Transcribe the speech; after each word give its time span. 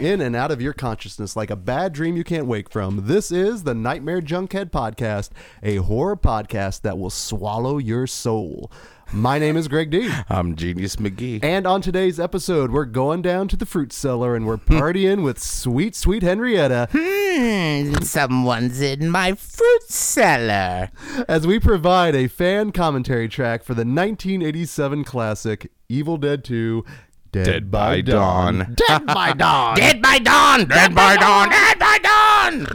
in 0.00 0.20
and 0.22 0.34
out 0.34 0.50
of 0.50 0.62
your 0.62 0.72
consciousness 0.72 1.36
like 1.36 1.50
a 1.50 1.56
bad 1.56 1.92
dream 1.92 2.16
you 2.16 2.24
can't 2.24 2.46
wake 2.46 2.70
from. 2.70 3.06
This 3.06 3.30
is 3.30 3.62
the 3.64 3.74
Nightmare 3.74 4.22
Junkhead 4.22 4.70
Podcast, 4.70 5.30
a 5.62 5.76
horror 5.76 6.16
podcast 6.16 6.80
that 6.82 6.98
will 6.98 7.10
swallow 7.10 7.76
your 7.78 8.06
soul. 8.06 8.72
My 9.12 9.38
name 9.38 9.56
is 9.56 9.66
Greg 9.68 9.90
D. 9.90 10.08
I'm 10.28 10.54
Genius 10.56 10.96
McGee. 10.96 11.40
And 11.42 11.66
on 11.66 11.82
today's 11.82 12.18
episode, 12.20 12.70
we're 12.70 12.84
going 12.84 13.22
down 13.22 13.48
to 13.48 13.56
the 13.56 13.66
fruit 13.66 13.92
cellar 13.92 14.36
and 14.36 14.46
we're 14.46 14.56
partying 14.56 15.22
with 15.24 15.38
sweet, 15.42 15.94
sweet 15.96 16.22
Henrietta 16.22 16.88
Hmm, 16.92 17.94
someone's 18.02 18.80
in 18.80 19.10
my 19.10 19.34
fruit 19.34 19.82
cellar. 19.88 20.90
as 21.28 21.46
we 21.46 21.58
provide 21.58 22.14
a 22.14 22.28
fan 22.28 22.70
commentary 22.72 23.28
track 23.28 23.64
for 23.64 23.74
the 23.74 23.80
1987 23.84 25.04
classic 25.04 25.70
Evil 25.88 26.16
Dead 26.16 26.44
2 26.44 26.84
Dead, 27.32 27.44
Dead 27.44 27.70
by 27.70 28.00
Dawn. 28.00 28.74
Dead 28.88 29.06
by 29.06 29.32
Dawn. 29.32 29.76
Dead 29.76 30.02
by 30.02 30.18
dawn. 30.18 30.66
Dead 30.66 30.94
by 30.94 31.16
dawn. 31.16 31.48
Dead 31.48 31.78
by 31.78 31.98
dawn. 31.98 32.66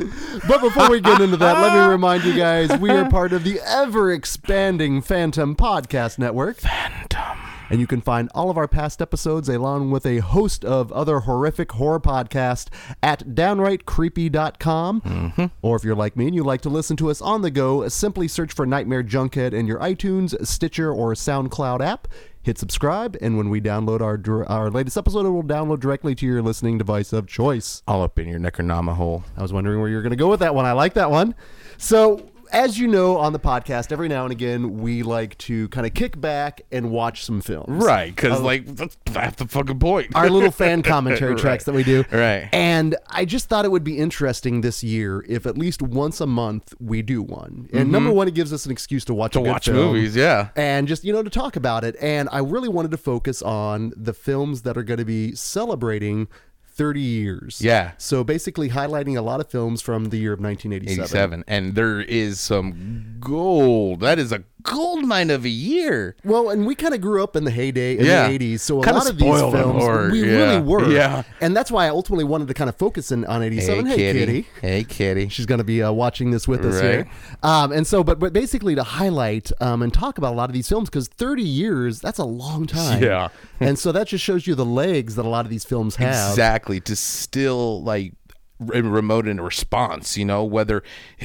But 0.48 0.62
before 0.62 0.90
we 0.90 1.02
get 1.02 1.20
into 1.20 1.38
that, 1.38 1.62
let 1.62 1.74
me 1.74 1.80
remind 1.92 2.24
you 2.24 2.34
guys 2.36 2.70
we 2.80 2.90
are 2.90 3.10
part 3.10 3.34
of 3.34 3.44
the 3.44 3.60
ever 3.66 4.12
expanding 4.12 5.02
Phantom 5.02 5.56
Podcast 5.56 6.18
Network. 6.20 6.58
Phantom. 6.58 7.38
And 7.70 7.80
you 7.82 7.88
can 7.88 8.00
find 8.00 8.30
all 8.36 8.50
of 8.52 8.58
our 8.58 8.68
past 8.68 9.02
episodes 9.02 9.50
along 9.50 9.90
with 9.90 10.06
a 10.06 10.20
host 10.20 10.64
of 10.64 10.92
other 10.92 11.22
horrific 11.22 11.72
horror 11.74 12.00
podcasts 12.00 12.68
at 13.02 13.30
downrightcreepy.com. 13.30 15.02
Mm-hmm. 15.02 15.46
Or 15.64 15.76
if 15.76 15.84
you're 15.84 15.96
like 15.96 16.16
me 16.16 16.28
and 16.28 16.36
you 16.36 16.44
like 16.44 16.62
to 16.62 16.70
listen 16.70 16.96
to 16.98 17.10
us 17.10 17.22
on 17.22 17.42
the 17.42 17.50
go, 17.52 17.88
simply 17.90 18.28
search 18.28 18.54
for 18.54 18.66
Nightmare 18.68 19.04
Junkhead 19.04 19.54
in 19.54 19.66
your 19.68 19.80
iTunes, 19.80 20.46
Stitcher, 20.46 20.94
or 20.94 21.14
SoundCloud 21.14 21.84
app. 21.84 22.08
Hit 22.46 22.60
subscribe, 22.60 23.18
and 23.22 23.38
when 23.38 23.50
we 23.50 23.60
download 23.60 24.02
our 24.02 24.46
our 24.48 24.70
latest 24.70 24.98
episode, 24.98 25.26
it 25.26 25.30
will 25.30 25.42
download 25.42 25.80
directly 25.80 26.14
to 26.14 26.28
your 26.28 26.44
listening 26.44 26.78
device 26.78 27.12
of 27.12 27.26
choice. 27.26 27.82
All 27.88 28.04
up 28.04 28.20
in 28.20 28.28
your 28.28 28.40
Necronama 28.40 28.94
hole. 28.94 29.24
I 29.36 29.42
was 29.42 29.52
wondering 29.52 29.80
where 29.80 29.90
you're 29.90 30.04
going 30.04 30.12
to 30.12 30.16
go 30.16 30.30
with 30.30 30.42
that 30.42 30.54
one. 30.54 30.64
I 30.64 30.74
like 30.74 30.94
that 30.94 31.10
one. 31.10 31.34
So, 31.80 32.24
as 32.56 32.80
you 32.80 32.88
know 32.88 33.18
on 33.18 33.34
the 33.34 33.40
podcast, 33.40 33.92
every 33.92 34.08
now 34.08 34.24
and 34.24 34.32
again, 34.32 34.80
we 34.80 35.04
like 35.04 35.38
to 35.40 35.68
kind 35.70 35.86
of 35.86 35.94
kick 35.94 36.20
back 36.20 36.62
and 36.72 36.90
watch 36.90 37.24
some 37.26 37.42
films. 37.42 37.84
Right, 37.86 38.16
because 38.16 38.42
like 38.42 38.66
that's 38.66 38.98
half 39.14 39.36
the 39.36 39.46
fucking 39.48 39.78
point. 39.80 40.16
Our 40.16 40.30
little 40.30 40.52
fan 40.64 40.82
commentary 40.82 41.34
Right. 41.34 41.42
tracks 41.42 41.66
that 41.66 41.76
we 41.76 41.84
do. 41.84 42.04
Right. 42.12 42.48
And 42.54 42.96
I 43.10 43.26
just 43.26 43.50
thought 43.50 43.66
it 43.66 43.72
would 43.72 43.84
be 43.84 43.98
interesting 43.98 44.62
this 44.62 44.84
year 44.84 45.24
if 45.28 45.46
at 45.46 45.58
least 45.58 45.82
once 45.82 46.22
a 46.22 46.26
month 46.28 46.74
we 46.80 47.02
do 47.02 47.22
one. 47.22 47.70
And 47.74 47.92
number 47.92 48.12
one, 48.12 48.28
it 48.28 48.34
gives 48.34 48.54
us 48.54 48.66
an 48.66 48.72
excuse 48.72 49.04
to 49.06 49.14
watch 49.14 49.34
Mm-hmm. 49.34 49.44
to 49.46 49.52
watch 49.52 49.66
film. 49.66 49.78
movies, 49.78 50.16
yeah. 50.16 50.50
And 50.56 50.88
just, 50.88 51.04
you 51.04 51.12
know, 51.12 51.22
to 51.24 51.30
talk 51.30 51.56
about 51.58 51.84
it. 51.84 51.96
And 52.02 52.30
I 52.32 52.40
really 52.40 52.70
wanted 52.70 52.92
to 52.92 52.98
focus 52.98 53.42
on 53.42 53.92
the 53.98 54.14
films 54.14 54.62
that 54.62 54.78
are 54.78 54.84
going 54.84 55.00
to 55.00 55.06
be 55.06 55.36
celebrating 55.36 56.28
30 56.76 57.00
years. 57.00 57.62
Yeah. 57.62 57.92
So 57.98 58.24
basically 58.24 58.70
highlighting 58.70 59.18
a 59.18 59.22
lot 59.22 59.40
of 59.40 59.50
films 59.50 59.82
from 59.82 60.10
the 60.10 60.18
year 60.18 60.34
of 60.34 60.40
1987. 60.40 61.04
87 61.04 61.44
and 61.48 61.76
there 61.76 62.02
is 62.02 62.40
some 62.40 63.16
gold 63.20 64.02
that 64.02 64.20
is 64.20 64.32
a 64.32 64.44
gold 64.66 65.06
mine 65.06 65.30
of 65.30 65.46
a 65.46 65.50
year 65.50 66.16
Well, 66.24 66.50
and 66.50 66.66
we 66.66 66.76
kind 66.76 66.94
of 66.94 67.00
grew 67.02 67.24
up 67.24 67.36
in 67.36 67.44
the 67.46 67.52
heyday 67.52 67.98
in 67.98 68.06
Yeah. 68.06 68.28
the 68.28 68.34
80s, 68.34 68.62
so 68.62 68.82
a 68.82 68.84
Kinda 68.84 69.00
lot 69.00 69.10
of 69.10 69.18
these 69.18 69.28
films 69.40 69.84
or- 69.84 70.10
we 70.12 70.22
yeah. 70.26 70.38
really 70.38 70.60
were. 70.62 70.92
Yeah. 70.92 71.24
And 71.42 71.56
that's 71.56 71.72
why 71.72 71.86
I 71.86 71.90
ultimately 71.90 72.24
wanted 72.26 72.48
to 72.50 72.54
kind 72.54 72.70
of 72.70 72.76
focus 72.76 73.12
in 73.12 73.26
on 73.26 73.42
87. 73.44 73.86
Hey, 73.86 73.96
kitty. 73.96 74.20
kitty. 74.20 74.48
hey 74.62 74.84
kitty 74.84 75.30
She's 75.30 75.46
going 75.46 75.60
to 75.60 75.64
be 75.64 75.82
uh, 75.84 75.92
watching 75.92 76.32
this 76.32 76.48
with 76.48 76.66
us 76.66 76.82
here. 76.82 77.08
Um, 77.44 77.72
and 77.72 77.86
so, 77.86 78.04
but, 78.04 78.20
but 78.20 78.34
basically 78.34 78.76
to 78.76 78.84
highlight 78.84 79.52
um, 79.62 79.82
and 79.82 79.94
talk 79.94 80.18
about 80.18 80.34
a 80.34 80.36
lot 80.36 80.50
of 80.50 80.54
these 80.54 80.68
films, 80.68 80.90
because 80.90 81.08
30 81.08 81.44
years, 81.44 82.00
that's 82.00 82.20
a 82.20 82.26
long 82.26 82.66
time. 82.66 83.02
Yeah. 83.04 83.28
and 83.60 83.78
so 83.80 83.92
that 83.92 84.08
just 84.08 84.24
shows 84.24 84.48
you 84.48 84.56
the 84.56 84.66
legs 84.66 85.16
that 85.16 85.26
a 85.26 85.30
lot 85.30 85.46
of 85.46 85.52
these 85.52 85.64
films 85.64 85.96
have. 85.98 86.32
exactly 86.32 86.80
to 86.82 86.96
still 86.96 87.84
like 87.84 88.14
remote 88.60 89.28
in 89.28 89.42
response 89.42 90.16
you 90.18 90.24
know 90.24 90.44
whether 90.44 90.82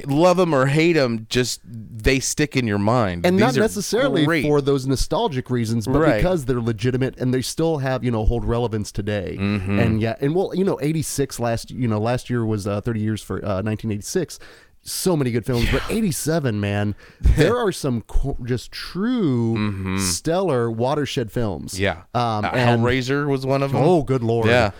love 0.06 0.36
them 0.36 0.52
or 0.52 0.66
hate 0.66 0.94
them 0.94 1.26
just 1.28 1.60
they 1.64 2.18
stick 2.18 2.56
in 2.56 2.66
your 2.66 2.78
mind 2.78 3.24
And 3.24 3.36
These 3.36 3.40
not 3.40 3.54
necessarily 3.56 4.24
great. 4.24 4.42
for 4.44 4.60
those 4.60 4.86
nostalgic 4.86 5.48
reasons, 5.50 5.86
but 5.86 6.00
Right. 6.00 6.16
because 6.16 6.46
they're 6.46 6.60
legitimate 6.60 7.16
and 7.18 7.32
they 7.32 7.42
still 7.42 7.78
have, 7.78 8.02
you 8.02 8.10
know, 8.10 8.24
hold 8.24 8.44
relevance 8.44 8.90
today. 8.90 9.36
Mm-hmm. 9.38 9.78
And 9.78 10.00
yeah, 10.00 10.16
and 10.20 10.34
well, 10.34 10.50
you 10.54 10.64
know, 10.64 10.78
86 10.82 11.38
last, 11.38 11.70
you 11.70 11.86
know, 11.86 12.00
last 12.00 12.30
year 12.30 12.44
was 12.44 12.66
uh, 12.66 12.80
30 12.80 13.00
years 13.00 13.22
for 13.22 13.36
uh, 13.44 13.62
1986. 13.62 14.38
So 14.82 15.14
many 15.14 15.30
good 15.30 15.44
films, 15.44 15.68
but 15.70 15.82
87, 15.90 16.58
man, 16.58 16.94
there 17.20 17.56
are 17.56 17.70
some 17.70 18.00
co- 18.02 18.38
just 18.44 18.72
true 18.72 19.98
stellar 19.98 20.70
watershed 20.70 21.30
films. 21.30 21.74
Mm-hmm. 21.74 21.82
yeah 21.82 22.02
Um, 22.14 22.44
Uh, 22.46 22.48
and, 22.54 22.80
hellraiser 22.82 23.28
was 23.28 23.44
one 23.46 23.62
of 23.62 23.72
them 23.72 23.82
oh, 23.82 24.02
good 24.02 24.22
lord. 24.22 24.46
Yeah. 24.48 24.70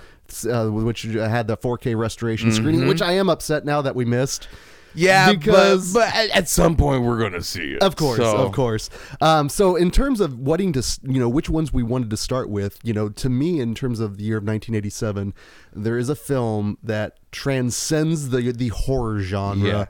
Uh, 0.47 0.69
which 0.69 1.03
had 1.03 1.47
the 1.47 1.57
4K 1.57 1.97
restoration 1.97 2.53
screening, 2.53 2.87
which 2.89 3.03
I 3.03 3.13
am 3.13 3.29
upset 3.29 3.65
now 3.65 3.83
that 3.83 3.95
we 3.95 4.05
missed. 4.05 4.49
yeah 4.93 5.31
because- 5.33 5.93
but, 5.93 6.13
but 6.13 6.31
at, 6.37 6.49
some 6.49 6.75
point 6.77 7.05
we're 7.05 7.19
gonna 7.21 7.43
see 7.45 7.75
it 7.75 7.83
Of 7.83 7.95
course, 7.95 8.17
So- 8.19 8.37
of 8.39 8.51
course. 8.53 8.91
Um, 9.21 9.49
so, 9.49 9.77
in 9.77 9.91
terms 9.93 10.21
of 10.21 10.39
wanting 10.41 10.73
to, 10.73 10.83
you 11.05 11.21
know, 11.21 11.29
which 11.29 11.49
ones 11.49 11.73
we 11.73 11.85
wanted 11.85 12.11
to 12.11 12.17
start 12.17 12.51
with, 12.51 12.79
you 12.83 12.93
know, 12.93 13.09
to 13.11 13.29
me, 13.29 13.61
in 13.61 13.75
terms 13.77 14.01
of 14.01 14.17
the 14.17 14.25
year 14.25 14.39
of 14.39 14.43
1987, 14.45 15.33
there 15.73 15.97
is 15.97 16.09
a 16.09 16.17
film 16.17 16.77
that 16.83 17.19
transcends 17.31 18.31
the 18.31 18.53
the 18.53 18.69
horror 18.69 19.21
genre 19.21 19.69
Yeah. 19.69 19.85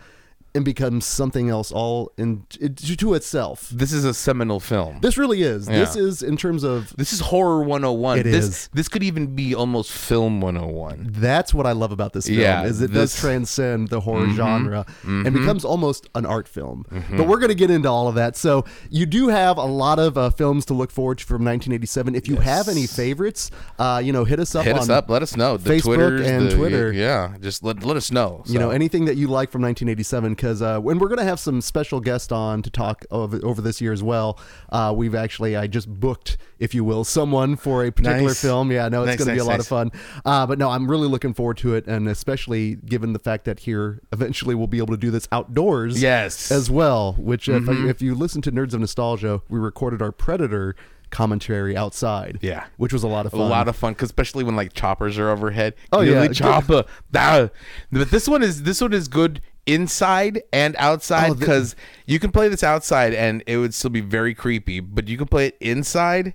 And 0.55 0.65
becomes 0.65 1.07
something 1.07 1.49
else 1.49 1.71
all 1.71 2.13
in 2.17 2.45
it, 2.61 2.77
to 2.77 3.15
itself. 3.15 3.69
this 3.71 3.93
is 3.93 4.05
a 4.05 4.13
seminal 4.13 4.59
film 4.61 4.99
This 5.01 5.17
really 5.17 5.43
is. 5.43 5.67
This 5.67 5.95
is 5.97 6.23
in 6.23 6.37
terms 6.37 6.65
of. 6.65 6.95
This 6.97 7.13
is 7.13 7.21
horror 7.21 7.63
101. 7.63 8.19
It 8.19 8.23
this, 8.25 8.45
is. 8.45 8.71
This 8.73 8.89
could 8.89 9.03
even 9.03 9.35
be 9.37 9.55
almost 9.55 9.93
film 9.93 10.41
101. 10.41 11.09
That's 11.13 11.55
what 11.55 11.67
I 11.67 11.73
love 11.73 11.93
about 11.93 12.13
this 12.13 12.27
film 12.27 12.39
Yeah, 12.41 12.65
is 12.65 12.81
it 12.83 12.89
does 12.89 13.13
this- 13.13 13.17
Mm-hmm. 13.17 13.27
transcend 13.27 13.89
the 13.89 14.01
horror 14.01 14.29
genre 14.31 14.87
and 15.05 15.33
becomes 15.33 15.65
almost 15.65 16.09
an 16.15 16.27
art 16.27 16.49
film. 16.49 16.85
Mm-hmm. 16.91 17.17
But 17.17 17.27
we're 17.29 17.39
going 17.39 17.49
to 17.49 17.55
get 17.55 17.71
into 17.71 17.89
all 17.89 18.09
of 18.09 18.15
that. 18.17 18.37
So 18.37 18.65
you 18.91 19.07
do 19.07 19.29
have 19.29 19.57
a 19.57 19.65
lot 19.65 19.99
of 19.99 20.17
uh, 20.19 20.31
films 20.31 20.65
to 20.67 20.75
look 20.75 20.91
forward 20.91 21.19
to 21.19 21.25
from 21.27 21.45
1987. 21.45 22.15
If 22.15 22.29
you 22.29 22.37
have 22.37 22.69
any 22.69 22.87
favorites, 22.87 23.51
uh, 23.79 24.01
you 24.05 24.13
know, 24.13 24.25
hit 24.25 24.41
us 24.41 24.55
up 24.55 24.65
Hit 24.65 24.75
on 24.75 24.81
us 24.81 24.89
up. 24.89 25.09
Let 25.11 25.23
us 25.23 25.37
know. 25.37 25.57
The 25.57 25.71
Facebook 25.71 25.95
Twitters, 25.97 26.27
and 26.29 26.51
the- 26.51 26.57
Twitter. 26.57 26.93
Yeah, 26.93 27.35
just 27.41 27.63
let, 27.63 27.83
let 27.85 27.97
us 27.97 28.11
know. 28.11 28.43
You 28.47 28.59
know 28.59 28.71
anything 28.71 29.05
that 29.07 29.17
you 29.17 29.29
like 29.29 29.51
from 29.51 29.63
1987 29.63 30.37
because 30.41 30.63
uh, 30.63 30.81
when 30.81 30.99
we're 30.99 31.09
going 31.09 31.19
to 31.19 31.25
have 31.25 31.39
some 31.39 31.61
special 31.61 32.01
guests 32.01 32.33
on 32.33 32.63
to 32.63 32.71
talk 32.71 33.05
over, 33.11 33.39
over 33.45 33.61
this 33.61 33.79
year 33.83 33.93
as 33.93 34.03
well. 34.03 34.39
Uh, 34.71 34.91
we've 34.97 35.15
actually 35.15 35.55
I 35.55 35.67
just 35.67 35.87
booked, 35.87 36.39
if 36.59 36.75
you 36.75 36.83
will, 36.83 37.05
someone 37.05 37.57
for 37.57 37.85
a 37.85 37.93
particular 37.93 38.29
Nice. 38.29 38.41
film. 38.41 38.73
Yeah, 38.73 38.89
no, 38.89 39.03
it's 39.03 39.09
Nice, 39.09 39.19
going 39.19 39.29
to 39.29 39.35
be 39.35 39.41
a 39.41 39.45
lot 39.45 39.61
of 39.61 39.67
fun. 39.67 39.93
Uh, 40.25 40.47
but 40.47 40.59
no, 40.59 40.71
I'm 40.71 40.91
really 40.91 41.09
looking 41.09 41.35
forward 41.35 41.59
to 41.59 41.75
it, 41.75 41.87
and 41.87 42.09
especially 42.09 42.77
given 42.77 43.13
the 43.13 43.19
fact 43.19 43.45
that 43.45 43.61
here 43.61 44.01
eventually 44.13 44.55
we'll 44.55 44.67
be 44.67 44.79
able 44.79 44.95
to 44.95 45.01
do 45.01 45.11
this 45.11 45.29
outdoors. 45.31 46.01
Yes. 46.01 46.51
as 46.51 46.71
well. 46.71 47.13
Which 47.19 47.47
if, 47.49 47.61
Mm-hmm. 47.65 47.91
if 47.91 48.01
you 48.01 48.15
listen 48.15 48.41
to 48.43 48.51
Nerds 48.53 48.73
of 48.73 48.81
Nostalgia, 48.81 49.43
we 49.51 49.59
recorded 49.59 50.01
our 50.01 50.11
Predator 50.13 50.75
commentary 51.11 51.77
outside. 51.77 52.39
Yeah. 52.41 52.65
which 52.77 52.93
was 52.93 53.03
a 53.03 53.09
lot 53.09 53.27
of 53.27 53.33
fun. 53.33 53.41
a 53.41 53.45
lot 53.45 53.67
of 53.69 53.75
fun, 53.77 53.95
'cause 53.97 54.07
especially 54.07 54.45
when 54.45 54.55
like 54.57 54.73
choppers 54.73 55.19
are 55.19 55.29
overhead. 55.29 55.75
Oh, 55.93 56.01
Really 56.01 56.29
yeah. 56.29 56.33
chopper. 56.33 56.85
Ah. 57.15 57.49
But 57.93 58.11
this 58.11 58.29
one 58.29 58.43
is 58.45 58.63
this 58.63 58.81
one 58.81 58.93
is 58.93 59.09
good 59.09 59.41
inside 59.67 60.43
and 60.53 60.75
outside 60.79 61.31
Oh, 61.31 61.35
the- 61.35 61.41
because 61.41 61.77
you 62.07 62.19
can 62.19 62.31
play 62.33 62.49
this 62.49 62.63
outside 62.65 63.15
and 63.15 63.43
it 63.47 63.57
would 63.57 63.75
still 63.75 63.91
be 63.91 64.01
very 64.01 64.35
creepy, 64.35 64.81
but 64.81 65.09
you 65.09 65.17
can 65.17 65.27
play 65.27 65.49
it 65.49 65.57
inside 65.61 66.35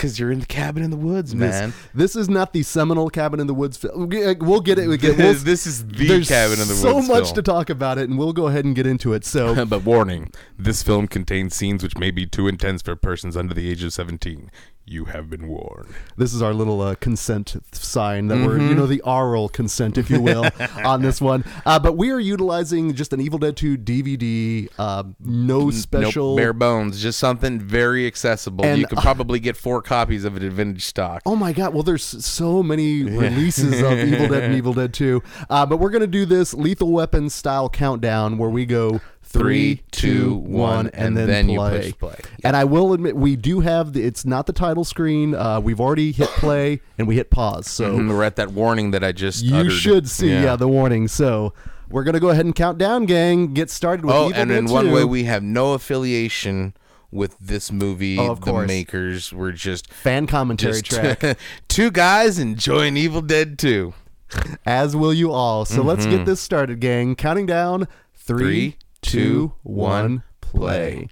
because 0.00 0.18
you're 0.18 0.32
in 0.32 0.40
the 0.40 0.46
cabin 0.46 0.82
in 0.82 0.90
the 0.90 0.96
woods, 0.96 1.34
man. 1.34 1.74
this 1.94 2.16
is 2.16 2.30
not 2.30 2.54
the 2.54 2.62
seminal 2.62 3.10
cabin 3.10 3.38
in 3.38 3.46
the 3.46 3.52
woods 3.52 3.76
film. 3.76 4.08
We'll 4.08 4.60
get 4.60 4.78
it. 4.78 4.88
We 4.88 4.96
get, 4.96 5.18
we'll, 5.18 5.34
This 5.50 5.66
is 5.66 5.86
the 5.86 6.24
Cabin 6.24 6.58
in 6.58 6.66
the 6.68 6.74
So 6.74 6.94
Woods 6.94 7.06
So 7.06 7.12
much 7.12 7.24
film. 7.24 7.34
to 7.34 7.42
talk 7.42 7.68
about 7.68 7.98
it, 7.98 8.08
and 8.08 8.18
we'll 8.18 8.32
go 8.32 8.46
ahead 8.46 8.64
and 8.64 8.74
get 8.74 8.86
into 8.86 9.12
it. 9.12 9.26
So, 9.26 9.64
but 9.66 9.84
warning: 9.84 10.32
this 10.58 10.82
film 10.82 11.06
contains 11.06 11.54
scenes 11.54 11.82
which 11.82 11.98
may 11.98 12.10
be 12.10 12.24
too 12.26 12.48
intense 12.48 12.80
for 12.80 12.96
persons 12.96 13.36
under 13.36 13.52
the 13.52 13.70
age 13.70 13.84
of 13.84 13.92
seventeen. 13.92 14.50
You 14.86 15.04
have 15.04 15.30
been 15.30 15.46
warned. 15.46 15.94
this 16.16 16.34
is 16.34 16.42
our 16.42 16.52
little 16.52 16.80
uh, 16.80 16.96
consent 16.96 17.54
sign 17.70 18.26
that 18.26 18.38
we're, 18.44 18.56
Mm-hmm. 18.58 18.68
you 18.70 18.74
know, 18.74 18.86
the 18.86 19.00
oral 19.02 19.48
consent, 19.48 19.96
if 19.96 20.10
you 20.10 20.20
will, 20.20 20.44
on 20.84 21.00
this 21.00 21.20
one. 21.20 21.44
Uh, 21.64 21.78
but 21.78 21.96
we 21.96 22.10
are 22.10 22.18
utilizing 22.18 22.94
just 22.94 23.12
an 23.12 23.20
Evil 23.20 23.38
Dead 23.38 23.56
2 23.56 23.78
DVD, 23.78 24.68
uh, 24.80 25.04
no 25.20 25.70
special. 25.70 26.30
Nope, 26.30 26.38
bare 26.38 26.52
bones, 26.52 27.00
just 27.00 27.20
something 27.20 27.60
very 27.60 28.04
accessible. 28.04 28.64
And, 28.64 28.80
you 28.80 28.86
could 28.88 28.98
probably 28.98 29.38
get 29.38 29.56
four 29.56 29.80
copies 29.90 30.24
of 30.24 30.36
it 30.36 30.44
in 30.44 30.52
vintage 30.52 30.84
stock. 30.84 31.20
Oh 31.26 31.34
my 31.34 31.52
God! 31.52 31.74
Well, 31.74 31.82
there's 31.82 32.04
so 32.04 32.62
many 32.62 33.02
releases 33.04 33.82
of 33.82 33.98
Evil 33.98 34.28
Dead 34.28 34.44
and 34.44 34.54
Evil 34.54 34.72
Dead 34.72 34.94
2, 34.94 35.20
uh, 35.50 35.66
but 35.66 35.78
we're 35.78 35.90
gonna 35.90 36.06
do 36.06 36.24
this 36.24 36.54
Lethal 36.54 36.92
Weapon 36.92 37.28
style 37.28 37.68
countdown 37.68 38.38
where 38.38 38.48
we 38.48 38.66
go 38.66 39.00
three, 39.24 39.82
two, 39.90 40.34
one, 40.36 40.90
and, 40.94 41.16
then, 41.16 41.26
then 41.26 41.48
you 41.48 41.58
play. 41.58 41.92
play. 41.92 42.14
And 42.44 42.56
I 42.56 42.62
will 42.64 42.92
admit, 42.92 43.16
we 43.16 43.34
do 43.34 43.60
have 43.60 43.92
the. 43.92 44.04
It's 44.04 44.24
not 44.24 44.46
the 44.46 44.52
title 44.52 44.84
screen. 44.84 45.34
Uh, 45.34 45.58
we've 45.58 45.80
already 45.80 46.12
hit 46.12 46.28
play 46.28 46.80
and 46.96 47.08
we 47.08 47.16
hit 47.16 47.30
pause, 47.30 47.66
so 47.68 47.96
Mhm, 47.96 48.10
We're 48.10 48.22
at 48.22 48.36
that 48.36 48.52
warning 48.52 48.92
that 48.92 49.02
I 49.02 49.10
just 49.10 49.44
you 49.44 49.56
uttered. 49.56 49.72
should 49.72 50.08
see 50.08 50.30
yeah. 50.30 50.54
the 50.54 50.68
warning. 50.68 51.08
So 51.08 51.52
we're 51.90 52.04
gonna 52.04 52.20
go 52.20 52.28
ahead 52.28 52.44
and 52.44 52.54
count 52.54 52.78
down, 52.78 53.06
gang. 53.06 53.54
Get 53.54 53.70
started 53.70 54.04
with 54.06 54.14
oh, 54.14 54.28
Evil 54.28 54.40
and 54.40 54.52
in 54.52 54.66
one 54.66 54.92
way, 54.92 55.04
we 55.04 55.24
have 55.24 55.42
no 55.42 55.72
affiliation 55.72 56.74
with 57.10 57.36
this 57.38 57.72
movie. 57.72 58.18
Oh, 58.18 58.32
of 58.32 58.40
the 58.40 58.52
course. 58.52 58.68
makers. 58.68 59.32
We're 59.32 59.52
just 59.52 59.92
fan 59.92 60.26
commentary 60.26 60.80
just 60.82 61.18
track. 61.20 61.38
two 61.68 61.90
guys 61.90 62.38
enjoying 62.38 62.96
Evil 62.96 63.22
Dead 63.22 63.58
2. 63.58 63.94
As 64.66 64.94
will 64.94 65.14
you 65.14 65.32
all. 65.32 65.64
So 65.64 65.82
let's 65.82 66.06
get 66.06 66.20
mhm. 66.20 66.26
this 66.26 66.40
started, 66.40 66.80
gang. 66.80 67.16
Counting 67.16 67.46
down 67.46 67.88
three, 68.14 68.38
Three, 68.38 68.76
two, 69.02 69.52
one, 69.62 70.22
play. 70.40 71.08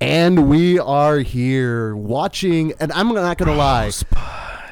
And 0.00 0.48
we 0.48 0.78
are 0.78 1.20
here 1.20 1.96
watching, 1.96 2.72
and 2.80 2.92
I'm 2.92 3.14
not 3.14 3.38
going 3.38 3.50
to 3.50 3.56
lie. 3.56 3.90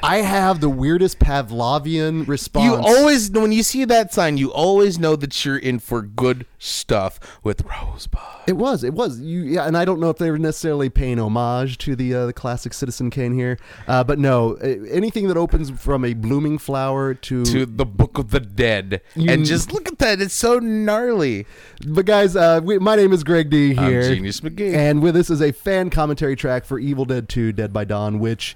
I 0.07 0.17
have 0.17 0.61
the 0.61 0.69
weirdest 0.69 1.17
Pavlovian 1.19 2.27
response. 2.27 2.65
You 2.65 2.75
always, 2.75 3.31
when 3.31 3.51
you 3.51 3.63
see 3.63 3.85
that 3.85 4.13
sign, 4.13 4.37
you 4.37 4.51
always 4.53 4.99
know 4.99 5.15
that 5.15 5.43
you're 5.43 5.57
in 5.57 5.79
for 5.79 6.03
good 6.03 6.45
stuff 6.59 7.19
with 7.43 7.63
Rosebud. 7.63 8.21
It 8.47 8.53
was. 8.55 8.83
It 8.83 8.93
was. 8.93 9.19
You, 9.19 9.41
yeah, 9.41 9.65
and 9.65 9.75
I 9.75 9.83
don't 9.83 9.99
know 9.99 10.11
if 10.11 10.17
they 10.17 10.29
were 10.29 10.37
necessarily 10.37 10.89
paying 10.89 11.19
homage 11.19 11.79
to 11.79 11.95
the 11.95 12.13
uh, 12.13 12.25
the 12.27 12.33
classic 12.33 12.73
Citizen 12.73 13.09
Kane 13.09 13.33
here, 13.33 13.57
uh, 13.87 14.03
but 14.03 14.19
no, 14.19 14.53
anything 14.55 15.27
that 15.29 15.37
opens 15.37 15.71
from 15.71 16.05
a 16.05 16.13
blooming 16.13 16.59
flower 16.59 17.15
to. 17.15 17.43
To 17.45 17.65
the 17.65 17.85
Book 17.85 18.19
of 18.19 18.29
the 18.29 18.39
Dead, 18.39 19.01
You- 19.15 19.31
and 19.31 19.43
just 19.45 19.73
look 19.73 19.87
at 19.87 19.97
that; 19.99 20.21
it's 20.21 20.33
so 20.35 20.59
gnarly. 20.59 21.47
But 21.85 22.05
guys, 22.05 22.35
uh, 22.35 22.61
we, 22.63 22.77
my 22.77 22.95
name 22.95 23.11
is 23.11 23.23
Greg 23.23 23.49
D 23.49 23.75
I'm 23.75 23.89
here, 23.89 24.13
Genius 24.13 24.41
McGee. 24.41 24.75
and 24.75 25.01
with 25.01 25.15
this 25.15 25.31
is 25.31 25.41
a 25.41 25.51
fan 25.51 25.89
commentary 25.89 26.35
track 26.35 26.65
for 26.65 26.77
Evil 26.77 27.05
Dead 27.05 27.27
2: 27.27 27.51
Dead 27.53 27.73
by 27.73 27.85
Dawn, 27.85 28.19
which. 28.19 28.55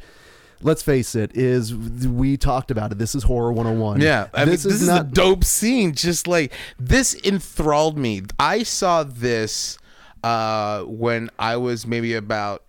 Let's 0.61 0.81
face 0.81 1.15
it, 1.15 1.31
is 1.37 1.73
we 1.73 2.35
talked 2.35 2.69
about 2.71 2.91
it. 2.91 2.97
This 2.97 3.15
is 3.15 3.23
horror 3.23 3.51
101. 3.53 4.01
Yeah, 4.01 4.27
I 4.33 4.43
this 4.45 4.65
mean, 4.65 4.73
is 4.73 4.79
this 4.79 4.81
is 4.81 4.87
not 4.89 5.05
a 5.05 5.09
dope 5.09 5.43
scene. 5.45 5.93
Just 5.95 6.27
like 6.27 6.51
this 6.77 7.15
enthralled 7.23 7.97
me. 7.97 8.23
I 8.37 8.63
saw 8.63 9.03
this 9.03 9.77
uh, 10.23 10.81
when 10.83 11.29
I 11.39 11.55
was 11.57 11.87
maybe 11.87 12.13
about 12.13 12.63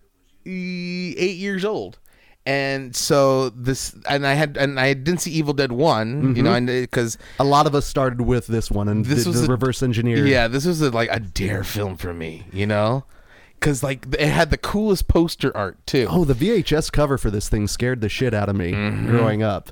eight 0.47 1.37
years 1.37 1.65
old, 1.65 1.99
and 2.47 2.95
so 2.95 3.51
this, 3.51 3.95
and 4.09 4.27
I 4.27 4.35
had, 4.35 4.57
and 4.57 4.79
I 4.81 4.95
didn't 4.95 5.21
see 5.21 5.31
Evil 5.33 5.53
Dead 5.55 5.73
one, 5.73 6.35
you 6.37 6.43
know, 6.43 6.59
because 6.61 7.19
a 7.39 7.45
lot 7.45 7.67
of 7.67 7.75
us 7.75 7.87
started 7.87 8.21
with 8.23 8.47
this 8.47 8.71
one 8.71 8.89
and 8.89 9.05
This 9.05 9.25
did 9.25 9.31
was 9.31 9.41
the 9.43 9.47
a- 9.47 9.51
reverse 9.51 9.83
engineer. 9.83 10.25
yeah, 10.27 10.49
this 10.49 10.65
was 10.65 10.81
a, 10.81 10.91
like 10.91 11.11
a 11.13 11.21
dare 11.21 11.65
film 11.65 11.97
for 11.97 12.15
me, 12.15 12.47
you 12.53 12.67
know, 12.67 13.05
because 13.61 13.83
like 13.83 14.07
it 14.19 14.29
had 14.29 14.51
the 14.51 14.57
coolest 14.59 15.07
poster 15.07 15.55
art 15.57 15.77
too. 15.87 16.07
Oh, 16.11 16.25
the 16.25 16.35
VHS 16.35 16.91
cover 16.91 17.19
for 17.19 17.31
this 17.31 17.49
thing 17.49 17.69
scared 17.69 18.01
the 18.01 18.09
shit 18.09 18.33
out 18.35 18.49
of 18.49 18.57
me 18.57 18.73
Mm-hmm. 18.73 19.11
growing 19.11 19.43
up. 19.43 19.71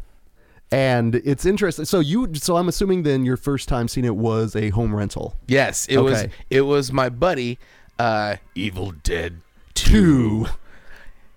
And 0.71 1.15
it's 1.15 1.47
interesting. 1.47 1.87
So 1.87 1.99
you, 2.01 2.29
so 2.35 2.59
I'm 2.59 2.69
assuming 2.69 3.03
then 3.03 3.25
your 3.25 3.39
first 3.39 3.69
time 3.71 3.89
seeing 3.89 4.05
it 4.05 4.17
was 4.17 4.55
a 4.55 4.69
home 4.69 4.95
rental. 4.95 5.35
Yes, 5.47 5.87
it 5.87 5.97
was. 5.99 6.27
It 6.51 6.61
was 6.63 6.93
my 6.93 7.09
buddy, 7.09 7.59
uh, 7.99 8.37
Evil 8.55 8.93
Dead 9.03 9.41
Two. 9.73 10.47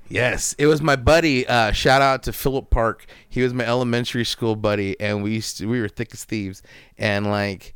Yes, 0.10 0.54
it 0.58 0.66
was 0.66 0.82
my 0.82 0.98
buddy. 0.98 1.48
Uh, 1.48 1.72
shout 1.72 2.02
out 2.02 2.24
to 2.24 2.34
Philip 2.34 2.70
Park. 2.70 3.06
He 3.30 3.42
was 3.42 3.54
my 3.54 3.64
elementary 3.66 4.26
school 4.26 4.58
buddy, 4.58 5.00
and 5.00 5.24
we 5.24 5.36
used 5.36 5.60
to, 5.60 5.68
we 5.68 5.80
were 5.80 5.88
thick 5.88 6.10
as 6.14 6.26
thieves. 6.26 6.62
And 6.98 7.28
like 7.28 7.74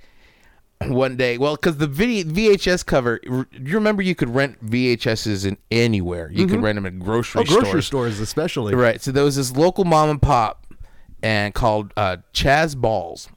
one 0.88 1.16
day, 1.16 1.38
well, 1.38 1.56
because 1.56 1.78
the 1.78 1.88
video, 1.88 2.24
VHS 2.26 2.86
cover, 2.86 3.20
r- 3.30 3.48
you 3.52 3.74
remember 3.76 4.02
you 4.02 4.14
could 4.16 4.34
rent 4.34 4.64
VHSs 4.66 5.46
in 5.46 5.58
anywhere. 5.72 6.30
You 6.32 6.48
could 6.48 6.62
rent 6.62 6.76
them 6.76 6.86
at 6.86 7.00
grocery 7.00 7.42
Oh, 7.42 7.46
grocery 7.46 7.66
stores. 7.82 7.86
stores 7.86 8.20
especially. 8.20 8.76
Right. 8.76 9.02
So 9.02 9.12
there 9.12 9.24
was 9.24 9.36
this 9.38 9.56
local 9.56 9.86
mom 9.86 10.10
and 10.10 10.22
pop, 10.22 10.66
and 11.24 11.54
called 11.54 11.92
uh, 11.98 12.18
Chaz 12.34 12.76
Balls, 12.76 13.30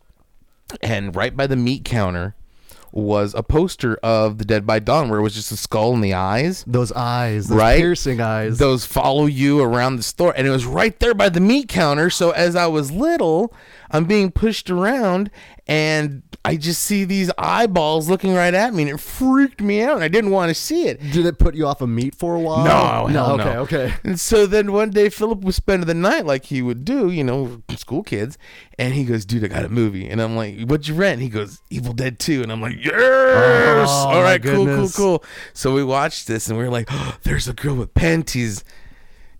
and 0.82 1.14
right 1.16 1.34
by 1.36 1.46
the 1.46 1.56
meat 1.56 1.84
counter 1.84 2.34
was 2.90 3.34
a 3.34 3.42
poster 3.42 3.96
of 4.02 4.38
the 4.38 4.44
Dead 4.44 4.66
by 4.66 4.78
Dawn, 4.78 5.08
where 5.08 5.20
it 5.20 5.22
was 5.22 5.34
just 5.34 5.52
a 5.52 5.56
skull 5.56 5.94
and 5.94 6.02
the 6.02 6.14
eyes. 6.14 6.64
Those 6.66 6.90
eyes, 6.92 7.48
those 7.48 7.58
Right? 7.58 7.78
piercing 7.78 8.20
eyes. 8.20 8.58
Those 8.58 8.84
follow 8.86 9.26
you 9.26 9.60
around 9.60 9.96
the 9.96 10.02
store, 10.02 10.32
and 10.36 10.46
it 10.46 10.50
was 10.50 10.66
right 10.66 10.98
there 10.98 11.14
by 11.14 11.28
the 11.28 11.40
meat 11.40 11.68
counter. 11.68 12.10
So 12.10 12.30
as 12.30 12.56
I 12.56 12.66
was 12.66 12.90
little, 12.90 13.52
I'm 13.90 14.04
being 14.06 14.30
pushed 14.30 14.70
around, 14.70 15.30
and 15.66 16.22
I 16.48 16.56
just 16.56 16.82
see 16.82 17.04
these 17.04 17.30
eyeballs 17.36 18.08
looking 18.08 18.32
right 18.34 18.54
at 18.54 18.72
me, 18.72 18.82
and 18.84 18.90
it 18.92 18.98
freaked 19.00 19.60
me 19.60 19.82
out. 19.82 19.94
and 19.96 20.02
I 20.04 20.08
didn't 20.08 20.30
want 20.30 20.48
to 20.48 20.54
see 20.54 20.86
it. 20.88 20.98
Did 21.12 21.26
it 21.26 21.38
put 21.38 21.54
you 21.54 21.66
off 21.66 21.80
of 21.80 21.88
meat 21.88 22.14
for 22.14 22.34
a 22.34 22.40
while? 22.40 22.64
No, 22.64 23.06
hell 23.08 23.32
okay, 23.34 23.44
no. 23.44 23.60
okay. 23.62 23.78
Okay. 23.84 23.94
And 24.04 24.18
so 24.18 24.46
then 24.46 24.72
one 24.72 24.90
day 24.90 25.08
Philip 25.10 25.42
was 25.42 25.56
spending 25.56 25.86
the 25.86 25.94
night 25.94 26.24
like 26.24 26.46
he 26.46 26.62
would 26.62 26.84
do, 26.84 27.10
you 27.10 27.22
know, 27.22 27.62
school 27.76 28.02
kids, 28.02 28.38
and 28.78 28.94
he 28.94 29.04
goes, 29.04 29.24
"Dude, 29.24 29.44
I 29.44 29.48
got 29.48 29.64
a 29.64 29.68
movie," 29.68 30.08
and 30.08 30.22
I'm 30.22 30.36
like, 30.36 30.60
"What'd 30.62 30.88
you 30.88 30.94
rent?" 30.94 31.20
He 31.20 31.28
goes, 31.28 31.60
"Evil 31.70 31.92
Dead 31.92 32.18
2. 32.18 32.42
and 32.42 32.50
I'm 32.50 32.62
like, 32.62 32.76
"Yes, 32.82 32.94
Oh, 33.90 34.08
all 34.08 34.22
right, 34.22 34.42
cool, 34.42 34.64
cool, 34.66 34.88
cool." 34.88 35.24
So 35.52 35.74
we 35.74 35.84
watched 35.84 36.26
this, 36.28 36.48
and 36.48 36.56
we 36.58 36.64
were 36.64 36.70
like, 36.70 36.88
oh, 36.90 37.16
"There's 37.24 37.46
a 37.48 37.52
girl 37.52 37.74
with 37.76 37.92
panties." 37.94 38.64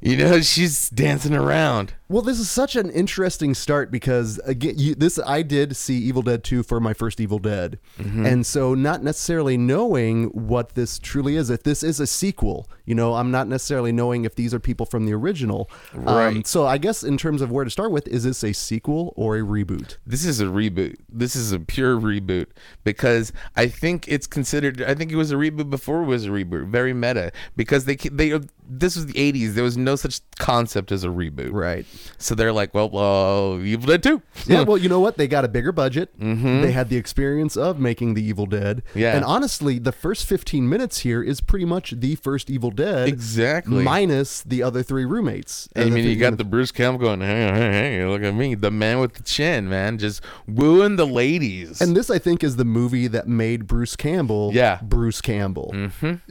You 0.00 0.16
know, 0.16 0.40
she's 0.40 0.90
dancing 0.90 1.34
around. 1.34 1.94
Well, 2.10 2.22
this 2.22 2.40
is 2.40 2.50
such 2.50 2.74
an 2.74 2.88
interesting 2.90 3.52
start 3.54 3.90
because 3.90 4.38
again, 4.46 4.74
you, 4.78 4.94
this 4.94 5.18
I 5.26 5.42
did 5.42 5.76
see 5.76 5.98
Evil 5.98 6.22
Dead 6.22 6.42
2 6.42 6.62
for 6.62 6.80
my 6.80 6.94
first 6.94 7.20
Evil 7.20 7.38
Dead, 7.38 7.78
Mm-hmm. 7.98 8.24
and 8.24 8.46
so 8.46 8.72
not 8.74 9.02
necessarily 9.02 9.58
knowing 9.58 10.24
what 10.28 10.70
this 10.74 10.98
truly 10.98 11.36
is. 11.36 11.50
If 11.50 11.64
this 11.64 11.82
is 11.82 12.00
a 12.00 12.06
sequel, 12.06 12.66
you 12.86 12.94
know, 12.94 13.14
I'm 13.14 13.30
not 13.30 13.46
necessarily 13.46 13.92
knowing 13.92 14.24
if 14.24 14.36
these 14.36 14.54
are 14.54 14.58
people 14.58 14.86
from 14.86 15.04
the 15.04 15.12
original. 15.12 15.68
Um, 15.92 16.04
Right. 16.06 16.46
so 16.46 16.66
I 16.66 16.78
guess 16.78 17.02
in 17.02 17.18
terms 17.18 17.42
of 17.42 17.50
where 17.50 17.64
to 17.64 17.70
start 17.70 17.90
with, 17.90 18.08
is 18.08 18.24
this 18.24 18.42
a 18.42 18.54
sequel 18.54 19.12
or 19.14 19.36
a 19.36 19.40
reboot? 19.40 19.98
This 20.06 20.24
is 20.24 20.40
a 20.40 20.44
reboot. 20.46 20.96
This 21.10 21.36
is 21.36 21.52
a 21.52 21.58
pure 21.60 22.00
reboot 22.00 22.46
because 22.84 23.32
I 23.54 23.66
think 23.68 24.06
it's 24.08 24.26
considered. 24.26 24.80
I 24.80 24.94
think 24.94 25.12
it 25.12 25.16
was 25.16 25.30
a 25.30 25.36
reboot 25.36 25.68
before 25.68 26.02
it 26.04 26.06
was 26.06 26.24
a 26.24 26.30
reboot. 26.30 26.68
Very 26.70 26.94
meta 26.94 27.32
because 27.54 27.84
they 27.84 27.96
they 27.96 28.30
this 28.70 28.96
was 28.96 29.04
the 29.06 29.12
'80s. 29.14 29.54
There 29.54 29.64
was 29.64 29.76
no 29.76 29.96
such 29.96 30.20
concept 30.38 30.90
as 30.92 31.04
a 31.04 31.08
reboot. 31.08 31.52
Right. 31.52 31.84
So 32.18 32.34
they're 32.34 32.52
like, 32.52 32.74
well, 32.74 32.96
uh, 32.96 33.58
Evil 33.60 33.86
Dead 33.86 34.02
2. 34.02 34.22
Yeah, 34.46 34.62
well, 34.66 34.78
you 34.78 34.88
know 34.88 35.00
what? 35.00 35.16
They 35.16 35.28
got 35.28 35.44
a 35.44 35.48
bigger 35.48 35.72
budget. 35.72 36.10
They 36.18 36.72
had 36.72 36.88
the 36.88 36.96
experience 36.96 37.56
of 37.56 37.78
making 37.78 38.14
the 38.14 38.22
Evil 38.22 38.46
Dead. 38.46 38.82
Mm-hmm. 38.88 38.98
Yeah. 38.98 39.16
And 39.16 39.24
honestly, 39.24 39.78
the 39.78 39.92
first 39.92 40.26
15 40.26 40.68
minutes 40.68 40.98
here 41.00 41.22
is 41.22 41.40
pretty 41.40 41.64
much 41.64 41.92
the 41.92 42.14
first 42.16 42.50
Evil 42.50 42.70
Dead. 42.70 43.08
Exactly. 43.08 43.82
Minus 43.82 44.42
the 44.42 44.62
other 44.62 44.82
three 44.82 45.04
roommates. 45.04 45.68
I 45.76 45.84
mean, 45.86 46.04
you 46.04 46.16
got 46.16 46.36
the 46.36 46.44
Bruce 46.44 46.72
Campbell 46.72 47.00
going, 47.00 47.20
hey, 47.20 47.50
hey, 47.52 47.72
hey, 47.72 48.04
look 48.04 48.22
at 48.22 48.34
me, 48.34 48.54
the 48.54 48.70
man 48.70 49.00
with 49.00 49.14
the 49.14 49.22
chin, 49.22 49.68
man, 49.68 49.98
just 49.98 50.22
wooing 50.46 50.96
the 50.96 51.06
ladies. 51.06 51.80
And 51.80 51.96
this, 51.96 52.10
I 52.10 52.18
think, 52.18 52.42
is 52.42 52.56
the 52.56 52.64
movie 52.64 53.06
that 53.08 53.28
made 53.28 53.66
Bruce 53.66 53.96
Campbell. 53.96 54.50
Yeah. 54.52 54.76
Mm-hmm. 54.76 54.86
Bruce 54.88 55.20
Campbell. 55.20 55.74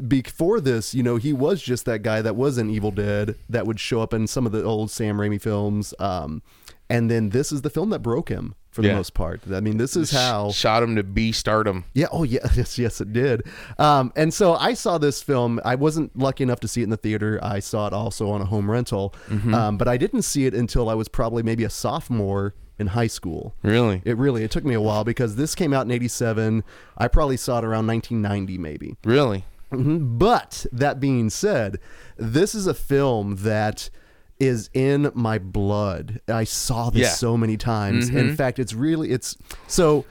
Before 0.07 0.59
this, 0.59 0.93
you 0.93 1.03
know, 1.03 1.15
he 1.17 1.33
was 1.33 1.61
just 1.61 1.85
that 1.85 2.03
guy 2.03 2.21
that 2.21 2.35
was 2.35 2.57
in 2.57 2.69
Evil 2.69 2.91
Dead 2.91 3.35
that 3.49 3.65
would 3.65 3.79
show 3.79 4.01
up 4.01 4.13
in 4.13 4.27
some 4.27 4.45
of 4.45 4.51
the 4.51 4.63
old 4.63 4.91
Sam 4.91 5.17
Raimi 5.17 5.41
films. 5.41 5.56
Um, 5.99 6.41
and 6.89 7.11
then 7.11 7.29
this 7.29 7.51
is 7.51 7.61
the 7.63 7.69
film 7.69 7.89
that 7.89 7.99
broke 7.99 8.29
him 8.29 8.55
for 8.71 8.81
the 8.81 8.89
Yeah. 8.89 8.95
most 8.95 9.13
part. 9.13 9.41
I 9.51 9.59
mean, 9.59 9.77
this 9.77 9.95
is 9.97 10.11
how. 10.11 10.51
shot 10.51 10.83
him 10.83 10.95
to 10.95 11.03
be 11.03 11.31
stardom. 11.31 11.83
Yeah. 11.93 12.07
Oh, 12.11 12.23
yeah. 12.23 12.47
Yes. 12.55 12.77
Yes, 12.79 13.01
it 13.01 13.11
did. 13.11 13.41
Um, 13.77 14.13
and 14.15 14.33
so 14.33 14.53
I 14.55 14.73
saw 14.73 14.97
this 14.97 15.21
film. 15.21 15.59
I 15.65 15.75
wasn't 15.75 16.17
lucky 16.17 16.43
enough 16.43 16.59
to 16.61 16.67
see 16.67 16.81
it 16.81 16.85
in 16.85 16.89
the 16.89 16.97
theater. 16.97 17.39
I 17.43 17.59
saw 17.59 17.87
it 17.87 17.93
also 17.93 18.29
on 18.29 18.41
a 18.41 18.45
home 18.45 18.69
rental. 18.71 19.13
Mm-hmm. 19.29 19.53
Um, 19.53 19.77
but 19.77 19.87
I 19.87 19.97
didn't 19.97 20.21
see 20.21 20.45
it 20.45 20.53
until 20.53 20.89
I 20.89 20.93
was 20.93 21.07
probably 21.09 21.43
maybe 21.43 21.63
a 21.65 21.69
sophomore 21.69 22.53
in 22.79 22.87
high 22.87 23.07
school. 23.07 23.55
Really? 23.63 24.01
It 24.05 24.15
really 24.17 24.43
it 24.43 24.51
took 24.51 24.63
me 24.63 24.75
a 24.75 24.81
while 24.81 25.03
because 25.03 25.35
this 25.35 25.55
came 25.55 25.73
out 25.73 25.85
in 25.87 25.91
'87. 25.91 26.63
I 26.97 27.07
probably 27.07 27.35
saw 27.37 27.57
it 27.57 27.65
around 27.65 27.87
1990, 27.87 28.57
maybe. 28.59 28.95
Really? 29.03 29.43
Mhm. 29.73 30.17
But 30.19 30.65
that 30.71 30.99
being 30.99 31.29
said, 31.31 31.79
this 32.17 32.53
is 32.55 32.67
a 32.67 32.73
film 32.75 33.37
that 33.39 33.89
is 34.39 34.69
in 34.73 35.11
my 35.13 35.37
blood. 35.39 36.21
I 36.27 36.43
saw 36.43 36.89
this 36.89 37.01
Yeah. 37.01 37.07
Mm-hmm. 37.07 37.15
so 37.15 37.37
many 37.37 37.57
times. 37.57 38.09
In 38.09 38.35
fact, 38.35 38.59
it's 38.59 38.73
really 38.73 39.11
it's 39.11 39.37
so 39.67 40.05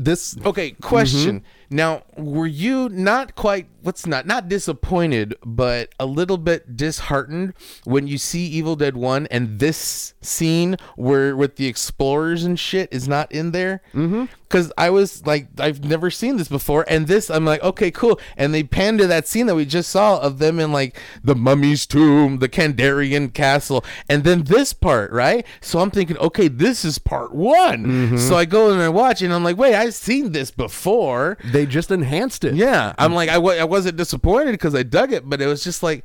this 0.00 0.36
Okay, 0.46 0.70
question. 0.72 1.42
Now, 1.70 2.04
were 2.16 2.46
you 2.46 2.88
not 2.88 3.34
quite 3.34 3.66
what's 3.82 4.06
not 4.06 4.26
not 4.26 4.48
disappointed, 4.48 5.34
but 5.44 5.92
a 5.98 6.06
little 6.06 6.38
bit 6.38 6.76
disheartened 6.76 7.52
when 7.84 8.06
you 8.06 8.16
see 8.16 8.46
Evil 8.46 8.76
Dead 8.76 8.96
1 8.96 9.26
and 9.26 9.58
this 9.58 10.14
scene 10.22 10.76
where 10.96 11.36
with 11.36 11.56
the 11.56 11.66
explorers 11.66 12.44
and 12.44 12.58
shit 12.58 12.88
is 12.92 13.08
not 13.08 13.30
in 13.32 13.50
there? 13.50 13.82
Mm-hmm. 13.92 14.26
Cuz 14.48 14.72
I 14.78 14.90
was 14.90 15.26
like 15.26 15.48
I've 15.58 15.84
never 15.84 16.10
seen 16.10 16.36
this 16.36 16.48
before 16.48 16.84
and 16.88 17.06
this 17.06 17.30
I'm 17.30 17.44
like, 17.44 17.62
okay, 17.62 17.90
cool. 17.90 18.18
And 18.36 18.54
they 18.54 18.62
panned 18.62 18.98
to 18.98 19.06
that 19.06 19.26
scene 19.28 19.46
that 19.46 19.54
we 19.54 19.64
just 19.64 19.90
saw 19.90 20.18
of 20.18 20.38
them 20.38 20.58
in 20.58 20.72
like 20.72 20.98
the 21.22 21.34
mummy's 21.34 21.86
tomb, 21.86 22.38
the 22.38 22.48
Kandarian 22.48 23.32
castle, 23.32 23.84
and 24.08 24.24
then 24.24 24.44
this 24.44 24.72
part, 24.72 25.12
right? 25.12 25.46
So 25.60 25.80
I'm 25.80 25.90
thinking, 25.90 26.16
okay, 26.18 26.48
this 26.48 26.84
is 26.84 26.98
part 26.98 27.34
1. 27.34 27.84
Mm-hmm. 27.84 28.16
So 28.18 28.36
I 28.36 28.44
go 28.44 28.70
and 28.70 28.80
I 28.80 28.88
watch 28.88 29.22
and 29.22 29.32
I'm 29.32 29.44
like, 29.44 29.56
wait, 29.56 29.74
I've 29.74 29.94
seen 29.94 30.32
this 30.32 30.50
before. 30.50 31.38
they 31.44 31.66
just 31.66 31.90
enhanced 31.90 32.44
it. 32.44 32.54
Yeah, 32.54 32.94
I'm 32.98 33.12
mm. 33.12 33.16
like 33.16 33.28
I 33.28 33.34
w- 33.34 33.60
I 33.60 33.64
wasn't 33.64 33.96
disappointed 33.96 34.52
because 34.52 34.74
I 34.74 34.82
dug 34.82 35.12
it, 35.12 35.28
but 35.28 35.40
it 35.40 35.46
was 35.46 35.62
just 35.62 35.82
like, 35.82 36.04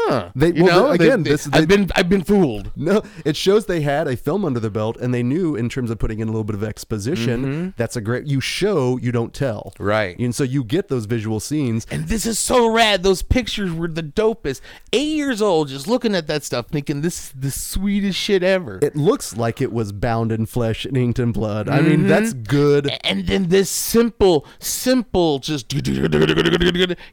huh. 0.00 0.30
They- 0.34 0.52
you 0.54 0.64
well, 0.64 0.84
know, 0.84 0.90
again, 0.90 1.22
they- 1.22 1.30
this- 1.30 1.44
they- 1.44 1.58
I've 1.60 1.68
been 1.68 1.90
I've 1.94 2.08
been 2.08 2.22
fooled. 2.22 2.70
No, 2.76 3.02
it 3.24 3.36
shows 3.36 3.66
they 3.66 3.80
had 3.82 4.06
a 4.08 4.16
film 4.16 4.44
under 4.44 4.60
their 4.60 4.70
belt 4.70 4.96
and 5.00 5.12
they 5.12 5.22
knew 5.22 5.56
in 5.56 5.68
terms 5.68 5.90
of 5.90 5.98
putting 5.98 6.20
in 6.20 6.28
a 6.28 6.30
little 6.30 6.44
bit 6.44 6.54
of 6.56 6.62
exposition. 6.64 7.74
That's 7.76 7.96
a 7.96 8.00
great. 8.00 8.26
You 8.26 8.40
show, 8.40 8.96
you 8.98 9.12
don't 9.12 9.32
tell. 9.34 9.72
Mm-hmm. 9.74 9.82
Right. 9.84 10.18
And 10.18 10.34
so 10.34 10.44
you 10.44 10.64
get 10.64 10.88
those 10.88 11.06
visual 11.06 11.40
scenes. 11.40 11.86
And 11.90 12.08
this 12.08 12.26
is 12.26 12.38
so 12.38 12.70
rad. 12.70 13.02
Those 13.02 13.22
pictures 13.22 13.72
were 13.72 13.88
the 13.88 14.02
dopest. 14.02 14.60
Eight 14.92 15.16
years 15.16 15.40
old, 15.42 15.68
just 15.68 15.86
looking 15.86 16.14
at 16.14 16.26
that 16.28 16.44
stuff, 16.44 16.68
thinking 16.68 17.00
this 17.02 17.18
is 17.26 17.32
the 17.38 17.50
sweetest 17.50 18.18
shit 18.18 18.42
ever. 18.42 18.78
It 18.82 18.96
looks 18.96 19.36
like 19.36 19.60
it 19.60 19.72
was 19.72 19.92
bound 19.92 20.32
in 20.32 20.46
flesh 20.46 20.84
and 20.84 20.96
inked 20.96 21.18
in 21.18 21.32
blood. 21.32 21.68
I 21.68 21.80
mean, 21.80 22.06
that's 22.06 22.32
Mm-hmm. 22.32 22.42
good. 22.42 22.90
and 23.04 23.26
then 23.26 23.48
this 23.48 23.70
simple, 23.70 24.46
simple, 24.58 25.38
just 25.38 25.68
can 25.68 25.78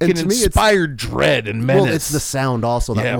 it's- 0.01 0.21
inspire 0.21 0.87
dread 0.87 1.47
and 1.47 1.65
menace. 1.65 1.83
Well, 1.83 1.93
it's 1.93 2.09
the 2.09 2.19
sound 2.19 2.63
also. 2.75 2.93
That 2.93 3.05
Yeah. 3.05 3.17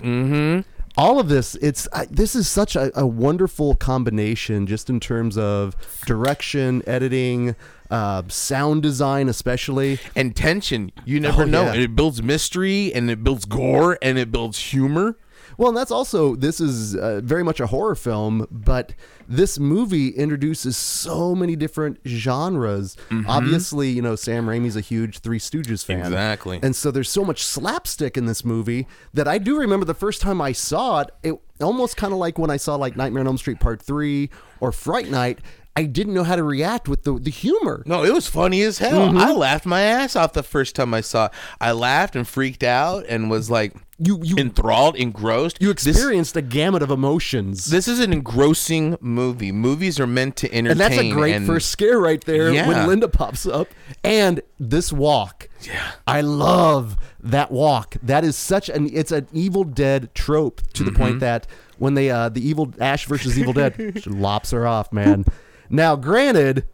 mm-hmm. 0.00 0.60
all 0.96 1.18
of 1.18 1.28
this 1.28 1.54
it's 1.56 1.88
I, 1.92 2.06
this 2.06 2.34
is 2.34 2.48
such 2.48 2.76
a, 2.76 2.90
a 2.98 3.06
wonderful 3.06 3.74
combination 3.74 4.66
just 4.66 4.88
in 4.88 5.00
terms 5.00 5.36
of 5.36 5.74
direction 6.06 6.82
editing 6.86 7.56
uh, 7.90 8.22
sound 8.28 8.82
design 8.82 9.28
especially 9.28 9.98
and 10.16 10.34
tension. 10.34 10.90
You 11.04 11.20
never 11.20 11.42
Oh, 11.42 11.46
know. 11.46 11.64
yeah. 11.64 11.74
It 11.82 11.94
builds 11.96 12.22
mystery, 12.22 12.92
and 12.94 13.10
it 13.10 13.22
builds 13.22 13.44
gore, 13.44 13.98
and 14.00 14.18
it 14.18 14.32
builds 14.32 14.58
humor. 14.58 15.16
Well 15.58 15.68
and 15.68 15.76
that's 15.76 15.90
also 15.90 16.34
this 16.36 16.60
is 16.60 16.94
uh, 16.96 17.20
very 17.22 17.42
much 17.42 17.60
a 17.60 17.66
horror 17.66 17.94
film 17.94 18.46
but 18.50 18.94
this 19.28 19.58
movie 19.58 20.08
introduces 20.08 20.76
so 20.76 21.34
many 21.34 21.56
different 21.56 21.98
genres 22.06 22.96
obviously 23.26 23.88
you 23.90 24.02
know 24.02 24.16
sam 24.16 24.46
raimi's 24.46 24.76
a 24.76 24.80
huge 24.80 25.18
three 25.20 25.38
stooges 25.38 25.84
fan 25.84 26.00
Exactly. 26.00 26.60
and 26.62 26.74
so 26.76 26.90
there's 26.90 27.10
so 27.10 27.24
much 27.24 27.42
slapstick 27.42 28.16
in 28.16 28.26
this 28.26 28.44
movie 28.44 28.86
that 29.12 29.26
i 29.28 29.38
do 29.38 29.58
remember 29.58 29.84
the 29.86 29.94
first 29.94 30.20
time 30.20 30.40
i 30.40 30.52
saw 30.52 31.00
it 31.00 31.10
it 31.22 31.34
almost 31.60 31.96
kind 31.96 32.12
of 32.12 32.18
like 32.18 32.38
when 32.38 32.50
i 32.50 32.56
saw 32.56 32.74
like 32.74 32.96
nightmare 32.96 33.20
on 33.20 33.26
elm 33.26 33.38
street 33.38 33.60
part 33.60 33.80
3 33.80 34.28
or 34.60 34.72
fright 34.72 35.08
night 35.10 35.38
i 35.76 35.84
didn't 35.84 36.14
know 36.14 36.24
how 36.24 36.36
to 36.36 36.42
react 36.44 36.88
with 36.88 37.02
the, 37.04 37.18
the 37.18 37.30
humor 37.30 37.82
No, 37.86 38.04
it 38.04 38.12
was 38.12 38.28
funny 38.28 38.62
as 38.62 38.78
hell. 38.78 39.08
Mm-hmm. 39.08 39.18
I 39.18 39.32
laughed 39.32 39.66
my 39.66 39.82
ass 39.82 40.14
off 40.16 40.32
the 40.32 40.42
first 40.42 40.76
time 40.76 40.94
I 40.94 41.00
saw 41.00 41.26
it. 41.26 41.32
I 41.60 41.72
laughed 41.72 42.14
and 42.14 42.26
freaked 42.28 42.62
out 42.62 43.04
and 43.08 43.28
was 43.30 43.50
like 43.50 43.74
You- 43.98 44.18
you- 44.24 44.34
enthralled, 44.36 44.96
engrossed. 44.96 45.58
you 45.60 45.70
experienced 45.70 46.36
a 46.36 46.42
gamut 46.42 46.82
of 46.82 46.90
emotions 46.90 47.66
This 47.66 47.86
is 47.86 48.00
an 48.00 48.12
engrossing 48.12 48.96
movie. 49.00 49.52
Movies 49.52 50.00
are 50.00 50.06
meant 50.06 50.34
to 50.38 50.52
entertain. 50.52 50.70
and 50.72 50.80
that's 50.80 50.98
a 50.98 51.10
great 51.12 51.36
and- 51.36 51.46
first 51.46 51.70
scare 51.70 52.00
right 52.00 52.22
there 52.24 52.52
Yeah. 52.52 52.66
when 52.66 52.88
Linda 52.88 53.06
pops 53.08 53.46
up. 53.46 53.68
And 54.02 54.40
this 54.58 54.92
walk. 54.92 55.48
Yeah. 55.62 55.92
I 56.08 56.22
love 56.22 56.96
that 57.22 57.52
walk. 57.52 57.96
That 58.02 58.24
is 58.24 58.34
such 58.36 58.68
an 58.68 58.90
it's 58.92 59.12
an 59.12 59.28
Evil 59.32 59.62
Dead 59.64 60.12
trope 60.14 60.60
to 60.72 60.82
the 60.82 60.90
Mm-hmm. 60.90 61.02
point 61.02 61.20
that 61.20 61.46
when 61.78 61.94
they 61.94 62.10
uh 62.10 62.28
the 62.30 62.46
evil 62.46 62.72
Ash 62.80 63.06
versus 63.06 63.38
Evil 63.38 63.52
Dead 63.52 63.74
she 64.02 64.10
lops 64.10 64.50
her 64.50 64.66
off, 64.66 64.92
man. 64.92 65.24
now 65.70 65.94
granted, 65.94 66.64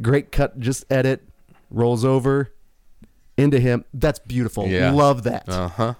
great 0.00 0.30
cut, 0.30 0.60
just 0.60 0.84
edit, 0.88 1.22
rolls 1.70 2.04
over 2.04 2.52
into 3.38 3.60
him. 3.60 3.84
That's 3.94 4.18
beautiful. 4.18 4.66
Yeah. 4.66 4.90
Love 4.90 5.22
that. 5.22 5.48
Uh 5.48 5.68
huh. 5.68 5.94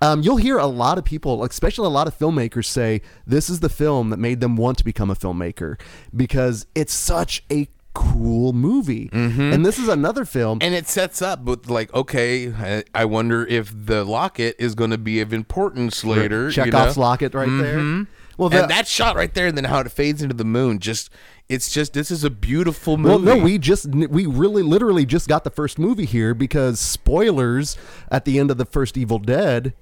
Um, 0.00 0.22
you'll 0.22 0.36
hear 0.36 0.58
a 0.58 0.66
lot 0.66 0.98
of 0.98 1.04
people, 1.04 1.44
especially 1.44 1.86
a 1.86 1.90
lot 1.90 2.06
of 2.06 2.18
filmmakers, 2.18 2.66
say 2.66 3.02
this 3.26 3.50
is 3.50 3.60
the 3.60 3.68
film 3.68 4.10
that 4.10 4.18
made 4.18 4.40
them 4.40 4.56
want 4.56 4.78
to 4.78 4.84
become 4.84 5.10
a 5.10 5.14
filmmaker 5.14 5.80
because 6.14 6.66
it's 6.74 6.92
such 6.92 7.42
a 7.50 7.68
cool 7.94 8.52
movie. 8.52 9.08
And 9.12 9.64
this 9.64 9.78
is 9.78 9.88
another 9.88 10.24
film. 10.24 10.58
And 10.60 10.74
it 10.74 10.86
sets 10.86 11.22
up 11.22 11.42
with 11.44 11.70
like, 11.70 11.92
okay, 11.94 12.52
I, 12.52 12.84
I 12.94 13.04
wonder 13.04 13.46
if 13.46 13.72
the 13.74 14.04
locket 14.04 14.56
is 14.58 14.74
going 14.74 14.90
to 14.90 14.98
be 14.98 15.20
of 15.20 15.32
importance 15.32 16.04
later. 16.04 16.50
you 16.50 16.70
know? 16.70 16.92
locket 16.96 17.34
right 17.34 17.48
there. 17.48 18.06
Well, 18.36 18.52
and 18.52 18.68
that 18.68 18.88
shot 18.88 19.14
right 19.14 19.32
there, 19.32 19.46
and 19.46 19.56
then 19.56 19.64
how 19.64 19.78
it 19.78 19.90
fades 19.92 20.20
into 20.20 20.34
the 20.34 20.44
moon. 20.44 20.80
Just, 20.80 21.08
it's 21.48 21.70
just 21.72 21.92
this 21.92 22.10
is 22.10 22.24
a 22.24 22.30
beautiful 22.30 22.96
movie. 22.96 23.24
well, 23.26 23.36
no, 23.36 23.42
we 23.44 23.58
just 23.58 23.86
we 23.86 24.26
really 24.26 24.62
literally 24.62 25.04
just 25.04 25.28
got 25.28 25.44
the 25.44 25.50
first 25.50 25.78
movie 25.78 26.06
here 26.06 26.34
because 26.34 26.80
spoilers 26.80 27.76
at 28.10 28.24
the 28.24 28.38
end 28.38 28.50
of 28.50 28.58
the 28.58 28.64
first 28.64 28.96
Evil 28.96 29.18
Dead, 29.18 29.74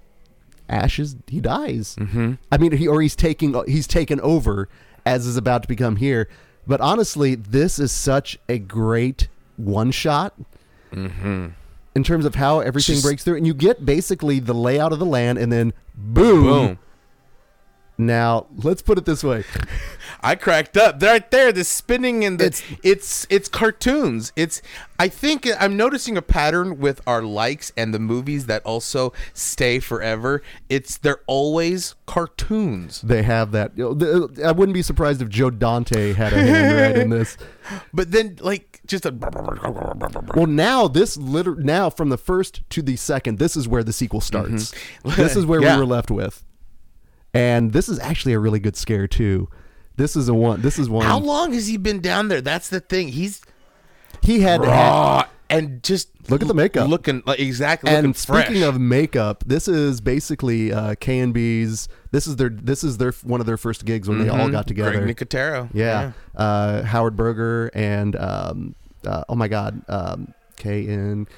Ash 0.68 0.98
is 0.98 1.16
he 1.28 1.40
dies. 1.40 1.96
Mm-hmm. 2.00 2.34
I 2.50 2.58
mean, 2.58 2.72
he 2.72 2.88
or 2.88 3.00
he's 3.00 3.14
taking 3.16 3.54
he's 3.66 3.86
taken 3.86 4.20
over 4.20 4.68
as 5.06 5.26
is 5.26 5.36
about 5.36 5.62
to 5.62 5.68
become 5.68 5.96
here. 5.96 6.28
But 6.66 6.80
honestly, 6.80 7.34
this 7.34 7.78
is 7.78 7.90
such 7.92 8.38
a 8.48 8.58
great 8.58 9.28
one 9.56 9.90
shot. 9.90 10.34
In 10.92 12.04
terms 12.04 12.24
of 12.24 12.34
how 12.36 12.60
everything 12.60 12.94
Just- 12.96 13.04
breaks 13.04 13.24
through, 13.24 13.36
and 13.36 13.46
you 13.46 13.54
get 13.54 13.84
basically 13.84 14.40
the 14.40 14.54
layout 14.54 14.92
of 14.92 14.98
the 14.98 15.06
land, 15.06 15.38
and 15.38 15.52
then 15.52 15.72
boom. 15.94 16.42
boom. 16.44 16.78
Now 17.98 18.46
let's 18.62 18.82
put 18.82 18.98
it 18.98 19.04
this 19.04 19.22
way: 19.22 19.44
I 20.24 20.36
cracked 20.36 20.76
up 20.76 21.02
right 21.02 21.28
there. 21.30 21.50
The 21.52 21.64
spinning 21.64 22.24
and 22.24 22.38
the 22.38 22.46
It's- 22.46 22.62
it's 22.84 23.26
it's 23.28 23.48
cartoons. 23.48 24.32
It's 24.36 24.62
I 24.98 25.08
think 25.08 25.48
I'm 25.58 25.76
noticing 25.76 26.16
a 26.16 26.22
pattern 26.22 26.78
with 26.78 27.00
our 27.08 27.22
likes 27.22 27.72
and 27.76 27.92
the 27.92 27.98
movies 27.98 28.46
that 28.46 28.62
also 28.64 29.12
stay 29.34 29.80
forever. 29.80 30.40
It's 30.68 30.96
they're 30.98 31.22
always 31.26 31.96
cartoons. 32.06 33.00
they 33.02 33.24
have 33.24 33.50
that. 33.52 33.74
the- 33.76 34.28
uh, 34.44 34.48
I 34.48 34.52
wouldn't 34.52 34.74
be 34.74 34.82
surprised 34.82 35.20
if 35.22 35.28
Joe 35.28 35.50
Dante 35.50 36.12
had 36.12 36.32
a 36.32 36.40
hand 36.40 36.98
in 36.98 37.10
this. 37.10 37.36
But 37.94 38.10
then 38.10 38.38
like 38.40 38.80
just 38.86 39.06
a 39.06 39.12
Well, 40.34 40.46
now 40.46 40.88
this 40.88 41.16
liter- 41.16 41.54
now 41.56 41.90
from 41.90 42.08
the 42.08 42.18
first 42.18 42.62
to 42.70 42.82
the 42.82 42.96
second, 42.96 43.38
this 43.38 43.56
is 43.56 43.68
where 43.68 43.84
the 43.84 43.92
sequel 43.92 44.20
mm-hmm. 44.20 44.56
starts. 44.58 44.74
this 45.16 45.36
is 45.36 45.46
where 45.46 45.60
Yeah. 45.62 45.74
we 45.76 45.80
were 45.80 45.86
left 45.86 46.10
with, 46.10 46.44
and 47.34 47.72
this 47.72 47.88
is 47.88 47.98
actually 48.00 48.32
a 48.34 48.38
really 48.38 48.58
good 48.60 48.76
scare 48.76 49.06
too. 49.06 49.48
This 49.96 50.16
is 50.16 50.28
a 50.28 50.34
one. 50.34 50.62
This 50.62 50.78
is 50.78 50.88
one. 50.88 51.06
How 51.06 51.18
long 51.18 51.52
has 51.52 51.66
he 51.66 51.76
been 51.76 52.00
down 52.00 52.28
there? 52.28 52.40
That's 52.40 52.68
the 52.68 52.80
thing. 52.80 53.08
He's 53.08 53.42
he 54.22 54.40
had, 54.40 54.62
raw 54.62 55.26
and 55.50 55.82
just 55.82 56.08
Look 56.30 56.40
at 56.40 56.48
the 56.48 56.54
makeup. 56.54 56.88
looking 56.88 57.22
like 57.26 57.40
exactly 57.40 57.90
looking 57.90 58.04
and 58.06 58.16
speaking 58.16 58.60
fresh. 58.60 58.62
of 58.62 58.80
makeup, 58.80 59.44
this 59.46 59.66
is 59.66 60.00
basically 60.00 60.72
uh, 60.72 60.94
KNB's. 60.94 61.88
This 62.12 62.26
is 62.26 62.36
their 62.36 62.48
this 62.48 62.84
is 62.84 62.98
their 62.98 63.12
one 63.22 63.40
of 63.40 63.46
their 63.46 63.56
first 63.56 63.84
gigs 63.84 64.08
when 64.08 64.18
they 64.18 64.28
all 64.28 64.48
got 64.48 64.66
together. 64.66 64.92
Mm-hmm. 64.92 65.04
Greg 65.04 65.16
Nicotero. 65.16 65.68
Yeah. 65.74 66.12
Uh, 66.34 66.82
Howard 66.82 67.16
Berger 67.16 67.70
and 67.74 68.14
um, 68.16 68.74
uh, 69.04 69.24
oh 69.28 69.34
my 69.34 69.48
God, 69.48 69.82
um, 69.88 70.32
K 70.56 70.86
and 70.86 71.28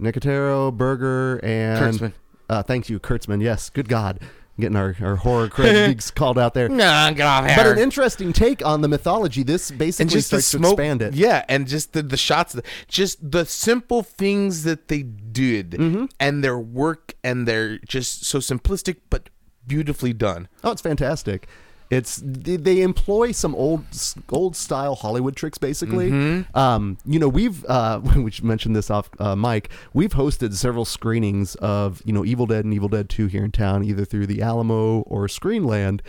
Nicotero, 0.00 0.72
Berger, 0.74 1.38
and 1.44 1.98
Kurtzman. 1.98 2.12
Uh, 2.48 2.62
thanks 2.62 2.88
you, 2.88 2.98
Kurtzman. 2.98 3.42
Yes, 3.42 3.70
good 3.70 3.88
God, 3.88 4.20
getting 4.60 4.76
our, 4.76 4.94
our 5.02 5.16
horror 5.16 5.48
critics 5.48 6.10
called 6.12 6.38
out 6.38 6.54
there. 6.54 6.68
Nah, 6.68 7.10
get 7.12 7.26
off 7.26 7.44
But 7.56 7.66
an 7.66 7.78
interesting 7.78 8.32
take 8.32 8.64
on 8.64 8.80
the 8.82 8.88
mythology. 8.88 9.42
This 9.42 9.70
basically 9.70 10.02
and 10.04 10.10
just 10.10 10.28
starts 10.28 10.50
to 10.52 10.58
expand 10.58 11.02
it. 11.02 11.14
yeah, 11.14 11.44
and 11.48 11.66
just 11.66 11.92
the, 11.92 12.02
the 12.02 12.16
shots, 12.16 12.56
just 12.88 13.30
the 13.30 13.44
simple 13.44 14.02
things 14.02 14.62
that 14.64 14.88
they 14.88 15.02
did, 15.02 15.70
Mm-hmm. 15.70 16.04
and 16.18 16.44
their 16.44 16.58
work, 16.58 17.14
and 17.24 17.46
they're 17.48 17.78
just 17.78 18.24
so 18.24 18.38
simplistic 18.38 18.96
but 19.10 19.30
beautifully 19.66 20.12
done. 20.12 20.48
Oh, 20.64 20.72
it's 20.72 20.82
fantastic. 20.82 21.48
It's 21.90 22.22
they, 22.24 22.56
they 22.56 22.82
employ 22.82 23.32
some 23.32 23.54
old 23.56 23.84
old 24.30 24.54
style 24.54 24.94
Hollywood 24.94 25.34
tricks, 25.34 25.58
basically. 25.58 26.10
Mm-hmm. 26.10 26.56
Um, 26.56 26.98
you 27.04 27.18
know, 27.18 27.28
we've 27.28 27.64
uh, 27.64 28.00
we 28.16 28.30
should 28.30 28.44
mention 28.44 28.72
this 28.72 28.90
off 28.90 29.10
uh, 29.18 29.34
mic. 29.34 29.70
We've 29.92 30.12
hosted 30.12 30.54
several 30.54 30.84
screenings 30.84 31.56
of 31.56 32.00
you 32.04 32.12
know 32.12 32.24
Evil 32.24 32.46
Dead 32.46 32.64
and 32.64 32.72
Evil 32.72 32.88
Dead 32.88 33.08
Two 33.08 33.26
here 33.26 33.44
in 33.44 33.50
town, 33.50 33.84
either 33.84 34.04
through 34.04 34.26
the 34.26 34.40
Alamo 34.40 35.00
or 35.00 35.26
Screenland. 35.26 36.00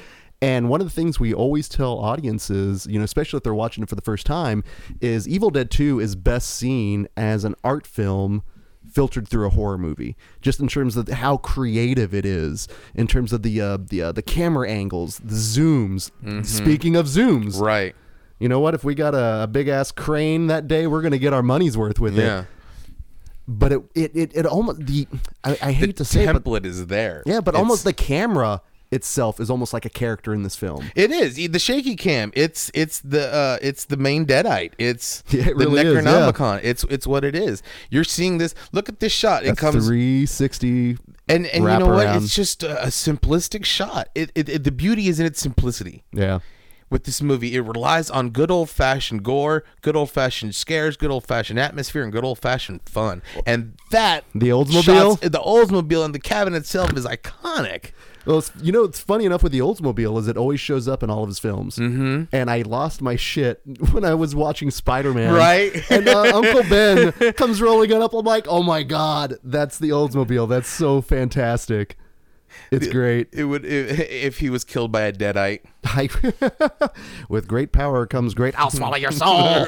And 0.44 0.70
one 0.70 0.82
of 0.82 0.88
the 0.88 0.94
things 0.94 1.20
we 1.20 1.36
always 1.36 1.70
tell 1.70 2.00
audiences, 2.00 2.88
you 2.88 2.98
know, 2.98 3.06
especially 3.06 3.38
if 3.38 3.44
they're 3.44 3.54
watching 3.54 3.84
it 3.84 3.90
for 3.90 3.96
the 3.96 4.02
first 4.02 4.26
time, 4.26 4.64
is 5.00 5.28
Evil 5.28 5.50
Dead 5.50 5.72
Two 5.72 6.00
is 6.00 6.16
best 6.16 6.50
seen 6.50 7.08
as 7.18 7.44
an 7.44 7.56
art 7.64 7.88
film 7.88 8.44
filtered 8.92 9.28
through 9.28 9.48
a 9.48 9.50
horror 9.50 9.78
movie 9.78 10.16
just 10.42 10.60
in 10.60 10.68
terms 10.68 10.98
of 10.98 11.08
how 11.08 11.38
creative 11.38 12.14
it 12.14 12.26
is 12.26 12.68
in 12.94 13.08
terms 13.08 13.32
of 13.34 13.42
the 13.44 13.60
uh, 13.62 13.78
the 13.90 14.02
uh, 14.02 14.12
the 14.12 14.22
camera 14.22 14.70
angles 14.70 15.20
the 15.24 15.36
zooms 15.36 16.12
speaking 16.46 16.96
of 16.96 17.06
zooms 17.06 17.60
Right. 17.60 17.96
you 18.40 18.50
know 18.50 18.60
what 18.60 18.74
if 18.74 18.84
we 18.84 18.94
got 18.96 19.16
a, 19.16 19.44
a 19.44 19.48
big 19.48 19.68
ass 19.68 19.92
crane 19.92 20.48
that 20.48 20.68
day 20.68 20.88
we're 20.88 21.02
gonna 21.02 21.18
get 21.18 21.34
our 21.34 21.44
money's 21.44 21.78
worth 21.78 22.00
with 22.00 22.16
Yeah. 22.18 22.42
it 22.42 22.46
but 23.48 23.72
it 23.72 23.82
it 23.96 24.12
it, 24.16 24.32
it 24.36 24.46
almost 24.46 24.86
the 24.86 25.08
I, 25.44 25.58
I 25.62 25.72
hate 25.72 25.88
The 25.98 26.04
to 26.04 26.06
say 26.06 26.24
it, 26.26 26.34
but 26.34 26.44
template 26.44 26.66
is 26.66 26.88
there. 26.88 27.24
yeah 27.26 27.42
but 27.42 27.54
It's- 27.54 27.60
almost 27.62 27.84
the 27.84 27.94
camera 27.94 28.62
itself 28.92 29.40
is 29.40 29.50
almost 29.50 29.72
like 29.74 29.86
a 29.86 29.90
character 29.90 30.34
in 30.34 30.44
this 30.44 30.56
film 30.56 30.92
It 30.96 31.12
is 31.12 31.36
the 31.50 31.60
shaky 31.60 31.96
cam. 31.96 32.32
It's 32.36 32.70
it's 32.74 33.00
the 33.00 33.34
uh, 33.34 33.58
it's 33.62 33.86
the 33.86 33.98
main 33.98 34.26
deadite. 34.26 34.74
It's 34.78 35.24
Yeah, 35.30 35.42
it 35.50 35.58
the 35.58 35.66
really 35.66 35.82
is, 35.82 35.94
yeah. 35.94 36.02
Necronomicon. 36.02 36.60
It's 36.64 36.84
it's 36.86 37.08
what 37.08 37.24
it 37.24 37.36
is. 37.36 37.64
You're 37.90 38.04
seeing 38.04 38.38
this. 38.38 38.54
Look 38.72 38.90
at 38.90 39.00
this 39.00 39.12
shot. 39.14 39.46
It 39.46 39.58
comes 39.58 39.86
360 39.88 40.98
and 41.30 41.46
and 41.48 41.64
you 41.64 41.80
know 41.80 41.88
what? 41.88 42.16
It's 42.18 42.36
just 42.36 42.64
a, 42.64 42.84
a 42.84 42.88
simplistic 42.88 43.64
shot. 43.66 44.10
It, 44.16 44.32
it, 44.36 44.50
it 44.50 44.64
the 44.64 44.72
beauty 44.72 45.08
is 45.08 45.20
in 45.20 45.26
its 45.26 45.40
simplicity. 45.40 46.04
yeah 46.12 46.40
with 46.90 47.06
this 47.06 47.22
movie. 47.22 47.56
It 47.56 47.62
relies 47.62 48.10
on 48.10 48.32
good 48.32 48.52
old 48.52 48.70
fashioned 48.70 49.24
gore, 49.24 49.64
good 49.82 49.96
old 49.96 50.12
fashioned 50.12 50.54
scares, 50.54 50.98
good 50.98 51.10
old 51.10 51.26
fashioned 51.26 51.58
atmosphere, 51.58 52.04
and 52.04 52.12
good 52.12 52.26
old 52.26 52.38
fashioned 52.38 52.82
fun. 52.84 53.22
And 53.46 53.78
that 53.92 54.26
The 54.36 54.50
Oldsmobile? 54.50 54.84
shots- 54.84 55.22
the 55.22 55.40
Oldsmobile 55.40 56.04
and 56.04 56.14
the 56.14 56.20
cabin 56.20 56.54
itself 56.54 56.92
is 56.98 57.06
iconic. 57.06 57.92
Well, 58.26 58.40
it's, 58.40 58.52
you 58.62 58.72
know, 58.72 58.84
it's 58.84 59.00
funny 59.00 59.26
enough 59.26 59.44
with 59.44 59.52
the 59.52 59.60
Oldsmobile 59.60 60.20
is 60.20 60.28
it 60.28 60.38
always 60.38 60.60
shows 60.60 60.88
up 60.88 61.04
in 61.04 61.10
all 61.10 61.24
of 61.24 61.30
his 61.30 61.40
films. 61.40 61.78
Mm-hmm. 61.78 62.24
And 62.32 62.50
I 62.50 62.62
lost 62.62 63.02
my 63.02 63.16
shit 63.16 63.62
when 63.92 64.06
I 64.06 64.14
was 64.14 64.36
watching 64.36 64.72
Spider 64.72 65.14
Man. 65.14 65.34
Right. 65.34 65.84
And 65.90 66.08
uh, 66.08 66.22
Uncle 66.36 66.64
Ben 66.64 67.12
comes 67.34 67.62
rolling 67.62 67.92
it 67.92 68.02
up. 68.02 68.14
I'm 68.14 68.26
like, 68.26 68.48
oh 68.48 68.64
my 68.64 68.84
god, 68.84 69.36
that's 69.44 69.78
the 69.78 69.90
Oldsmobile. 69.90 70.48
That's 70.48 70.70
so 70.70 71.02
fantastic. 71.02 71.98
It's 72.72 72.88
great. 72.88 73.30
It 73.34 73.46
would 73.46 73.66
if, 73.66 74.00
if 74.00 74.38
he 74.40 74.50
was 74.50 74.64
killed 74.64 74.92
by 74.92 75.02
a 75.02 75.14
deadite. 75.14 75.62
I, 75.84 76.10
with 77.30 77.48
great 77.48 77.72
power 77.72 78.06
comes 78.06 78.34
great. 78.36 78.58
I'll 78.60 78.70
swallow 78.70 78.98
your 78.98 79.12
soul. 79.12 79.66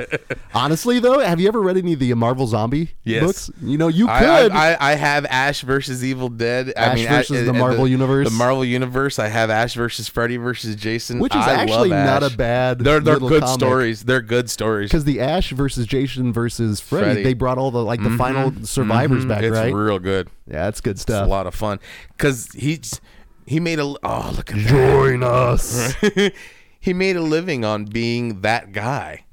Honestly, 0.54 0.98
though, 1.00 1.18
have 1.20 1.38
you 1.38 1.48
ever 1.48 1.60
read 1.60 1.76
any 1.76 1.92
of 1.92 1.98
the 1.98 2.12
Marvel 2.14 2.46
Zombie 2.46 2.92
Yes. 3.04 3.22
books? 3.24 3.50
You 3.62 3.76
know, 3.78 3.88
you 3.88 4.08
I, 4.08 4.18
could. 4.20 4.52
I, 4.52 4.72
I, 4.72 4.92
I 4.92 4.94
have 4.94 5.26
Ash 5.26 5.60
versus 5.62 6.02
Evil 6.04 6.28
Dead. 6.28 6.72
I 6.76 6.80
Ash 6.80 6.94
mean, 6.96 7.08
versus 7.08 7.38
Ash- 7.40 7.44
the 7.44 7.50
uh, 7.50 7.58
Marvel 7.58 7.86
universe. 7.86 8.28
The 8.30 8.34
Marvel 8.34 8.64
universe. 8.64 9.18
I 9.18 9.28
have 9.28 9.50
Ash 9.50 9.74
versus 9.74 10.08
Freddy 10.08 10.36
versus 10.38 10.76
Jason, 10.76 11.18
Which 11.18 11.34
is 11.34 11.42
I 11.44 11.52
actually 11.54 11.90
not 11.90 12.22
a 12.22 12.30
bad 12.30 12.78
They're 12.80 13.00
they're 13.00 13.18
good 13.18 13.42
comic. 13.42 13.54
stories. 13.60 14.04
They're 14.04 14.22
good 14.22 14.48
stories. 14.50 14.88
because 14.90 15.04
the 15.04 15.20
Ash 15.20 15.50
versus 15.50 15.86
Jason 15.86 16.32
versus 16.32 16.80
Freddy, 16.80 17.04
Freddy. 17.04 17.22
they 17.22 17.34
brought 17.34 17.58
all 17.58 17.70
the 17.70 17.84
like 17.84 18.02
the 18.02 18.16
final 18.16 18.52
survivors 18.64 19.24
back, 19.26 19.42
it's 19.42 19.54
right? 19.54 19.74
real 19.74 19.98
good. 19.98 20.28
Yeah, 20.50 20.64
that's 20.64 20.80
good 20.80 20.98
stuff. 20.98 21.22
It's 21.22 21.26
a 21.26 21.30
lot 21.30 21.46
of 21.46 21.54
fun 21.54 21.78
because 22.16 22.48
he's 22.52 23.00
he 23.46 23.60
made 23.60 23.78
a 23.78 23.82
oh 23.84 24.32
look 24.36 24.50
at 24.52 24.58
Join 24.58 25.22
us. 25.22 25.94
he 26.80 26.92
made 26.92 27.16
a 27.16 27.22
living 27.22 27.64
on 27.64 27.84
being 27.84 28.40
that 28.42 28.72
guy, 28.72 29.24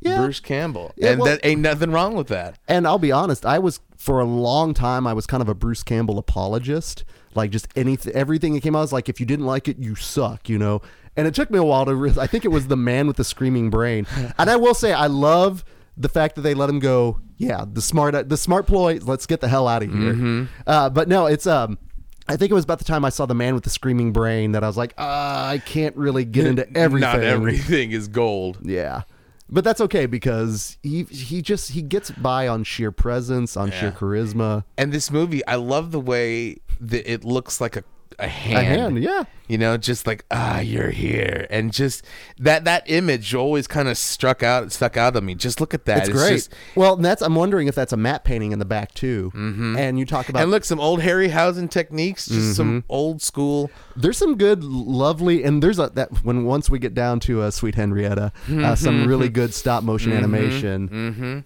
Yeah. 0.00 0.18
Bruce 0.18 0.40
Campbell, 0.40 0.92
Yeah, 0.96 1.10
and 1.12 1.20
well- 1.20 1.30
that 1.30 1.40
ain't 1.44 1.60
nothing 1.60 1.90
wrong 1.92 2.14
with 2.14 2.28
that. 2.28 2.58
And 2.68 2.86
I'll 2.86 2.98
be 2.98 3.12
honest, 3.12 3.44
I 3.46 3.58
was 3.58 3.80
for 3.96 4.20
a 4.20 4.24
long 4.24 4.74
time 4.74 5.06
I 5.06 5.12
was 5.14 5.26
kind 5.26 5.40
of 5.42 5.48
a 5.48 5.54
Bruce 5.54 5.82
Campbell 5.82 6.18
apologist. 6.18 7.04
Like 7.34 7.50
just 7.50 7.66
anything, 7.74 8.12
everything 8.14 8.54
that 8.54 8.62
came 8.62 8.76
out 8.76 8.80
I 8.80 8.82
was 8.82 8.92
like, 8.92 9.08
if 9.08 9.18
you 9.18 9.26
didn't 9.26 9.46
like 9.46 9.66
it, 9.66 9.78
you 9.78 9.94
suck, 9.96 10.48
you 10.48 10.58
know. 10.58 10.82
And 11.16 11.26
it 11.26 11.34
took 11.34 11.50
me 11.50 11.58
a 11.58 11.64
while 11.64 11.84
to. 11.84 11.94
Re- 11.94 12.12
I 12.20 12.26
think 12.26 12.44
it 12.44 12.48
was 12.48 12.66
the 12.68 12.76
man 12.76 13.06
with 13.06 13.16
the 13.16 13.24
screaming 13.24 13.70
brain. 13.70 14.06
And 14.38 14.50
I 14.50 14.56
will 14.56 14.74
say, 14.74 14.92
I 14.92 15.06
love 15.06 15.64
the 15.96 16.08
fact 16.08 16.34
that 16.36 16.42
they 16.42 16.54
let 16.54 16.68
him 16.68 16.78
go. 16.78 17.20
Yeah, 17.36 17.64
the 17.70 17.82
smart, 17.82 18.28
the 18.28 18.36
smart 18.36 18.66
ploy. 18.66 18.98
Let's 19.02 19.26
get 19.26 19.40
the 19.40 19.48
hell 19.48 19.66
out 19.68 19.82
of 19.82 19.90
here. 19.90 20.14
Mm-hmm. 20.14 20.44
Uh, 20.66 20.90
but 20.90 21.08
no, 21.08 21.26
it's 21.26 21.46
um. 21.46 21.78
I 22.26 22.36
think 22.36 22.50
it 22.50 22.54
was 22.54 22.64
about 22.64 22.78
the 22.78 22.86
time 22.86 23.04
I 23.04 23.10
saw 23.10 23.26
the 23.26 23.34
man 23.34 23.52
with 23.54 23.64
the 23.64 23.70
screaming 23.70 24.10
brain 24.10 24.52
that 24.52 24.64
I 24.64 24.66
was 24.66 24.78
like, 24.78 24.94
uh, 24.96 25.02
I 25.02 25.60
can't 25.66 25.94
really 25.94 26.24
get 26.24 26.46
into 26.46 26.66
everything. 26.76 27.10
Not 27.10 27.22
everything 27.22 27.90
is 27.90 28.08
gold. 28.08 28.60
Yeah. 28.62 29.02
But 29.50 29.62
that's 29.62 29.80
okay 29.82 30.06
because 30.06 30.78
he 30.82 31.02
he 31.04 31.42
just 31.42 31.72
he 31.72 31.82
gets 31.82 32.10
by 32.10 32.48
on 32.48 32.64
sheer 32.64 32.90
presence, 32.90 33.58
on 33.58 33.70
sheer 33.70 33.92
charisma. 33.92 34.64
And 34.78 34.90
this 34.90 35.10
movie, 35.10 35.44
I 35.46 35.56
love 35.56 35.92
the 35.92 36.00
way 36.00 36.56
that 36.80 37.10
it 37.10 37.24
looks 37.24 37.60
like 37.60 37.76
a 37.76 37.84
a 38.18 38.28
hand. 38.28 38.58
A 38.58 38.62
hand, 38.62 39.02
yeah. 39.02 39.24
You 39.46 39.58
know, 39.58 39.76
just 39.76 40.06
like 40.06 40.24
ah, 40.30 40.60
you're 40.60 40.90
here, 40.90 41.46
and 41.50 41.70
just 41.72 42.02
that 42.38 42.64
that 42.64 42.82
image 42.88 43.34
always 43.34 43.66
kind 43.66 43.88
of 43.88 43.98
struck 43.98 44.42
out, 44.42 44.72
stuck 44.72 44.96
out 44.96 45.16
of 45.16 45.22
me. 45.22 45.34
Just 45.34 45.60
look 45.60 45.74
at 45.74 45.84
that. 45.84 46.08
It's, 46.08 46.08
great. 46.08 46.30
just- 46.36 46.54
well, 46.74 46.96
that's 46.96 47.20
I'm 47.20 47.34
wondering 47.34 47.68
if 47.68 47.74
that's 47.74 47.92
a 47.92 47.96
matte 47.98 48.24
painting 48.24 48.52
in 48.52 48.58
the 48.58 48.64
back 48.64 48.94
too. 48.94 49.30
Mm-hmm. 49.34 49.76
And 49.76 49.98
you 49.98 50.06
talk 50.06 50.30
about 50.30 50.42
and 50.42 50.50
look, 50.50 50.64
some 50.64 50.80
old 50.80 51.00
Harryhausen 51.00 51.68
techniques, 51.70 52.26
just 52.26 52.56
some 52.56 52.80
Mm-hmm. 52.80 52.92
old 52.92 53.20
school. 53.20 53.70
there's 53.96 54.16
some 54.16 54.38
good, 54.38 54.64
lovely, 54.64 55.44
and 55.44 55.62
there's 55.62 55.78
a 55.78 55.90
that 55.94 56.24
when 56.24 56.44
once 56.44 56.70
we 56.70 56.78
get 56.78 56.94
down 56.94 57.20
to 57.20 57.42
uh, 57.42 57.50
Sweet 57.50 57.74
Henrietta, 57.74 58.32
uh, 58.50 58.74
some 58.74 59.06
really 59.06 59.28
good 59.28 59.52
stop 59.52 59.82
motion 59.84 60.12
animation. 60.12 61.44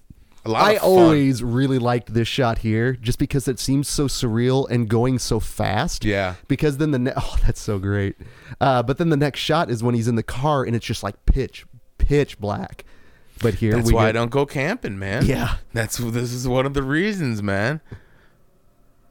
I 0.57 0.77
always 0.77 1.43
really 1.43 1.79
liked 1.79 2.15
this 2.15 2.29
shot 2.29 2.59
here, 2.59 2.95
just 2.95 3.19
because 3.19 3.49
it 3.49 3.59
seems 3.59 3.89
so 3.89 4.07
surreal 4.07 4.69
and 4.71 4.89
going 4.89 5.19
so 5.19 5.41
fast. 5.41 6.05
Yeah. 6.05 6.35
Because 6.47 6.79
then 6.79 6.91
the 6.91 6.99
ne- 6.99 7.13
oh, 7.17 7.37
that's 7.45 7.61
so 7.61 7.79
great. 7.79 8.17
Uh, 8.61 8.83
but 8.83 8.99
then 8.99 9.09
the 9.09 9.17
next 9.17 9.41
shot 9.41 9.71
is 9.71 9.83
when 9.83 9.95
he's 9.95 10.09
in 10.09 10.15
the 10.15 10.23
car 10.23 10.65
and 10.65 10.75
it's 10.75 10.87
just 10.87 11.03
like 11.03 11.25
pitch, 11.27 11.67
pitch 11.99 12.39
black. 12.39 12.85
But 13.41 13.55
here 13.55 13.75
That's 13.75 13.93
why 13.93 14.09
I 14.09 14.13
don't 14.13 14.31
go 14.31 14.47
camping, 14.47 14.99
man. 14.99 15.25
Yeah. 15.25 15.57
That's 15.73 15.99
this 15.99 16.33
is 16.33 16.49
one 16.49 16.67
of 16.67 16.75
the 16.75 16.83
reasons, 16.83 17.43
man. 17.43 17.81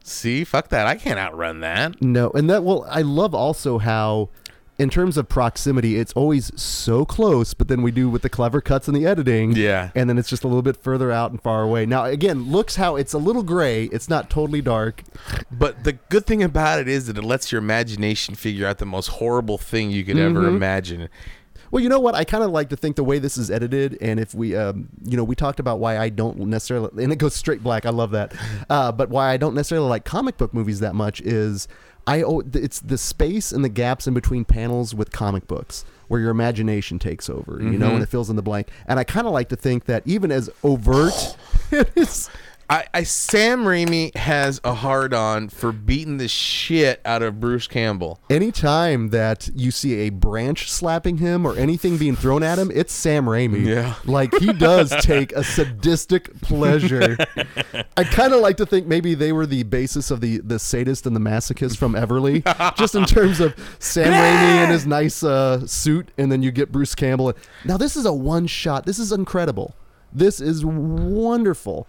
See, 0.02 0.44
fuck 0.44 0.68
that. 0.68 0.86
I 0.86 0.96
can't 0.96 1.18
outrun 1.18 1.60
that. 1.60 2.00
No, 2.00 2.30
and 2.30 2.48
that 2.48 2.64
well, 2.64 2.86
I 2.88 3.02
love 3.02 3.34
also 3.34 3.78
how, 3.78 4.30
in 4.78 4.88
terms 4.90 5.16
of 5.16 5.28
proximity, 5.28 5.96
it's 5.98 6.12
always 6.12 6.52
so 6.60 7.04
close, 7.04 7.52
but 7.52 7.66
then 7.68 7.82
we 7.82 7.90
do 7.90 8.08
with 8.08 8.22
the 8.22 8.28
clever 8.28 8.60
cuts 8.60 8.86
and 8.86 8.96
the 8.96 9.04
editing. 9.06 9.52
Yeah. 9.56 9.90
and 9.96 10.08
then 10.08 10.18
it's 10.18 10.28
just 10.28 10.44
a 10.44 10.46
little 10.46 10.62
bit 10.62 10.76
further 10.76 11.10
out 11.10 11.30
and 11.32 11.42
far 11.42 11.62
away. 11.62 11.84
Now, 11.84 12.04
again, 12.04 12.50
looks 12.50 12.76
how 12.76 12.94
it's 12.96 13.12
a 13.12 13.18
little 13.18 13.42
gray. 13.42 13.84
It's 13.86 14.08
not 14.08 14.30
totally 14.30 14.62
dark. 14.62 15.02
But 15.50 15.82
the 15.84 15.94
good 15.94 16.26
thing 16.26 16.42
about 16.44 16.78
it 16.78 16.86
is 16.88 17.06
that 17.08 17.18
it 17.18 17.24
lets 17.24 17.50
your 17.50 17.60
imagination 17.60 18.34
figure 18.36 18.66
out 18.68 18.78
the 18.78 18.86
most 18.86 19.08
horrible 19.08 19.58
thing 19.58 19.90
you 19.90 20.04
could 20.04 20.16
ever 20.18 20.40
Mm-hmm. 20.42 20.56
imagine. 20.56 21.08
Well, 21.70 21.82
you 21.82 21.90
know 21.90 22.00
what? 22.00 22.14
I 22.14 22.24
kind 22.24 22.42
of 22.42 22.50
like 22.50 22.70
to 22.70 22.76
think 22.76 22.96
the 22.96 23.04
way 23.04 23.18
this 23.18 23.36
is 23.36 23.50
edited, 23.50 23.98
and 24.00 24.18
if 24.18 24.32
we, 24.32 24.56
um, 24.56 24.88
you 25.04 25.18
know, 25.18 25.24
we 25.24 25.34
talked 25.34 25.60
about 25.60 25.78
why 25.80 25.98
I 25.98 26.08
don't 26.08 26.38
necessarily, 26.38 27.04
and 27.04 27.12
it 27.12 27.16
goes 27.16 27.34
straight 27.34 27.62
black. 27.62 27.84
I 27.84 27.90
love 27.90 28.12
that. 28.12 28.32
Uh, 28.70 28.90
but 28.90 29.10
why 29.10 29.30
I 29.32 29.36
don't 29.36 29.54
necessarily 29.54 29.86
like 29.88 30.06
comic 30.06 30.38
book 30.38 30.54
movies 30.54 30.80
that 30.80 30.94
much 30.94 31.20
is 31.20 31.68
I, 32.08 32.24
it's 32.54 32.80
the 32.80 32.96
space 32.96 33.52
and 33.52 33.62
the 33.62 33.68
gaps 33.68 34.06
in 34.06 34.14
between 34.14 34.46
panels 34.46 34.94
with 34.94 35.12
comic 35.12 35.46
books 35.46 35.84
where 36.08 36.18
your 36.18 36.30
imagination 36.30 36.98
takes 36.98 37.28
over, 37.28 37.58
you 37.60 37.78
know, 37.78 37.88
and 37.88 37.94
mm-hmm. 37.96 38.02
it 38.02 38.08
fills 38.08 38.30
in 38.30 38.36
the 38.36 38.42
blank. 38.42 38.70
And 38.86 38.98
I 38.98 39.04
kind 39.04 39.26
of 39.26 39.34
like 39.34 39.50
to 39.50 39.56
think 39.56 39.84
that 39.84 40.02
even 40.06 40.32
as 40.32 40.48
overt 40.64 41.36
it 41.70 41.90
is, 41.94 42.30
I, 42.70 42.84
I 42.92 43.02
Sam 43.04 43.64
Raimi 43.64 44.14
has 44.14 44.60
a 44.62 44.74
hard 44.74 45.14
on 45.14 45.48
for 45.48 45.72
beating 45.72 46.18
the 46.18 46.28
shit 46.28 47.00
out 47.02 47.22
of 47.22 47.40
Bruce 47.40 47.66
Campbell. 47.66 48.20
anytime 48.28 49.08
that 49.08 49.48
you 49.54 49.70
see 49.70 50.00
a 50.00 50.10
branch 50.10 50.70
slapping 50.70 51.16
him 51.16 51.46
or 51.46 51.56
anything 51.56 51.96
being 51.96 52.14
thrown 52.14 52.42
at 52.42 52.58
him, 52.58 52.70
it's 52.74 52.92
Sam 52.92 53.24
Raimi. 53.24 53.64
Yeah. 53.64 53.94
Like 54.04 54.34
he 54.34 54.52
does 54.52 54.94
take 55.00 55.32
a 55.32 55.42
sadistic 55.42 56.38
pleasure. 56.42 57.16
I 57.96 58.04
kind 58.04 58.34
of 58.34 58.40
like 58.40 58.58
to 58.58 58.66
think 58.66 58.86
maybe 58.86 59.14
they 59.14 59.32
were 59.32 59.46
the 59.46 59.62
basis 59.62 60.10
of 60.10 60.20
the 60.20 60.38
the 60.38 60.58
sadist 60.58 61.06
and 61.06 61.16
the 61.16 61.20
masochist 61.20 61.78
from 61.78 61.94
Everly, 61.94 62.44
just 62.76 62.94
in 62.94 63.06
terms 63.06 63.40
of 63.40 63.54
Sam 63.78 64.12
Raimi 64.12 64.64
in 64.64 64.70
his 64.70 64.86
nice 64.86 65.22
uh, 65.22 65.66
suit, 65.66 66.10
and 66.18 66.30
then 66.30 66.42
you 66.42 66.50
get 66.50 66.70
Bruce 66.70 66.94
Campbell. 66.94 67.32
Now 67.64 67.78
this 67.78 67.96
is 67.96 68.04
a 68.04 68.12
one 68.12 68.46
shot. 68.46 68.84
This 68.84 68.98
is 68.98 69.10
incredible. 69.10 69.74
This 70.12 70.40
is 70.40 70.64
wonderful. 70.64 71.86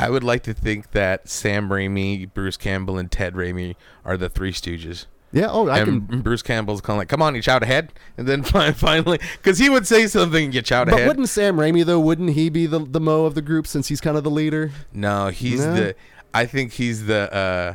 I 0.00 0.10
would 0.10 0.24
like 0.24 0.42
to 0.44 0.54
think 0.54 0.92
that 0.92 1.28
Sam 1.28 1.68
Raimi, 1.68 2.32
Bruce 2.32 2.56
Campbell, 2.56 2.98
and 2.98 3.10
Ted 3.10 3.34
Raimi 3.34 3.76
are 4.04 4.16
the 4.16 4.28
Three 4.28 4.52
Stooges. 4.52 5.06
Yeah. 5.32 5.48
Oh, 5.50 5.68
I 5.68 5.80
and 5.80 6.08
can. 6.08 6.20
Bruce 6.22 6.42
Campbell's 6.42 6.80
kind 6.80 6.96
of 6.96 6.98
like, 6.98 7.08
"Come 7.08 7.22
on, 7.22 7.34
you 7.34 7.42
shout 7.42 7.62
ahead," 7.62 7.92
and 8.16 8.26
then 8.26 8.42
finally, 8.74 9.18
because 9.36 9.58
he 9.58 9.68
would 9.68 9.86
say 9.86 10.06
something, 10.06 10.46
and 10.46 10.54
you 10.54 10.62
shout 10.64 10.88
ahead. 10.88 11.00
But 11.02 11.06
wouldn't 11.08 11.28
Sam 11.28 11.56
Raimi 11.56 11.84
though? 11.84 12.00
Wouldn't 12.00 12.30
he 12.30 12.48
be 12.48 12.66
the 12.66 12.80
the 12.80 13.00
Moe 13.00 13.26
of 13.26 13.34
the 13.34 13.42
group 13.42 13.66
since 13.66 13.88
he's 13.88 14.00
kind 14.00 14.16
of 14.16 14.24
the 14.24 14.30
leader? 14.30 14.72
No, 14.92 15.28
he's 15.28 15.60
No? 15.64 15.74
the. 15.74 15.94
I 16.34 16.46
think 16.46 16.72
he's 16.72 17.06
the. 17.06 17.32
uh 17.32 17.74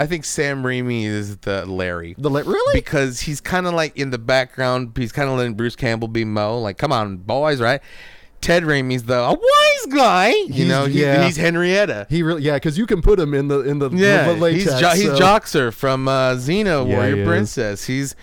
I 0.00 0.06
think 0.06 0.24
Sam 0.24 0.64
Raimi 0.64 1.04
is 1.04 1.36
the 1.38 1.64
Larry. 1.64 2.16
The 2.18 2.28
le- 2.28 2.42
really? 2.42 2.74
because 2.80 3.20
he's 3.20 3.40
kind 3.40 3.66
of 3.68 3.74
like 3.74 3.96
in 3.96 4.10
the 4.10 4.18
background. 4.18 4.92
He's 4.96 5.12
kind 5.12 5.28
of 5.30 5.36
letting 5.36 5.54
Bruce 5.54 5.76
Campbell 5.76 6.08
be 6.08 6.24
Moe. 6.24 6.58
Like, 6.58 6.76
come 6.76 6.90
on, 6.92 7.18
boys, 7.18 7.60
right? 7.60 7.80
Ted 8.42 8.64
Raimi's 8.64 9.04
the 9.04 9.18
a 9.18 9.30
wise 9.30 9.86
guy. 9.94 10.28
You 10.30 10.46
He's- 10.52 10.68
know, 10.68 10.84
he, 10.84 11.00
yeah. 11.02 11.24
he's 11.24 11.36
Henrietta. 11.36 12.06
He 12.10 12.22
really, 12.22 12.42
yeah, 12.42 12.54
because 12.56 12.76
you 12.76 12.86
can 12.86 13.00
put 13.00 13.18
him 13.18 13.32
in 13.32 13.48
the 13.48 13.60
in 13.60 13.78
the 13.78 13.88
Yeah, 13.90 14.32
the 14.32 14.34
latex. 14.34 14.64
he's 14.64 14.80
jo- 14.80 14.90
he's 14.90 15.20
Joxer 15.20 15.72
from 15.72 16.08
uh, 16.08 16.34
Xena 16.34 16.64
Yeah, 16.86 16.94
Warrior 16.94 17.16
he. 17.16 17.24
Princess. 17.24 17.84
He's 17.86 18.14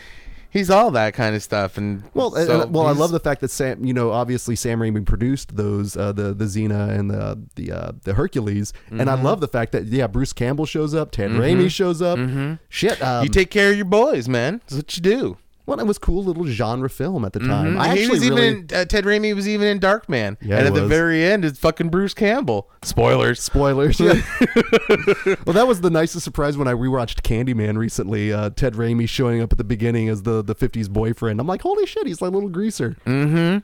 he's 0.52 0.70
all 0.70 0.92
that 0.92 1.14
kind 1.14 1.36
of 1.36 1.44
stuff. 1.44 1.78
And 1.78 2.04
Well, 2.14 2.32
so 2.32 2.62
and- 2.64 2.74
well, 2.74 2.88
I 2.88 2.92
love 2.92 3.12
the 3.12 3.20
fact 3.20 3.40
that 3.42 3.52
Sam, 3.52 3.86
you 3.86 3.94
know, 3.94 4.12
obviously 4.12 4.56
Sam 4.56 4.80
Raimi 4.80 5.06
produced 5.06 5.56
those, 5.56 5.96
uh, 5.96 6.12
the 6.12 6.34
the 6.34 6.46
Xena 6.46 6.90
and 6.90 7.10
the 7.10 7.40
the 7.56 7.72
uh, 7.72 7.92
the 8.04 8.14
Hercules, 8.16 8.74
and 8.90 9.00
Mm-hmm. 9.02 9.10
I 9.10 9.22
love 9.22 9.40
the 9.42 9.48
fact 9.48 9.72
that 9.72 9.86
yeah, 9.86 10.08
Bruce 10.08 10.34
Campbell 10.34 10.66
shows 10.66 10.94
up, 10.94 11.12
Ted 11.12 11.32
Raimi 11.32 11.70
shows 11.72 12.02
up. 12.02 12.20
Shit, 12.68 13.02
um, 13.02 13.24
you 13.24 13.30
take 13.30 13.50
care 13.52 13.72
of 13.72 13.76
your 13.78 13.86
boys, 13.86 14.28
man. 14.28 14.60
That's 14.68 14.76
what 14.76 14.96
you 14.98 15.02
do. 15.04 15.38
Well, 15.70 15.80
it 15.80 15.86
was 15.86 16.00
cool 16.00 16.24
little 16.24 16.48
genre 16.48 16.90
film 16.90 17.24
at 17.24 17.34
the 17.34 17.40
time. 17.40 17.78
I 17.78 17.90
he 17.96 18.02
actually 18.02 18.10
was 18.10 18.24
even 18.24 18.38
really 18.38 18.48
in, 18.48 18.68
uh, 18.74 18.86
Ted 18.86 19.04
Raimi 19.04 19.36
was 19.36 19.48
even 19.48 19.68
in 19.68 19.80
Darkman. 19.80 20.36
Yeah, 20.42 20.58
and 20.58 20.68
at 20.68 20.74
the 20.74 20.88
very 20.88 21.24
end, 21.24 21.46
it's 21.46 21.60
fucking 21.60 21.90
Bruce 21.90 22.16
Campbell. 22.16 22.72
Spoilers. 22.84 23.40
spoilers. 23.40 24.00
Yeah. 24.10 24.14
well, 25.46 25.54
that 25.54 25.68
was 25.68 25.82
the 25.82 25.90
nicest 25.92 26.24
surprise 26.24 26.58
when 26.58 26.68
I 26.68 26.74
rewatched 26.74 27.22
Candyman 27.22 27.78
recently. 27.78 28.34
Uh, 28.34 28.50
Ted 28.50 28.74
Raimi 28.74 29.08
showing 29.08 29.42
up 29.42 29.52
at 29.52 29.58
the 29.60 29.64
beginning 29.64 30.10
as 30.10 30.24
the 30.24 30.42
the 30.42 30.56
'50s 30.56 30.90
boyfriend. 30.90 31.40
I'm 31.40 31.46
like, 31.46 31.62
holy 31.62 31.86
shit, 31.86 32.08
he's 32.08 32.22
like 32.22 32.32
a 32.32 32.34
little 32.34 32.50
greaser. 32.50 32.96
Mm-hmm. 33.06 33.60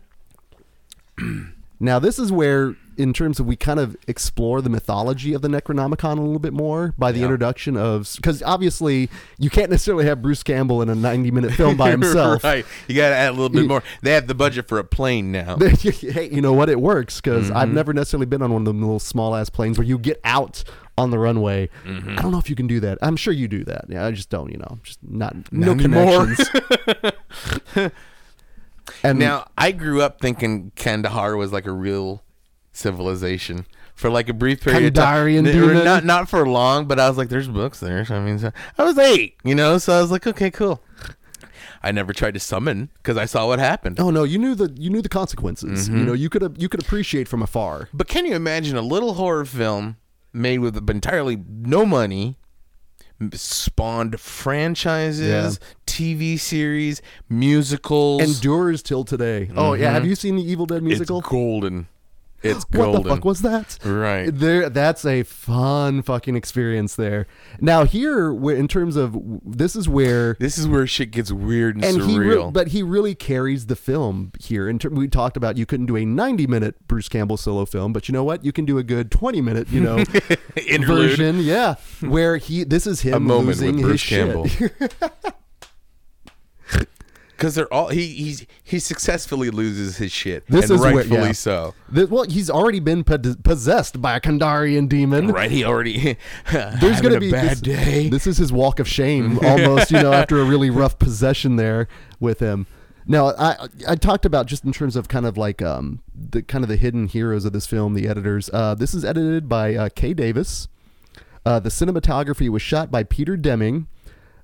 Now 1.80 2.00
this 2.00 2.20
is 2.20 2.32
where 2.32 2.76
in 2.97 3.13
terms 3.13 3.39
of 3.39 3.45
we 3.45 3.55
kind 3.55 3.79
of 3.79 3.95
explore 4.08 4.62
the 4.62 4.69
mythology 4.69 5.34
of 5.34 5.41
the 5.41 5.47
Necronomicon 5.47 6.17
a 6.17 6.21
little 6.21 6.39
bit 6.39 6.53
more 6.53 6.93
by 6.97 7.12
the 7.12 7.19
Yeah. 7.19 7.25
introduction 7.25 7.75
of 7.77 8.12
because 8.15 8.41
obviously 8.43 9.10
you 9.38 9.49
can't 9.49 9.69
necessarily 9.69 10.05
have 10.05 10.21
Bruce 10.21 10.43
Campbell 10.43 10.81
in 10.81 10.89
a 10.89 10.95
90 10.95 11.31
minute 11.31 11.51
film 11.53 11.75
by 11.77 11.91
himself. 11.97 12.43
right. 12.43 12.65
You 12.88 12.95
got 12.95 13.10
to 13.10 13.15
add 13.15 13.29
a 13.29 13.31
little 13.34 13.49
bit 13.49 13.67
more. 13.67 13.84
They 14.01 14.12
have 14.12 14.27
the 14.27 14.36
budget 14.36 14.67
for 14.67 14.79
a 14.79 14.84
plane 14.84 15.31
now. 15.31 15.58
hey, 15.79 16.29
you 16.31 16.41
know 16.41 16.53
what? 16.53 16.69
It 16.69 16.79
works 16.79 17.19
because 17.21 17.51
I've 17.51 17.65
Mm-hmm. 17.67 17.75
never 17.75 17.93
necessarily 17.93 18.25
been 18.25 18.41
on 18.41 18.51
one 18.53 18.62
of 18.62 18.65
them 18.65 18.81
little 18.81 18.99
small 18.99 19.36
ass 19.36 19.49
planes 19.49 19.77
where 19.77 19.88
you 19.88 19.97
get 19.97 20.19
out 20.23 20.63
on 20.97 21.12
the 21.12 21.19
runway. 21.19 21.69
Mm-hmm. 21.86 22.17
I 22.17 22.21
don't 22.21 22.31
know 22.31 22.38
if 22.39 22.49
you 22.49 22.55
can 22.55 22.67
do 22.67 22.79
that. 22.79 22.97
I'm 23.01 23.17
sure 23.17 23.34
you 23.34 23.47
do 23.47 23.63
that. 23.65 23.86
Yeah, 23.89 24.05
I 24.05 24.12
just 24.12 24.29
don't. 24.29 24.51
You 24.51 24.60
know, 24.60 24.79
just 24.84 24.99
not 25.03 25.36
no 25.51 25.73
Not 25.73 25.84
anymore. 25.84 26.27
connections. 26.36 27.91
and 29.03 29.19
Now, 29.19 29.47
I 29.58 29.71
grew 29.71 30.01
up 30.01 30.21
thinking 30.21 30.71
Kandahar 30.75 31.36
was 31.36 31.51
like 31.51 31.65
a 31.65 31.71
real 31.71 32.23
civilization. 32.76 33.66
For 33.96 34.10
like 34.10 34.28
a 34.28 34.34
brief 34.34 34.62
period 34.62 34.94
Kandarian 34.94 35.48
of 35.48 35.54
time, 35.54 35.86
not 35.86 36.04
not 36.04 36.30
for 36.30 36.46
long, 36.46 36.86
but 36.86 37.00
I 37.00 37.08
was 37.08 37.18
like, 37.18 37.30
"There's 37.30 37.48
books 37.48 37.80
there." 37.80 38.04
So, 38.04 38.16
I 38.16 38.20
mean, 38.20 38.40
so, 38.40 38.52
I 38.78 38.84
was 38.84 38.98
eight, 38.98 39.38
you 39.46 39.56
know, 39.56 39.78
so 39.78 39.98
I 39.98 40.02
was 40.02 40.12
like, 40.12 40.28
"Okay, 40.28 40.52
cool." 40.52 40.84
I 41.82 41.92
never 41.92 42.14
tried 42.14 42.34
to 42.34 42.40
summon 42.40 42.90
because 42.98 43.16
I 43.16 43.26
saw 43.26 43.48
what 43.48 43.60
happened. 43.60 44.00
oh 44.00 44.10
no, 44.10 44.24
you 44.24 44.38
knew 44.40 44.56
the 44.56 44.74
you 44.76 44.90
knew 44.90 45.02
the 45.04 45.08
consequences. 45.08 45.88
Mm-hmm. 45.88 45.98
You 46.00 46.04
know, 46.04 46.14
you 46.14 46.30
could 46.30 46.62
you 46.62 46.68
could 46.68 46.82
appreciate 46.82 47.28
from 47.28 47.42
afar. 47.42 47.90
But 47.94 48.08
can 48.08 48.26
you 48.26 48.36
imagine 48.36 48.76
a 48.76 48.82
little 48.82 49.14
horror 49.14 49.46
film 49.46 49.98
made 50.34 50.60
with 50.60 50.90
entirely 50.90 51.38
no 51.48 51.86
money, 51.86 52.38
spawned 53.34 54.20
franchises, 54.20 55.60
TV 55.86 56.40
series, 56.40 57.02
musicals? 57.30 58.22
Endures 58.24 58.82
till 58.82 59.04
today. 59.04 59.52
Oh 59.56 59.74
yeah, 59.74 59.92
have 59.92 60.06
you 60.06 60.16
seen 60.16 60.36
the 60.36 60.44
Evil 60.44 60.66
Dead 60.66 60.84
musical? 60.84 61.22
Mm-hmm. 61.22 61.26
It's 61.26 61.32
golden. 61.32 61.88
It's 62.45 62.63
what 62.71 63.03
the 63.03 63.10
fuck 63.10 63.25
was 63.25 63.41
that? 63.41 63.77
Right. 63.84 64.29
There, 64.34 64.69
that's 64.69 65.05
a 65.05 65.23
fun 65.23 66.01
fucking 66.01 66.36
experience 66.36 66.95
there. 66.95 67.27
Now 67.60 67.84
here, 67.86 68.31
in 68.51 68.67
terms 68.67 68.95
of 68.95 69.15
this 69.45 69.75
is 69.75 69.89
where 69.89 70.36
This 70.39 70.58
is 70.58 70.67
where 70.67 70.86
shit 70.88 71.12
gets 71.12 71.31
weird 71.31 71.75
and, 71.75 71.84
and 71.86 72.10
he 72.10 72.19
re- 72.19 72.36
surreal. 72.36 72.53
but 72.53 72.69
he 72.69 72.84
really 72.84 73.15
carries 73.15 73.65
the 73.67 73.75
film 73.75 74.31
here 74.39 74.69
in 74.69 74.79
ter- 74.79 74.89
we 74.89 75.08
talked 75.08 75.38
about 75.38 75.58
you 75.58 75.65
couldn't 75.65 75.86
do 75.88 75.97
a 75.97 76.05
90 76.05 76.47
minute 76.47 76.88
bruce 76.88 77.10
campbell 77.10 77.38
solo 77.38 77.65
film 77.65 77.91
but 77.93 78.08
you 78.08 78.13
know 78.13 78.23
what 78.23 78.43
you 78.45 78.51
can 78.51 78.65
do 78.65 78.77
a 78.77 78.84
good 78.84 79.12
20 79.12 79.41
minute 79.41 79.67
you 79.69 79.79
know 79.81 80.03
version 80.86 81.39
yeah 81.39 81.75
where 82.01 82.38
he 82.38 82.63
this 82.63 82.86
is 82.88 83.01
him 83.01 83.27
losing 83.27 83.77
his 83.77 84.03
Campbell. 84.03 84.47
shit 84.47 84.93
Because 87.38 87.56
they're 87.56 87.71
all 87.74 87.89
he 87.89 88.08
he's 88.08 88.45
he 88.63 88.80
successfully 88.80 89.50
loses 89.50 89.98
his 89.98 90.12
shit. 90.12 90.45
This 90.48 90.65
and 90.69 90.76
is 90.76 90.82
where- 90.82 90.95
rightfully 90.95 91.19
yeah. 91.19 91.32
so. 91.34 91.74
Th- 91.93 92.10
well 92.10 92.24
he's 92.24 92.50
already 92.50 92.80
been 92.80 93.04
po- 93.04 93.17
possessed 93.43 94.02
by 94.02 94.15
a 94.15 94.19
kandarian 94.21 94.88
demon 94.88 95.28
Right? 95.28 95.52
He 95.52 95.63
already 95.63 96.17
there's 96.52 97.02
gonna 97.02 97.17
a 97.17 97.19
be 97.19 97.32
bad 97.32 97.58
this, 97.58 97.62
day. 97.62 98.10
this 98.10 98.26
is 98.28 98.38
his 98.38 98.52
walk 98.54 98.80
of 98.80 98.88
shame 98.88 99.39
almost 99.43 99.91
you 99.91 100.02
know 100.02 100.13
after 100.21 100.39
a 100.39 100.45
really 100.45 100.69
rough 100.69 100.98
possession 101.00 101.56
there 101.58 101.88
with 102.19 102.39
him 102.39 102.65
now 103.06 103.28
i 103.38 103.67
i 103.88 103.95
talked 103.95 104.26
about 104.26 104.45
just 104.48 104.63
in 104.63 104.71
terms 104.71 104.95
of 104.95 105.08
kind 105.08 105.26
of 105.26 105.38
like 105.38 105.62
um 105.62 106.02
the 106.13 106.41
kind 106.41 106.63
of 106.63 106.69
the 106.69 106.76
hidden 106.78 107.08
heroes 107.08 107.45
of 107.45 107.54
this 107.54 107.65
film 107.67 107.93
the 107.93 108.08
editors 108.08 108.50
uh 108.54 108.74
this 108.76 108.93
is 108.93 109.04
edited 109.06 109.48
by 109.50 109.76
uh, 109.76 109.89
kaye 109.95 110.13
davis 110.13 110.67
uh, 111.45 111.60
the 111.60 111.69
cinematography 111.69 112.50
was 112.50 112.62
shot 112.62 112.89
by 112.89 113.04
peter 113.04 113.38
deming 113.38 113.88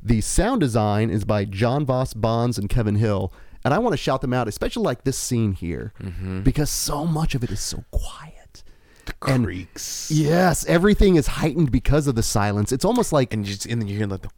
the 0.03 0.21
sound 0.21 0.59
design 0.61 1.09
is 1.09 1.23
by 1.25 1.45
john 1.45 1.85
voss 1.85 2.13
bonds 2.13 2.57
and 2.57 2.69
kevin 2.69 2.95
hill 2.95 3.31
and 3.63 3.73
i 3.73 3.77
want 3.77 3.93
to 3.93 3.97
shout 3.97 4.21
them 4.21 4.33
out 4.33 4.47
especially 4.47 4.83
like 4.83 5.03
this 5.03 5.17
scene 5.17 5.53
here 5.53 5.93
Mm-hmm. 6.01 6.41
because 6.41 6.69
so 6.69 7.05
much 7.05 7.35
of 7.35 7.43
it 7.43 7.51
is 7.51 7.59
so 7.59 7.83
quiet 7.91 8.63
and- 9.27 9.43
creaks. 9.45 10.09
Yes, 10.11 10.65
everything 10.65 11.15
is 11.15 11.27
heightened 11.27 11.71
because 11.71 12.07
of 12.07 12.15
the 12.15 12.23
silence. 12.23 12.71
It's 12.71 12.85
almost 12.85 13.11
like 13.11 13.33
and 13.33 13.43
just 13.45 13.65
and 13.65 13.81
then 13.81 13.87
you 13.87 13.97
hear 13.97 14.07
like 14.07 14.21
the 14.21 14.29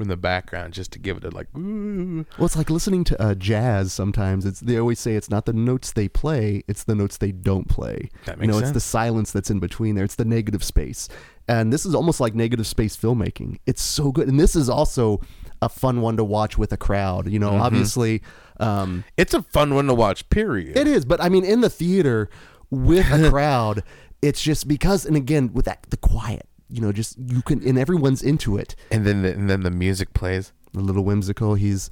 in 0.00 0.08
the 0.08 0.16
background 0.16 0.72
just 0.74 0.90
to 0.92 0.98
give 0.98 1.16
it 1.18 1.24
a 1.24 1.30
like 1.30 1.46
ooh. 1.56 2.26
well, 2.36 2.46
it's 2.46 2.56
like 2.56 2.70
listening 2.70 3.04
to 3.04 3.22
uh, 3.22 3.34
jazz. 3.36 3.92
Sometimes 3.92 4.44
it's 4.44 4.58
they 4.58 4.76
always 4.78 4.98
say 4.98 5.14
it's 5.14 5.30
not 5.30 5.46
the 5.46 5.52
notes 5.52 5.92
they 5.92 6.08
play, 6.08 6.64
it's 6.66 6.82
the 6.84 6.94
notes 6.96 7.18
they 7.18 7.30
don't 7.30 7.68
play. 7.68 8.10
That 8.24 8.40
you 8.40 8.48
know, 8.48 8.54
makes 8.54 8.62
it's 8.70 8.72
the 8.72 8.80
silence 8.80 9.30
that's 9.30 9.50
in 9.50 9.60
between 9.60 9.94
there. 9.94 10.04
It's 10.04 10.16
the 10.16 10.24
negative 10.24 10.64
space, 10.64 11.08
and 11.48 11.72
this 11.72 11.84
is 11.86 11.94
almost 11.94 12.20
like 12.20 12.34
negative 12.34 12.66
space 12.66 12.96
filmmaking. 12.96 13.58
It's 13.66 13.82
so 13.82 14.12
good, 14.12 14.28
and 14.28 14.38
this 14.38 14.54
is 14.56 14.68
also 14.68 15.20
a 15.60 15.68
fun 15.68 16.00
one 16.00 16.16
to 16.16 16.24
watch 16.24 16.58
with 16.58 16.72
a 16.72 16.76
crowd. 16.76 17.28
You 17.30 17.38
know, 17.38 17.50
Mm-hmm. 17.50 17.62
obviously. 17.62 18.22
Um, 18.60 19.04
It's 19.16 19.34
a 19.34 19.42
fun 19.42 19.74
one 19.74 19.86
to 19.86 19.94
watch. 19.94 20.28
Period. 20.30 20.76
It 20.76 20.86
is, 20.86 21.04
but 21.04 21.20
I 21.20 21.28
mean, 21.28 21.44
in 21.44 21.60
the 21.62 21.70
theater 21.70 22.28
with 22.70 23.10
a 23.10 23.28
crowd, 23.30 23.82
it's 24.20 24.40
just 24.42 24.68
because, 24.68 25.04
and 25.04 25.16
again, 25.16 25.52
with 25.52 25.64
that 25.64 25.84
the 25.90 25.96
quiet, 25.96 26.46
you 26.68 26.80
know, 26.80 26.92
just 26.92 27.16
you 27.18 27.42
can, 27.42 27.66
and 27.66 27.78
everyone's 27.78 28.22
into 28.22 28.56
it. 28.56 28.76
and 28.90 29.04
then 29.04 29.22
the, 29.22 29.32
and 29.32 29.50
then 29.50 29.62
the 29.62 29.70
music 29.70 30.14
plays. 30.14 30.52
A 30.76 30.80
little 30.80 31.04
whimsical. 31.04 31.54
He's. 31.54 31.90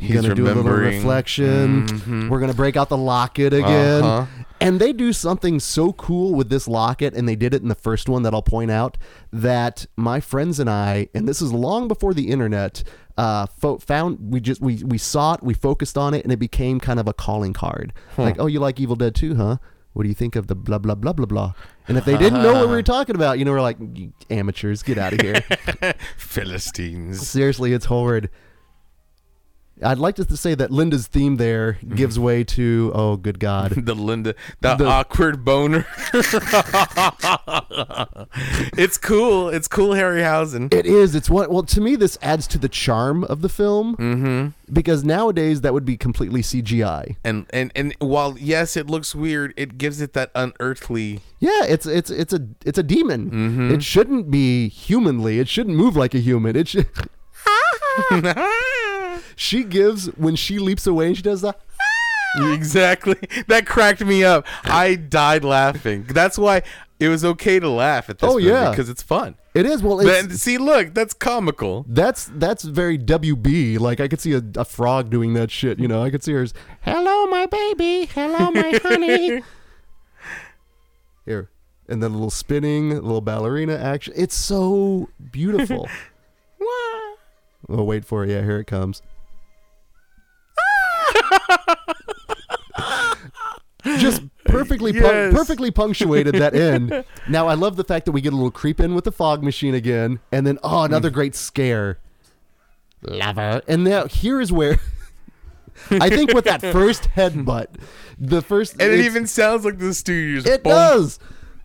He's 0.00 0.20
gonna 0.20 0.34
do 0.34 0.44
a 0.46 0.54
little 0.54 0.64
reflection. 0.64 2.28
We're 2.30 2.40
gonna 2.40 2.54
break 2.54 2.76
out 2.76 2.88
the 2.88 2.96
locket 2.96 3.52
again, 3.52 4.02
Uh-huh. 4.02 4.26
and 4.60 4.80
they 4.80 4.92
do 4.92 5.12
something 5.12 5.60
so 5.60 5.92
cool 5.92 6.34
with 6.34 6.48
this 6.50 6.66
locket, 6.66 7.14
and 7.14 7.28
they 7.28 7.36
did 7.36 7.54
it 7.54 7.62
in 7.62 7.68
the 7.68 7.74
first 7.74 8.08
one 8.08 8.22
that 8.22 8.32
I'll 8.34 8.42
point 8.42 8.70
out. 8.70 8.96
That 9.32 9.86
my 9.96 10.20
friends 10.20 10.58
and 10.58 10.68
I, 10.70 11.08
and 11.14 11.28
this 11.28 11.40
is 11.42 11.52
long 11.52 11.86
before 11.88 12.14
the 12.14 12.30
internet, 12.30 12.82
uh, 13.18 13.46
fo- 13.58 13.78
found 13.78 14.18
we 14.32 14.40
just 14.40 14.60
we 14.60 14.82
we 14.84 14.98
saw 14.98 15.34
it, 15.34 15.42
we 15.42 15.54
focused 15.54 15.98
on 15.98 16.14
it, 16.14 16.24
and 16.24 16.32
it 16.32 16.38
became 16.38 16.80
kind 16.80 16.98
of 16.98 17.06
a 17.06 17.12
calling 17.12 17.52
card. 17.52 17.92
Like, 18.16 18.36
oh, 18.38 18.46
you 18.46 18.58
like 18.60 18.80
Evil 18.80 18.96
Dead 18.96 19.14
too, 19.14 19.34
huh? 19.34 19.56
What 19.92 20.04
do 20.04 20.08
you 20.08 20.14
think 20.14 20.36
of 20.36 20.46
the 20.46 20.54
blah 20.54 20.78
blah 20.78 20.94
blah 20.94 21.12
blah 21.12 21.26
blah? 21.26 21.52
And 21.88 21.98
if 21.98 22.04
they 22.04 22.16
didn't 22.16 22.42
know 22.42 22.52
what 22.54 22.68
we 22.68 22.74
were 22.76 22.82
talking 22.96 23.16
about, 23.16 23.38
you 23.40 23.44
know, 23.44 23.50
we're 23.50 23.60
like, 23.60 23.78
amateurs, 24.30 24.82
get 24.84 24.96
out 24.98 25.12
of 25.12 25.20
here. 25.20 25.42
Philistines. 26.16 27.26
Seriously, 27.26 27.72
it's 27.72 27.86
horrid. 27.86 28.30
I'd 29.82 29.98
like 29.98 30.16
to 30.16 30.36
say 30.36 30.54
that 30.54 30.70
Linda's 30.70 31.06
theme 31.06 31.36
there 31.36 31.78
gives 31.94 32.18
way 32.18 32.44
to 32.44 32.92
oh 32.94 33.16
good 33.16 33.38
god. 33.38 33.72
the 33.86 33.94
Linda, 33.94 34.34
the, 34.60 34.74
The- 34.76 34.86
awkward 34.86 35.44
boner. 35.44 35.86
it's 38.76 38.98
cool. 38.98 39.48
It's 39.48 39.68
cool, 39.68 39.90
Harryhausen. 39.90 40.72
It 40.72 40.86
is. 40.86 41.14
It's 41.14 41.30
what. 41.30 41.50
Well, 41.50 41.62
to 41.64 41.80
me, 41.80 41.96
this 41.96 42.18
adds 42.22 42.46
to 42.48 42.58
the 42.58 42.68
charm 42.68 43.24
of 43.24 43.42
the 43.42 43.48
film 43.48 43.96
mm-hmm. 43.96 44.48
because 44.72 45.04
nowadays 45.04 45.60
that 45.62 45.72
would 45.72 45.84
be 45.84 45.96
completely 45.96 46.42
CGI. 46.42 47.16
And 47.24 47.46
and 47.50 47.72
and 47.74 47.94
while 47.98 48.36
yes, 48.38 48.76
it 48.76 48.88
looks 48.88 49.14
weird, 49.14 49.54
it 49.56 49.78
gives 49.78 50.00
it 50.00 50.12
that 50.14 50.30
unearthly. 50.34 51.20
Yeah, 51.38 51.64
it's 51.64 51.86
it's 51.86 52.10
it's 52.10 52.32
a 52.32 52.46
it's 52.64 52.78
a 52.78 52.82
demon. 52.82 53.70
It 53.70 53.82
shouldn't 53.82 54.30
be 54.30 54.68
humanly. 54.68 55.38
It 55.38 55.48
shouldn't 55.48 55.76
move 55.76 55.96
like 55.96 56.14
a 56.14 56.18
human. 56.18 56.56
It 56.56 56.68
should. 56.68 56.88
she 59.36 59.64
gives 59.64 60.06
when 60.16 60.36
she 60.36 60.58
leaps 60.58 60.86
away 60.86 61.08
and 61.08 61.16
she 61.16 61.22
does 61.22 61.40
the. 61.42 61.54
exactly. 62.52 63.16
That 63.48 63.66
cracked 63.66 64.04
me 64.04 64.22
up. 64.24 64.46
I 64.64 64.94
died 64.94 65.44
laughing. 65.44 66.04
That's 66.08 66.38
why 66.38 66.62
it 67.00 67.08
was 67.08 67.24
okay 67.24 67.58
to 67.58 67.68
laugh 67.68 68.08
at 68.08 68.18
this 68.18 68.30
Oh, 68.30 68.36
yeah. 68.38 68.70
because 68.70 68.88
it's 68.88 69.02
fun. 69.02 69.34
It 69.52 69.66
is 69.66 69.82
well. 69.82 69.98
It's, 70.00 70.28
But 70.28 70.36
see, 70.36 70.56
look, 70.58 70.94
that's 70.94 71.12
comical. 71.12 71.84
That's 71.88 72.30
that's 72.34 72.62
very 72.62 72.96
WB. 72.96 73.80
Like 73.80 73.98
I 73.98 74.06
could 74.06 74.20
see 74.20 74.32
a, 74.34 74.42
a 74.56 74.64
frog 74.64 75.10
doing 75.10 75.34
that 75.34 75.50
shit. 75.50 75.80
You 75.80 75.88
know, 75.88 76.04
I 76.04 76.10
could 76.10 76.22
see 76.22 76.32
her. 76.32 76.42
as, 76.42 76.54
Hello, 76.82 77.26
my 77.26 77.46
baby. 77.46 78.06
Hello, 78.06 78.52
my 78.52 78.78
honey. 78.82 79.42
Here, 81.26 81.50
and 81.88 82.00
then 82.00 82.10
a 82.12 82.14
little 82.14 82.30
spinning, 82.30 82.92
a 82.92 83.00
little 83.00 83.20
ballerina 83.20 83.74
action. 83.76 84.12
It's 84.16 84.36
so 84.36 85.08
beautiful. 85.32 85.88
oh, 86.60 87.82
wait 87.82 88.04
for 88.04 88.24
it. 88.24 88.30
Yeah, 88.30 88.42
here 88.42 88.60
it 88.60 88.66
comes. 88.66 89.02
Just 93.98 94.22
perfectly, 94.44 94.92
pun- 94.92 95.02
Yes. 95.02 95.34
perfectly 95.34 95.70
punctuated 95.70 96.34
that 96.36 96.54
end. 96.54 97.04
Now 97.28 97.46
I 97.48 97.54
love 97.54 97.76
the 97.76 97.84
fact 97.84 98.06
that 98.06 98.12
we 98.12 98.20
get 98.20 98.32
a 98.32 98.36
little 98.36 98.50
creep 98.50 98.80
in 98.80 98.94
with 98.94 99.04
the 99.04 99.12
fog 99.12 99.42
machine 99.42 99.74
again, 99.74 100.20
and 100.32 100.46
then 100.46 100.58
oh, 100.62 100.82
another 100.82 101.10
great 101.10 101.34
scare. 101.34 101.98
Lover, 103.02 103.62
and 103.66 103.82
now 103.84 104.06
here 104.06 104.40
is 104.40 104.52
where 104.52 104.78
I 105.90 106.10
think 106.10 106.34
with 106.34 106.44
that 106.44 106.60
first 106.60 107.04
headbutt, 107.16 107.68
the 108.18 108.42
first 108.42 108.72
And 108.74 108.92
it 108.92 109.00
even 109.06 109.26
sounds 109.26 109.64
like 109.64 109.78
the 109.78 109.94
studio's 109.94 110.44
it 110.46 110.62
boom. 110.62 110.72
does. 110.72 111.18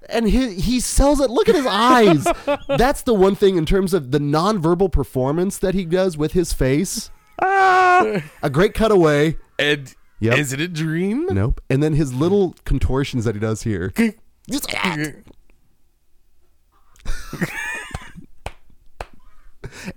And 0.07 0.29
he 0.29 0.53
he 0.53 0.79
sells 0.79 1.19
it. 1.19 1.29
Look 1.31 1.49
at 1.49 1.55
his 1.55 1.65
eyes. 1.65 2.25
That's 2.69 3.01
the 3.01 3.13
one 3.13 3.35
thing 3.35 3.57
in 3.57 3.65
terms 3.65 3.93
of 3.93 4.11
the 4.11 4.19
nonverbal 4.19 4.91
performance 4.91 5.57
that 5.57 5.73
he 5.73 5.83
does 5.83 6.15
with 6.17 6.31
his 6.33 6.53
face. 6.53 7.09
Ah! 7.41 8.21
A 8.43 8.49
great 8.49 8.73
cutaway. 8.75 9.37
And 9.59 9.93
Yep. 10.19 10.37
is 10.37 10.53
it 10.53 10.59
a 10.61 10.67
dream? 10.67 11.27
Nope. 11.31 11.61
And 11.69 11.83
then 11.83 11.93
his 11.93 12.13
little 12.13 12.55
contortions 12.65 13.25
that 13.25 13.35
he 13.35 13.41
does 13.41 13.63
here. 13.63 13.91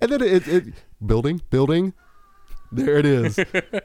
And 0.00 0.10
then 0.12 0.22
it, 0.22 0.46
it 0.48 0.64
building, 1.04 1.40
building. 1.50 1.94
There 2.72 2.98
it 2.98 3.06
is. 3.06 3.38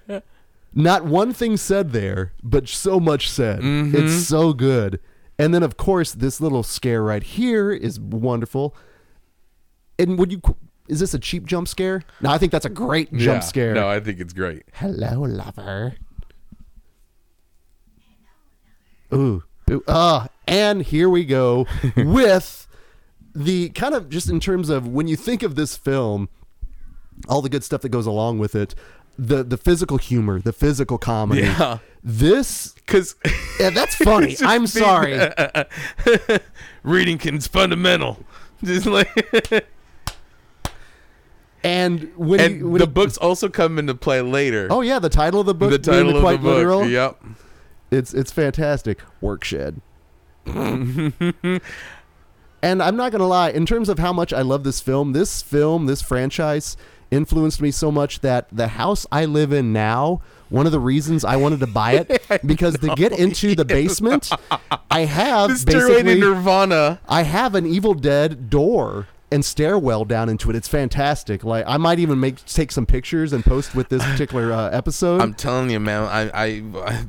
Not 0.73 1.05
one 1.05 1.33
thing 1.33 1.55
said 1.57 1.91
there, 1.91 2.33
but 2.41 2.67
so 2.67 2.99
much 2.99 3.29
said. 3.29 3.59
Mm-hmm. 3.61 3.95
It's 3.95 4.27
so 4.27 4.53
good. 4.53 4.99
And 5.37 5.53
then, 5.53 5.63
of 5.63 5.77
course, 5.77 6.11
this 6.13 6.41
little 6.41 6.63
scare 6.63 7.03
right 7.03 7.23
here 7.23 7.71
is 7.71 7.99
wonderful. 7.99 8.75
And 9.99 10.17
would 10.17 10.31
you? 10.31 10.41
Is 10.87 10.99
this 10.99 11.13
a 11.13 11.19
cheap 11.19 11.45
jump 11.45 11.67
scare? 11.67 12.03
No, 12.21 12.29
I 12.31 12.37
think 12.37 12.51
that's 12.51 12.65
a 12.65 12.69
great 12.69 13.11
jump 13.13 13.37
Yeah. 13.37 13.39
scare. 13.39 13.73
No, 13.73 13.87
I 13.87 13.99
think 13.99 14.19
it's 14.19 14.33
great. 14.33 14.63
Hello, 14.73 15.21
lover. 15.21 15.95
Ooh, 19.13 19.43
ooh, 19.69 19.83
ah, 19.87 20.27
and 20.47 20.81
here 20.83 21.09
we 21.09 21.23
go 21.25 21.65
with 21.95 22.67
the 23.35 23.69
kind 23.69 23.93
of 23.95 24.09
just 24.09 24.29
in 24.29 24.39
terms 24.39 24.69
of 24.69 24.87
when 24.87 25.07
you 25.07 25.15
think 25.15 25.43
of 25.43 25.55
this 25.55 25.75
film, 25.77 26.29
all 27.29 27.41
the 27.41 27.49
good 27.49 27.63
stuff 27.63 27.81
that 27.81 27.89
goes 27.89 28.05
along 28.05 28.39
with 28.39 28.55
it, 28.55 28.75
the 29.17 29.43
the 29.43 29.57
physical 29.57 29.97
humor, 29.97 30.39
the 30.39 30.53
physical 30.53 30.97
comedy. 30.97 31.41
Yeah. 31.41 31.79
This, 32.05 32.73
Because 32.73 33.15
yeah, 33.59 33.69
that's 33.69 33.95
funny. 33.95 34.35
I'm 34.41 34.67
sorry. 34.67 35.17
reading's 36.83 37.47
fundamental. 37.47 38.19
Just 38.63 38.85
like 38.85 39.07
And 41.63 42.11
when, 42.17 42.39
and 42.41 42.55
you, 42.57 42.69
when 42.69 42.79
the 42.79 42.85
you- 42.85 42.91
books 42.91 43.15
also 43.17 43.47
come 43.47 43.79
into 43.79 43.95
play 43.95 44.21
later. 44.21 44.67
oh 44.69 44.81
yeah, 44.81 44.99
the 44.99 45.09
title 45.09 45.39
of 45.39 45.45
the 45.45 45.53
book, 45.53 45.71
the 45.71 45.79
being 45.79 46.03
title 46.03 46.17
of 46.17 46.21
quite 46.21 46.33
the 46.41 46.43
book. 46.43 46.57
literal, 46.57 46.85
Yep. 46.87 47.23
It's 47.93 48.13
it's 48.13 48.31
fantastic. 48.31 48.99
Workshed. 49.21 49.75
and 50.45 51.61
I'm 52.63 52.95
not 52.95 53.11
gonna 53.11 53.27
lie, 53.27 53.49
in 53.51 53.65
terms 53.65 53.89
of 53.89 53.99
how 53.99 54.11
much 54.11 54.33
I 54.33 54.41
love 54.41 54.63
this 54.63 54.81
film, 54.81 55.13
this 55.13 55.41
film, 55.41 55.85
this 55.85 56.01
franchise 56.01 56.75
influenced 57.11 57.61
me 57.61 57.71
so 57.71 57.91
much 57.91 58.21
that 58.21 58.47
the 58.51 58.69
house 58.69 59.05
I 59.11 59.25
live 59.25 59.53
in 59.53 59.71
now, 59.71 60.21
one 60.49 60.65
of 60.65 60.71
the 60.71 60.79
reasons 60.79 61.23
I 61.23 61.35
wanted 61.35 61.59
to 61.61 61.67
buy 61.67 61.93
it, 61.93 62.41
because 62.45 62.77
to 62.79 62.95
get 62.95 63.11
into 63.11 63.55
the 63.55 63.65
basement, 63.65 64.31
I 64.89 65.01
have 65.01 65.59
to 65.59 65.65
basically 65.65 66.19
Nirvana. 66.19 66.99
I 67.07 67.23
have 67.23 67.55
an 67.55 67.65
Evil 67.65 67.93
Dead 67.93 68.49
door 68.49 69.07
and 69.33 69.43
stairwell 69.43 70.05
down 70.05 70.29
into 70.29 70.49
it. 70.51 70.55
It's 70.55 70.67
fantastic. 70.67 71.43
Like 71.43 71.65
I 71.67 71.77
might 71.77 71.99
even 71.99 72.19
make 72.19 72.45
take 72.45 72.71
some 72.71 72.85
pictures 72.85 73.33
and 73.33 73.43
post 73.43 73.73
with 73.73 73.89
this 73.89 74.03
particular 74.03 74.51
uh, 74.51 74.69
episode. 74.69 75.21
I'm 75.21 75.33
telling 75.33 75.71
you, 75.71 75.79
man. 75.79 76.03
I, 76.03 76.29
I, 76.29 76.63
I 76.85 77.05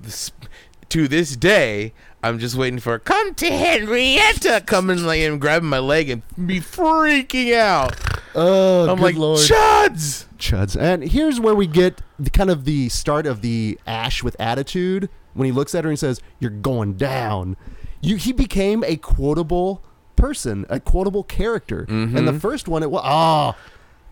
to 0.95 1.09
this 1.09 1.35
day, 1.35 1.93
I'm 2.23 2.39
just 2.39 2.55
waiting 2.55 2.79
for 2.79 2.97
come 3.01 3.35
to 3.35 3.47
Henrietta 3.51 4.63
coming 4.65 5.03
like 5.05 5.23
and 5.23 5.41
grabbing 5.41 5.69
my 5.69 5.81
leg 5.81 6.09
and 6.09 6.23
be 6.47 6.61
freaking 6.61 7.53
out. 7.53 7.97
oh, 8.37 8.89
I'm 8.89 8.97
good 8.99 9.03
like 9.03 9.17
lord. 9.17 9.41
chuds. 9.41 10.27
chuds. 10.39 10.81
And 10.81 11.03
here's 11.03 11.41
where 11.41 11.57
we 11.57 11.67
get 11.67 12.01
the, 12.17 12.31
kind 12.31 12.49
of 12.49 12.65
the 12.65 12.89
start 12.91 13.27
of 13.27 13.41
the 13.43 13.77
Ash 13.89 14.23
with 14.23 14.37
attitude 14.39 15.09
when 15.33 15.47
he 15.47 15.51
looks 15.53 15.75
at 15.75 15.83
her 15.83 15.91
and 15.91 15.99
says, 15.99 16.21
"You're 16.39 16.53
going 16.53 16.95
down." 16.95 17.57
You 18.01 18.15
he 18.15 18.33
became 18.33 18.85
a 18.85 18.95
quotable 18.97 19.83
person, 20.15 20.65
a 20.69 20.79
quotable 20.79 21.25
character. 21.25 21.87
And 21.89 22.11
Mm-hmm. 22.11 22.25
the 22.27 22.39
first 22.39 22.69
one, 22.69 22.85
it 22.85 22.91
was 22.93 23.03
ah. 23.05 23.57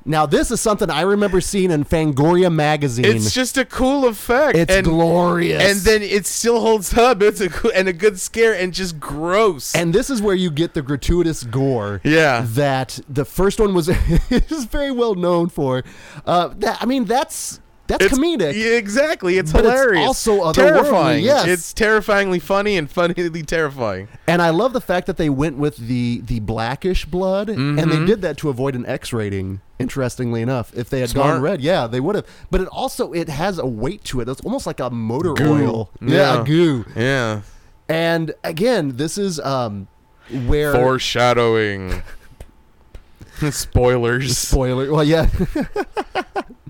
Now 0.05 0.27
this 0.27 0.51
is 0.51 0.61
something 0.61 0.91
I 0.91 1.03
remember 1.03 1.41
seeing 1.41 1.71
in 1.71 1.85
Fangoria 1.85 2.53
magazine. 2.53 3.05
It's 3.05 3.33
just 3.33 3.57
a 3.57 3.65
cool 3.65 4.07
effect. 4.07 4.57
It's 4.57 4.73
and, 4.73 4.87
glorious. 4.87 5.63
And 5.63 5.81
then 5.81 6.03
it 6.03 6.27
still 6.27 6.61
holds 6.61 6.95
up. 6.95 7.23
It's 7.23 7.41
a 7.41 7.49
cool, 7.49 7.73
and 7.75 7.89
a 7.89 7.93
good 7.93 8.19
scare 8.19 8.55
and 8.55 8.73
just 8.73 8.99
gross. 9.01 9.75
and 9.75 9.95
this 9.95 10.11
is 10.11 10.21
where 10.21 10.35
you 10.35 10.51
get 10.51 10.75
the 10.75 10.83
gratuitous 10.83 11.45
gore. 11.45 12.01
Yeah. 12.05 12.47
That 12.49 13.01
the 13.09 13.25
first 13.25 13.61
one 13.61 13.75
was 13.75 13.89
is 14.31 14.65
very 14.65 14.93
well 14.93 15.15
known 15.15 15.49
for. 15.49 15.85
Uh, 16.27 16.49
that 16.59 16.79
I 16.81 16.87
mean, 16.87 17.05
that's 17.05 17.61
that's 17.99 18.05
It's- 18.07 18.19
comedic. 18.19 18.55
Yeah, 18.55 18.77
exactly. 18.77 19.39
It's 19.39 19.53
But 19.53 19.65
it's 19.65 19.97
also 20.07 20.53
terrifying. 20.53 21.25
yes. 21.25 21.47
It's 21.47 21.73
terrifyingly 21.73 22.39
funny 22.41 22.77
and 22.77 22.91
funnily 22.91 23.43
terrifying. 23.43 24.09
And 24.27 24.41
I 24.43 24.51
love 24.51 24.73
the 24.73 24.81
fact 24.81 25.07
that 25.07 25.17
they 25.17 25.29
went 25.31 25.57
with 25.59 25.77
the 25.77 26.23
the 26.25 26.41
blackish 26.41 27.05
blood, 27.05 27.49
and 27.49 27.79
Mm-hmm. 27.79 27.91
they 27.91 28.05
did 28.07 28.23
that 28.23 28.37
to 28.39 28.49
avoid 28.49 28.75
an 28.75 28.85
X 28.87 29.13
rating. 29.13 29.61
Interestingly 29.79 30.43
enough, 30.43 30.73
if 30.77 30.89
they 30.91 31.01
had 31.01 31.11
Smart. 31.11 31.27
gone 31.35 31.41
red, 31.43 31.61
yeah, 31.61 31.87
they 31.89 31.99
would 31.99 32.15
have. 32.15 32.27
But 32.51 32.61
it 32.61 32.69
also 32.69 33.13
it 33.13 33.29
has 33.29 33.59
a 33.59 33.67
weight 33.67 34.05
to 34.05 34.21
it. 34.21 34.29
It's 34.29 34.41
almost 34.43 34.65
like 34.67 34.79
a 34.81 34.91
motor 34.91 35.33
Goo. 35.35 35.53
oil. 35.53 35.91
Yeah, 36.01 36.37
Yeah. 36.39 36.45
goo. 36.45 36.85
Yeah. 36.95 37.41
And 37.89 38.33
again, 38.45 38.97
this 38.97 39.19
is 39.19 39.41
um 39.41 39.89
where 40.47 40.73
Foreshadowing. 40.73 42.03
Spoilers. 43.51 44.39
spoiler. 44.39 44.93
Well, 44.93 45.03
yeah. 45.05 45.27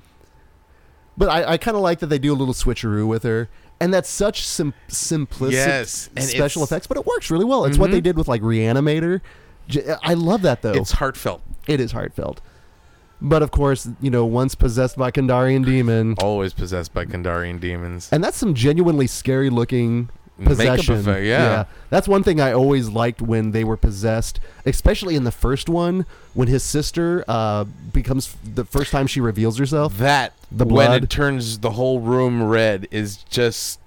but 1.26 1.30
I, 1.30 1.52
I 1.52 1.56
kind 1.58 1.76
of 1.76 1.82
like 1.82 1.98
that 2.00 2.06
they 2.06 2.18
do 2.18 2.32
a 2.32 2.36
little 2.36 2.54
switcheroo 2.54 3.06
with 3.06 3.22
her, 3.22 3.48
and 3.80 3.92
that's 3.94 4.08
such 4.08 4.46
sim- 4.46 4.74
simplistic 4.88 5.52
Yes, 5.52 6.10
and 6.16 6.24
special 6.24 6.62
Mm-hmm. 6.62 6.74
effects. 6.74 6.86
But 6.86 6.96
it 6.98 7.06
works 7.06 7.30
really 7.30 7.44
well. 7.44 7.64
It's 7.64 7.78
what 7.78 7.90
they 7.90 8.00
did 8.00 8.16
with 8.16 8.28
like 8.28 8.42
Reanimator. 8.42 9.20
J- 9.68 9.94
I 10.02 10.14
love 10.14 10.42
that 10.42 10.62
though. 10.62 10.72
It's 10.72 10.92
heartfelt. 10.92 11.42
it 11.68 11.80
is 11.80 11.92
heartfelt. 11.92 12.40
But 13.20 13.42
of 13.42 13.52
course, 13.52 13.88
you 14.00 14.10
know, 14.10 14.24
once 14.26 14.56
possessed 14.56 14.96
by 14.98 15.12
Kandarian 15.12 15.64
demon, 15.64 16.16
Always 16.18 16.52
possessed 16.52 16.92
by 16.92 17.04
Kandarian 17.04 17.60
demons. 17.60 18.08
and 18.10 18.22
that's 18.24 18.36
some 18.36 18.52
genuinely 18.54 19.06
scary 19.06 19.48
looking 19.48 20.10
possession. 20.42 20.96
effect, 20.96 21.24
yeah. 21.24 21.64
that's 21.90 22.08
one 22.08 22.22
thing 22.22 22.40
I 22.40 22.52
always 22.52 22.88
liked 22.88 23.20
when 23.22 23.52
they 23.52 23.64
were 23.64 23.76
possessed, 23.76 24.40
especially 24.66 25.14
in 25.14 25.24
the 25.24 25.30
first 25.32 25.68
one 25.68 26.06
when 26.34 26.48
his 26.48 26.62
sister 26.62 27.24
uh, 27.28 27.64
becomes 27.92 28.36
the 28.44 28.64
first 28.64 28.90
time 28.90 29.06
she 29.06 29.20
reveals 29.20 29.58
herself. 29.58 29.96
That 29.98 30.32
The 30.50 30.64
when 30.64 30.88
blood. 30.88 31.04
it 31.04 31.10
turns 31.10 31.58
the 31.58 31.72
whole 31.72 32.00
room 32.00 32.42
red 32.42 32.88
is 32.90 33.18
just 33.30 33.78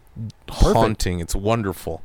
haunting. 0.50 1.20
It's 1.20 1.36
wonderful. 1.36 2.02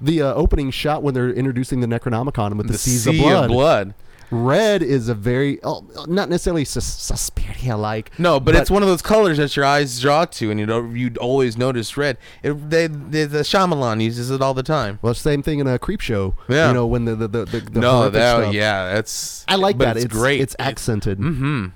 The 0.00 0.22
uh, 0.22 0.34
opening 0.34 0.70
shot 0.70 1.02
when 1.02 1.14
they're 1.14 1.30
introducing 1.30 1.80
the 1.80 1.86
Necronomicon 1.86 2.56
with 2.56 2.66
the, 2.68 2.72
the 2.74 2.78
seas 2.78 3.04
sea 3.04 3.10
of 3.10 3.16
blood. 3.16 3.48
blood. 3.50 3.94
Red 4.30 4.82
is 4.82 5.08
a 5.08 5.14
very 5.14 5.58
oh, 5.62 5.86
not 6.06 6.28
necessarily 6.28 6.64
sus- 6.64 6.84
Suspiria 6.84 7.76
like. 7.76 8.16
No, 8.18 8.38
but, 8.38 8.54
it's 8.54 8.70
one 8.70 8.82
of 8.82 8.88
those 8.88 9.00
colors 9.00 9.38
that 9.38 9.56
your 9.56 9.64
eyes 9.64 10.00
draw 10.00 10.26
to, 10.26 10.50
and 10.50 10.60
you 10.60 10.66
know 10.66 10.84
you'd 10.90 11.16
always 11.18 11.56
notice 11.56 11.96
red. 11.96 12.18
It, 12.42 12.70
they, 12.70 12.86
they, 12.88 13.24
the 13.24 13.38
Shyamalan 13.38 14.02
uses 14.02 14.30
it 14.30 14.42
all 14.42 14.52
the 14.54 14.62
time. 14.62 14.98
Well, 15.00 15.14
same 15.14 15.42
thing 15.42 15.60
in 15.60 15.66
a 15.66 15.78
creep 15.78 16.00
show. 16.00 16.34
Yeah. 16.48 16.68
You 16.68 16.74
know 16.74 16.86
when 16.86 17.06
the 17.06 17.14
the 17.16 17.28
the, 17.28 17.44
the, 17.46 17.60
the 17.60 17.80
no, 17.80 18.10
that 18.10 18.40
stuff. 18.40 18.54
yeah, 18.54 18.92
that's. 18.92 19.44
I 19.48 19.56
like 19.56 19.78
that. 19.78 19.96
It's, 19.96 20.06
It's 20.06 20.14
great. 20.14 20.40
It's 20.40 20.56
accented. 20.58 21.18
Mm-hmm. 21.18 21.66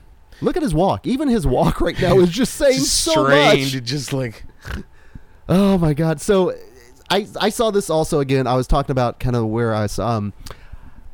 Look 0.43 0.57
at 0.57 0.62
his 0.62 0.75
walk. 0.75 1.07
Even 1.07 1.29
his 1.29 1.47
walk 1.47 1.81
right 1.81 1.99
now 2.01 2.19
is 2.19 2.31
just 2.31 2.55
saying 2.55 2.81
so 2.81 3.12
strained, 3.12 3.75
much. 3.75 3.85
just 3.85 4.12
like 4.12 4.45
Oh 5.49 5.79
my 5.79 5.95
god. 5.95 6.21
So 6.21 6.55
I 7.11 7.27
I 7.41 7.49
saw 7.49 7.71
this 7.71 7.88
also 7.88 8.21
again. 8.21 8.47
I 8.47 8.55
was 8.55 8.67
talking 8.67 8.91
about 8.91 9.21
kind 9.21 9.37
of 9.37 9.47
where 9.47 9.75
I 9.75 9.87
saw 9.87 10.17
um 10.17 10.33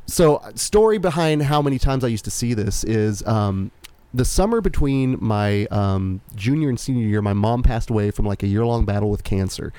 so 0.09 0.43
story 0.57 0.99
behind 0.99 1.43
how 1.43 1.63
many 1.63 1.79
times 1.79 2.03
I 2.03 2.09
used 2.09 2.25
to 2.25 2.31
see 2.31 2.55
this 2.55 2.83
is 2.83 3.25
um 3.27 3.71
the 4.15 4.25
summer 4.25 4.61
between 4.61 5.19
my 5.21 5.67
um, 5.67 6.21
junior 6.35 6.69
and 6.69 6.81
senior 6.81 7.07
year, 7.07 7.23
my 7.23 7.35
mom 7.35 7.63
passed 7.63 7.91
away 7.91 8.11
from 8.11 8.25
like 8.25 8.43
a 8.43 8.47
year 8.47 8.65
long 8.65 8.85
battle 8.85 9.11
with 9.11 9.23
cancer. 9.25 9.73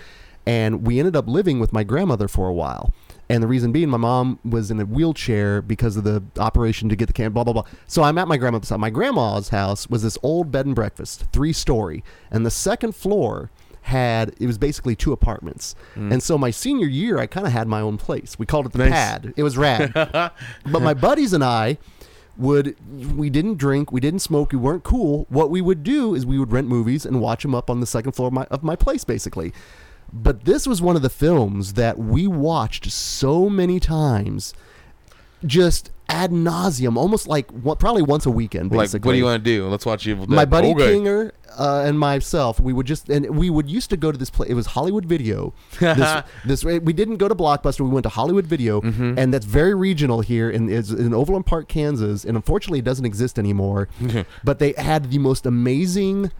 And 0.46 0.86
we 0.86 1.00
ended 1.00 1.16
up 1.16 1.28
living 1.28 1.60
with 1.60 1.74
my 1.74 1.84
grandmother 1.84 2.28
for 2.28 2.48
a 2.48 2.54
while. 2.54 2.94
And 3.28 3.44
the 3.44 3.48
reason 3.48 3.72
being, 3.72 3.90
my 3.90 3.98
mom 3.98 4.40
was 4.44 4.72
in 4.72 4.80
a 4.80 4.86
wheelchair 4.86 5.62
because 5.62 5.98
of 5.98 6.04
the 6.04 6.24
operation 6.40 6.90
to 6.90 6.96
get 6.96 7.06
the 7.08 7.14
can, 7.14 7.32
blah, 7.32 7.44
blah, 7.44 7.54
blah. 7.54 7.66
So 7.86 8.02
I'm 8.02 8.18
at 8.18 8.28
my 8.28 8.38
grandmother's 8.38 8.70
house. 8.70 8.80
My 8.80 8.90
grandma's 8.90 9.50
house 9.50 9.88
was 9.88 10.02
this 10.02 10.18
old 10.24 10.52
bed 10.52 10.66
and 10.66 10.74
breakfast, 10.74 11.26
three 11.32 11.54
story. 11.54 12.04
And 12.32 12.46
the 12.46 12.52
second 12.52 12.96
floor 12.96 13.52
had, 13.90 14.34
it 14.40 14.48
was 14.48 14.58
basically 14.58 14.96
two 14.96 15.12
apartments. 15.12 15.76
Mm. 15.96 16.14
And 16.14 16.24
so 16.24 16.38
my 16.38 16.50
senior 16.52 16.88
year, 16.88 17.20
I 17.20 17.28
kind 17.28 17.46
of 17.46 17.54
had 17.54 17.68
my 17.68 17.82
own 17.82 17.98
place. 17.98 18.40
We 18.40 18.46
called 18.46 18.66
it 18.66 18.72
the 18.72 18.80
Nice. 18.80 18.92
pad. 18.92 19.34
It 19.36 19.44
was 19.44 19.58
rad. 19.58 19.92
but 19.94 20.82
my 20.82 20.94
buddies 20.94 21.34
and 21.34 21.44
I, 21.44 21.78
would 22.38 22.78
we 23.18 23.30
didn't 23.30 23.58
drink, 23.58 23.92
we 23.92 24.00
didn't 24.00 24.20
smoke, 24.22 24.54
we 24.54 24.58
weren't 24.58 24.84
cool. 24.84 25.26
What 25.30 25.50
we 25.52 25.60
would 25.62 25.84
do 25.84 26.16
is 26.16 26.26
we 26.26 26.40
would 26.40 26.52
rent 26.52 26.68
movies 26.68 27.06
and 27.06 27.20
watch 27.20 27.44
them 27.44 27.54
up 27.54 27.70
on 27.70 27.82
the 27.82 27.86
second 27.86 28.14
floor 28.14 28.28
of 28.30 28.34
my 28.34 28.46
of 28.46 28.64
my 28.64 28.76
place, 28.78 29.04
basically. 29.04 29.54
But 30.12 30.46
this 30.46 30.66
was 30.66 30.82
one 30.82 30.96
of 30.96 31.02
the 31.02 31.10
films 31.10 31.74
that 31.74 32.00
we 32.00 32.26
watched 32.28 32.90
so 32.92 33.50
many 33.50 33.80
times, 33.80 34.54
just 35.46 35.92
ad 36.10 36.32
nauseum, 36.32 36.98
almost 36.98 37.28
like 37.28 37.48
probably 37.80 38.02
once 38.02 38.26
a 38.26 38.32
weekend. 38.32 38.72
like 38.72 38.86
Basically, 38.86 39.08
what 39.08 39.12
do 39.14 39.18
you 39.20 39.26
want 39.26 39.44
to 39.44 39.50
do? 39.50 39.68
Let's 39.68 39.86
watch 39.86 40.06
Evil 40.08 40.26
Dead. 40.26 40.36
my 40.36 40.46
buddy 40.46 40.72
okay. 40.72 40.94
Kinger 40.96 41.32
uh, 41.58 41.84
and 41.86 42.00
myself, 42.00 42.60
we 42.60 42.74
would 42.74 42.86
just 42.86 43.10
and 43.10 43.30
we 43.38 43.50
would 43.50 43.70
used 43.70 43.90
to 43.92 43.98
go 43.98 44.12
to 44.12 44.18
this 44.18 44.30
place. 44.30 44.50
It 44.50 44.56
was 44.56 44.68
Hollywood 44.68 45.06
Video. 45.06 45.54
this, 45.80 46.24
this 46.46 46.64
we 46.66 46.94
didn't 46.94 47.18
go 47.18 47.28
to 47.28 47.36
Blockbuster. 47.36 47.82
We 47.82 47.90
went 47.90 48.04
to 48.04 48.10
Hollywood 48.10 48.46
Video, 48.48 48.82
Mm-hmm. 48.82 49.20
and 49.20 49.34
that's 49.34 49.46
very 49.46 49.74
regional 49.76 50.22
here 50.22 50.50
in 50.50 50.70
is 50.70 50.92
in 50.92 51.14
Overland 51.14 51.46
Park, 51.46 51.68
Kansas. 51.68 52.26
And 52.26 52.36
unfortunately, 52.36 52.80
it 52.80 52.86
doesn't 52.86 53.06
exist 53.06 53.38
anymore. 53.38 53.88
but 54.44 54.60
they 54.60 54.74
had 54.78 55.12
the 55.12 55.20
most 55.20 55.46
amazing 55.46 56.32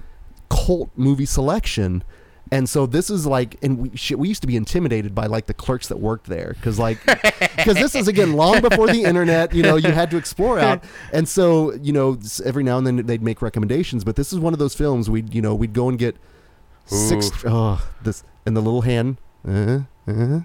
cult 0.50 0.90
movie 0.96 1.26
selection. 1.26 2.04
And 2.52 2.68
so 2.68 2.86
this 2.86 3.10
is 3.12 3.26
like, 3.28 3.58
and 3.62 3.78
we 3.78 3.96
shit, 3.96 4.18
we 4.18 4.28
used 4.28 4.42
to 4.42 4.48
be 4.48 4.56
intimidated 4.56 5.14
by 5.14 5.28
like 5.28 5.46
the 5.46 5.54
clerks 5.54 5.88
that 5.90 6.00
worked 6.00 6.26
there 6.26 6.54
because 6.56 6.80
like, 6.80 7.04
because 7.06 7.76
this 7.76 7.94
is 7.94 8.08
again 8.08 8.34
long 8.34 8.62
before 8.62 8.88
the 8.88 9.04
internet. 9.04 9.54
You 9.54 9.62
know, 9.64 9.76
you 9.76 9.92
had 9.92 10.10
to 10.12 10.18
explore 10.18 10.60
out, 10.60 10.84
and 11.14 11.28
so 11.28 11.74
you 11.76 11.94
know 11.94 12.18
every 12.44 12.64
now 12.64 12.78
and 12.80 12.88
then 12.88 13.06
they'd 13.06 13.22
make 13.22 13.42
recommendations. 13.42 14.04
But 14.04 14.16
this 14.16 14.34
is 14.34 14.40
one 14.40 14.54
of 14.54 14.60
those 14.60 14.74
films 14.74 15.10
we 15.10 15.22
would 15.22 15.36
you 15.36 15.42
know 15.42 15.54
we'd 15.54 15.74
go 15.74 15.90
and 15.90 16.00
get 16.00 16.16
Six. 16.90 17.28
Oof. 17.28 17.46
Oh, 17.46 17.88
this 18.02 18.24
and 18.46 18.58
the 18.58 18.62
little 18.62 18.82
hand. 18.82 19.18
Uh, 19.48 19.82
uh, 20.08 20.42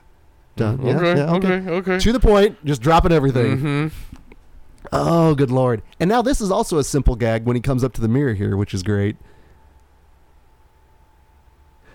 done. 0.56 0.84
Yeah, 0.84 0.96
okay, 0.96 1.16
yeah, 1.16 1.32
okay. 1.32 1.52
okay, 1.54 1.70
okay. 1.70 1.98
To 1.98 2.12
the 2.12 2.20
point, 2.20 2.62
just 2.64 2.82
dropping 2.82 3.12
everything. 3.12 3.58
hmm 3.58 3.86
Oh, 4.92 5.34
good 5.34 5.50
lord! 5.50 5.80
And 5.98 6.08
now 6.10 6.20
this 6.20 6.42
is 6.42 6.50
also 6.50 6.76
a 6.78 6.84
simple 6.84 7.16
gag 7.16 7.46
when 7.46 7.56
he 7.56 7.62
comes 7.62 7.82
up 7.82 7.94
to 7.94 8.02
the 8.02 8.08
mirror 8.08 8.34
here, 8.34 8.56
which 8.56 8.74
is 8.74 8.82
great. 8.82 9.16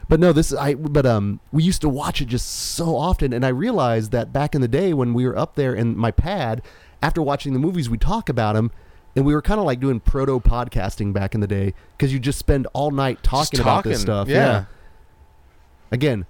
But 0.09 0.19
no, 0.19 0.33
this 0.33 0.51
I 0.53 0.73
but 0.73 1.05
um 1.05 1.39
we 1.51 1.63
used 1.63 1.81
to 1.81 1.89
watch 1.89 2.19
it 2.21 2.25
just 2.25 2.47
so 2.49 2.97
often, 2.97 3.31
and 3.31 3.45
I 3.45 3.49
realized 3.49 4.11
that 4.11 4.33
back 4.33 4.55
in 4.55 4.61
the 4.61 4.67
day 4.67 4.93
when 4.93 5.13
we 5.13 5.25
were 5.25 5.37
up 5.37 5.55
there 5.55 5.73
in 5.73 5.95
my 5.95 6.11
pad, 6.11 6.61
after 7.01 7.21
watching 7.21 7.53
the 7.53 7.59
movies, 7.59 7.89
we 7.89 7.97
talk 7.99 8.27
about 8.27 8.53
them, 8.55 8.71
and 9.15 9.23
we 9.23 9.33
were 9.35 9.41
kind 9.43 9.59
of 9.59 9.65
like 9.67 9.79
doing 9.79 9.99
proto 9.99 10.39
podcasting 10.39 11.13
back 11.13 11.35
in 11.35 11.41
the 11.41 11.47
day 11.47 11.75
because 11.95 12.11
you 12.11 12.19
just 12.19 12.39
spend 12.39 12.65
all 12.73 12.89
night 12.91 13.21
talking, 13.23 13.57
Just 13.57 13.61
about 13.61 13.83
this 13.83 14.03
talking, 14.03 14.25
stuff. 14.25 14.27
yeah. 14.29 14.65
Again, 15.91 16.25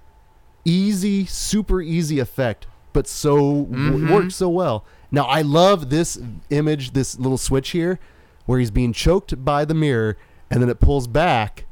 easy, 0.64 1.26
super 1.26 1.80
easy 1.82 2.18
effect, 2.18 2.66
but 2.92 3.06
so 3.06 3.64
w- 3.64 3.98
Mhm. 3.98 4.10
works 4.10 4.36
so 4.36 4.48
well. 4.48 4.84
Now 5.10 5.24
I 5.24 5.42
love 5.42 5.90
this 5.90 6.18
image, 6.50 6.92
this 6.92 7.18
little 7.18 7.38
switch 7.38 7.70
here, 7.70 7.98
where 8.46 8.58
he's 8.58 8.70
being 8.70 8.92
choked 8.92 9.44
by 9.44 9.64
the 9.64 9.74
mirror, 9.74 10.16
and 10.50 10.62
then 10.62 10.68
it 10.68 10.80
pulls 10.80 11.06
back, 11.06 11.64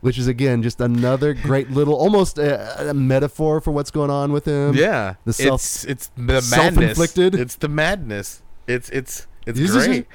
which 0.00 0.18
is 0.18 0.26
again 0.26 0.62
just 0.62 0.80
another 0.80 1.34
great 1.34 1.70
little, 1.70 1.94
almost 1.94 2.38
a, 2.38 2.90
a 2.90 2.94
metaphor 2.94 3.60
for 3.60 3.70
what's 3.70 3.90
going 3.90 4.10
on 4.10 4.32
with 4.32 4.44
him. 4.46 4.74
Yeah, 4.74 5.14
The 5.24 5.32
self- 5.32 5.60
it's 5.60 5.84
it's 5.84 6.06
the 6.16 6.22
madness. 6.22 6.48
self-inflicted. 6.50 7.34
It's 7.34 7.54
the 7.56 7.68
madness. 7.68 8.42
It's 8.66 8.88
it's 8.90 9.26
it's 9.46 9.58
This 9.58 9.72
great. 9.86 10.06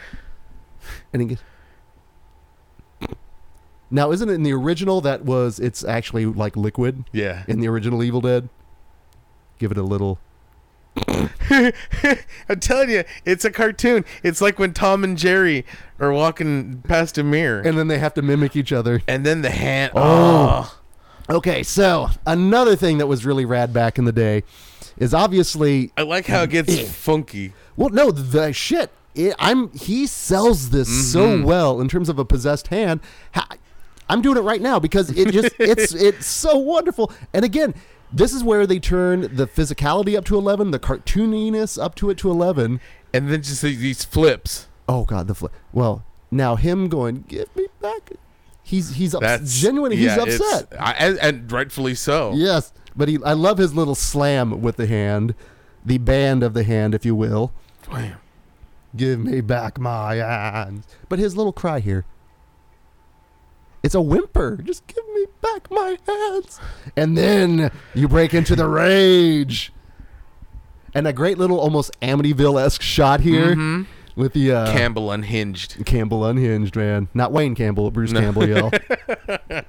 and 1.14 1.22
he 1.22 1.28
gets. 1.30 1.42
Now, 3.92 4.12
isn't 4.12 4.28
it 4.30 4.34
in 4.34 4.44
the 4.44 4.52
original 4.54 5.00
that 5.02 5.24
was 5.24 5.60
it's 5.60 5.84
actually 5.84 6.26
like 6.26 6.58
liquid 6.58 7.06
Yeah. 7.12 7.44
in 7.48 7.60
the 7.60 7.68
original 7.68 8.04
Evil 8.04 8.20
Dead? 8.22 8.50
Give 9.60 9.72
it 9.72 9.78
a 9.78 9.84
little. 9.84 10.20
I'm 12.50 12.60
telling 12.60 12.90
you, 12.90 13.04
it's 13.26 13.46
a 13.46 13.52
cartoon. 13.52 14.06
It's 14.24 14.42
like 14.42 14.60
when 14.60 14.74
Tom 14.74 15.04
and 15.04 15.18
Jerry 15.18 15.66
are 16.00 16.12
walking 16.12 16.82
past 16.88 17.18
a 17.18 17.24
mirror, 17.24 17.60
and, 17.62 17.78
then 17.78 17.88
they 17.88 18.00
have 18.00 18.14
to 18.16 18.22
mimic 18.22 18.56
each 18.56 18.72
other. 18.72 19.02
And 19.08 19.26
then 19.26 19.42
the 19.42 19.50
hand. 19.52 19.92
Oh. 19.96 20.74
Oh, 21.28 21.38
Okay, 21.38 21.64
so 21.64 22.10
another 22.28 22.76
thing 22.76 23.00
that 23.00 23.08
was 23.08 23.26
really 23.26 23.46
rad 23.46 23.74
back 23.74 23.98
in 23.98 24.06
the 24.06 24.12
day 24.12 24.44
is 24.98 25.12
obviously 25.12 25.92
I 25.98 26.04
like 26.04 26.28
how 26.28 26.44
it 26.44 26.52
gets 26.52 26.80
funky. 26.92 27.52
well, 27.76 27.90
no, 27.90 28.12
the 28.12 28.54
shit. 28.54 28.92
It, 29.16 29.34
I'm 29.40 29.72
he 29.72 30.06
sells 30.06 30.70
this 30.70 31.12
so 31.12 31.28
Mm-hmm. 31.30 31.44
well 31.46 31.82
in 31.82 31.88
terms 31.90 32.10
of 32.10 32.20
a 32.20 32.26
possessed 32.26 32.68
hand. 32.68 33.00
I'm 34.08 34.22
doing 34.22 34.38
it 34.38 34.42
right 34.42 34.62
now 34.62 34.78
because 34.78 35.10
it 35.10 35.32
just 35.32 35.56
it's 35.58 35.94
it's 35.96 36.28
so 36.28 36.58
wonderful. 36.60 37.12
And 37.34 37.44
again, 37.44 37.74
this 38.16 38.34
is 38.34 38.44
where 38.44 38.66
they 38.66 38.80
turn 38.80 39.22
the 39.36 39.46
physicality 39.48 40.18
up 40.18 40.26
to 40.26 40.38
eleven, 40.38 40.72
the 40.72 40.80
cartooniness 40.80 41.82
up 41.82 41.94
to 41.96 42.10
it 42.10 42.18
to 42.20 42.32
eleven. 42.32 42.80
And 43.14 43.30
then 43.30 43.42
just 43.44 43.62
these 43.62 44.04
flips. 44.04 44.68
Oh 44.90 45.06
god, 45.06 45.28
the 45.28 45.36
flip. 45.36 45.52
Well, 45.72 46.04
now 46.32 46.56
him 46.56 46.90
going, 46.90 47.26
give 47.28 47.54
me 47.56 47.68
back. 47.82 48.12
He's 48.64 48.96
he's 48.96 49.14
ups- 49.14 49.26
That's 49.26 49.62
genuinely 49.62 49.98
he's 49.98 50.08
yeah, 50.08 50.22
it's- 50.24 50.42
upset. 50.42 50.74
I, 50.80 50.92
and, 50.94 51.20
and 51.20 51.52
rightfully 51.52 51.96
so. 51.96 52.34
Yes, 52.34 52.74
but 52.96 53.08
he 53.08 53.20
I 53.24 53.34
love 53.34 53.58
his 53.58 53.74
little 53.74 53.96
slam 53.96 54.62
with 54.62 54.78
the 54.78 54.88
hand, 54.88 55.36
the 55.86 55.98
band 56.00 56.42
of 56.44 56.54
the 56.54 56.64
hand, 56.64 56.96
if 56.96 57.06
you 57.06 57.16
will. 57.16 57.54
Wham. 57.92 58.18
Give 58.96 59.20
me 59.20 59.42
back 59.42 59.78
my 59.78 60.16
hands. 60.16 60.86
But 61.10 61.20
his 61.20 61.36
little 61.36 61.52
cry 61.54 61.80
here. 61.82 62.06
It's 63.86 63.94
a 63.94 64.02
whimper. 64.02 64.58
Just 64.64 64.88
give 64.88 65.04
me 65.14 65.26
back 65.42 65.70
my 65.70 65.96
hands. 66.08 66.60
And 66.98 67.16
then 67.16 67.70
you 67.94 68.08
break 68.08 68.34
into 68.34 68.56
the 68.56 68.68
rage. 68.68 69.72
And 70.96 71.06
a 71.06 71.14
great 71.14 71.38
little 71.38 71.60
almost 71.60 71.92
Amityville 72.02 72.60
esque 72.60 72.82
shot 72.82 73.20
here 73.20 73.56
Mhm. 73.56 73.86
with 74.16 74.34
the 74.34 74.52
uh, 74.52 74.72
Campbell 74.74 75.12
unhinged. 75.12 75.86
Campbell 75.86 76.26
unhinged, 76.26 76.76
man. 76.76 77.10
Not 77.14 77.32
Wayne 77.32 77.54
Campbell, 77.54 77.92
Bruce 77.92 78.12
No. 78.12 78.22
Campbell, 78.22 78.50
y'all. 78.50 78.72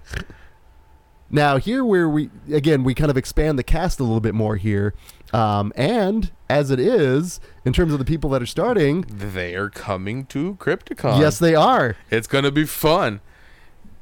now, 1.31 1.59
here 1.59 1.85
where 1.85 2.09
we, 2.09 2.31
again, 2.51 2.85
we 2.85 2.95
kind 2.95 3.11
of 3.11 3.19
expand 3.19 3.59
the 3.59 3.65
cast 3.65 4.01
a 4.01 4.03
little 4.05 4.21
bit 4.21 4.35
more 4.35 4.57
here. 4.57 4.95
Um, 5.35 5.73
and 5.77 6.31
as 6.49 6.71
it 6.71 6.81
is, 6.81 7.39
in 7.67 7.75
terms 7.75 7.93
of 7.93 7.99
the 7.99 8.05
people 8.07 8.31
that 8.31 8.41
are 8.41 8.47
starting, 8.47 9.03
They 9.03 9.55
are 9.57 9.69
coming 9.69 10.25
to 10.27 10.55
Crypticon. 10.55 11.19
yes, 11.21 11.39
they 11.39 11.55
are. 11.55 11.97
it's 12.11 12.27
gonna 12.29 12.51
be 12.53 12.65
fun. 12.65 13.21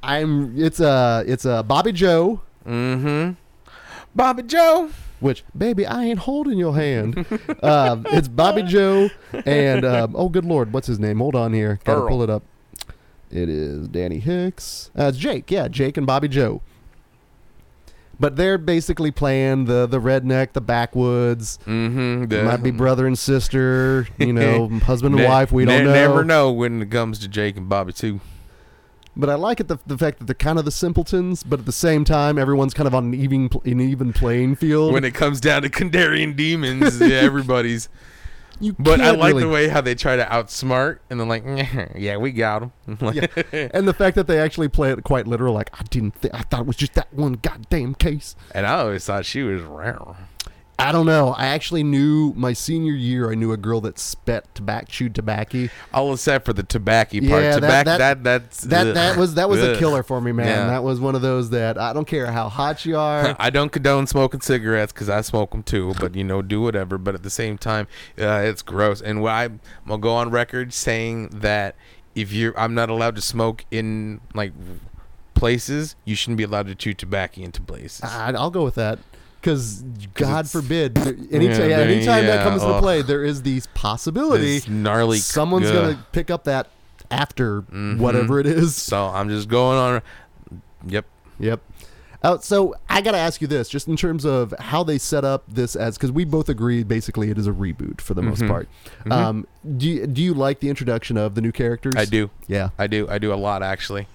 I'm, 0.04 0.58
it's 0.60 0.80
a, 0.80 1.24
it's 1.26 1.44
a 1.44 1.62
Bobby 1.62 1.92
Joe, 1.92 2.40
Mm-hmm. 2.66 3.32
Bobby 4.14 4.42
Joe. 4.44 4.90
which, 5.20 5.44
baby, 5.56 5.86
I 5.86 6.04
ain't 6.04 6.20
holding 6.20 6.58
your 6.58 6.74
hand. 6.74 7.18
um, 7.62 8.06
it's 8.10 8.28
Bobby 8.28 8.62
Joe 8.62 9.10
and, 9.44 9.84
um, 9.84 10.14
oh, 10.16 10.28
good 10.28 10.44
Lord, 10.44 10.72
what's 10.72 10.86
his 10.86 10.98
name? 11.00 11.18
Hold 11.18 11.34
on 11.36 11.52
here. 11.52 11.78
Gotta 11.84 12.00
Earl. 12.02 12.08
pull 12.08 12.22
it 12.22 12.30
up. 12.30 12.42
It 13.30 13.48
is 13.48 13.88
Danny 13.88 14.20
Hicks. 14.20 14.90
Uh, 14.96 15.04
it's 15.04 15.18
Jake. 15.18 15.50
Yeah, 15.50 15.66
Jake 15.68 15.96
and 15.96 16.06
Bobby 16.06 16.28
Joe. 16.28 16.62
But 18.20 18.36
they're 18.36 18.58
basically 18.58 19.10
playing 19.10 19.64
the 19.64 19.86
the 19.88 20.00
redneck, 20.00 20.52
the 20.52 20.60
backwoods. 20.60 21.58
Mm-hmm. 21.66 22.26
The, 22.26 22.44
Might 22.44 22.62
be 22.62 22.70
brother 22.70 23.08
and 23.08 23.18
sister, 23.18 24.06
you 24.18 24.32
know, 24.32 24.68
husband 24.84 25.16
and 25.16 25.24
Ne- 25.24 25.28
wife. 25.28 25.50
We 25.50 25.64
don't 25.64 25.78
ne- 25.78 25.84
know. 25.84 25.92
Never 25.92 26.24
know 26.24 26.52
when 26.52 26.80
it 26.80 26.90
comes 26.92 27.18
to 27.20 27.28
Jake 27.28 27.56
and 27.56 27.68
Bobby 27.68 27.92
too. 27.92 28.20
But 29.16 29.30
I 29.30 29.34
like 29.36 29.60
it 29.60 29.68
the, 29.68 29.78
the 29.86 29.96
fact 29.96 30.18
that 30.18 30.24
they're 30.26 30.34
kind 30.34 30.58
of 30.58 30.64
the 30.64 30.70
simpletons, 30.72 31.42
but 31.44 31.60
at 31.60 31.66
the 31.66 31.72
same 31.72 32.04
time, 32.04 32.38
everyone's 32.38 32.74
kind 32.74 32.86
of 32.88 32.94
on 32.94 33.04
an 33.06 33.14
even 33.14 33.48
an 33.64 33.80
even 33.80 34.12
playing 34.12 34.56
field. 34.56 34.92
When 34.92 35.04
it 35.04 35.14
comes 35.14 35.40
down 35.40 35.62
to 35.62 35.68
Kandarian 35.68 36.34
demons, 36.34 37.00
yeah, 37.00 37.18
everybody's. 37.20 37.88
you 38.60 38.74
But 38.78 39.00
I 39.00 39.10
like 39.12 39.28
really- 39.34 39.42
the 39.44 39.48
way 39.48 39.68
how 39.68 39.80
they 39.80 39.94
try 39.94 40.16
to 40.16 40.24
outsmart, 40.24 40.98
and 41.10 41.20
then 41.20 41.28
like, 41.28 41.44
yeah, 41.96 42.16
we 42.16 42.32
got 42.32 42.62
him. 42.64 42.72
and 42.88 43.86
the 43.86 43.94
fact 43.96 44.16
that 44.16 44.26
they 44.26 44.38
actually 44.40 44.68
play 44.68 44.90
it 44.90 45.04
quite 45.04 45.26
literal. 45.28 45.54
Like 45.54 45.70
I 45.78 45.82
didn't, 45.84 46.20
th- 46.20 46.34
I 46.34 46.42
thought 46.42 46.60
it 46.62 46.66
was 46.66 46.76
just 46.76 46.94
that 46.94 47.12
one 47.14 47.34
goddamn 47.34 47.94
case. 47.94 48.34
and 48.52 48.66
I 48.66 48.80
always 48.80 49.04
thought 49.04 49.24
she 49.26 49.42
was 49.42 49.62
rare. 49.62 49.98
I 50.78 50.90
don't 50.92 51.06
know. 51.06 51.28
I 51.28 51.46
actually 51.46 51.84
knew 51.84 52.32
my 52.36 52.52
senior 52.52 52.92
year. 52.92 53.30
I 53.30 53.34
knew 53.36 53.52
a 53.52 53.56
girl 53.56 53.80
that 53.82 53.98
spat 53.98 54.52
tobacco, 54.54 54.86
chewed 54.88 55.14
tobacco. 55.14 55.68
All 55.92 56.12
except 56.12 56.44
for 56.44 56.52
the 56.52 56.64
tobacco 56.64 57.20
part. 57.20 57.42
Yeah, 57.42 57.50
that- 57.52 57.54
tobacco, 57.60 57.84
that- 57.84 57.98
that, 57.98 58.24
that's 58.24 58.60
That 58.62 58.86
ugh. 58.88 58.94
that 58.94 59.16
was 59.16 59.34
that 59.34 59.48
was 59.48 59.62
a 59.62 59.78
killer 59.78 60.02
for 60.02 60.20
me, 60.20 60.32
man. 60.32 60.46
Yeah. 60.46 60.66
That 60.66 60.82
was 60.82 60.98
one 61.00 61.14
of 61.14 61.22
those 61.22 61.50
that 61.50 61.78
I 61.78 61.92
don't 61.92 62.06
care 62.06 62.26
how 62.32 62.48
hot 62.48 62.84
you 62.84 62.96
are. 62.96 63.36
I 63.40 63.50
don't 63.50 63.70
condone 63.70 64.06
smoking 64.06 64.40
cigarettes 64.40 64.92
because 64.92 65.08
I 65.08 65.20
smoke 65.20 65.52
them 65.52 65.62
too, 65.62 65.94
but 66.00 66.14
you 66.16 66.24
know, 66.24 66.42
do 66.42 66.60
whatever. 66.60 66.98
But 66.98 67.14
at 67.14 67.22
the 67.22 67.30
same 67.30 67.56
time, 67.56 67.86
uh, 68.18 68.42
it's 68.44 68.62
gross. 68.62 69.00
And 69.00 69.26
I, 69.28 69.44
I'm 69.44 69.60
gonna 69.86 69.98
go 69.98 70.14
on 70.14 70.30
record 70.30 70.72
saying 70.72 71.28
that 71.28 71.76
if 72.14 72.32
you're, 72.32 72.58
I'm 72.58 72.74
not 72.74 72.90
allowed 72.90 73.14
to 73.16 73.22
smoke 73.22 73.64
in 73.70 74.20
like 74.34 74.52
places. 75.34 75.96
You 76.04 76.14
shouldn't 76.14 76.38
be 76.38 76.44
allowed 76.44 76.66
to 76.66 76.74
chew 76.74 76.94
tobacco 76.94 77.42
into 77.42 77.60
places. 77.62 78.02
I, 78.02 78.32
I'll 78.32 78.50
go 78.50 78.64
with 78.64 78.74
that. 78.76 78.98
Because 79.44 79.82
God 80.14 80.48
forbid, 80.48 80.96
anytime, 81.30 81.68
Yeah, 81.68 81.76
anytime 81.80 82.24
that 82.24 82.36
yeah, 82.36 82.42
comes 82.44 82.62
into 82.62 82.78
play, 82.78 83.02
there 83.02 83.22
is 83.22 83.42
these 83.42 83.66
possibility 83.74 84.54
This 84.60 84.68
gnarly. 84.68 85.18
someone's 85.18 85.66
ugh. 85.66 85.74
gonna 85.74 86.06
pick 86.12 86.30
up 86.30 86.44
that 86.44 86.68
after 87.10 87.60
Mhm. 87.60 87.98
whatever 87.98 88.40
it 88.40 88.46
is. 88.46 88.74
So 88.74 89.04
I'm 89.08 89.28
just 89.28 89.48
going 89.50 89.76
on. 89.76 90.02
Yep. 90.88 91.04
Yep. 91.38 91.60
Uh, 92.22 92.38
so 92.38 92.74
I 92.88 93.02
got 93.02 93.10
to 93.12 93.18
ask 93.18 93.42
you 93.42 93.46
this, 93.46 93.68
just 93.68 93.86
in 93.86 93.96
terms 93.98 94.24
of 94.24 94.54
how 94.58 94.82
they 94.82 94.96
set 94.96 95.26
up 95.26 95.44
this 95.46 95.76
as, 95.76 95.98
because 95.98 96.10
we 96.10 96.24
both 96.24 96.48
agree 96.48 96.82
basically 96.82 97.28
it 97.30 97.36
is 97.36 97.46
a 97.46 97.52
reboot 97.52 98.00
for 98.00 98.14
the 98.14 98.22
most 98.22 98.40
Mhm. 98.40 98.48
part. 98.48 98.68
Um, 99.10 99.46
do 99.76 99.86
you, 99.86 100.06
do 100.06 100.22
you 100.22 100.32
like 100.32 100.60
the 100.60 100.70
introduction 100.70 101.18
of 101.18 101.34
the 101.34 101.42
new 101.42 101.52
characters? 101.52 101.92
I 101.98 102.06
do. 102.06 102.30
Yeah, 102.46 102.70
I 102.78 102.86
do. 102.86 103.06
I 103.10 103.18
do 103.18 103.30
a 103.30 103.36
lot 103.36 103.62
actually. 103.62 104.06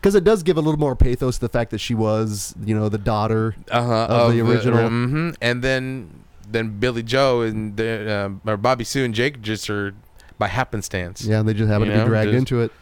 Because 0.00 0.14
it 0.14 0.24
does 0.24 0.42
give 0.42 0.56
a 0.56 0.60
little 0.60 0.80
more 0.80 0.96
pathos 0.96 1.36
to 1.36 1.40
the 1.42 1.48
fact 1.48 1.70
that 1.72 1.78
she 1.78 1.94
was, 1.94 2.54
you 2.64 2.74
know, 2.74 2.88
the 2.88 2.98
daughter. 2.98 3.54
Uh 3.70 3.82
huh. 3.84 4.06
Of 4.08 4.32
the 4.32 4.40
original. 4.40 4.88
hmm 4.88 5.30
And 5.40 5.62
then 5.62 6.10
then 6.48 6.78
Billy 6.80 7.02
Joe 7.04 7.42
and 7.42 7.76
the, 7.76 8.32
uh, 8.46 8.50
or 8.50 8.56
Bobby 8.56 8.82
Sue 8.84 9.04
and 9.04 9.14
Jake 9.14 9.40
just 9.40 9.68
are 9.70 9.94
by 10.38 10.48
happenstance. 10.48 11.24
Yeah, 11.24 11.42
they 11.42 11.54
just 11.54 11.68
happen 11.70 11.86
You 11.88 11.94
to 11.94 12.00
be 12.02 12.08
dragged 12.08 12.32
just- 12.32 12.38
into 12.38 12.60
it. 12.62 12.72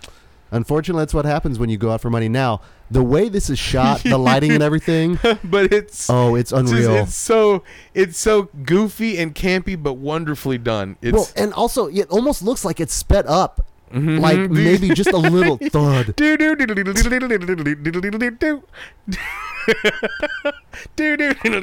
Unfortunately, 0.50 1.02
that's 1.02 1.12
what 1.12 1.26
happens 1.26 1.59
when 1.59 1.68
you 1.68 1.76
go 1.76 1.90
out 1.90 2.00
for 2.00 2.09
money. 2.09 2.26
Now, 2.31 2.62
the 2.90 3.02
way 3.02 3.28
this 3.28 3.50
is 3.50 3.59
shot, 3.59 4.02
the 4.02 4.16
lighting 4.16 4.52
and 4.52 4.62
everything, 4.68 5.18
but 5.44 5.70
it's 5.74 6.09
oh, 6.09 6.37
it's 6.37 6.52
unreal. 6.52 6.94
it's 6.96 7.14
so 7.14 7.62
it's 7.92 8.16
so 8.16 8.48
goofy 8.64 9.18
and 9.18 9.35
campy, 9.35 9.76
but 9.81 9.94
wonderfully 9.98 10.57
done. 10.57 10.96
It's 11.02 11.12
well, 11.12 11.29
and 11.37 11.52
also 11.52 11.88
it 11.88 12.08
almost 12.08 12.40
looks 12.40 12.64
like 12.64 12.81
it's 12.81 12.94
sped 12.94 13.27
up, 13.27 13.66
Mhm. 13.92 14.20
like 14.20 14.50
maybe 14.50 14.88
just 14.90 15.10
a 15.10 15.16
little 15.16 15.56
thud. 15.56 16.14
do 16.16 16.36
do 16.36 16.54
do. 16.56 16.66
Do 16.66 16.74
do 16.74 16.84
do 16.84 16.92
do 16.94 17.02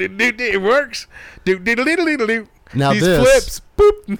do 0.08 0.32
do. 0.32 0.44
It 0.44 0.62
works. 0.62 1.06
Do 1.44 1.58
do 1.58 1.74
do 1.76 1.84
do 1.84 2.16
do 2.16 2.26
do. 2.26 2.48
Now 2.74 2.92
These 2.92 3.02
this, 3.02 3.22
flips. 3.22 3.60
Boop. 3.76 4.18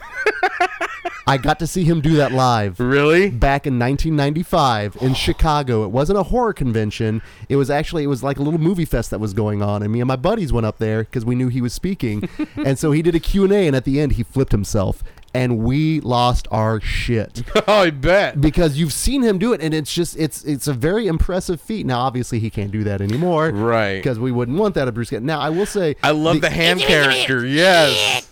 I 1.26 1.36
got 1.36 1.58
to 1.58 1.66
see 1.66 1.82
him 1.82 2.00
do 2.00 2.14
that 2.16 2.30
live. 2.30 2.78
Really? 2.78 3.28
back 3.30 3.66
in 3.66 3.76
1995 3.78 4.98
in 5.00 5.14
Chicago. 5.14 5.82
It 5.84 5.88
wasn't 5.88 6.20
a 6.20 6.22
horror 6.22 6.52
convention. 6.52 7.22
It 7.48 7.56
was 7.56 7.70
actually 7.70 8.04
it 8.04 8.06
was 8.06 8.22
like 8.22 8.38
a 8.38 8.42
little 8.42 8.60
movie 8.60 8.84
fest 8.84 9.10
that 9.10 9.18
was 9.18 9.34
going 9.34 9.62
on, 9.62 9.82
and 9.82 9.92
me 9.92 10.00
and 10.00 10.06
my 10.06 10.14
buddies 10.14 10.52
went 10.52 10.64
up 10.66 10.78
there 10.78 11.02
because 11.02 11.24
we 11.24 11.34
knew 11.34 11.48
he 11.48 11.60
was 11.60 11.72
speaking, 11.72 12.28
and 12.64 12.78
so 12.78 12.92
he 12.92 13.02
did 13.02 13.16
a 13.16 13.20
Q 13.20 13.42
and 13.44 13.52
A, 13.52 13.66
and 13.66 13.74
at 13.74 13.84
the 13.84 13.98
end 14.00 14.12
he 14.12 14.22
flipped 14.22 14.52
himself, 14.52 15.02
and 15.36 15.58
we 15.58 16.00
lost 16.00 16.48
our 16.50 16.80
shit 16.80 17.42
Oh, 17.68 17.82
I 17.82 17.90
bet. 17.90 18.40
because 18.40 18.78
you've 18.78 18.92
seen 18.92 19.22
him 19.22 19.38
do 19.38 19.52
it, 19.52 19.60
and 19.60 19.74
it's 19.74 19.92
just 19.92 20.16
it's 20.18 20.42
it's 20.44 20.66
a 20.66 20.72
very 20.72 21.06
impressive 21.06 21.60
feat. 21.60 21.84
Now, 21.86 22.00
obviously, 22.00 22.38
he 22.38 22.48
can't 22.50 22.70
do 22.70 22.82
that 22.84 23.00
anymore, 23.00 23.50
Right. 23.50 23.96
Because 23.96 24.18
we 24.18 24.32
wouldn't 24.32 24.58
want 24.58 24.74
that 24.76 24.88
of 24.88 24.94
Bruce. 24.94 25.12
Now, 25.12 25.40
I 25.40 25.50
will 25.50 25.66
say, 25.66 25.96
I 26.02 26.10
love 26.12 26.40
the 26.40 26.50
hand 26.50 26.80
character. 26.80 27.44
Yes. 27.46 28.26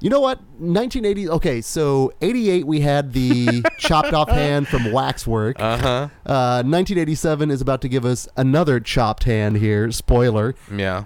You 0.00 0.10
know 0.10 0.18
what? 0.20 0.38
1980. 0.58 1.28
Okay, 1.28 1.60
so 1.60 2.12
88 2.20 2.66
we 2.66 2.80
had 2.80 3.12
the 3.12 3.62
chopped 3.78 4.12
off 4.12 4.28
hand 4.28 4.66
from 4.66 4.90
Waxwork. 4.90 5.60
Uh 5.60 5.76
huh. 5.76 5.88
Uh, 6.26 6.62
1987 6.66 7.50
is 7.52 7.60
about 7.60 7.80
to 7.82 7.88
give 7.88 8.04
us 8.04 8.26
another 8.36 8.80
chopped 8.80 9.22
hand 9.24 9.58
here. 9.58 9.92
Spoiler. 9.92 10.56
Yeah. 10.74 11.04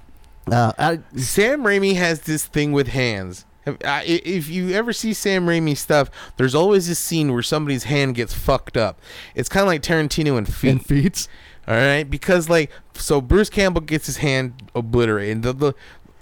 Uh, 0.51 0.73
I, 0.79 1.01
Sam 1.17 1.63
Raimi 1.63 1.97
has 1.97 2.21
this 2.23 2.47
thing 2.47 2.73
with 2.73 2.89
hands. 2.89 3.45
If 3.67 4.49
you 4.49 4.71
ever 4.71 4.93
see 4.93 5.13
Sam 5.13 5.47
Raimi 5.47 5.77
stuff, 5.77 6.11
there's 6.37 6.55
always 6.55 6.89
this 6.89 6.99
scene 6.99 7.33
where 7.33 7.43
somebody's 7.43 7.85
hand 7.85 8.15
gets 8.15 8.33
fucked 8.33 8.77
up. 8.77 9.01
It's 9.35 9.49
kind 9.49 9.63
of 9.63 9.69
like 9.69 9.83
Tarantino 9.83 10.39
and 10.39 10.53
feet. 10.53 10.71
and 10.71 10.85
feet. 10.87 11.29
All 11.69 11.75
right, 11.75 12.05
because 12.09 12.49
like 12.49 12.71
so 12.95 13.21
Bruce 13.21 13.51
Campbell 13.51 13.81
gets 13.81 14.07
his 14.07 14.19
hand 14.19 14.71
obliterated. 14.75 15.43
The, 15.43 15.53
the 15.53 15.75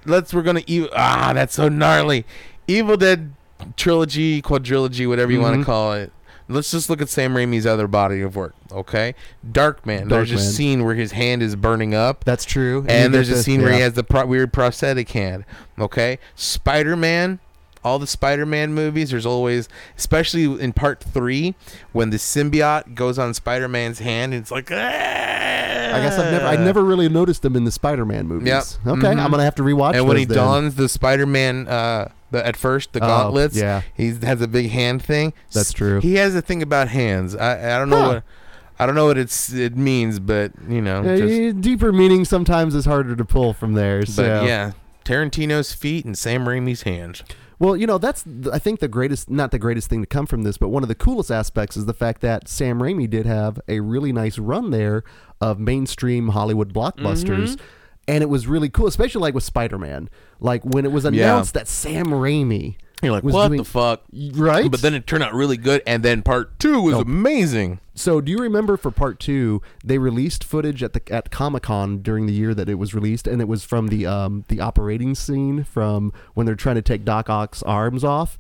let's 0.06 0.32
we're 0.32 0.42
gonna 0.42 0.62
eat. 0.66 0.88
Ah, 0.96 1.32
that's 1.34 1.54
so 1.54 1.68
gnarly. 1.68 2.24
Evil 2.66 2.96
Dead 2.96 3.34
trilogy, 3.76 4.40
quadrilogy, 4.40 5.06
whatever 5.06 5.30
you 5.32 5.40
want 5.40 5.56
Mhm. 5.56 5.60
to 5.60 5.64
call 5.66 5.92
it. 5.92 6.12
Let's 6.48 6.70
just 6.70 6.90
look 6.90 7.00
at 7.00 7.08
Sam 7.08 7.34
Raimi's 7.34 7.64
other 7.66 7.86
body 7.88 8.20
of 8.20 8.36
work. 8.36 8.54
Okay, 8.70 9.14
dark 9.50 9.82
Darkman. 9.84 10.08
there's 10.08 10.30
a 10.30 10.38
scene 10.38 10.84
where 10.84 10.94
his 10.94 11.12
hand 11.12 11.42
is 11.42 11.56
burning 11.56 11.94
up. 11.94 12.24
That's 12.24 12.44
true. 12.44 12.84
and 12.88 13.04
you 13.04 13.08
there's 13.10 13.30
a 13.30 13.42
scene 13.42 13.62
where 13.62 13.72
he 13.72 13.80
has 13.80 13.94
the 13.94 14.04
pro- 14.04 14.26
weird 14.26 14.52
prosthetic 14.52 15.10
hand. 15.10 15.44
Okay, 15.78 16.18
Spider 16.34 16.96
Man. 16.96 17.40
All 17.82 17.98
the 17.98 18.06
Spider-Man 18.06 18.72
movies, 18.72 19.10
there's 19.10 19.26
always, 19.26 19.68
especially 19.98 20.44
in 20.58 20.72
Part 20.72 21.00
Three, 21.04 21.54
when 21.92 22.08
the 22.08 22.16
symbiote 22.16 22.94
goes 22.94 23.18
on 23.18 23.34
Spider-Man's 23.34 23.98
hand, 23.98 24.32
it's 24.32 24.50
like, 24.50 24.70
I 24.72 26.00
guess 26.00 26.18
I've 26.18 26.32
never 26.32 26.46
I 26.46 26.56
never 26.56 26.82
really 26.82 27.10
noticed 27.10 27.42
them 27.42 27.54
in 27.56 27.64
the 27.64 27.70
Spider-Man 27.70 28.26
movies. 28.26 28.48
Yep. 28.48 28.64
Okay, 28.98 29.06
Mhm. 29.08 29.22
I'm 29.22 29.30
gonna 29.30 29.44
have 29.44 29.54
to 29.56 29.62
rewatch. 29.62 29.94
And 29.96 30.08
when 30.08 30.16
he 30.16 30.24
then. 30.24 30.34
dons 30.38 30.74
the 30.76 30.88
Spider-Man, 30.88 31.68
uh, 31.68 32.08
the, 32.34 32.46
at 32.46 32.56
first 32.56 32.92
the 32.92 33.02
Oh, 33.02 33.06
gauntlets, 33.06 33.56
yeah. 33.56 33.82
he 33.94 34.08
has 34.22 34.40
a 34.42 34.48
big 34.48 34.70
hand 34.70 35.02
thing. 35.02 35.32
That's 35.52 35.72
true. 35.72 36.00
He 36.00 36.14
has 36.16 36.34
a 36.34 36.42
thing 36.42 36.62
about 36.62 36.88
hands. 36.88 37.34
I 37.34 37.74
I 37.74 37.78
don't 37.78 37.88
know 37.90 38.00
Huh. 38.02 38.08
what 38.08 38.22
I 38.78 38.86
don't 38.86 38.94
know 38.96 39.06
what 39.06 39.16
it's 39.18 39.52
it 39.52 39.76
means, 39.76 40.18
but 40.18 40.52
you 40.68 40.82
know, 40.82 41.02
just, 41.16 41.60
deeper 41.60 41.92
meaning 41.92 42.24
sometimes 42.24 42.74
is 42.74 42.84
harder 42.86 43.14
to 43.16 43.24
pull 43.24 43.52
from 43.52 43.74
there. 43.74 44.00
but 44.00 44.08
So 44.08 44.22
yeah, 44.44 44.72
Tarantino's 45.04 45.72
feet 45.72 46.04
and 46.04 46.16
Sam 46.18 46.44
Raimi's 46.46 46.82
hands. 46.82 47.22
Well, 47.60 47.76
you 47.76 47.86
know, 47.86 47.98
that's 47.98 48.24
th- 48.24 48.48
I 48.52 48.58
think 48.58 48.80
the 48.80 48.88
greatest 48.88 49.30
not 49.30 49.52
the 49.52 49.60
greatest 49.60 49.88
thing 49.88 50.00
to 50.00 50.06
come 50.06 50.26
from 50.26 50.42
this, 50.42 50.58
but 50.58 50.68
one 50.70 50.82
of 50.82 50.88
the 50.88 50.94
coolest 50.96 51.30
aspects 51.30 51.76
is 51.76 51.86
the 51.86 51.94
fact 51.94 52.20
that 52.22 52.48
Sam 52.48 52.80
Raimi 52.80 53.08
did 53.08 53.26
have 53.26 53.60
a 53.68 53.78
really 53.80 54.12
nice 54.12 54.38
run 54.38 54.70
there 54.70 55.04
of 55.40 55.60
mainstream 55.60 56.28
Hollywood 56.30 56.74
blockbusters. 56.74 57.50
Mm-hmm. 57.54 57.64
And 58.06 58.22
it 58.22 58.28
was 58.28 58.46
really 58.46 58.68
cool, 58.68 58.86
especially 58.86 59.22
like 59.22 59.32
with 59.34 59.44
Spider-Man. 59.44 60.10
Like 60.40 60.62
when 60.64 60.84
it 60.84 60.92
was 60.92 61.04
announced 61.04 61.54
that 61.54 61.68
Sam 61.68 62.06
Raimi 62.06 62.76
You're 63.02 63.12
like, 63.12 63.22
was 63.24 63.34
what 63.34 63.48
doing- 63.48 63.58
the 63.58 63.64
fuck? 63.64 64.02
right? 64.34 64.70
But 64.70 64.80
then 64.82 64.94
it 64.94 65.06
turned 65.06 65.22
out 65.22 65.34
really 65.34 65.56
good, 65.56 65.82
and 65.86 66.02
then 66.02 66.22
part 66.22 66.58
two 66.58 66.80
was 66.80 66.94
Oh. 66.96 67.00
amazing. 67.00 67.80
So, 67.96 68.20
do 68.20 68.32
you 68.32 68.38
remember 68.38 68.76
for 68.76 68.90
part 68.90 69.20
two, 69.20 69.62
they 69.84 69.98
released 69.98 70.42
footage 70.42 70.82
at 70.82 70.94
the 70.94 71.02
at 71.12 71.30
Comic 71.30 71.62
Con 71.64 71.98
during 71.98 72.26
the 72.26 72.32
year 72.32 72.52
that 72.54 72.68
it 72.68 72.74
was 72.74 72.92
released, 72.94 73.26
and 73.28 73.40
it 73.40 73.46
was 73.48 73.64
from 73.64 73.86
the 73.88 74.06
um 74.06 74.44
the 74.48 74.60
operating 74.60 75.14
scene 75.14 75.62
from 75.64 76.12
when 76.34 76.44
they're 76.46 76.56
trying 76.56 76.74
to 76.76 76.82
take 76.82 77.04
Doc 77.04 77.30
Ock's 77.30 77.62
arms 77.62 78.02
off, 78.02 78.36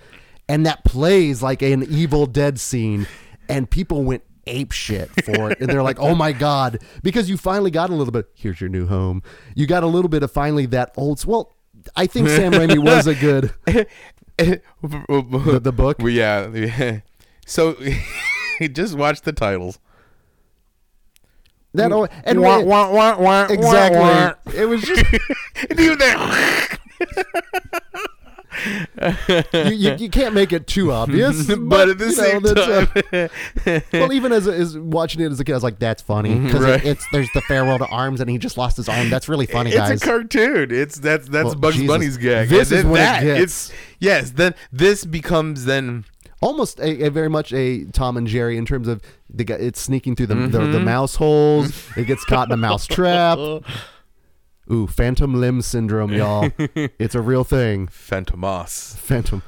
and 0.48 0.66
that 0.66 0.84
plays 0.84 1.42
like 1.42 1.62
an 1.62 1.84
Evil 1.88 2.26
Dead 2.26 2.58
scene, 2.58 3.06
and 3.48 3.70
people 3.70 4.02
went 4.02 4.22
ape 4.46 4.72
shit 4.72 5.08
for 5.24 5.52
it, 5.52 5.60
and 5.60 5.70
they're 5.70 5.82
like, 5.84 5.98
oh 6.00 6.14
my 6.16 6.32
god, 6.32 6.78
because 7.04 7.30
you 7.30 7.36
finally 7.36 7.70
got 7.70 7.90
a 7.90 7.94
little 7.94 8.12
bit. 8.12 8.26
Here's 8.34 8.60
your 8.60 8.68
new 8.68 8.86
home. 8.88 9.22
You 9.54 9.66
got 9.68 9.84
a 9.84 9.86
little 9.86 10.08
bit 10.10 10.22
of 10.24 10.32
finally 10.32 10.66
that 10.66 10.92
old. 10.96 11.24
Well, 11.24 11.53
I 11.96 12.06
think 12.06 12.28
Sam 12.28 12.52
Raimi 12.52 12.78
was 12.78 13.06
a 13.06 13.14
good 13.14 13.52
the, 14.36 15.60
the 15.62 15.72
book. 15.72 15.98
Well, 15.98 16.10
yeah, 16.10 16.48
yeah. 16.48 17.00
So 17.46 17.76
just 18.72 18.96
watch 18.96 19.22
the 19.22 19.32
titles. 19.32 19.78
That 21.74 21.90
mm. 21.90 22.08
al- 22.08 22.22
and 22.24 22.40
Wah, 22.40 22.60
wah, 22.60 22.90
wah, 22.90 23.18
wah, 23.18 23.46
exactly. 23.50 24.00
wah, 24.00 24.34
wah. 24.44 24.52
It 24.54 24.66
was 24.66 24.82
just. 24.82 25.04
Even 25.70 25.98
that. 25.98 26.78
You, 29.52 29.70
you, 29.70 29.94
you 29.96 30.08
can't 30.10 30.34
make 30.34 30.52
it 30.52 30.66
too 30.66 30.92
obvious, 30.92 31.46
but, 31.58 31.88
at 31.88 31.98
the 31.98 32.10
you 32.10 32.16
know, 32.16 32.22
same 32.22 32.44
uh, 32.46 33.30
time, 33.70 33.80
well, 33.92 34.12
even 34.12 34.32
as, 34.32 34.46
as 34.48 34.78
watching 34.78 35.20
it 35.20 35.30
as 35.30 35.40
a 35.40 35.44
kid, 35.44 35.52
I 35.52 35.56
was 35.56 35.62
like, 35.64 35.78
"That's 35.78 36.02
funny," 36.02 36.34
because 36.34 36.54
Mm-hmm, 36.60 36.64
Right. 36.64 36.84
it's 36.84 37.06
there's 37.12 37.28
the 37.34 37.40
farewell 37.42 37.78
to 37.78 37.86
arms, 37.86 38.20
and 38.20 38.30
he 38.30 38.38
just 38.38 38.56
lost 38.56 38.76
his 38.76 38.88
arm. 38.88 39.10
That's 39.10 39.28
really 39.28 39.46
funny, 39.46 39.70
it's 39.70 39.78
guys. 39.78 39.90
It's 39.92 40.02
a 40.02 40.06
cartoon. 40.06 40.70
It's 40.70 40.98
that's 40.98 41.28
that's 41.28 41.46
Well, 41.46 41.54
Bugs 41.56 41.76
Jesus. 41.76 41.88
Bunny's 41.88 42.16
gag. 42.16 42.48
This 42.48 42.70
And 42.70 42.78
is 42.80 42.84
what 42.86 43.00
it. 43.22 43.40
It's 43.40 43.72
yes. 43.98 44.30
Then 44.30 44.54
this 44.72 45.04
becomes 45.04 45.64
then 45.64 46.04
Almost 46.40 46.78
a, 46.80 47.06
a 47.06 47.10
very 47.10 47.30
much 47.30 47.54
a 47.54 47.84
Tom 47.86 48.18
and 48.18 48.26
Jerry 48.26 48.58
in 48.58 48.66
terms 48.66 48.86
of 48.86 49.00
the 49.30 49.44
guy. 49.44 49.54
It's 49.54 49.80
sneaking 49.80 50.16
through 50.16 50.26
the 50.26 50.34
the, 50.34 50.46
the 50.46 50.58
Mm-hmm. 50.58 50.84
mouse 50.84 51.14
holes. 51.14 51.72
It 51.96 52.04
gets 52.06 52.22
caught 52.26 52.48
in 52.48 52.52
a 52.52 52.56
mouse 52.58 52.86
trap. 52.86 53.38
Ooh, 54.70 54.86
phantom 54.86 55.34
limb 55.34 55.60
syndrome, 55.60 56.12
y'all. 56.12 56.50
it's 56.58 57.14
a 57.14 57.20
real 57.20 57.44
thing. 57.44 57.86
Phantomas. 57.88 58.96
Phantom. 58.96 59.42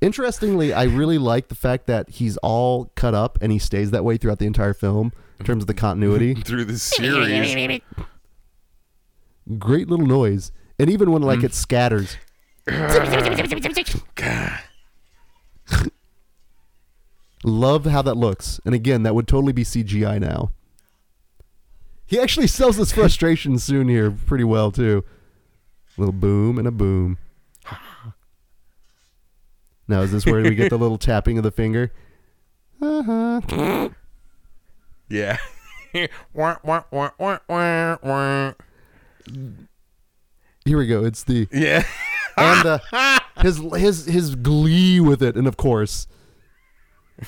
Interestingly, 0.00 0.72
I 0.72 0.84
really 0.84 1.18
like 1.18 1.48
the 1.48 1.56
fact 1.56 1.86
that 1.86 2.10
he's 2.10 2.36
all 2.38 2.92
cut 2.94 3.14
up 3.14 3.38
and 3.40 3.50
he 3.50 3.58
stays 3.58 3.90
that 3.90 4.04
way 4.04 4.16
throughout 4.16 4.38
the 4.38 4.46
entire 4.46 4.74
film 4.74 5.12
in 5.40 5.46
terms 5.46 5.62
of 5.62 5.66
the 5.66 5.74
continuity. 5.74 6.34
through 6.34 6.66
the 6.66 6.78
series. 6.78 7.82
Great 9.58 9.88
little 9.88 10.06
noise. 10.06 10.52
And 10.78 10.90
even 10.90 11.10
when 11.10 11.22
like 11.22 11.40
mm. 11.40 11.44
it 11.44 11.54
scatters. 11.54 12.16
Love 17.44 17.86
how 17.86 18.02
that 18.02 18.16
looks. 18.16 18.60
And 18.64 18.74
again, 18.74 19.04
that 19.04 19.14
would 19.14 19.26
totally 19.26 19.52
be 19.52 19.64
CGI 19.64 20.20
now. 20.20 20.52
He 22.08 22.18
actually 22.18 22.46
sells 22.46 22.76
his 22.76 22.90
frustration 22.90 23.58
soon 23.58 23.86
here 23.88 24.10
pretty 24.10 24.44
well 24.44 24.72
too. 24.72 25.04
Little 25.98 26.12
boom 26.12 26.58
and 26.58 26.66
a 26.66 26.70
boom. 26.70 27.18
Now 29.86 30.00
is 30.00 30.10
this 30.10 30.24
where 30.24 30.42
we 30.42 30.54
get 30.54 30.70
the 30.70 30.78
little 30.78 30.96
tapping 30.98 31.36
of 31.36 31.44
the 31.44 31.50
finger? 31.50 31.92
Uh-huh. 32.80 33.90
Yeah. 35.10 35.38
Here 40.66 40.76
we 40.76 40.86
go. 40.86 41.02
It's 41.02 41.24
the 41.24 41.48
yeah. 41.50 41.82
and 42.36 42.66
uh, 42.92 43.18
his 43.40 43.58
his 43.74 44.04
his 44.04 44.34
glee 44.34 45.00
with 45.00 45.22
it, 45.22 45.34
and 45.34 45.46
of 45.46 45.56
course, 45.56 46.06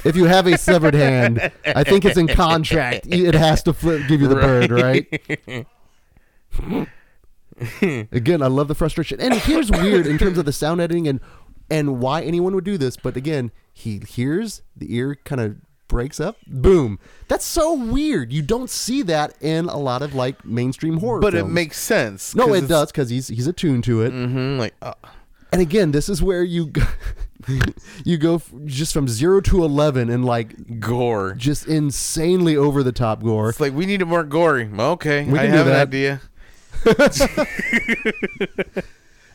if 0.05 0.17
you 0.17 0.25
have 0.25 0.47
a 0.47 0.57
severed 0.59 0.95
hand, 0.95 1.51
I 1.67 1.85
think 1.85 2.05
it's 2.05 2.17
in 2.19 2.29
contract. 2.29 3.07
It 3.09 3.35
has 3.35 3.63
to 3.65 3.73
flip, 3.73 4.07
give 4.09 4.21
you 4.21 4.29
the 4.29 4.37
bird, 4.37 4.71
right? 4.71 5.67
again, 8.13 8.43
I 8.43 8.47
love 8.47 8.69
the 8.69 8.75
frustration, 8.75 9.21
and 9.21 9.35
here's 9.35 9.71
weird 9.71 10.07
in 10.07 10.19
terms 10.19 10.39
of 10.39 10.45
the 10.45 10.53
sound 10.53 10.81
editing 10.81 11.09
and 11.09 11.21
and 11.71 12.01
why 12.01 12.23
anyone 12.23 12.55
would 12.55 12.65
do 12.65 12.77
this. 12.77 12.97
But 12.97 13.17
again, 13.17 13.53
he 13.73 14.01
hears 14.09 14.63
the 14.77 14.95
ear 14.95 15.17
kind 15.25 15.41
of 15.41 15.57
breaks 15.89 16.21
up, 16.21 16.37
boom. 16.47 16.99
That's 17.29 17.45
so 17.45 17.75
weird. 17.75 18.33
You 18.33 18.43
don't 18.43 18.71
see 18.71 19.03
that 19.03 19.35
in 19.41 19.67
a 19.67 19.77
lot 19.77 20.03
of 20.03 20.15
like 20.15 20.45
mainstream 20.45 20.99
horror. 20.99 21.21
But 21.21 21.35
it 21.35 21.47
makes 21.47 21.79
sense. 21.79 22.35
no, 22.35 22.55
it 22.55 22.69
does 22.69 22.91
because 22.91 23.11
he's 23.11 23.29
he's 23.29 23.47
attuned 23.47 23.85
to 23.85 24.03
it. 24.03 24.13
Mm-hmm. 24.13 24.59
Like, 24.59 24.75
uh, 24.83 24.95
And 25.53 25.61
again, 25.61 25.93
this 25.93 26.09
is 26.09 26.23
where 26.23 26.43
you 26.43 26.73
you 28.05 28.19
go 28.19 28.35
f- 28.37 28.51
just 28.67 28.93
from 28.93 29.09
zero 29.09 29.41
to 29.43 29.65
eleven 29.65 30.11
and 30.11 30.25
like 30.25 30.79
gore. 30.81 31.35
just 31.35 31.67
insanely 31.67 32.57
over 32.57 32.83
the 32.83 32.93
top 32.93 33.23
gore. 33.23 33.49
It's 33.51 33.61
like 33.61 33.73
we 33.75 33.87
need 33.87 34.03
it 34.03 34.07
more 34.07 34.25
gory. 34.25 34.69
Okay, 34.73 35.25
We 35.25 35.39
I 35.39 35.47
have 35.47 35.67
an 35.67 35.75
idea. 35.75 36.21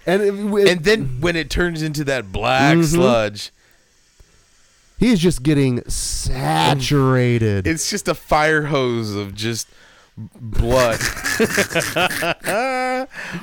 And, 0.08 0.22
it, 0.22 0.34
it- 0.36 0.68
And 0.68 0.84
then 0.86 1.20
when 1.20 1.36
it 1.36 1.50
turns 1.50 1.82
into 1.82 2.04
that 2.04 2.32
black 2.32 2.76
Mm-hmm. 2.78 2.84
sludge, 2.84 3.52
he's 5.00 5.20
just 5.20 5.42
getting 5.42 5.82
saturated. 5.90 7.66
it's 7.66 7.90
just 7.90 8.08
a 8.08 8.14
fire 8.14 8.64
hose 8.68 9.16
of 9.16 9.34
just 9.34 9.68
blood. 10.18 11.00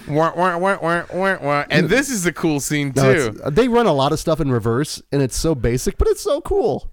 Wah, 0.09 0.33
wah, 0.35 0.57
wah, 0.59 0.79
wah, 0.81 1.05
wah, 1.13 1.37
wah. 1.43 1.65
and 1.71 1.89
this 1.89 2.09
is 2.09 2.25
a 2.27 2.33
cool 2.33 2.61
scene 2.61 2.93
too. 2.93 3.01
it's- 3.11 3.53
they 3.55 3.69
run 3.69 3.87
a 3.87 3.93
lot 3.93 4.13
of 4.13 4.19
stuff 4.19 4.41
in 4.41 4.51
reverse, 4.51 5.01
and 5.13 5.21
it's 5.23 5.37
so 5.37 5.55
basic, 5.55 5.99
but 5.99 6.09
it's 6.09 6.23
so 6.23 6.41
cool. 6.41 6.91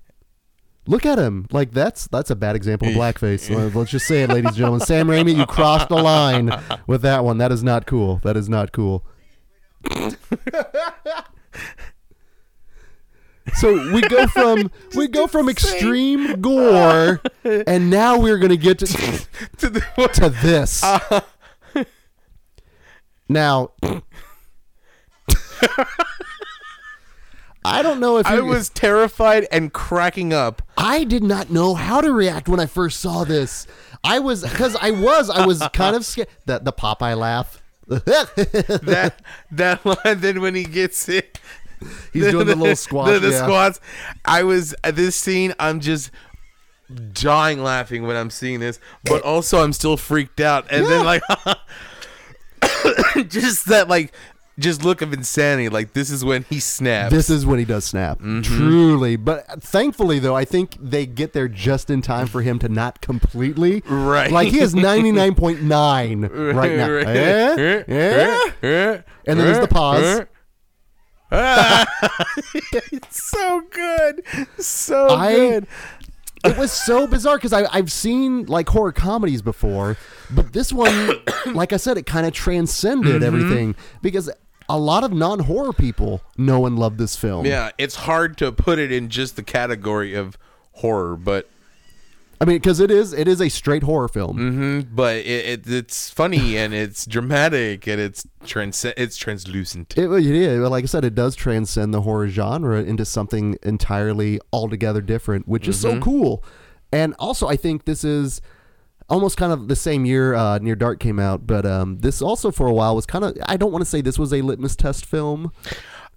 Look 0.86 1.06
at 1.06 1.18
him. 1.18 1.46
Like 1.52 1.72
that's 1.72 2.08
that's 2.08 2.30
a 2.30 2.36
bad 2.36 2.56
example 2.56 2.88
of 2.90 2.94
blackface. 2.96 3.74
Let's 3.76 3.92
just 3.92 4.06
say 4.08 4.24
it, 4.24 4.30
ladies 4.30 4.50
and 4.50 4.56
gentlemen. 4.58 4.82
Sam 4.82 5.08
Raimi, 5.08 5.36
you 5.36 5.46
crossed 5.46 5.90
the 5.90 5.96
line 5.96 6.52
with 6.88 7.02
that 7.04 7.24
one. 7.24 7.38
That 7.38 7.52
is 7.52 7.64
not 7.64 7.86
cool. 7.86 8.20
That 8.24 8.36
is 8.36 8.50
not 8.50 8.72
cool. 8.72 9.06
so 13.56 13.92
we 13.94 14.02
go 14.02 14.28
from 14.34 14.72
we 14.96 15.08
go 15.08 15.28
from 15.28 15.50
extreme 15.50 16.40
gore, 16.42 17.22
and 17.44 17.90
now 17.90 18.20
we're 18.20 18.38
gonna 18.38 18.56
get 18.58 18.80
to 18.80 18.86
To 19.58 19.70
the- 19.70 20.10
to 20.14 20.30
this. 20.30 20.84
Uh-huh. 20.84 21.22
now, 23.28 23.72
I 27.66 27.82
don't 27.84 28.00
know 28.00 28.18
if 28.18 28.26
I 28.26 28.40
was 28.40 28.70
terrified 28.70 29.48
and 29.52 29.72
cracking 29.74 30.34
up. 30.34 30.62
I 30.78 31.04
did 31.04 31.24
not 31.24 31.50
know 31.50 31.76
how 31.76 32.02
to 32.02 32.12
react 32.12 32.48
when 32.48 32.60
I 32.60 32.66
first 32.66 33.00
saw 33.02 33.24
this. 33.26 33.68
I 34.04 34.20
was 34.20 34.44
because 34.44 34.76
I 34.78 34.92
was 34.92 35.30
I 35.30 35.46
was 35.46 35.62
kind 35.74 35.96
of 35.96 36.06
scared. 36.06 36.30
The 36.46 36.60
the 36.60 36.74
Popeye 36.74 37.18
laugh. 37.18 37.62
That 37.90 39.20
that 39.52 39.84
line. 39.86 40.20
Then 40.22 40.42
when 40.42 40.56
he 40.56 40.64
gets 40.64 41.10
it, 41.10 41.40
He's 42.14 42.32
doing 42.32 42.48
the 42.48 42.56
little 42.56 42.76
squats. 42.88 43.12
The, 43.12 43.20
the 43.20 43.32
yeah. 43.32 43.44
squats. 43.44 43.80
I 44.26 44.44
was 44.44 44.76
at 44.84 44.96
this 44.96 45.16
scene. 45.16 45.54
I'm 45.60 45.80
just 45.80 46.12
dying 47.14 47.62
laughing 47.62 48.08
when 48.08 48.16
I'm 48.16 48.30
seeing 48.30 48.60
this, 48.60 48.80
but 49.04 49.22
also 49.24 49.64
I'm 49.64 49.74
still 49.74 49.98
freaked 49.98 50.40
out. 50.40 50.72
And 50.72 50.86
then 50.86 51.06
like, 51.06 51.22
just 53.30 53.68
that 53.68 53.88
like, 53.88 54.14
just 54.58 54.84
look 54.84 55.02
of 55.02 55.14
insanity. 55.14 55.70
Like 55.70 55.94
this 55.94 56.10
is 56.10 56.26
when 56.26 56.44
he 56.50 56.60
snaps. 56.60 57.14
This 57.14 57.30
is 57.30 57.46
when 57.46 57.60
he 57.60 57.66
does 57.66 57.86
snap. 57.86 58.20
Mm-hmm. 58.20 58.42
Truly. 58.42 59.16
But 59.16 59.64
thankfully, 59.64 60.20
though, 60.20 60.36
I 60.36 60.46
think 60.46 60.76
they 60.82 61.06
get 61.06 61.34
there 61.34 61.48
just 61.48 61.90
in 61.90 62.02
time 62.02 62.28
for 62.28 62.42
him 62.42 62.60
to 62.60 62.70
not 62.70 63.02
completely. 63.02 63.84
Right. 63.88 64.32
Like 64.32 64.50
he 64.50 64.60
is 64.60 64.76
99.9 64.76 66.56
right 66.56 66.76
now. 66.76 66.90
Right. 66.90 67.08
Eh? 67.08 68.52
Eh? 68.62 69.02
And 69.26 69.40
then 69.40 69.46
there's 69.46 69.60
the 69.60 69.68
pause. 69.68 70.26
It's 71.32 73.22
so 73.30 73.62
good, 73.70 74.24
so 74.58 75.10
I- 75.10 75.34
good. 75.36 75.68
it 76.46 76.58
was 76.58 76.72
so 76.72 77.08
bizarre 77.08 77.38
because 77.38 77.54
I've 77.54 77.92
seen 77.92 78.46
like 78.46 78.70
horror 78.70 78.92
comedies 78.92 79.42
before, 79.42 79.98
but 80.32 80.54
this 80.54 80.72
one, 80.74 81.16
like 81.54 81.74
I 81.74 81.78
said, 81.78 81.98
it 81.98 82.06
kind 82.06 82.26
of 82.26 82.34
transcended 82.34 83.16
Mm-hmm. 83.22 83.24
everything 83.24 83.76
because 84.02 84.30
a 84.68 84.78
lot 84.78 85.04
of 85.04 85.12
non 85.12 85.40
horror 85.40 85.74
people 85.74 86.22
know 86.38 86.66
and 86.66 86.78
love 86.78 86.98
this 86.98 87.16
film. 87.16 87.46
Yeah, 87.46 87.72
it's 87.78 87.96
hard 87.96 88.38
to 88.40 88.52
put 88.52 88.80
it 88.80 88.92
in 88.92 89.10
just 89.10 89.36
the 89.36 89.44
category 89.44 90.14
of 90.14 90.38
horror, 90.74 91.16
but 91.16 91.50
I 92.42 92.46
mean, 92.46 92.56
because 92.58 92.80
it 92.80 92.90
is 92.90 93.12
it 93.12 93.28
is 93.28 93.42
a 93.42 93.50
straight 93.50 93.84
horror 93.84 94.08
film. 94.08 94.38
mhm, 94.38 94.96
but 94.96 95.18
it, 95.18 95.66
it 95.66 95.68
it's 95.68 96.10
funny 96.10 96.58
and 96.62 96.74
it's 96.74 97.06
dramatic 97.06 97.86
and 97.88 98.00
it's 98.00 98.26
trans 98.46 98.86
it's 98.86 99.18
translucent. 99.18 99.98
It, 99.98 100.10
it 100.10 100.26
is 100.26 100.60
like 100.70 100.84
I 100.84 100.88
said, 100.88 101.04
it 101.04 101.16
does 101.16 101.36
transcend 101.36 101.94
the 101.94 102.02
horror 102.02 102.30
genre 102.30 102.82
into 102.82 103.04
something 103.06 103.58
entirely 103.64 104.40
altogether 104.54 105.02
different, 105.02 105.48
which 105.48 105.68
is 105.68 105.78
Mm-hmm. 105.84 105.98
so 106.00 106.02
cool. 106.04 106.44
And 106.92 107.14
also, 107.20 107.48
I 107.48 107.56
think 107.56 107.86
this 107.86 108.04
is 108.04 108.42
almost 109.10 109.38
kind 109.38 109.52
of 109.52 109.68
the 109.68 109.76
same 109.76 110.06
year 110.06 110.34
uh, 110.36 110.60
Near 110.60 110.76
Dark 110.76 111.00
came 111.00 111.20
out, 111.20 111.46
but 111.48 111.66
um, 111.66 111.98
this 111.98 112.22
also 112.22 112.52
for 112.52 112.68
a 112.68 112.74
while 112.74 112.96
was 112.96 113.06
kind 113.06 113.26
of 113.26 113.38
I 113.48 113.58
don't 113.58 113.72
want 113.72 113.82
to 113.84 113.90
say 113.90 114.02
this 114.02 114.18
was 114.20 114.32
a 114.34 114.42
litmus 114.42 114.76
test 114.76 115.06
film. 115.06 115.52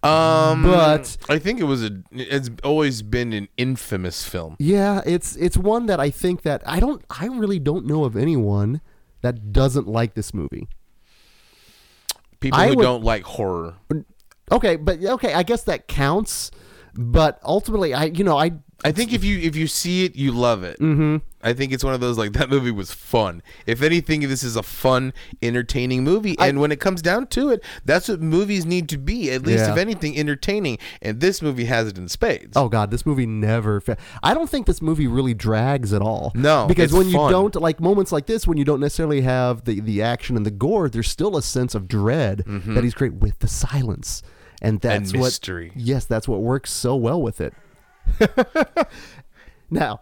Um, 0.02 0.64
But- 0.64 1.16
I 1.28 1.38
think 1.38 1.60
it 1.60 1.64
was 1.64 1.84
a. 1.84 2.02
It's 2.10 2.50
always 2.64 3.02
been 3.02 3.32
an 3.32 3.48
infamous 3.56 4.24
film. 4.26 4.56
Yeah, 4.58 5.00
it's 5.06 5.36
it's 5.36 5.56
one 5.56 5.86
that 5.86 6.00
I 6.00 6.10
think 6.10 6.42
that 6.42 6.62
I 6.66 6.80
don't 6.80 7.04
I 7.08 7.26
really 7.26 7.60
don't 7.60 7.86
know 7.86 8.02
of 8.04 8.16
anyone 8.16 8.80
that 9.20 9.52
doesn't 9.52 9.86
like 9.86 10.14
this 10.14 10.34
movie. 10.34 10.66
People 12.40 12.58
I 12.58 12.68
who 12.68 12.76
would- 12.76 12.82
don't 12.82 13.04
like 13.04 13.22
horror. 13.22 13.74
Okay, 14.50 14.74
but 14.76 15.02
okay, 15.04 15.34
I 15.34 15.44
guess 15.44 15.62
that 15.64 15.86
counts. 15.86 16.50
But 16.94 17.38
ultimately, 17.44 17.94
I 17.94 18.04
you 18.06 18.24
know 18.24 18.36
I 18.36 18.52
I 18.84 18.92
think 18.92 19.12
if 19.12 19.22
you 19.24 19.38
if 19.38 19.54
you 19.56 19.66
see 19.66 20.04
it, 20.04 20.16
you 20.16 20.32
love 20.32 20.64
it. 20.64 20.78
Mm-hmm. 20.80 21.18
I 21.44 21.52
think 21.54 21.72
it's 21.72 21.82
one 21.82 21.92
of 21.94 22.00
those 22.00 22.18
like 22.18 22.32
that 22.34 22.50
movie 22.50 22.70
was 22.70 22.92
fun. 22.92 23.42
If 23.66 23.82
anything, 23.82 24.20
this 24.20 24.42
is 24.42 24.56
a 24.56 24.62
fun, 24.62 25.12
entertaining 25.42 26.04
movie. 26.04 26.36
And 26.38 26.60
when 26.60 26.70
it 26.72 26.80
comes 26.80 27.02
down 27.02 27.26
to 27.28 27.50
it, 27.50 27.64
that's 27.84 28.08
what 28.08 28.20
movies 28.20 28.64
need 28.64 28.88
to 28.90 28.98
be. 28.98 29.30
At 29.30 29.42
least, 29.42 29.60
Yeah. 29.64 29.72
if 29.72 29.78
anything, 29.78 30.16
entertaining. 30.18 30.78
And 31.00 31.20
this 31.20 31.42
movie 31.42 31.64
has 31.66 31.88
it 31.88 31.98
in 31.98 32.08
spades. 32.08 32.52
Oh 32.56 32.68
god, 32.68 32.90
this 32.90 33.04
movie 33.06 33.26
never. 33.26 33.80
Fa- 33.80 33.96
I 34.22 34.34
don't 34.34 34.48
think 34.50 34.66
this 34.66 34.82
movie 34.82 35.06
really 35.06 35.34
drags 35.34 35.92
at 35.92 36.02
all. 36.02 36.32
No, 36.34 36.66
because 36.66 36.92
when 36.92 37.06
you 37.08 37.14
don't 37.30 37.54
like 37.56 37.80
moments 37.80 38.12
like 38.12 38.26
this, 38.26 38.46
when 38.46 38.58
you 38.58 38.64
don't 38.64 38.80
necessarily 38.80 39.20
have 39.22 39.64
the 39.64 39.80
the 39.80 40.02
action 40.02 40.36
and 40.36 40.46
the 40.46 40.50
gore, 40.50 40.88
there's 40.88 41.08
still 41.10 41.36
a 41.36 41.42
sense 41.42 41.74
of 41.74 41.88
dread 41.88 42.44
that 42.46 42.84
he's 42.84 42.94
great 42.94 43.14
with 43.14 43.38
the 43.40 43.48
silence, 43.48 44.22
and 44.60 44.80
that's 44.80 45.12
what. 45.12 45.20
mystery. 45.24 45.72
Yes, 45.74 46.04
that's 46.04 46.26
what 46.28 46.40
works 46.40 46.70
so 46.72 46.94
well 46.96 47.20
with 47.20 47.40
it. 47.40 47.54
now, 49.70 50.00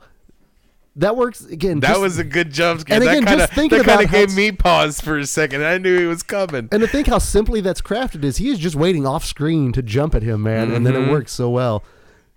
that 0.96 1.16
works 1.16 1.44
again. 1.44 1.80
That 1.80 1.88
just- 1.90 2.00
was 2.00 2.18
a 2.18 2.24
good 2.24 2.52
jump 2.52 2.80
scare. 2.80 2.96
And 2.96 3.06
that 3.06 3.10
again, 3.12 3.24
kind 3.24 3.40
of 3.40 3.46
just 3.48 3.52
thinking 3.54 3.78
that 3.78 3.86
kind 3.86 4.04
of 4.04 4.10
gave 4.10 4.34
me 4.34 4.52
pause 4.52 5.00
for 5.00 5.18
a 5.18 5.26
second. 5.26 5.64
I 5.64 5.78
knew 5.78 5.98
he 5.98 6.06
was 6.06 6.22
coming. 6.22 6.68
And 6.72 6.80
to 6.82 6.86
think 6.88 7.06
how 7.06 7.18
simply 7.18 7.60
that's 7.60 7.80
crafted 7.80 8.24
is 8.24 8.38
he 8.38 8.48
is 8.50 8.58
just 8.58 8.76
waiting 8.76 9.06
off 9.06 9.24
screen 9.24 9.72
to 9.72 9.82
jump 9.82 10.14
at 10.14 10.22
him, 10.22 10.42
man, 10.42 10.70
and 10.72 10.84
then 10.86 10.94
Mm-hmm. 10.94 11.08
it 11.08 11.12
works 11.12 11.32
so 11.32 11.48
well. 11.50 11.84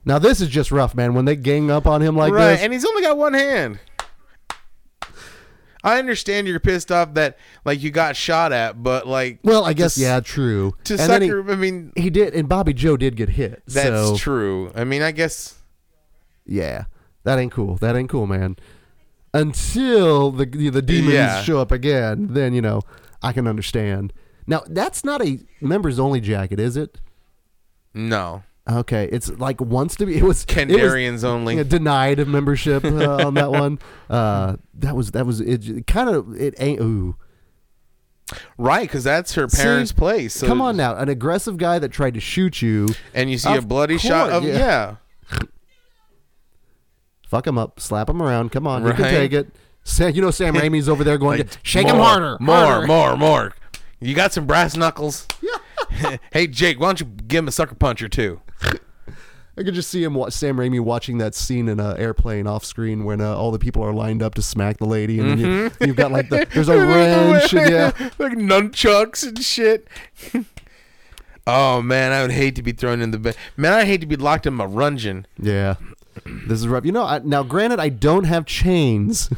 Now 0.06 0.20
this 0.20 0.42
is 0.42 0.50
just 0.50 0.72
rough, 0.72 0.94
man. 0.96 1.14
When 1.14 1.26
they 1.26 1.36
gang 1.36 1.72
up 1.72 1.88
on 1.88 2.02
him 2.02 2.16
like 2.16 2.34
right, 2.34 2.54
this, 2.54 2.62
and 2.62 2.74
he's 2.74 2.86
only 2.86 3.02
got 3.02 3.18
one 3.18 3.34
hand. 3.34 3.80
I 5.84 6.00
understand 6.00 6.48
you're 6.48 6.60
pissed 6.60 6.92
off 6.92 7.14
that 7.16 7.38
like 7.66 7.84
you 7.84 7.92
got 7.92 8.16
shot 8.16 8.54
at, 8.54 8.82
but 8.82 9.06
like 9.08 9.40
well, 9.44 9.66
I 9.66 9.74
guess 9.74 9.96
to, 9.96 10.02
yeah, 10.02 10.20
true. 10.22 10.76
to 10.86 10.94
and 10.94 11.10
then 11.10 11.22
he, 11.22 11.28
sucker. 11.28 11.52
I 11.52 11.56
mean, 11.56 11.92
he 11.96 12.10
did, 12.10 12.34
and 12.34 12.48
Bobby 12.48 12.74
Joe 12.74 12.96
did 12.98 13.16
get 13.16 13.30
hit. 13.30 13.64
that's 13.68 13.88
so, 13.88 14.16
true. 14.18 14.72
I 14.76 14.84
mean, 14.86 15.02
I 15.02 15.12
guess 15.12 15.60
Yeah, 16.46 16.86
that 17.24 17.38
ain't 17.40 17.52
cool. 17.52 17.76
That 17.78 17.96
ain't 17.96 18.10
cool, 18.10 18.28
man. 18.28 18.56
Until 19.34 20.32
the 20.32 20.46
the 20.46 20.82
demons 20.82 21.14
Yeah. 21.16 21.42
show 21.44 21.60
up 21.60 21.72
again, 21.72 22.28
then 22.32 22.54
you 22.54 22.62
know 22.62 22.82
I 23.22 23.34
can 23.34 23.48
understand. 23.48 24.14
Now 24.48 24.64
that's 24.68 25.04
not 25.04 25.26
a 25.26 25.40
members 25.60 26.00
only 26.00 26.22
jacket, 26.22 26.60
is 26.60 26.78
it? 26.78 27.00
no. 27.94 28.44
Okay, 28.70 29.10
it's 29.12 29.30
like 29.30 29.60
wants 29.60 29.96
to 29.98 30.06
be. 30.06 30.18
It 30.18 30.24
was 30.24 30.44
it 30.44 30.56
was- 30.56 30.68
Kandarians 30.68 31.24
only. 31.24 31.58
Yeah, 31.58 31.64
denied 31.68 32.20
of 32.20 32.28
membership 32.28 32.86
uh, 32.86 33.26
on 33.26 33.34
that 33.34 33.52
one. 33.52 33.80
Uh, 34.10 34.56
that 34.76 34.96
was 34.96 35.12
that 35.12 35.26
was 35.26 35.42
it. 35.42 35.86
Kind 35.88 36.10
of 36.10 36.34
it 36.40 36.56
ain't. 36.60 36.80
Ooh, 36.80 37.16
Right, 38.58 38.84
because 38.88 39.04
that's 39.04 39.34
her 39.34 39.48
parents' 39.48 39.92
See? 39.92 39.96
place. 39.98 40.34
So, 40.34 40.48
come 40.48 40.62
on 40.62 40.78
now, 40.78 40.96
an 40.96 41.10
aggressive 41.10 41.58
guy 41.58 41.78
that 41.80 41.90
tried 41.90 42.14
to 42.14 42.20
shoot 42.20 42.62
you. 42.62 42.88
And 43.14 43.30
you 43.30 43.38
see 43.38 43.54
a 43.54 43.62
bloody 43.62 43.98
shot 43.98 44.30
of 44.32 44.44
yeah. 44.44 44.96
yeah. 45.32 45.40
Fuck 47.28 47.48
him 47.48 47.58
up, 47.58 47.80
slap 47.80 48.10
him 48.10 48.22
around. 48.22 48.52
Come 48.52 48.68
on, 48.68 48.86
you 48.86 48.94
can 48.94 49.06
take 49.06 49.34
it. 49.34 49.50
Sam, 49.84 50.16
you 50.16 50.22
know 50.22 50.32
Sam 50.32 50.56
Raimi's 50.56 50.88
over 50.88 51.04
there 51.04 51.18
going, 51.18 51.40
Like, 51.40 51.50
to, 51.50 51.58
shake 51.64 51.88
him 51.88 51.98
harder, 51.98 52.38
more, 52.40 52.56
harder." 52.56 52.88
more, 52.88 53.18
more. 53.18 53.54
You 54.00 54.16
got 54.16 54.32
some 54.32 54.46
brass 54.48 54.78
knuckles. 54.78 55.28
Yeah. 55.42 56.18
hey 56.32 56.48
Jake, 56.48 56.80
why 56.80 56.88
don't 56.88 57.00
you 57.02 57.06
give 57.06 57.40
him 57.40 57.48
a 57.50 57.52
sucker 57.52 57.76
punch 57.76 58.02
or 58.02 58.08
two? 58.08 58.40
I 59.56 59.62
could 59.64 59.76
just 59.76 59.90
see 59.90 60.04
him, 60.04 60.14
Sam 60.32 60.58
Raimi, 60.58 60.80
watching 60.80 61.20
that 61.20 61.36
scene 61.36 61.68
in 61.70 61.80
an 61.80 61.96
airplane 61.98 62.48
off 62.48 62.66
screen 62.66 63.06
when 63.06 63.22
uh, 63.22 63.36
all 63.36 63.52
the 63.52 63.60
people 63.60 63.84
are 63.84 63.94
lined 63.94 64.24
up 64.24 64.34
to 64.36 64.42
smack 64.42 64.78
the 64.78 64.86
lady, 64.88 65.20
and 65.20 65.40
you, 65.40 65.46
Mm-hmm. 65.46 65.84
you've 65.84 65.96
got 65.96 66.12
like 66.12 66.30
the 66.30 66.48
there's 66.54 66.70
a 66.70 66.78
wrench, 66.78 67.54
and 67.54 67.72
yeah, 67.72 67.92
like 68.18 68.34
nunchucks 68.34 69.28
and 69.28 69.38
shit. 69.44 69.88
oh 71.48 71.82
man, 71.82 72.12
I 72.12 72.22
would 72.22 72.32
hate 72.32 72.56
to 72.56 72.64
be 72.64 72.72
thrown 72.72 73.02
in 73.02 73.12
the 73.12 73.20
bed. 73.20 73.36
Man, 73.58 73.74
I 73.74 73.86
hate 73.86 74.02
to 74.02 74.08
be 74.08 74.16
locked 74.16 74.46
in 74.48 74.54
my 74.54 74.66
rungeon. 74.66 75.26
yeah. 75.38 75.76
This 76.26 76.60
is 76.60 76.68
rough. 76.68 76.86
You 76.86 76.92
know, 76.92 77.04
I, 77.06 77.20
now 77.24 77.42
granted, 77.42 77.80
I 77.80 77.90
don't 77.90 78.26
have 78.26 78.46
chains 78.46 79.30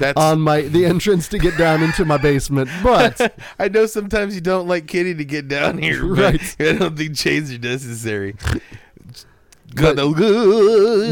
That's 0.00 0.20
on 0.20 0.40
my 0.40 0.62
the 0.62 0.84
entrance 0.84 1.28
to 1.28 1.38
get 1.38 1.56
down 1.56 1.80
into 1.80 2.04
my 2.04 2.16
basement, 2.16 2.68
but 2.82 3.38
I 3.58 3.68
know 3.68 3.86
sometimes 3.86 4.34
you 4.34 4.40
don't 4.40 4.66
like 4.66 4.88
Kitty 4.88 5.14
to 5.14 5.24
get 5.24 5.46
down 5.46 5.78
here, 5.78 6.04
Right. 6.04 6.56
I 6.58 6.72
don't 6.72 6.96
think 6.98 7.14
chains 7.16 7.52
are 7.52 7.58
necessary. 7.58 8.34
But- 9.82 9.96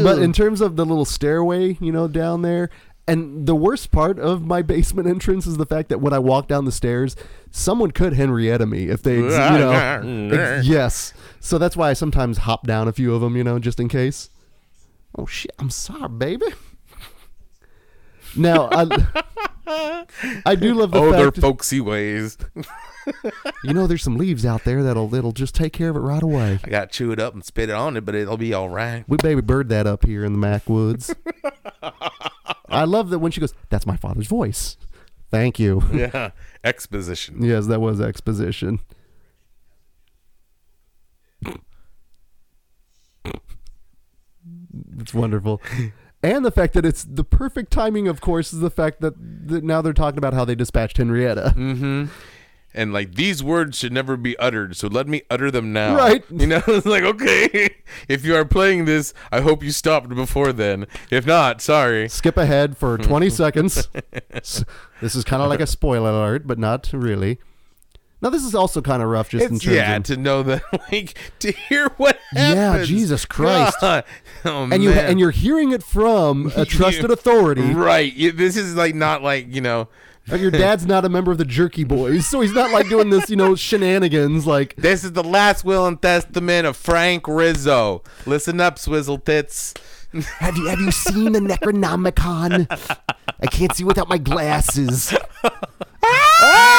but, 0.03 0.19
in 0.19 0.33
terms 0.33 0.61
of 0.61 0.75
the 0.75 0.85
little 0.85 1.05
stairway, 1.05 1.77
you 1.81 1.91
know, 1.91 2.07
down 2.07 2.41
there, 2.41 2.69
and 3.07 3.45
the 3.45 3.55
worst 3.55 3.91
part 3.91 4.17
of 4.19 4.45
my 4.45 4.61
basement 4.73 5.07
entrance 5.07 5.45
is 5.45 5.57
the 5.57 5.65
fact 5.65 5.89
that 5.89 5.99
when 5.99 6.13
I 6.13 6.19
walk 6.19 6.47
down 6.47 6.65
the 6.65 6.71
stairs, 6.71 7.15
someone 7.51 7.91
could 7.91 8.13
Henrietta 8.13 8.65
me 8.65 8.87
if 8.87 9.03
they, 9.03 9.15
you 9.17 9.29
know, 9.29 10.61
yes. 10.63 11.13
So 11.39 11.57
that's 11.57 11.75
why 11.75 11.89
I 11.89 11.93
sometimes 11.93 12.39
hop 12.39 12.65
down 12.65 12.87
a 12.87 12.93
few 12.93 13.13
of 13.13 13.21
them, 13.21 13.35
you 13.35 13.43
know, 13.43 13.59
just 13.59 13.79
in 13.79 13.89
case. 13.89 14.29
Oh 15.17 15.25
shit! 15.25 15.51
I'm 15.59 15.69
sorry, 15.69 16.09
baby. 16.09 16.45
Now, 18.35 18.69
I, 18.71 20.05
I 20.45 20.55
do 20.55 20.73
love 20.73 20.91
the 20.91 20.99
oh, 20.99 21.11
their 21.11 21.31
fact 21.31 21.39
folksy 21.41 21.79
ways. 21.81 22.37
you 23.63 23.73
know 23.73 23.87
there's 23.87 24.03
some 24.03 24.17
leaves 24.17 24.45
out 24.45 24.63
there 24.63 24.83
that'll 24.83 25.07
that'll 25.07 25.31
just 25.31 25.55
take 25.55 25.73
care 25.73 25.89
of 25.89 25.95
it 25.95 25.99
right 25.99 26.23
away. 26.23 26.59
I 26.63 26.69
got 26.69 26.91
to 26.91 26.97
chew 26.97 27.11
it 27.11 27.19
up 27.19 27.33
and 27.33 27.43
spit 27.43 27.69
it 27.69 27.75
on 27.75 27.97
it, 27.97 28.05
but 28.05 28.15
it'll 28.15 28.37
be 28.37 28.53
all 28.53 28.69
right. 28.69 29.03
We 29.07 29.17
baby 29.17 29.41
bird 29.41 29.69
that 29.69 29.87
up 29.87 30.05
here 30.05 30.23
in 30.23 30.33
the 30.33 30.39
Mac 30.39 30.69
Woods. 30.69 31.13
I 32.69 32.85
love 32.85 33.09
that 33.09 33.19
when 33.19 33.31
she 33.31 33.39
goes, 33.39 33.53
"That's 33.69 33.85
my 33.85 33.97
father's 33.97 34.27
voice." 34.27 34.77
Thank 35.29 35.59
you. 35.59 35.83
Yeah, 35.91 36.31
exposition. 36.63 37.43
Yes, 37.43 37.67
that 37.67 37.81
was 37.81 37.99
exposition. 37.99 38.79
It's 44.99 45.13
wonderful. 45.13 45.61
And 46.23 46.45
the 46.45 46.51
fact 46.51 46.73
that 46.73 46.85
it's 46.85 47.03
the 47.03 47.25
perfect 47.25 47.71
timing, 47.71 48.07
of 48.07 48.21
course, 48.21 48.53
is 48.53 48.61
the 48.61 48.71
fact 48.71 49.01
that, 49.01 49.13
that 49.49 49.63
now 49.63 49.81
they're 49.81 49.91
talking 49.91 50.17
about 50.17 50.33
how 50.33 50.45
they 50.45 50.55
dispatched 50.55 50.95
Henrietta. 50.95 51.53
Mm-hmm. 51.55 52.05
And 52.73 52.91
like 52.91 53.15
these 53.15 53.43
words 53.43 53.77
should 53.77 53.91
never 53.93 54.17
be 54.17 54.35
uttered, 54.39 54.75
so 54.75 54.87
let 54.87 55.07
me 55.07 55.21
utter 55.29 55.51
them 55.51 55.73
now. 55.73 55.95
Right. 55.95 56.23
You 56.31 56.47
know, 56.47 56.63
it's 56.67 56.87
like 56.87 57.03
okay, 57.03 57.75
if 58.07 58.25
you 58.25 58.35
are 58.35 58.45
playing 58.45 58.85
this, 58.85 59.13
I 59.31 59.41
hope 59.41 59.63
you 59.63 59.71
stopped 59.71 60.09
before 60.09 60.51
then. 60.53 60.87
If 61.11 61.27
not, 61.27 61.61
sorry. 61.61 62.09
Skip 62.09 62.37
ahead 62.37 62.75
for 62.75 62.97
20 62.97 63.29
seconds. 63.29 63.89
This 64.31 65.15
is 65.15 65.23
kind 65.23 65.43
of 65.43 65.49
like 65.49 65.59
a 65.59 65.67
spoiler 65.67 66.09
alert, 66.09 66.47
but 66.47 66.57
not 66.57 66.89
really. 66.93 67.37
Now, 68.23 68.29
this 68.29 68.43
is 68.43 68.55
also 68.55 68.81
kind 68.81 69.03
of 69.03 69.09
rough 69.09 69.29
just 69.29 69.45
in 69.45 69.55
It's 69.57 69.65
terms 69.65 69.75
yeah 69.75 69.95
of. 69.97 70.03
to 70.03 70.17
know 70.17 70.41
that 70.43 70.63
like 70.91 71.15
to 71.39 71.51
hear 71.51 71.89
what 71.97 72.17
happens. 72.31 72.55
Yeah. 72.55 72.83
Jesus 72.85 73.25
Christ. 73.25 73.77
God. 73.81 74.03
Oh, 74.45 74.63
and 74.71 74.83
you 74.83 74.89
man. 74.89 75.05
and 75.09 75.19
you're 75.21 75.31
hearing 75.31 75.71
it 75.71 75.83
from 75.83 76.51
a 76.57 76.65
trusted 76.77 77.09
authority. 77.11 77.73
right. 77.73 78.11
You- 78.13 78.31
This 78.33 78.57
is 78.57 78.75
like 78.75 78.95
not 78.95 79.21
like 79.21 79.53
you 79.53 79.61
know. 79.61 79.87
Your 80.27 80.51
dad's 80.51 80.85
not 80.85 81.03
a 81.03 81.09
member 81.09 81.33
of 81.33 81.37
the 81.37 81.43
Jerky 81.45 81.83
Boys, 81.83 82.25
so 82.27 82.39
he's 82.39 82.53
not 82.53 82.71
like 82.71 82.87
doing 82.87 83.09
this, 83.09 83.29
you 83.29 83.35
know, 83.35 83.55
shenanigans. 83.55 84.47
Like, 84.47 84.73
This 84.77 85.03
is 85.03 85.11
the 85.11 85.23
last 85.23 85.65
will 85.65 85.85
and 85.85 86.01
testament 86.01 86.65
of 86.65 86.77
Frank 86.77 87.27
Rizzo. 87.27 88.03
Listen 88.25 88.61
up, 88.61 88.79
Swizzle 88.79 89.17
Tits. 89.17 89.73
have 90.39 90.55
you 90.57 90.67
have 90.67 90.79
you 90.79 90.91
seen 90.91 91.33
the 91.33 91.39
Necronomicon? 91.41 92.67
I 93.41 93.45
can't 93.47 93.73
see 93.75 93.83
without 93.83 94.07
my 94.07 94.17
glasses. 94.17 95.13
Ah! 96.05 96.69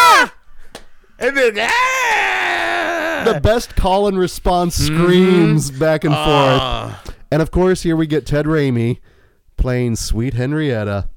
The 3.24 3.40
best 3.40 3.76
call 3.76 4.06
and 4.06 4.18
response 4.18 4.76
screams 4.76 5.70
back 5.70 6.04
and 6.04 6.12
forth. 6.12 6.26
Ah. 6.26 7.02
And 7.30 7.40
of 7.40 7.50
course, 7.50 7.82
here 7.82 7.96
we 7.96 8.06
get 8.06 8.26
Ted 8.26 8.44
Raimi 8.46 9.00
playing 9.56 9.96
Sweet 9.96 10.34
Henrietta. 10.34 11.08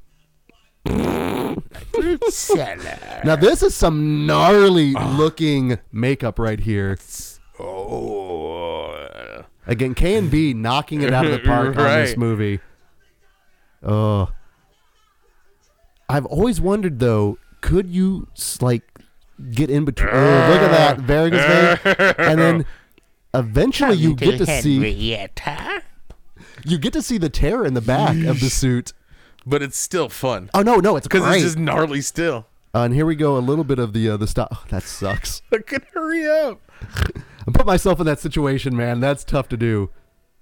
Now, 3.26 3.36
this 3.36 3.62
is 3.62 3.76
some 3.76 4.26
gnarly 4.26 4.94
looking 4.94 5.80
makeup 5.92 6.40
right 6.40 6.60
here. 6.60 6.98
Oh. 7.60 9.44
Again, 9.66 9.96
KNB 9.96 10.56
knocking 10.56 11.02
it 11.02 11.12
out 11.14 11.26
of 11.26 11.32
the 11.32 11.40
park 11.46 11.78
on 11.78 12.00
this 12.00 12.16
movie. 12.16 12.62
Oh, 13.84 14.30
I've 16.10 16.26
always 16.26 16.62
wondered 16.62 17.00
though, 17.00 17.38
could 17.62 17.90
you 17.90 18.28
like 18.62 18.84
get 19.52 19.70
in 19.70 19.86
between? 19.86 20.10
Oh, 20.10 20.50
look 20.52 20.62
at 20.62 20.72
that 20.72 21.00
varicose 21.00 21.80
vein, 21.80 22.16
and 22.18 22.40
then 22.40 22.66
eventually 23.34 23.98
you 23.98 24.16
get 24.16 24.38
to 24.38 24.46
see 24.62 24.78
you 26.66 26.78
get 26.78 26.94
to 26.94 27.02
see 27.02 27.18
the 27.18 27.30
tear 27.30 27.66
in 27.66 27.74
the 27.74 27.82
back 27.82 28.16
of 28.26 28.40
the 28.40 28.50
suit. 28.50 28.94
But 29.46 29.62
it's 29.62 29.78
still 29.78 30.10
fun. 30.10 30.50
Oh 30.54 30.62
no, 30.62 30.76
no, 30.78 30.98
it's 30.98 31.08
Because 31.08 31.36
it's 31.36 31.44
just 31.44 31.58
gnarly 31.58 32.02
still. 32.02 32.48
Uh, 32.76 32.82
and 32.82 32.94
here 32.94 33.06
we 33.06 33.16
go, 33.16 33.38
a 33.38 33.40
little 33.40 33.64
bit 33.64 33.80
of 33.80 33.94
the 33.94 34.10
uh, 34.10 34.18
the 34.18 34.28
stop. 34.28 34.50
Oh, 34.52 34.64
that 34.70 34.84
sucks. 34.84 35.42
Look 35.52 35.72
at 35.72 35.86
hurry 35.94 36.30
up. 36.30 36.60
I 37.48 37.52
put 37.54 37.66
myself 37.66 38.00
in 38.02 38.06
that 38.08 38.20
situation, 38.20 38.76
man. 38.76 39.00
That's 39.00 39.24
tough 39.24 39.48
to 39.50 39.58
do. 39.58 39.90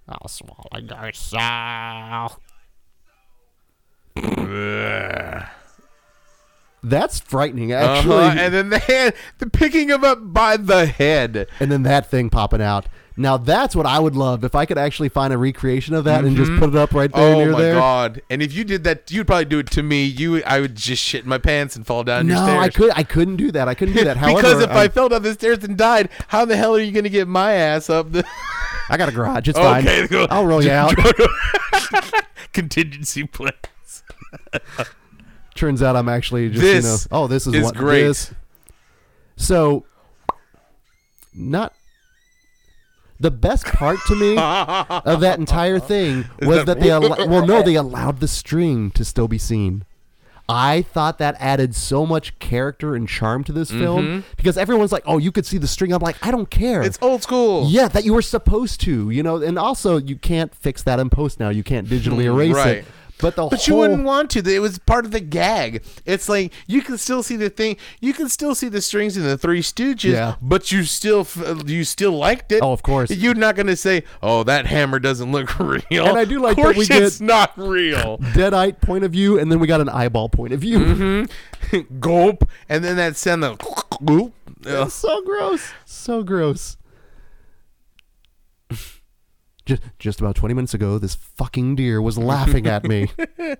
I'll 0.10 0.28
swallow 0.28 0.80
your 0.80 1.14
soul. 1.14 2.40
That's 6.90 7.20
frightening, 7.20 7.72
actually. 7.72 8.16
Uh-huh. 8.16 8.24
actually. 8.28 8.44
And 8.46 8.54
then 8.54 8.70
the 8.70 8.80
hand, 8.80 9.14
the 9.40 9.50
picking 9.50 9.90
him 9.90 10.04
up 10.04 10.20
by 10.22 10.58
the 10.58 10.86
head. 10.86 11.48
and 11.60 11.72
then 11.72 11.84
that 11.84 12.10
thing 12.10 12.30
popping 12.30 12.62
out. 12.62 12.88
Now 13.18 13.38
that's 13.38 13.78
what 13.78 13.86
I 13.86 13.98
would 13.98 14.14
love 14.18 14.44
if 14.44 14.56
I 14.56 14.66
could 14.66 14.78
actually 14.78 15.08
find 15.08 15.32
a 15.32 15.38
recreation 15.38 15.96
of 15.96 16.04
that 16.04 16.26
and 16.26 16.36
just 16.36 16.52
put 16.60 16.68
it 16.68 16.76
up 16.76 16.92
right 16.94 17.10
there 17.10 17.36
Oh 17.48 17.50
my 17.54 17.62
there. 17.62 17.76
god! 17.76 18.22
And 18.30 18.42
if 18.42 18.52
you 18.54 18.66
did 18.66 18.84
that, 18.84 19.10
you'd 19.10 19.26
probably 19.26 19.46
do 19.46 19.60
it 19.60 19.72
to 19.72 19.82
me. 19.84 20.04
You, 20.04 20.44
I 20.44 20.60
would 20.60 20.76
just 20.76 21.02
shit 21.02 21.24
in 21.24 21.30
my 21.30 21.38
pants 21.38 21.78
and 21.78 21.88
fall 21.88 22.04
down 22.04 22.28
your 22.28 22.36
No, 22.36 22.44
stairs. 22.44 22.60
I 22.60 22.70
could 22.70 22.92
I 22.94 23.04
couldn't 23.04 23.38
do 23.38 23.54
that. 23.54 23.70
I 23.70 23.74
couldn't 23.74 23.96
do 23.96 24.04
that. 24.04 24.18
However, 24.18 24.42
because 24.42 24.62
if 24.62 24.70
I, 24.70 24.84
I, 24.84 24.88
fell 24.90 25.08
down 25.08 25.22
the 25.24 25.32
stairs 25.34 25.64
and 25.64 25.78
died, 25.78 26.10
how 26.28 26.44
the 26.44 26.58
hell 26.58 26.76
are 26.76 26.80
you 26.82 26.92
going 26.92 27.06
to 27.06 27.10
get 27.10 27.26
my 27.26 27.54
ass 27.54 27.90
up? 27.90 28.12
The 28.12 28.26
I 28.90 28.98
got 28.98 29.08
a 29.08 29.14
garage. 29.14 29.48
It's 29.48 29.58
Okay, 29.58 30.00
fine. 30.02 30.08
go- 30.08 30.28
I'll 30.30 30.46
roll 30.46 30.62
you 30.62 30.72
out. 30.72 30.94
contingency 32.52 33.24
plans. 33.24 34.04
Turns 35.56 35.82
out 35.82 35.96
I'm 35.96 36.10
actually 36.10 36.50
just 36.50 36.62
This 36.62 36.84
you 36.86 36.92
know. 37.18 37.24
Oh, 37.24 37.28
this 37.28 37.48
is, 37.48 37.54
is 37.56 37.64
what 37.64 37.76
great. 37.76 38.04
This. 38.04 38.34
So, 39.38 39.86
not 41.34 41.74
the 43.20 43.32
best 43.32 43.66
part 43.66 43.98
to 44.08 44.16
me 44.16 44.32
of 44.38 45.22
that 45.22 45.40
entire 45.40 45.80
thing 45.80 46.26
was 46.42 46.58
that- 46.58 46.66
that 46.66 46.80
they 46.82 46.92
al- 46.92 47.02
well 47.30 47.46
no 47.46 47.62
they 47.62 47.76
allowed 47.86 48.20
the 48.20 48.28
string 48.28 48.92
to 48.92 49.06
still 49.06 49.28
be 49.28 49.38
seen. 49.38 49.86
I 50.48 50.84
thought 50.84 51.18
that 51.18 51.36
added 51.40 51.74
so 51.74 52.06
much 52.06 52.38
character 52.38 52.94
and 52.94 53.10
charm 53.10 53.44
to 53.46 53.52
this 53.52 53.72
film 53.72 54.24
because 54.38 54.60
everyone's 54.60 54.92
like, 54.92 55.02
"Oh, 55.08 55.18
you 55.18 55.32
could 55.32 55.44
see 55.44 55.58
the 55.58 55.68
string." 55.68 55.92
I'm 55.92 56.04
like, 56.04 56.18
"I 56.22 56.30
don't 56.30 56.52
care." 56.52 56.82
Mm-hmm. 56.82 56.86
It's 56.88 57.00
old 57.02 57.24
school. 57.24 57.66
yeah, 57.68 57.88
that 57.88 58.04
you 58.06 58.14
were 58.14 58.22
supposed 58.22 58.80
to, 58.82 59.10
you 59.10 59.24
know, 59.24 59.38
and 59.42 59.58
also 59.58 59.98
you 59.98 60.16
can't 60.18 60.54
fix 60.54 60.84
that 60.84 61.00
in 61.00 61.10
post 61.10 61.40
now. 61.40 61.50
You 61.50 61.64
can't 61.64 61.88
digitally 61.88 62.26
erase 62.26 62.52
Mm, 62.54 62.64
Right. 62.64 62.78
it. 62.78 62.86
But 63.20 63.36
the 63.36 63.48
But 63.48 63.64
whole 63.66 63.76
you 63.76 63.80
wouldn't 63.80 64.04
want 64.04 64.30
to. 64.32 64.40
It 64.40 64.60
was 64.60 64.78
part 64.80 65.06
of 65.06 65.12
the 65.12 65.20
gag. 65.22 65.84
It's 66.06 66.28
like 66.28 66.52
you 66.68 66.82
can 66.82 66.98
still 66.98 67.24
see 67.24 67.36
the 67.38 67.50
thing. 67.50 67.78
You 68.02 68.14
can 68.14 68.28
still 68.30 68.54
see 68.56 68.68
the 68.68 68.82
strings 68.82 69.16
in 69.16 69.24
the 69.24 69.38
Three 69.38 69.62
Stooges. 69.62 70.12
Yeah. 70.12 70.36
But 70.42 70.72
you 70.72 70.84
still 70.84 71.26
you 71.66 71.84
still 71.86 72.12
liked 72.12 72.52
it. 72.52 72.60
Oh, 72.62 72.74
of 72.74 72.84
course. 72.84 73.12
You're 73.12 73.34
not 73.34 73.56
going 73.56 73.68
to 73.68 73.76
say, 73.78 74.04
"Oh, 74.22 74.44
that 74.44 74.66
hammer 74.66 75.00
doesn't 75.00 75.32
look 75.32 75.58
real." 75.60 75.82
And 75.92 76.18
I 76.18 76.26
do 76.26 76.40
like 76.40 76.52
of 76.52 76.58
that 76.58 76.64
course 76.64 76.90
we 76.90 76.96
it's 76.96 77.20
get- 77.20 77.26
not 77.26 77.54
real. 77.58 78.18
deadite 78.36 78.82
point 78.82 79.04
of 79.06 79.12
view, 79.12 79.40
and 79.40 79.52
then 79.52 79.60
we 79.60 79.68
got 79.68 79.80
an 79.82 79.90
eyeball 79.90 80.28
point 80.30 80.52
of 80.54 80.60
view. 80.60 80.80
Mm-hmm. 80.80 82.00
Gulp, 82.00 82.48
and 82.70 82.84
then 82.84 82.98
that 82.98 83.16
sound 83.16 83.44
the 83.44 83.56
gulp. 84.04 84.34
It's 84.66 84.94
so 84.94 85.22
gross. 85.24 85.72
So 85.86 86.22
gross. 86.24 86.78
Just, 89.66 89.82
just 89.98 90.20
about 90.20 90.36
20 90.36 90.54
minutes 90.54 90.74
ago, 90.74 90.98
this 90.98 91.16
fucking 91.16 91.76
deer 91.76 92.02
was 92.02 92.18
laughing 92.18 92.68
at 92.68 92.84
me. 92.84 93.10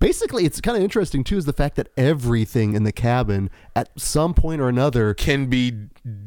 Basically, 0.00 0.44
it's 0.44 0.60
kind 0.60 0.76
of 0.76 0.82
interesting, 0.82 1.24
too, 1.24 1.36
is 1.36 1.44
the 1.44 1.52
fact 1.52 1.74
that 1.76 1.88
everything 1.96 2.74
in 2.74 2.84
the 2.84 2.92
cabin 2.92 3.50
at 3.74 3.90
some 3.98 4.32
point 4.32 4.60
or 4.60 4.68
another. 4.68 5.12
Can 5.14 5.46
be 5.46 5.72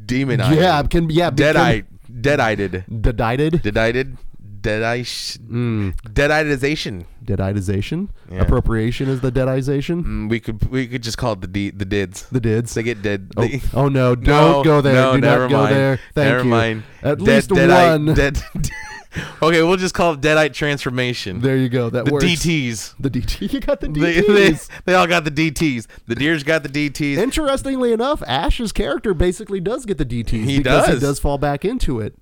demonized. 0.05 0.59
Yeah, 0.59 0.84
can 0.84 1.07
be. 1.07 1.13
Yeah, 1.13 1.32
Deadite. 1.32 1.86
Deadited. 2.21 2.84
Deadited. 3.01 3.61
Deadited. 3.61 4.17
Deadish. 4.62 5.38
Mm. 5.39 5.95
Deaditization. 6.01 7.05
Deaditization. 7.26 8.09
Yeah. 8.32 8.41
Appropriation 8.41 9.09
is 9.09 9.22
the 9.22 9.32
deadization. 9.32 10.03
Mm, 10.03 10.30
We 10.30 10.39
could 10.39 10.70
we 10.72 10.88
could 10.88 11.03
just 11.03 11.18
call 11.18 11.34
it 11.34 11.41
the 11.41 11.47
D, 11.47 11.70
the 11.72 11.86
dids. 11.86 12.28
The 12.32 12.39
dids. 12.39 12.74
They 12.74 12.84
get 12.84 13.01
dead. 13.01 13.32
Oh, 13.38 13.41
They- 13.47 13.62
oh 13.74 13.89
no! 13.89 14.16
Don't 14.16 14.26
No, 14.26 14.64
go 14.64 14.82
there. 14.82 14.93
No, 14.93 15.14
Do 15.16 15.22
never 15.22 15.41
not 15.43 15.49
go 15.49 15.57
mind. 15.64 15.76
there. 15.76 15.99
Thank 16.14 16.30
never 16.32 16.43
you. 16.43 16.49
mind. 16.49 16.84
At 17.03 17.18
Dead- 17.20 17.28
least 17.28 17.49
deadite- 17.49 18.05
one. 18.05 18.05
Dead, 18.16 18.41
okay, 19.41 19.62
we'll 19.64 19.78
just 19.78 19.93
call 19.93 20.14
it 20.14 20.22
Deadite 20.22 20.53
transformation. 20.53 21.41
There 21.41 21.57
you 21.57 21.70
go. 21.70 21.89
That 21.89 22.05
the 22.05 22.14
works. 22.14 22.26
DTs. 22.26 22.95
The 22.99 23.09
DT. 23.09 23.51
You 23.53 23.59
got 23.59 23.82
the 23.82 23.88
DTs. 23.88 24.68
they, 24.68 24.76
they 24.86 24.93
all 24.95 25.07
got 25.07 25.24
the 25.26 25.32
DTs. 25.32 25.88
The 26.07 26.16
deer's 26.16 26.43
got 26.43 26.64
the 26.64 26.70
DTs. 26.70 27.18
Interestingly 27.18 27.91
enough, 27.91 28.24
Ash's 28.28 28.72
character 28.72 29.14
basically 29.14 29.59
does 29.59 29.86
get 29.86 29.97
the 29.97 30.05
DTs 30.05 30.45
He 30.45 30.57
because 30.59 30.86
he 30.88 30.91
does. 30.93 31.01
does 31.01 31.20
fall 31.20 31.38
back 31.38 31.66
into 31.66 31.99
it. 31.99 32.16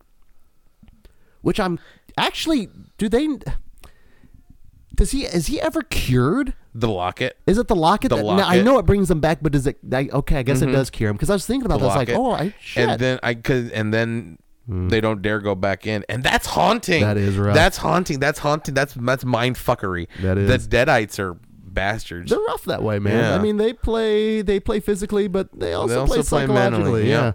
Which 1.41 1.59
I'm 1.59 1.79
actually. 2.17 2.69
Do 2.97 3.09
they? 3.09 3.27
Does 4.95 5.11
he? 5.11 5.25
Is 5.25 5.47
he 5.47 5.61
ever 5.61 5.81
cured? 5.81 6.53
the 6.73 6.89
locket. 6.89 7.37
Is 7.47 7.57
it 7.57 7.67
the 7.67 7.75
locket? 7.75 8.09
The 8.09 8.17
that, 8.17 8.23
Now, 8.23 8.47
I 8.47 8.61
know 8.61 8.77
it 8.79 8.85
brings 8.85 9.09
him 9.09 9.19
back, 9.19 9.39
but 9.41 9.51
does 9.51 9.67
it? 9.67 9.79
I, 9.91 10.09
okay, 10.11 10.37
I 10.37 10.43
guess 10.43 10.61
it 10.61 10.65
mm-hmm. 10.65 10.75
does 10.75 10.89
cure 10.89 11.09
him 11.09 11.15
because 11.15 11.29
I 11.29 11.33
was 11.33 11.45
thinking 11.45 11.65
about 11.65 11.79
The 11.79 11.87
that. 11.87 11.95
I 11.95 11.99
was 11.99 12.07
like, 12.07 12.17
oh, 12.17 12.31
I 12.31 12.55
shit. 12.59 12.89
And 12.89 12.99
then 12.99 13.19
I 13.23 13.33
could, 13.33 13.71
and 13.71 13.93
then 13.93 14.37
they 14.67 15.01
don't 15.01 15.21
dare 15.21 15.39
go 15.39 15.55
back 15.55 15.87
in, 15.87 16.05
and 16.09 16.23
that's 16.23 16.45
haunting. 16.45 17.01
That 17.01 17.17
is 17.17 17.37
rough. 17.37 17.55
That's 17.55 17.77
haunting. 17.77 18.19
That's 18.19 18.39
haunting. 18.39 18.73
That's 18.73 18.93
that's 18.93 19.25
mind 19.25 19.55
fuckery. 19.55 20.07
That 20.21 20.37
is. 20.37 20.67
The 20.67 20.77
Deadites 20.77 21.17
are 21.19 21.37
bastards. 21.49 22.29
They're 22.29 22.39
rough 22.39 22.65
that 22.65 22.83
way, 22.83 22.99
man. 22.99 23.17
Yeah. 23.17 23.35
I 23.35 23.39
mean, 23.39 23.57
they 23.57 23.73
play 23.73 24.41
they 24.41 24.59
play 24.59 24.79
physically, 24.79 25.27
but 25.27 25.49
they 25.57 25.73
also, 25.73 26.01
also 26.01 26.13
play 26.13 26.17
play 26.17 26.23
psychologically. 26.23 26.77
mentally, 26.77 27.09
yeah. 27.09 27.25
yeah. 27.25 27.31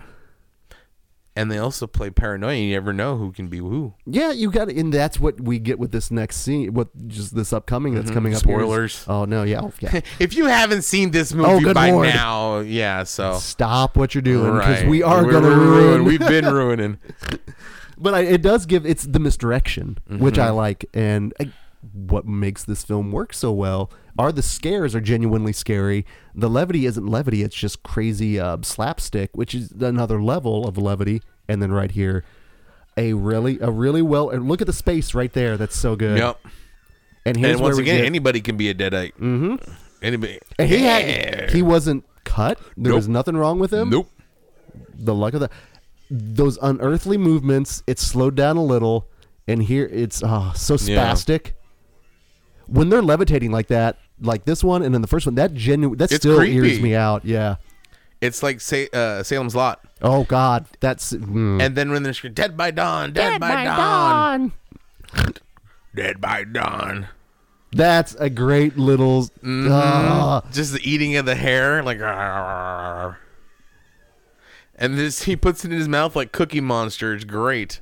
And 1.37 1.51
they 1.51 1.59
also 1.59 1.87
play 1.87 2.11
paranoia. 2.11 2.55
You 2.57 2.73
never 2.75 2.93
know 2.93 3.17
who 3.17 3.33
can 3.33 3.49
be 3.49 3.59
who. 3.59 3.95
Yeah, 4.07 4.33
you 4.33 4.51
got 4.51 4.69
it, 4.71 4.77
and 4.77 4.93
that's 4.93 5.19
what 5.19 5.41
we 5.41 5.59
get 5.59 5.79
with 5.79 5.91
this 5.93 6.11
next 6.11 6.37
scene. 6.39 6.73
What 6.75 6.89
just 7.09 7.35
this 7.35 7.53
upcoming 7.53 7.95
that's 7.95 8.11
coming 8.11 8.33
up. 8.33 8.37
is- 8.39 8.43
Mm-hmm. 8.45 8.51
Spoilers. 8.61 9.05
Oh 9.09 9.25
no, 9.25 9.43
yeah, 9.43 9.61
oh, 9.63 9.73
yeah. 9.81 10.01
If 10.19 10.35
you 10.37 10.47
haven't 10.47 10.83
seen 10.83 11.11
this 11.11 11.33
movie 11.33 11.67
Oh, 11.69 11.75
by 11.75 11.91
Lord. 11.91 12.09
now, 12.09 12.61
yeah, 12.61 13.03
so 13.05 13.35
Stop 13.39 13.97
what 13.97 14.15
you're 14.15 14.23
doing 14.23 14.53
because 14.55 14.81
Right. 14.83 14.89
we 14.89 15.03
are 15.03 15.25
gonna 15.25 15.51
ruin. 15.51 16.05
We've 16.05 16.19
been 16.37 16.47
ruining. 16.47 16.99
but 17.99 18.15
I, 18.15 18.21
it 18.21 18.43
does 18.43 18.67
give 18.67 18.85
it's 18.87 19.05
the 19.05 19.19
misdirection, 19.19 19.99
which 20.09 20.35
Mm-hmm. 20.35 20.43
I 20.43 20.51
like, 20.51 20.85
and 20.95 21.33
I, 21.41 21.53
what 21.93 22.27
makes 22.27 22.65
this 22.65 22.85
film 22.85 23.13
work 23.13 23.33
so 23.35 23.53
well 23.53 23.91
are 24.19 24.33
the 24.33 24.43
scares 24.43 24.95
are 24.95 25.01
genuinely 25.01 25.53
scary. 25.53 26.07
The 26.35 26.49
levity 26.49 26.87
isn't 26.87 27.07
levity; 27.07 27.43
it's 27.43 27.57
just 27.57 27.83
crazy 27.83 28.39
uh, 28.41 28.59
slapstick, 28.63 29.31
which 29.35 29.55
is 29.55 29.71
another 29.73 30.23
level 30.23 30.67
of 30.67 30.79
levity. 30.79 31.21
And 31.49 31.61
then 31.63 31.73
right 31.73 31.91
here, 31.91 32.25
a 32.97 33.13
really 33.13 33.59
a 33.61 33.71
really 33.71 34.03
well 34.03 34.31
and 34.31 34.49
look 34.49 34.61
at 34.61 34.67
the 34.67 34.73
space 34.73 35.15
right 35.15 35.33
there. 35.33 35.57
That's 35.57 35.77
so 35.77 35.97
good. 35.97 36.19
Yep. 36.19 36.41
And 37.27 37.37
here's 37.37 37.53
And 37.55 37.61
once 37.61 37.79
again, 37.79 37.99
get- 37.99 38.07
anybody 38.07 38.41
can 38.41 38.57
be 38.57 38.69
a 38.71 38.75
deadite. 38.75 39.13
Mm-hmm. 39.15 39.57
Anybody. 40.03 40.39
and 40.59 40.69
he 40.69 40.83
Yeah. 40.85 40.99
had 40.99 41.51
he 41.51 41.63
wasn't 41.63 42.05
cut. 42.25 42.59
There 42.77 42.93
Nope. 42.93 42.97
was 42.97 43.09
nothing 43.09 43.37
wrong 43.37 43.59
with 43.59 43.73
him. 43.73 43.91
Nope. 43.91 44.11
the 44.95 45.15
luck 45.15 45.35
of 45.35 45.41
the 45.41 45.51
those 46.11 46.59
unearthly 46.63 47.17
movements 47.17 47.83
It 47.87 47.99
slowed 47.99 48.35
down 48.35 48.57
a 48.57 48.63
little 48.65 49.09
and 49.49 49.63
here 49.63 49.89
it's 49.93 50.23
oh, 50.25 50.53
so 50.55 50.75
Yeah. 50.81 50.97
When 52.67 52.89
they're 52.89 53.03
levitating 53.03 53.51
like 53.51 53.67
that 53.69 53.99
like 54.21 54.45
this 54.45 54.63
one 54.65 54.83
and 54.83 54.95
then 54.95 55.01
the 55.03 55.09
first 55.09 55.27
one 55.27 55.35
that 55.35 55.55
genuine 55.55 55.99
that 55.99 56.11
It's 56.13 56.23
still 56.23 56.37
creepy. 56.39 56.55
ears 56.57 56.81
me 56.81 56.95
out 56.95 57.25
yeah 57.25 57.57
It's 58.21 58.43
like 58.43 58.61
say, 58.61 58.89
uh, 58.93 59.23
Salem's 59.23 59.55
Lot. 59.55 59.85
oh 60.03 60.25
god 60.25 60.67
that's 60.81 61.13
mm. 61.13 61.61
And 61.63 61.77
then 61.77 61.91
when 61.91 62.03
they're 62.03 62.15
screaming, 62.15 62.35
Dead 62.35 62.57
by 62.57 62.71
Dawn, 62.71 63.13
Dead, 63.13 63.41
by, 63.41 63.65
dawn, 63.65 64.53
Dead 65.95 66.21
by 66.21 66.45
Dawn. 66.45 67.09
that's 67.73 68.15
a 68.17 68.31
great 68.31 68.77
little 68.79 69.23
Mm-hmm. 69.43 69.69
ah. 69.73 70.43
Just 70.53 70.73
the 70.73 70.81
eating 70.89 71.17
of 71.17 71.27
the 71.27 71.35
hair, 71.35 71.83
like. 71.83 72.01
"Arr." 72.01 73.19
And 74.77 74.99
this, 74.99 75.23
he 75.23 75.37
puts 75.37 75.65
it 75.65 75.71
in 75.71 75.79
his 75.79 75.89
mouth 75.89 76.17
like 76.17 76.33
Cookie 76.33 76.61
Monster. 76.61 77.15
It's 77.15 77.25
great. 77.25 77.81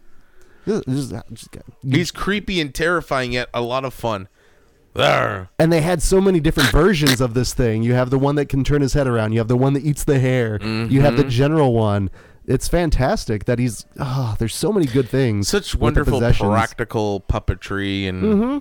This- 0.66 0.82
this 0.86 0.96
is- 0.98 1.12
just- 1.32 1.56
He's 1.82 2.10
creepy 2.10 2.60
and 2.60 2.74
terrifying, 2.74 3.32
yet 3.32 3.48
a 3.54 3.60
lot 3.62 3.84
of 3.84 3.94
fun. 3.94 4.28
Arr. 4.96 5.48
and 5.58 5.72
they 5.72 5.80
had 5.80 6.02
so 6.02 6.20
many 6.20 6.40
different 6.40 6.70
versions 6.72 7.20
of 7.20 7.34
this 7.34 7.54
thing 7.54 7.82
you 7.82 7.94
have 7.94 8.10
the 8.10 8.18
one 8.18 8.34
that 8.36 8.46
can 8.48 8.62
turn 8.64 8.82
his 8.82 8.92
head 8.94 9.06
around 9.06 9.32
you 9.32 9.38
have 9.38 9.48
the 9.48 9.56
one 9.56 9.72
that 9.74 9.84
eats 9.84 10.04
the 10.04 10.18
hair 10.18 10.58
you 10.62 11.00
have 11.00 11.14
Mm-hmm. 11.14 11.22
the 11.22 11.28
general 11.28 11.72
one 11.72 12.10
it's 12.46 12.66
fantastic 12.68 13.44
that 13.44 13.58
he's 13.58 13.86
ah 14.00 14.34
there's 14.38 14.54
so 14.54 14.72
many 14.72 14.86
good 14.86 15.08
things 15.08 15.48
Such 15.48 15.74
wonderful 15.74 16.20
practical 16.20 17.20
puppetry 17.28 18.08
and 18.08 18.22
Mm-hmm. 18.22 18.58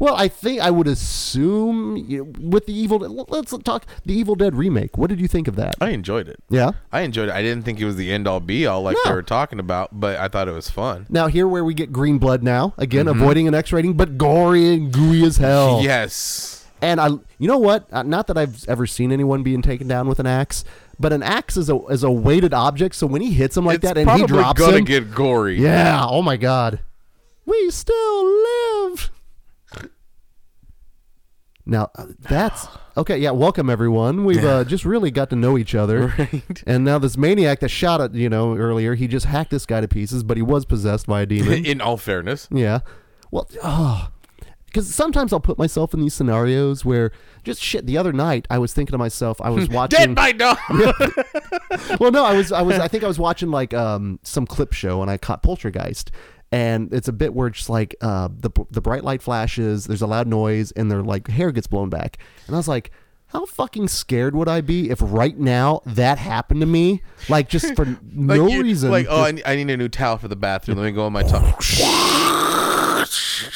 Well, 0.00 0.16
I 0.16 0.26
think 0.28 0.60
I 0.60 0.70
would 0.70 0.88
assume 0.88 1.96
you 2.08 2.24
know, 2.24 2.32
with 2.48 2.66
the 2.66 2.72
Evil. 2.72 2.98
Let's 2.98 3.56
talk 3.58 3.84
the 4.04 4.14
Evil 4.14 4.34
Dead 4.34 4.54
remake. 4.56 4.96
What 4.98 5.10
did 5.10 5.20
you 5.20 5.28
think 5.28 5.46
of 5.46 5.56
that? 5.56 5.74
I 5.80 5.90
enjoyed 5.90 6.26
it. 6.26 6.42
Yeah. 6.48 6.72
I 6.90 7.02
enjoyed 7.02 7.28
it. 7.28 7.32
I 7.34 7.42
didn't 7.42 7.64
think 7.64 7.78
it 7.80 7.84
was 7.84 7.96
the 7.96 8.10
end 8.10 8.26
all 8.26 8.40
be 8.40 8.66
all 8.66 8.80
like 8.82 8.96
they 9.04 9.10
No. 9.10 9.14
were 9.16 9.22
talking 9.22 9.60
about, 9.60 10.00
but 10.00 10.16
I 10.18 10.28
thought 10.28 10.48
it 10.48 10.52
was 10.52 10.70
fun. 10.70 11.06
Now 11.10 11.26
here 11.28 11.46
where 11.46 11.62
we 11.62 11.74
get 11.74 11.92
green 11.92 12.18
blood 12.18 12.42
now 12.42 12.72
again, 12.78 13.06
avoiding 13.08 13.46
an 13.46 13.54
X 13.54 13.72
rating, 13.72 13.92
but 13.94 14.16
gory 14.18 14.72
and 14.72 14.90
gooey 14.92 15.22
as 15.24 15.36
hell. 15.36 15.80
Yes. 15.82 16.66
And 16.82 16.98
I, 16.98 17.08
you 17.38 17.46
know 17.46 17.58
what? 17.58 17.86
Uh, 17.92 18.02
Not 18.02 18.26
that 18.28 18.38
I've 18.38 18.66
ever 18.66 18.86
seen 18.86 19.12
anyone 19.12 19.42
being 19.42 19.60
taken 19.60 19.86
down 19.86 20.08
with 20.08 20.18
an 20.18 20.26
axe, 20.26 20.64
but 20.98 21.12
an 21.12 21.22
axe 21.22 21.58
is 21.58 21.68
a 21.68 21.76
is 21.88 22.02
a 22.02 22.10
weighted 22.10 22.54
object. 22.54 22.94
So 22.94 23.06
when 23.06 23.20
he 23.20 23.32
hits 23.34 23.54
him 23.54 23.66
like 23.66 23.76
it's 23.76 23.84
that 23.84 23.98
and 23.98 24.10
he 24.12 24.24
drops 24.24 24.58
gonna 24.58 24.78
him, 24.78 24.84
get 24.86 25.14
gory. 25.14 25.60
yeah. 25.60 26.06
Oh 26.08 26.22
my 26.22 26.38
god. 26.38 26.80
We 27.44 27.68
still 27.70 28.24
live. 28.24 29.10
Now 31.70 31.88
uh, 31.94 32.06
that's 32.18 32.66
okay. 32.96 33.16
Yeah, 33.16 33.30
welcome 33.30 33.70
everyone. 33.70 34.24
We've 34.24 34.44
uh, 34.44 34.64
just 34.64 34.84
really 34.84 35.12
got 35.12 35.30
to 35.30 35.36
know 35.36 35.56
each 35.56 35.72
other, 35.76 36.08
Right. 36.18 36.62
and 36.66 36.84
now 36.84 36.98
this 36.98 37.16
maniac 37.16 37.60
that 37.60 37.68
shot 37.68 38.00
at 38.00 38.12
you 38.12 38.28
know 38.28 38.56
earlier, 38.56 38.96
he 38.96 39.06
just 39.06 39.26
hacked 39.26 39.52
this 39.52 39.66
guy 39.66 39.80
to 39.80 39.86
pieces, 39.86 40.24
but 40.24 40.36
he 40.36 40.42
was 40.42 40.64
possessed 40.64 41.06
by 41.06 41.22
a 41.22 41.26
demon. 41.26 41.64
In 41.66 41.80
all 41.80 41.96
fairness. 41.96 42.48
yeah. 42.50 42.80
Well, 43.30 43.48
oh, 43.62 44.08
because 44.66 44.92
sometimes 44.92 45.32
I'll 45.32 45.38
put 45.38 45.58
myself 45.58 45.94
in 45.94 46.00
these 46.00 46.14
scenarios 46.14 46.84
where 46.84 47.12
just 47.44 47.62
shit. 47.62 47.86
The 47.86 47.96
other 47.96 48.12
night, 48.12 48.48
I 48.50 48.58
was 48.58 48.74
thinking 48.74 48.90
to 48.90 48.98
myself, 48.98 49.40
I 49.40 49.50
was 49.50 49.68
watching. 49.68 49.98
Dead 50.14 50.14
by 50.16 50.32
dawn. 50.32 50.56
well, 52.00 52.10
no, 52.10 52.24
I 52.24 52.36
was, 52.36 52.50
I 52.50 52.62
was, 52.62 52.80
I 52.80 52.88
think 52.88 53.04
I 53.04 53.06
was 53.06 53.20
watching 53.20 53.52
like 53.52 53.72
um 53.72 54.18
some 54.24 54.44
clip 54.44 54.72
show, 54.72 55.02
and 55.02 55.08
I 55.08 55.16
caught 55.18 55.44
Poltergeist, 55.44 56.10
and 56.52 56.92
it's 56.92 57.08
a 57.08 57.12
bit 57.12 57.34
where 57.34 57.48
it's 57.48 57.68
like 57.68 57.94
uh 58.00 58.28
the 58.32 58.50
the 58.70 58.80
bright 58.80 59.04
light 59.04 59.22
flashes, 59.22 59.86
there's 59.86 60.02
a 60.02 60.06
loud 60.06 60.26
noise, 60.26 60.72
and 60.72 60.90
their 60.90 61.02
like 61.02 61.28
hair 61.28 61.52
gets 61.52 61.66
blown 61.66 61.90
back, 61.90 62.18
and 62.46 62.54
I 62.56 62.58
was 62.58 62.68
like. 62.68 62.90
How 63.32 63.46
fucking 63.46 63.86
scared 63.86 64.34
would 64.34 64.48
I 64.48 64.60
be 64.60 64.90
if 64.90 64.98
right 65.00 65.38
now 65.38 65.82
that 65.86 66.18
happened 66.18 66.62
to 66.62 66.66
me? 66.66 67.00
Like 67.28 67.48
just 67.48 67.76
for 67.76 67.86
no 68.12 68.48
you- 68.48 68.60
reason. 68.60 68.90
Like, 68.90 69.06
oh, 69.08 69.22
I 69.22 69.30
need, 69.30 69.44
I 69.46 69.54
need 69.54 69.70
a 69.70 69.76
new 69.76 69.88
towel 69.88 70.18
for 70.18 70.26
the 70.26 70.34
bathroom. 70.34 70.78
Let 70.78 70.86
me 70.86 70.90
go 70.90 71.04
on 71.04 71.12
my 71.12 71.22
tongue. 71.22 71.44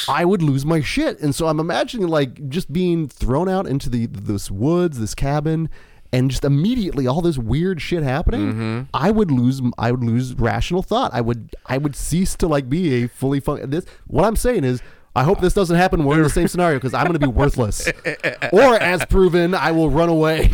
I 0.08 0.24
would 0.24 0.42
lose 0.42 0.64
my 0.64 0.80
shit. 0.80 1.18
And 1.20 1.34
so 1.34 1.48
I'm 1.48 1.58
imagining 1.58 2.06
like 2.06 2.48
just 2.48 2.72
being 2.72 3.08
thrown 3.08 3.48
out 3.48 3.66
into 3.66 3.90
the 3.90 4.06
this 4.06 4.48
woods, 4.48 5.00
this 5.00 5.14
cabin, 5.14 5.68
and 6.14 6.30
just 6.30 6.44
immediately 6.44 7.06
all 7.06 7.20
this 7.20 7.36
weird 7.38 7.82
shit 7.82 8.02
happening. 8.02 8.52
Mm-hmm. 8.52 8.80
I 8.94 9.10
would 9.10 9.30
lose 9.30 9.60
I 9.78 9.90
would 9.90 10.04
lose 10.04 10.34
rational 10.34 10.82
thought. 10.82 11.10
I 11.12 11.20
would 11.20 11.54
I 11.66 11.78
would 11.78 11.96
cease 11.96 12.34
to 12.36 12.46
like 12.46 12.68
be 12.68 13.02
a 13.02 13.08
fully 13.08 13.40
fun. 13.40 13.68
This 13.70 13.84
what 14.06 14.24
I'm 14.24 14.36
saying 14.36 14.64
is. 14.64 14.80
I 15.16 15.22
hope 15.22 15.40
this 15.40 15.54
doesn't 15.54 15.76
happen. 15.76 16.04
We're 16.04 16.16
in 16.16 16.22
the 16.24 16.28
same 16.28 16.48
scenario 16.48 16.76
because 16.78 16.92
I'm 16.92 17.04
going 17.06 17.12
to 17.12 17.20
be 17.20 17.28
worthless, 17.28 17.86
or 18.52 18.74
as 18.80 19.04
proven, 19.06 19.54
I 19.54 19.70
will 19.70 19.88
run 19.88 20.08
away. 20.08 20.50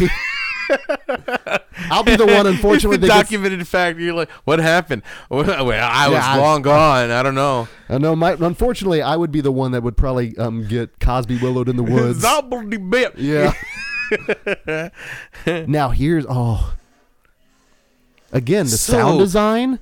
I'll 1.90 2.02
be 2.04 2.14
the 2.16 2.26
one. 2.26 2.46
Unfortunately, 2.46 2.96
it's 2.96 3.04
a 3.04 3.08
that 3.08 3.16
gets- 3.16 3.30
documented 3.30 3.66
fact. 3.66 3.98
You're 3.98 4.12
like, 4.14 4.30
what 4.44 4.58
happened? 4.58 5.02
Well, 5.30 5.48
I 5.50 6.08
was 6.08 6.16
Yeah, 6.18 6.26
I- 6.34 6.38
long 6.38 6.60
gone. 6.62 7.10
I 7.10 7.22
don't 7.22 7.34
know. 7.34 7.68
Uh, 7.88 7.98
no, 7.98 8.14
my, 8.14 8.32
unfortunately, 8.32 9.00
I 9.02 9.16
would 9.16 9.32
be 9.32 9.40
the 9.40 9.50
one 9.52 9.72
that 9.72 9.82
would 9.82 9.96
probably 9.96 10.36
um, 10.36 10.66
get 10.68 11.00
Cosby 11.00 11.38
willowed 11.38 11.68
in 11.68 11.76
the 11.76 11.82
woods. 11.82 12.22
Yeah. 13.16 13.54
now 15.66 15.90
here's 15.90 16.26
oh. 16.28 16.74
Again, 18.32 18.66
the 18.66 18.76
So- 18.76 18.92
sound 18.92 19.18
design, 19.18 19.78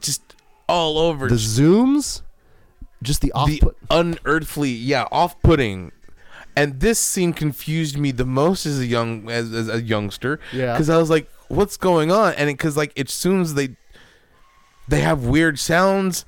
Just 0.00 0.34
all 0.68 0.98
over. 0.98 1.28
the 1.28 1.36
zooms, 1.36 2.20
just 3.02 3.22
the 3.22 3.32
off. 3.32 3.48
the 3.48 3.62
unearthly, 3.90 4.70
yeah, 4.70 5.06
off-putting. 5.10 5.90
And 6.54 6.80
this 6.80 6.98
scene 6.98 7.32
confused 7.32 7.96
me 7.96 8.10
the 8.12 8.26
most 8.26 8.66
as 8.66 8.80
a 8.80 8.86
young 8.86 9.30
as, 9.30 9.50
as 9.52 9.68
a 9.68 9.80
youngster. 9.80 10.40
Yeah. 10.52 10.72
because 10.72 10.90
I 10.90 10.98
was 10.98 11.08
like, 11.08 11.30
"What's 11.48 11.76
going 11.78 12.10
on?" 12.12 12.34
And 12.34 12.48
because 12.48 12.76
like 12.76 12.92
it 12.96 13.08
assumes 13.08 13.54
they 13.54 13.76
they 14.88 15.00
have 15.00 15.24
weird 15.24 15.58
sounds, 15.58 16.26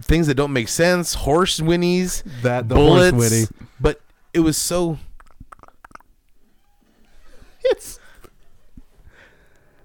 things 0.00 0.26
that 0.28 0.36
don't 0.36 0.52
make 0.54 0.68
sense, 0.68 1.14
horse 1.14 1.60
whinnies, 1.60 2.22
That- 2.42 2.68
the 2.70 2.76
horse 2.76 3.10
bullets. 3.10 3.30
whinny. 3.30 3.46
But 3.78 4.00
it 4.32 4.40
was 4.40 4.56
so 4.56 4.98
it's 7.64 7.98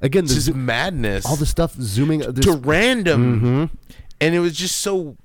again 0.01 0.25
this 0.25 0.45
zo- 0.45 0.53
madness. 0.53 1.25
all 1.25 1.35
the 1.35 1.45
stuff 1.45 1.73
zooming. 1.79 2.21
to 2.21 2.51
random, 2.63 3.41
Mhm. 3.41 3.77
and 4.21 4.35
it 4.35 4.39
was 4.39 4.53
just 4.55 4.77
so. 4.77 5.17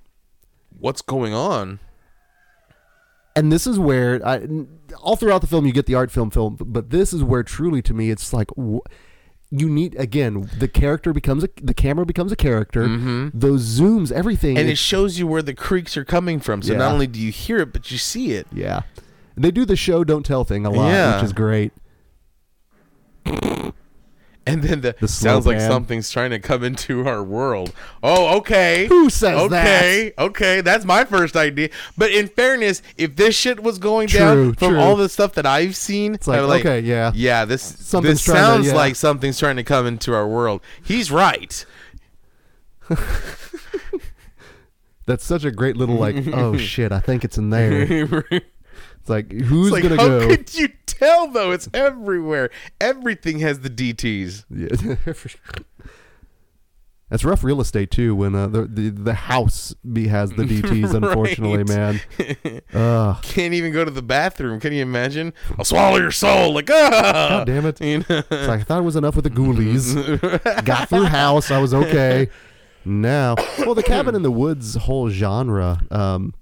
What's 0.79 1.03
going 1.03 1.33
on? 1.35 1.81
and 3.37 3.51
this 3.51 3.67
is 3.67 3.81
where 3.81 4.25
I, 4.25 4.47
all 5.03 5.17
throughout 5.17 5.41
the 5.41 5.49
film 5.49 5.67
you 5.67 5.73
get 5.73 5.87
the 5.87 5.95
art 5.97 6.13
film 6.13 6.31
film, 6.31 6.57
but 6.61 6.91
this 6.91 7.13
is 7.13 7.25
where 7.25 7.43
truly 7.43 7.83
to 7.83 7.95
me 7.95 8.11
it's 8.11 8.33
like. 8.33 8.49
wh- 8.59 8.79
you 9.51 9.69
need 9.69 9.95
again 9.97 10.49
the 10.59 10.67
character 10.67 11.13
becomes 11.13 11.45
a 11.45 11.49
the 11.63 11.75
camera 11.75 12.05
becomes 12.05 12.33
a 12.33 12.37
character 12.37 12.89
those 13.33 13.63
zooms 13.79 14.11
everything 14.11 14.55
Mm-hmm. 14.57 14.61
And 14.61 14.69
it- 14.69 14.73
it 14.73 14.79
shows 14.79 15.17
you 15.17 15.29
where 15.29 15.43
the 15.43 15.55
creaks 15.55 15.97
are 15.97 16.05
coming 16.05 16.41
from. 16.41 16.61
So 16.63 16.73
Yeah. 16.73 16.79
not 16.79 16.93
only 16.93 17.07
do 17.07 17.21
you 17.21 17.31
hear 17.31 17.59
it, 17.59 17.73
but 17.73 17.89
you 17.93 17.99
see 17.99 18.33
it. 18.33 18.49
Yeah. 18.53 18.81
They 19.37 19.53
do 19.53 19.65
the 19.65 19.77
show 19.77 20.03
don't 20.03 20.25
tell 20.27 20.43
thing 20.43 20.67
a 20.67 20.71
lot, 20.71 20.89
Yeah. 20.89 21.17
which 21.17 21.25
is 21.27 21.33
great. 21.33 21.73
And 24.47 24.63
then 24.63 24.83
the, 24.83 24.95
The 25.01 25.09
sounds 25.09 25.47
like 25.47 25.57
pan. 25.57 25.71
something's 25.71 26.11
trying 26.11 26.29
to 26.29 26.39
come 26.39 26.63
into 26.63 27.09
our 27.09 27.23
world. 27.25 27.73
Oh, 28.03 28.37
okay. 28.41 28.85
Who 28.89 29.09
says 29.09 29.41
okay, 29.45 30.13
Okay, 30.19 30.61
that's 30.61 30.85
my 30.85 31.07
first 31.07 31.35
idea. 31.35 31.71
But 31.97 32.11
in 32.13 32.29
fairness, 32.29 32.83
if 32.99 33.17
this 33.17 33.35
shit 33.35 33.63
was 33.63 33.79
going 33.79 34.09
True, 34.09 34.19
down 34.21 34.55
from 34.57 34.73
true. 34.73 34.79
all 34.81 34.97
the 34.97 35.09
stuff 35.09 35.33
that 35.37 35.47
I've 35.47 35.75
seen, 35.75 36.13
It's 36.13 36.29
like, 36.29 36.41
I'm 36.41 36.51
okay, 36.61 36.81
yeah. 36.81 37.11
yeah, 37.15 37.47
this 37.47 37.63
Something's 37.63 38.17
this 38.17 38.25
trying 38.27 38.37
to- 38.37 38.43
sounds 38.43 38.67
yeah. 38.67 38.75
like 38.75 38.97
something's 38.97 39.39
trying 39.39 39.57
to 39.57 39.65
come 39.65 39.87
into 39.87 40.13
our 40.13 40.29
world. 40.29 40.61
He's 40.83 41.11
right. 41.11 41.65
That's 45.07 45.25
such 45.25 45.45
a 45.45 45.51
great 45.51 45.77
little 45.77 45.97
like, 45.97 46.17
oh 46.35 46.57
shit, 46.59 46.93
I 46.93 47.01
think 47.01 47.25
it's 47.25 47.37
in 47.39 47.51
there. 47.51 47.83
it's 48.31 48.45
It's 49.01 49.09
like 49.09 49.31
who's 49.33 49.71
like, 49.71 49.83
gonna 49.83 49.97
how 49.97 50.07
go? 50.09 50.29
could 50.29 50.55
you 50.55 50.69
tell 51.05 51.29
though? 51.29 51.51
It's 51.51 51.69
everywhere. 51.75 52.51
Everything 52.81 53.39
has 53.41 53.61
the 53.61 53.71
DTs. 53.71 54.45
Yeah. 54.51 54.97
That's 57.11 57.23
rough 57.23 57.45
real 57.45 57.61
estate 57.61 57.91
too. 57.91 58.17
When 58.17 58.35
uh, 58.35 58.49
the, 58.49 58.65
the 58.65 58.89
the 58.89 59.15
house 59.15 59.75
be 59.93 60.09
has 60.09 60.31
the 60.31 60.43
DTS, 60.45 60.95
unfortunately, 60.95 61.63
man. 61.65 62.01
Ugh. 62.75 63.23
Can't 63.23 63.55
even 63.55 63.73
go 63.73 63.85
to 63.85 63.91
the 63.91 64.03
bathroom. 64.03 64.59
Can 64.59 64.73
you 64.73 64.83
imagine? 64.83 65.33
I'll 65.59 65.65
swallow 65.65 65.99
your 65.99 66.11
soul. 66.11 66.55
Like, 66.55 66.71
ah! 66.71 67.29
God 67.29 67.47
damn 67.47 67.67
it! 67.67 67.81
You 67.81 67.99
know? 67.99 68.05
It's 68.09 68.49
like, 68.49 68.61
I 68.61 68.63
thought 68.65 68.81
it 68.81 68.85
was 68.85 68.97
enough 68.97 69.15
with 69.15 69.25
the 69.25 69.31
ghoulies. 69.31 70.65
Got 70.65 70.89
through 70.89 71.05
house. 71.05 71.51
I 71.51 71.59
was 71.59 71.75
okay. 71.75 72.31
Now, 72.87 73.37
well, 73.59 73.75
the 73.75 73.83
cabin 73.83 74.15
in 74.15 74.23
the 74.23 74.31
woods 74.31 74.75
whole 74.75 75.09
genre. 75.09 75.83
Um, 75.91 76.35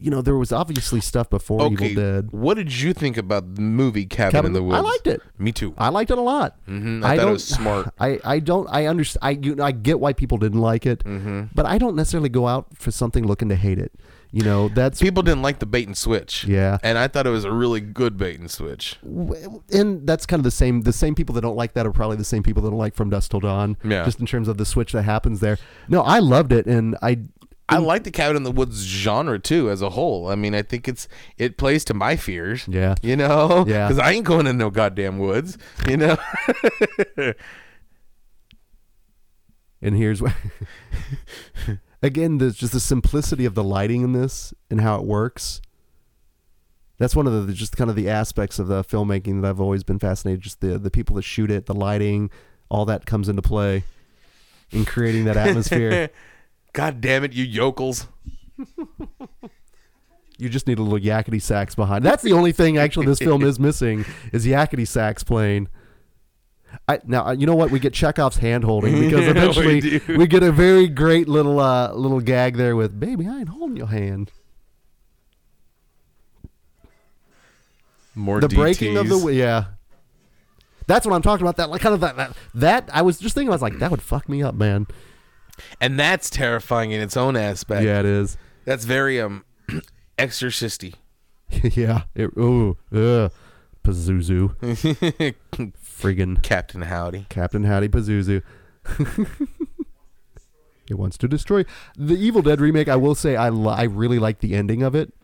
you 0.00 0.10
know, 0.10 0.22
there 0.22 0.36
was 0.36 0.50
obviously 0.52 1.00
stuff 1.00 1.28
before 1.28 1.60
okay. 1.62 1.90
Evil 1.90 2.02
Dead. 2.02 2.32
What 2.32 2.54
did 2.54 2.72
you 2.80 2.92
think 2.94 3.16
about 3.16 3.54
the 3.54 3.60
movie 3.60 4.06
Cabin, 4.06 4.32
Cabin 4.32 4.46
in 4.48 4.52
the 4.54 4.62
Woods? 4.62 4.78
I 4.78 4.80
liked 4.80 5.06
it. 5.06 5.20
Me 5.38 5.52
too. 5.52 5.74
I 5.76 5.90
liked 5.90 6.10
it 6.10 6.18
a 6.18 6.22
lot. 6.22 6.56
Mhm, 6.66 7.04
I 7.04 7.16
thought 7.16 7.28
it 7.28 7.32
was 7.32 7.44
smart. 7.46 7.92
I, 8.00 8.18
I 8.24 8.38
don't 8.38 8.66
I 8.70 8.86
understand 8.86 9.20
I 9.22 9.30
you, 9.46 9.62
I 9.62 9.72
get 9.72 10.00
why 10.00 10.12
people 10.12 10.38
didn't 10.38 10.60
like 10.60 10.86
it, 10.86 11.04
Mm-hmm. 11.04 11.42
but 11.54 11.66
I 11.66 11.78
don't 11.78 11.96
necessarily 11.96 12.28
go 12.30 12.48
out 12.48 12.66
for 12.76 12.90
something 12.90 13.26
looking 13.26 13.48
to 13.50 13.56
hate 13.56 13.78
it. 13.78 13.92
You 14.32 14.44
know, 14.44 14.68
that's 14.68 15.00
People 15.02 15.24
didn't 15.24 15.42
like 15.42 15.58
the 15.58 15.66
bait 15.66 15.88
and 15.88 15.96
switch. 15.98 16.44
Yeah. 16.44 16.78
And 16.84 16.96
I 16.98 17.08
thought 17.08 17.26
it 17.26 17.30
was 17.30 17.44
a 17.44 17.50
really 17.50 17.80
good 17.80 18.16
bait 18.16 18.38
and 18.38 18.48
switch. 18.48 18.96
and 19.72 20.06
that's 20.06 20.24
kind 20.26 20.38
of 20.38 20.44
the 20.44 20.50
same. 20.50 20.82
The 20.82 20.92
same 20.92 21.14
people 21.16 21.34
that 21.34 21.40
don't 21.40 21.56
like 21.56 21.72
that 21.74 21.84
are 21.86 21.92
probably 21.92 22.16
the 22.16 22.24
same 22.24 22.42
people 22.44 22.62
that 22.62 22.70
don't 22.70 22.78
like 22.78 22.94
From 22.94 23.10
Dusk 23.10 23.32
Till 23.32 23.40
Dawn. 23.40 23.76
Yeah. 23.82 24.04
Just 24.04 24.20
in 24.20 24.26
terms 24.26 24.46
of 24.48 24.56
the 24.56 24.64
switch 24.64 24.92
that 24.92 25.02
happens 25.02 25.40
there. 25.40 25.58
No, 25.88 26.02
I 26.02 26.20
loved 26.20 26.52
it, 26.52 26.66
and 26.66 26.96
I 27.02 27.18
I 27.70 27.78
like 27.78 28.04
the 28.04 28.10
Cabin 28.10 28.36
in 28.36 28.42
the 28.42 28.50
Woods 28.50 28.82
genre 28.82 29.38
too 29.38 29.70
as 29.70 29.80
a 29.80 29.90
whole. 29.90 30.28
I 30.28 30.34
mean, 30.34 30.54
I 30.54 30.62
think 30.62 30.88
it's 30.88 31.08
it 31.38 31.56
plays 31.56 31.84
to 31.86 31.94
my 31.94 32.16
fears. 32.16 32.66
Yeah. 32.68 32.96
You 33.02 33.16
know? 33.16 33.64
Yeah. 33.66 33.88
Because 33.88 33.98
I 33.98 34.12
ain't 34.12 34.26
going 34.26 34.46
in 34.46 34.58
no 34.58 34.70
goddamn 34.70 35.18
woods. 35.18 35.56
You 35.88 35.96
know? 35.96 36.16
and 39.82 39.96
here's 39.96 40.20
what. 40.20 40.34
Again, 42.02 42.38
there's 42.38 42.56
just 42.56 42.72
the 42.72 42.80
simplicity 42.80 43.44
of 43.44 43.54
the 43.54 43.64
lighting 43.64 44.02
in 44.02 44.12
this 44.12 44.54
and 44.70 44.80
how 44.80 44.96
it 44.96 45.04
works. 45.04 45.60
That's 46.98 47.14
one 47.14 47.26
of 47.26 47.46
the 47.46 47.52
just 47.52 47.76
kind 47.76 47.88
of 47.88 47.96
the 47.96 48.10
aspects 48.10 48.58
of 48.58 48.66
the 48.66 48.82
filmmaking 48.84 49.42
that 49.42 49.48
I've 49.48 49.60
always 49.60 49.84
been 49.84 49.98
fascinated. 49.98 50.40
Just 50.40 50.60
the 50.60 50.78
the 50.78 50.90
people 50.90 51.16
that 51.16 51.22
shoot 51.22 51.50
it, 51.50 51.66
the 51.66 51.74
lighting, 51.74 52.30
all 52.68 52.84
that 52.86 53.06
comes 53.06 53.28
into 53.28 53.42
play 53.42 53.84
in 54.70 54.84
creating 54.84 55.24
that 55.24 55.36
atmosphere. 55.38 56.10
God 56.72 57.00
damn 57.00 57.24
it, 57.24 57.32
you 57.32 57.44
yokels. 57.44 58.06
You 60.40 60.48
just 60.48 60.66
need 60.66 60.78
a 60.78 60.82
little 60.82 60.98
yakety 60.98 61.40
sax 61.40 61.74
behind. 61.74 62.02
That's 62.02 62.22
the 62.22 62.32
only 62.32 62.52
thing 62.52 62.78
actually 62.78 63.06
this 63.06 63.18
film 63.18 63.42
is 63.42 63.60
missing 63.60 64.06
is 64.32 64.46
yakety 64.46 64.88
sax 64.88 65.22
playing. 65.22 65.68
I, 66.88 67.00
now 67.04 67.32
you 67.32 67.46
know 67.46 67.54
what 67.54 67.70
we 67.70 67.78
get 67.78 67.92
Chekhov's 67.92 68.38
hand 68.38 68.64
holding 68.64 68.98
because 68.98 69.20
Yeah, 69.26 69.32
we 69.32 69.38
eventually 69.38 70.00
we, 70.16 70.26
get 70.26 70.42
a 70.42 70.50
very 70.50 70.88
great 70.88 71.28
little 71.28 71.60
uh, 71.60 71.92
little 71.92 72.20
gag 72.20 72.56
there 72.56 72.74
with 72.74 72.98
baby 72.98 73.28
I 73.28 73.40
ain't 73.40 73.50
holding 73.50 73.76
your 73.76 73.88
hand. 73.88 74.32
More 78.14 78.40
The 78.40 78.48
breaking 78.48 78.96
of 78.96 79.08
the 79.08 79.28
yeah. 79.28 79.64
That's 80.86 81.06
what 81.06 81.14
I'm 81.14 81.22
talking 81.22 81.44
about. 81.44 81.56
That 81.56 81.70
like 81.70 81.82
kind 81.82 81.94
of 81.94 82.00
that, 82.00 82.16
that 82.16 82.36
that 82.54 82.88
I 82.92 83.02
was 83.02 83.18
just 83.18 83.34
thinking 83.34 83.50
I 83.50 83.54
was 83.54 83.62
like 83.62 83.78
that 83.78 83.90
would 83.90 84.02
fuck 84.02 84.28
me 84.28 84.42
up, 84.42 84.54
man. 84.54 84.86
And 85.80 85.98
that's 85.98 86.30
terrifying 86.30 86.92
in 86.92 87.00
its 87.00 87.16
own 87.16 87.36
aspect. 87.36 87.84
Yeah, 87.84 88.00
it 88.00 88.06
is. 88.06 88.36
That's 88.64 88.84
very 88.84 89.20
um 89.20 89.44
exorcisty. 90.18 90.94
yeah. 91.62 92.02
It, 92.14 92.30
ooh, 92.38 92.76
ugh. 92.92 93.32
Pazuzu, 93.82 94.54
friggin' 95.82 96.42
Captain 96.42 96.82
Howdy. 96.82 97.26
Captain 97.30 97.64
Howdy 97.64 97.88
Pazuzu. 97.88 98.42
it 100.90 100.98
wants 100.98 101.16
to 101.18 101.26
destroy 101.26 101.64
the 101.96 102.14
Evil 102.14 102.42
Dead 102.42 102.60
remake. 102.60 102.88
I 102.88 102.96
will 102.96 103.14
say 103.14 103.36
I 103.36 103.48
li- 103.48 103.74
I 103.74 103.84
really 103.84 104.18
like 104.18 104.40
the 104.40 104.54
ending 104.54 104.82
of 104.82 104.94
it 104.94 105.14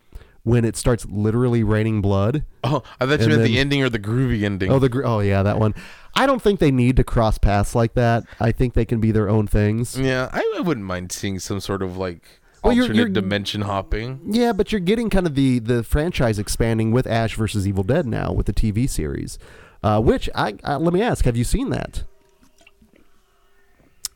when 0.43 0.65
it 0.65 0.77
starts 0.77 1.05
literally 1.07 1.63
raining 1.63 2.01
blood. 2.01 2.45
Oh, 2.65 2.83
I 3.01 3.07
thought 3.07 3.21
you 3.21 3.29
meant 3.29 3.43
the 3.43 3.59
ending 3.59 3.83
or 3.83 3.91
the 3.91 3.99
groovy 3.99 4.45
ending. 4.45 4.71
Oh, 4.71 4.79
the 4.79 4.89
gro- 4.89 5.17
oh 5.17 5.21
yeah, 5.21 5.43
that 5.43 5.59
one. 5.59 5.75
I 6.17 6.27
don't 6.27 6.41
think 6.43 6.59
they 6.61 6.71
need 6.71 6.97
to 6.97 7.05
cross 7.05 7.39
paths 7.39 7.75
like 7.75 7.95
that. 7.95 8.25
I 8.41 8.51
think 8.51 8.75
they 8.75 8.85
can 8.85 9.01
be 9.01 9.11
their 9.13 9.29
own 9.29 9.47
things. 9.47 9.99
yeah, 9.99 10.29
I, 10.33 10.55
I 10.57 10.61
wouldn't 10.61 10.87
mind 10.87 11.13
seeing 11.13 11.39
some 11.39 11.61
sort 11.61 11.83
of 11.83 11.97
like 11.97 12.23
Well, 12.65 12.73
you're- 12.73 12.87
alternate 12.87 13.01
you're- 13.01 13.13
dimension 13.13 13.61
hopping. 13.63 14.21
Yeah, 14.31 14.53
but 14.53 14.73
you're 14.73 14.81
getting 14.81 15.11
kind 15.11 15.27
of 15.27 15.35
the 15.35 15.59
the 15.59 15.83
franchise 15.83 16.39
expanding 16.39 16.91
with 16.91 17.07
Ash 17.07 17.35
versus 17.37 17.69
Evil 17.69 17.85
Dead 17.85 18.07
now 18.07 18.33
with 18.33 18.47
the 18.47 18.53
TV 18.55 18.89
series. 18.89 19.39
Uh, 19.83 20.01
which 20.01 20.29
I, 20.35 20.55
I 20.65 20.77
let 20.77 20.93
me 20.95 21.03
ask, 21.03 21.25
have 21.27 21.37
you 21.37 21.45
seen 21.45 21.71
that? 21.71 22.03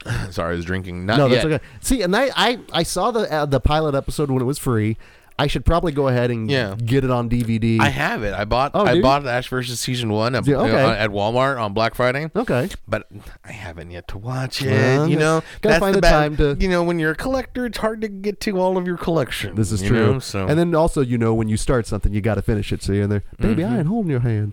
Sorry, 0.31 0.55
I 0.55 0.57
was 0.57 0.65
drinking. 0.65 1.05
Not 1.07 1.19
no, 1.19 1.27
yet. 1.27 1.35
that's 1.43 1.45
okay. 1.47 1.65
See, 1.81 2.03
and 2.03 2.17
I 2.17 2.31
I, 2.35 2.59
I 2.73 2.83
saw 2.83 3.11
the 3.11 3.31
uh, 3.33 3.45
the 3.47 3.61
pilot 3.61 3.95
episode 3.95 4.31
when 4.31 4.41
it 4.41 4.47
was 4.47 4.59
free. 4.59 4.97
I 5.41 5.47
should 5.47 5.65
probably 5.65 5.93
go 5.93 6.09
ahead 6.09 6.31
and 6.31 6.51
Yeah. 6.51 6.75
get 6.85 7.03
it 7.05 7.11
on 7.11 7.29
DVD. 7.31 7.81
I 7.81 7.89
have 7.89 8.23
it. 8.23 8.35
I 8.35 8.45
bought. 8.45 8.73
Oh, 8.75 8.85
I 8.85 8.93
you? 8.93 9.03
bought 9.03 9.27
Ash 9.27 9.49
versus 9.49 9.81
Season 9.81 10.11
One 10.11 10.35
at, 10.35 10.47
Yeah, 10.47 10.57
okay. 10.57 10.83
uh, 10.85 10.93
at 10.93 11.11
Walmart 11.11 11.61
on 11.61 11.73
Black 11.73 11.95
Friday. 11.95 12.31
okay. 12.37 12.69
but 12.87 13.07
I 13.45 13.53
haven't 13.53 13.91
yet 13.91 14.07
to 14.09 14.19
watch 14.19 14.61
it. 14.63 14.71
Well, 14.71 15.09
you 15.09 15.17
know, 15.17 15.41
gotta 15.63 15.73
that's 15.75 15.81
find 15.81 15.95
the 15.95 16.01
time 16.03 16.37
to- 16.37 16.57
You 16.61 16.69
know, 16.69 16.83
when 16.85 16.99
you're 16.99 17.13
a 17.13 17.17
collector, 17.17 17.65
it's 17.67 17.79
hard 17.79 18.01
to 18.03 18.09
get 18.09 18.41
to 18.43 18.59
all 18.61 18.77
of 18.77 18.87
your 18.87 18.97
collection. 18.99 19.55
This 19.55 19.73
is 19.73 19.83
you 19.83 19.89
true. 19.89 20.13
know, 20.15 20.19
so 20.19 20.47
And 20.47 20.59
then 20.59 20.75
also, 20.75 21.01
you 21.01 21.17
know, 21.19 21.33
when 21.35 21.49
you 21.49 21.57
start 21.57 21.87
something, 21.87 22.13
you 22.13 22.21
got 22.21 22.35
to 22.35 22.43
finish 22.43 22.73
it. 22.73 22.83
So 22.83 22.93
you're 22.93 23.05
in 23.05 23.11
there, 23.11 23.23
baby, 23.39 23.63
Mm-hmm. 23.63 23.73
I 23.75 23.79
ain't 23.79 23.89
holding 23.89 24.11
your 24.11 24.21
hand. 24.21 24.53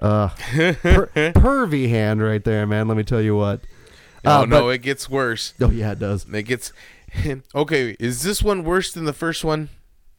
Uh, 0.00 0.28
per- 0.28 1.06
pervy 1.34 1.88
hand 1.88 2.22
right 2.22 2.44
there, 2.44 2.66
man. 2.66 2.86
Let 2.86 2.96
me 2.96 3.02
tell 3.02 3.20
you 3.20 3.34
what. 3.34 3.60
oh 4.24 4.42
Uh, 4.42 4.44
no, 4.44 4.68
it 4.68 4.82
gets 4.82 5.08
worse. 5.10 5.54
oh 5.60 5.70
yeah, 5.70 5.92
it 5.92 5.98
does. 5.98 6.26
It 6.32 6.42
gets 6.42 6.72
okay. 7.54 7.96
Is 7.98 8.22
this 8.22 8.42
one 8.42 8.62
worse 8.64 8.92
than 8.92 9.06
the 9.06 9.12
first 9.12 9.42
one? 9.44 9.70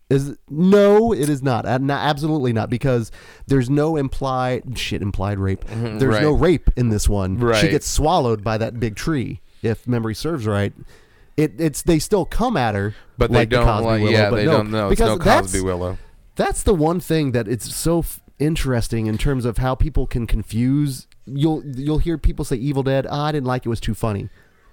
Is 0.10 0.36
no, 0.50 1.14
it 1.14 1.30
is 1.30 1.44
not. 1.44 1.66
Uh, 1.68 1.78
no, 1.78 1.94
absolutely 1.94 2.52
not, 2.52 2.70
because 2.70 3.12
there's 3.46 3.70
no 3.70 3.96
implied 3.96 4.78
shit 4.78 5.02
implied 5.04 5.38
rape. 5.38 5.64
There's 5.66 5.80
Mm-hmm. 6.02 6.06
right. 6.10 6.22
no 6.24 6.32
rape 6.32 6.70
in 6.76 6.90
this 6.90 7.08
one. 7.08 7.38
She 7.38 7.46
Right. 7.46 7.70
gets 7.70 7.88
swallowed 7.88 8.44
by 8.44 8.58
that 8.58 8.80
big 8.80 8.96
tree. 8.96 9.42
If 9.62 9.88
memory 9.88 10.16
serves 10.16 10.48
right, 10.48 10.74
it, 11.38 11.54
it's 11.60 11.84
they 11.84 12.00
still 12.00 12.26
come 12.26 12.58
at 12.58 12.74
her, 12.74 12.96
But 13.20 13.30
like 13.30 13.50
they 13.50 13.58
the 13.58 13.62
don't. 13.64 13.68
Cosby 13.68 13.86
like, 13.86 14.02
Willow, 14.02 14.12
yeah, 14.12 14.30
but 14.32 14.36
they 14.38 14.46
no, 14.46 14.52
don't 14.52 14.72
know. 14.72 14.88
It's 14.90 15.00
because 15.00 15.20
no 15.20 15.24
that's- 15.24 15.42
Cosby 15.52 15.62
Willow. 15.62 15.98
That's 16.36 16.64
the 16.64 16.74
one 16.74 17.00
thing 17.02 17.34
that 17.34 17.48
it's 17.48 17.76
so 17.76 18.00
f- 18.00 18.20
interesting 18.40 19.06
in 19.08 19.18
terms 19.18 19.44
of 19.46 19.58
how 19.60 19.76
people 19.76 20.08
can 20.08 20.26
confuse. 20.26 21.06
You'll 21.26 21.62
you'll 21.66 21.98
hear 22.00 22.18
people 22.18 22.46
say 22.46 22.56
Evil 22.56 22.82
Dead. 22.82 23.06
"Ah, 23.10 23.26
I 23.26 23.32
didn't 23.34 23.46
like 23.48 23.64
it. 23.64 23.66
it 23.66 23.70
was 23.70 23.80
too 23.82 23.94
funny. 23.94 24.30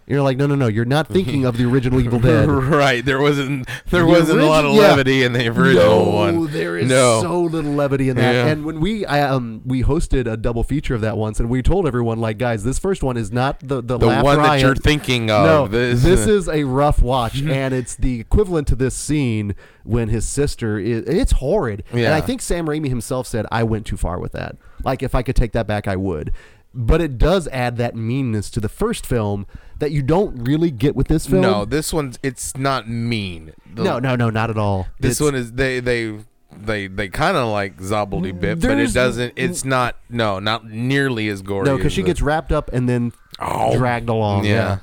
You're 0.08 0.22
like, 0.22 0.36
no, 0.36 0.46
no, 0.46 0.54
no. 0.54 0.68
You're 0.68 0.84
not 0.84 1.08
thinking 1.08 1.44
of 1.44 1.56
the 1.56 1.64
original 1.64 2.00
Evil 2.00 2.20
Dead. 2.20 2.48
right. 2.48 3.04
There 3.04 3.20
wasn't. 3.20 3.66
There 3.90 4.02
The 4.02 4.06
wasn't 4.06 4.40
a 4.40 4.46
lot 4.46 4.64
of 4.64 4.70
origi- 4.70 4.76
yeah. 4.76 4.80
levity 4.88 5.22
in 5.24 5.32
the 5.32 5.48
original 5.48 6.04
no, 6.04 6.10
one. 6.10 6.52
there 6.52 6.78
is 6.78 6.88
no. 6.88 7.22
so 7.22 7.40
little 7.42 7.72
levity 7.72 8.08
in 8.08 8.16
that. 8.16 8.32
Yeah. 8.32 8.46
And 8.46 8.64
when 8.64 8.78
we 8.80 9.04
I, 9.04 9.22
um 9.28 9.62
we 9.64 9.82
hosted 9.82 10.30
a 10.30 10.36
double 10.36 10.62
feature 10.62 10.94
of 10.94 11.00
that 11.00 11.16
once, 11.16 11.40
and 11.40 11.50
we 11.50 11.60
told 11.60 11.88
everyone 11.88 12.20
like, 12.20 12.38
guys, 12.38 12.62
this 12.62 12.78
first 12.78 13.02
one 13.02 13.16
is 13.16 13.32
not 13.32 13.58
the 13.60 13.82
the, 13.82 13.98
the 13.98 14.06
one 14.22 14.38
that 14.42 14.60
you're 14.60 14.76
thinking 14.76 15.28
of. 15.28 15.44
No, 15.44 15.66
this, 15.66 16.04
this 16.04 16.26
is 16.28 16.48
a 16.48 16.62
rough 16.62 17.02
watch, 17.02 17.42
and 17.42 17.74
it's 17.74 17.96
the 17.96 18.20
equivalent 18.20 18.68
to 18.68 18.76
this 18.76 18.94
scene 18.94 19.56
when 19.82 20.08
his 20.08 20.24
sister 20.24 20.78
is. 20.78 21.02
It's 21.08 21.32
horrid, 21.32 21.82
and 21.90 22.06
I 22.14 22.20
think 22.20 22.42
Sam 22.42 22.66
Raimi 22.68 22.88
himself 22.88 23.26
said, 23.26 23.44
"I 23.50 23.64
went 23.64 23.86
too 23.86 23.96
far 23.96 24.20
with 24.20 24.30
that. 24.32 24.56
Like, 24.84 25.02
if 25.02 25.16
I 25.16 25.22
could 25.22 25.34
take 25.34 25.50
that 25.52 25.66
back, 25.66 25.88
I 25.88 25.96
would." 25.96 26.32
But 26.72 27.00
it 27.00 27.16
does 27.18 27.48
add 27.48 27.76
that 27.78 27.96
meanness 27.96 28.50
to 28.50 28.60
the 28.60 28.68
first 28.68 29.06
film 29.06 29.46
that 29.78 29.90
you 29.92 30.02
don't 30.02 30.36
really 30.44 30.70
get 30.70 30.96
with 30.96 31.08
this 31.08 31.26
film. 31.26 31.42
no. 31.42 31.64
This 31.64 31.92
one's. 31.92 32.18
It's 32.22 32.56
not 32.56 32.88
mean. 32.88 33.52
The- 33.74 33.84
no, 33.84 33.98
no, 33.98 34.16
no, 34.16 34.30
not 34.30 34.50
at 34.50 34.56
all. 34.58 34.88
This 35.00 35.20
It's- 35.20 35.20
one 35.24 35.34
is 35.34 35.52
they 35.52 35.80
they 35.80 36.18
they 36.58 36.86
they 36.86 37.08
kind 37.08 37.36
of 37.36 37.48
like 37.48 37.76
zobbledy 37.78 38.32
mm, 38.32 38.40
bit, 38.40 38.60
but 38.60 38.78
it 38.78 38.92
doesn't. 38.94 39.34
It's 39.36 39.64
not 39.64 39.96
no, 40.08 40.38
not 40.38 40.64
nearly 40.66 41.28
as 41.28 41.42
gory. 41.42 41.66
no, 41.66 41.76
because 41.76 41.92
she 41.92 42.02
the- 42.02 42.06
gets 42.06 42.22
wrapped 42.22 42.52
up 42.52 42.70
and 42.72 42.88
then 42.88 43.12
Oh. 43.38 43.76
dragged 43.76 44.08
along. 44.08 44.44
Yeah. 44.46 44.52
Yeah. 44.52 44.78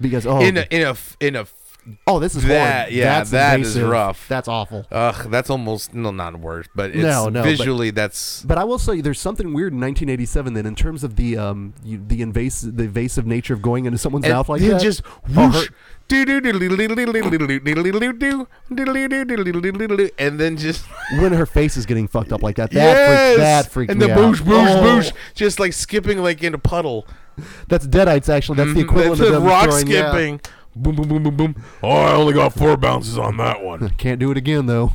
because 0.00 0.26
oh, 0.26 0.40
in 0.40 0.56
a 0.56 0.66
in 0.70 0.82
a 0.86 0.96
in 1.20 1.36
a. 1.36 1.46
oh, 2.06 2.18
this 2.18 2.34
is 2.34 2.42
that- 2.44 2.84
horrid. 2.86 2.94
yeah, 2.94 3.04
That's 3.18 3.30
that 3.30 3.60
is 3.60 3.68
invasive. 3.76 3.90
rough. 3.90 4.28
That's 4.28 4.48
awful. 4.48 4.86
Ugh, 4.90 5.30
that's 5.30 5.50
almost 5.50 5.94
no, 5.94 6.10
not 6.10 6.38
worse, 6.40 6.66
but 6.74 6.90
it's 6.90 6.98
No, 6.98 7.28
no, 7.28 7.42
but- 7.42 7.48
visually 7.48 7.90
that's 7.90 8.42
But 8.44 8.58
I 8.58 8.64
will 8.64 8.78
say 8.78 9.00
there's 9.00 9.20
something 9.20 9.52
weird 9.52 9.72
in 9.72 9.80
1987 9.80 10.54
then 10.54 10.66
in 10.66 10.74
terms 10.74 11.04
of 11.04 11.16
the 11.16 11.36
um 11.36 11.74
you, 11.84 12.02
the 12.06 12.22
invasive 12.22 12.76
the 12.76 12.84
invasive 12.84 13.26
nature 13.26 13.54
of 13.54 13.62
going 13.62 13.84
into 13.86 13.98
someone's 13.98 14.24
and 14.24 14.34
mouth 14.34 14.48
like 14.48 14.60
that. 14.62 14.80
just 14.80 15.02
Oh, 15.36 15.48
whoosh, 15.50 15.68
and 20.18 20.38
then 20.40 20.56
just 20.56 20.84
when 21.20 21.32
her 21.32 21.46
face 21.46 21.76
is 21.76 21.86
getting 21.86 22.08
fucked 22.08 22.32
up 22.32 22.42
like 22.42 22.56
that. 22.56 22.70
That 22.70 22.76
yes, 22.96 23.28
freaked, 23.28 23.38
that 23.40 23.70
freaked 23.72 23.92
and 23.92 24.02
the 24.02 24.12
out. 24.12 24.18
boosh 24.18 24.40
boosh 24.42 24.76
Oh, 24.76 24.82
boosh, 24.82 25.12
just 25.34 25.60
like 25.60 25.72
skipping 25.72 26.18
like 26.22 26.42
in 26.42 26.54
a 26.54 26.58
puddle. 26.58 27.06
That's 27.68 27.86
deadites 27.86 28.28
actually. 28.28 28.56
That's 28.56 28.74
the 28.74 28.80
Mhm, 28.80 28.84
equivalent 28.84 29.18
that's 29.20 29.30
of 29.30 29.42
rock 29.42 29.64
throwing- 29.70 29.86
yeah. 29.86 30.10
Boom 30.82 30.96
boom 30.96 31.08
boom 31.08 31.22
boom 31.22 31.36
boom. 31.36 31.64
Oh, 31.82 31.90
I 31.90 32.12
only 32.14 32.32
got 32.32 32.52
four 32.54 32.76
bounces 32.76 33.18
on 33.18 33.36
that 33.36 33.62
one. 33.62 33.90
Can't 33.98 34.18
do 34.18 34.30
it 34.30 34.36
again 34.36 34.66
though. 34.66 34.92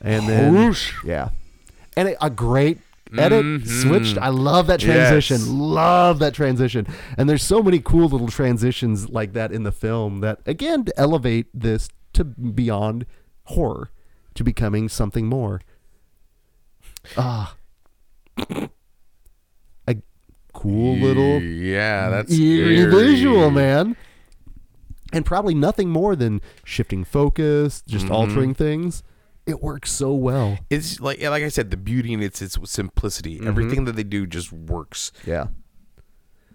And 0.00 0.28
then 0.28 0.54
Whoosh. 0.54 0.92
yeah, 1.04 1.30
and 1.96 2.14
a, 2.20 2.30
great 2.30 2.78
edit, 3.16 3.66
switched. 3.66 4.16
I 4.18 4.28
love 4.28 4.66
that 4.68 4.78
transition. 4.80 5.38
Yes. 5.38 5.48
Love 5.48 6.18
that 6.20 6.34
transition. 6.34 6.86
And 7.16 7.28
there's 7.28 7.42
so 7.42 7.62
many 7.62 7.80
cool 7.80 8.08
little 8.08 8.28
transitions 8.28 9.08
like 9.08 9.32
that 9.32 9.50
in 9.50 9.64
the 9.64 9.72
film 9.72 10.20
that 10.20 10.40
again 10.46 10.84
elevate 10.96 11.46
this 11.52 11.88
to 12.12 12.22
beyond 12.24 13.06
horror 13.44 13.90
to 14.34 14.44
becoming 14.44 14.88
something 14.88 15.26
more. 15.26 15.60
Ah. 17.16 17.56
A 19.88 19.96
cool 20.52 20.96
little 20.98 21.40
Yeah, 21.42 22.08
that's 22.10 22.32
eerie 22.32 22.76
scary. 22.78 22.90
visual, 22.90 23.50
man. 23.50 23.96
And 25.12 25.24
probably 25.24 25.54
nothing 25.54 25.88
more 25.90 26.14
than 26.14 26.40
shifting 26.64 27.02
focus, 27.04 27.82
just 27.86 28.04
Mm-hmm. 28.06 28.14
altering 28.14 28.54
things. 28.54 29.02
It 29.46 29.62
works 29.62 29.90
so 29.90 30.12
well. 30.12 30.58
It's 30.68 31.00
like 31.00 31.22
like 31.22 31.42
I 31.42 31.48
said, 31.48 31.70
the 31.70 31.78
beauty 31.78 32.12
in 32.12 32.22
its 32.22 32.42
its 32.42 32.58
simplicity. 32.70 33.36
Mm-hmm. 33.38 33.48
Everything 33.48 33.84
that 33.86 33.96
they 33.96 34.02
do 34.04 34.26
just 34.26 34.52
works. 34.52 35.10
Yeah. 35.26 35.46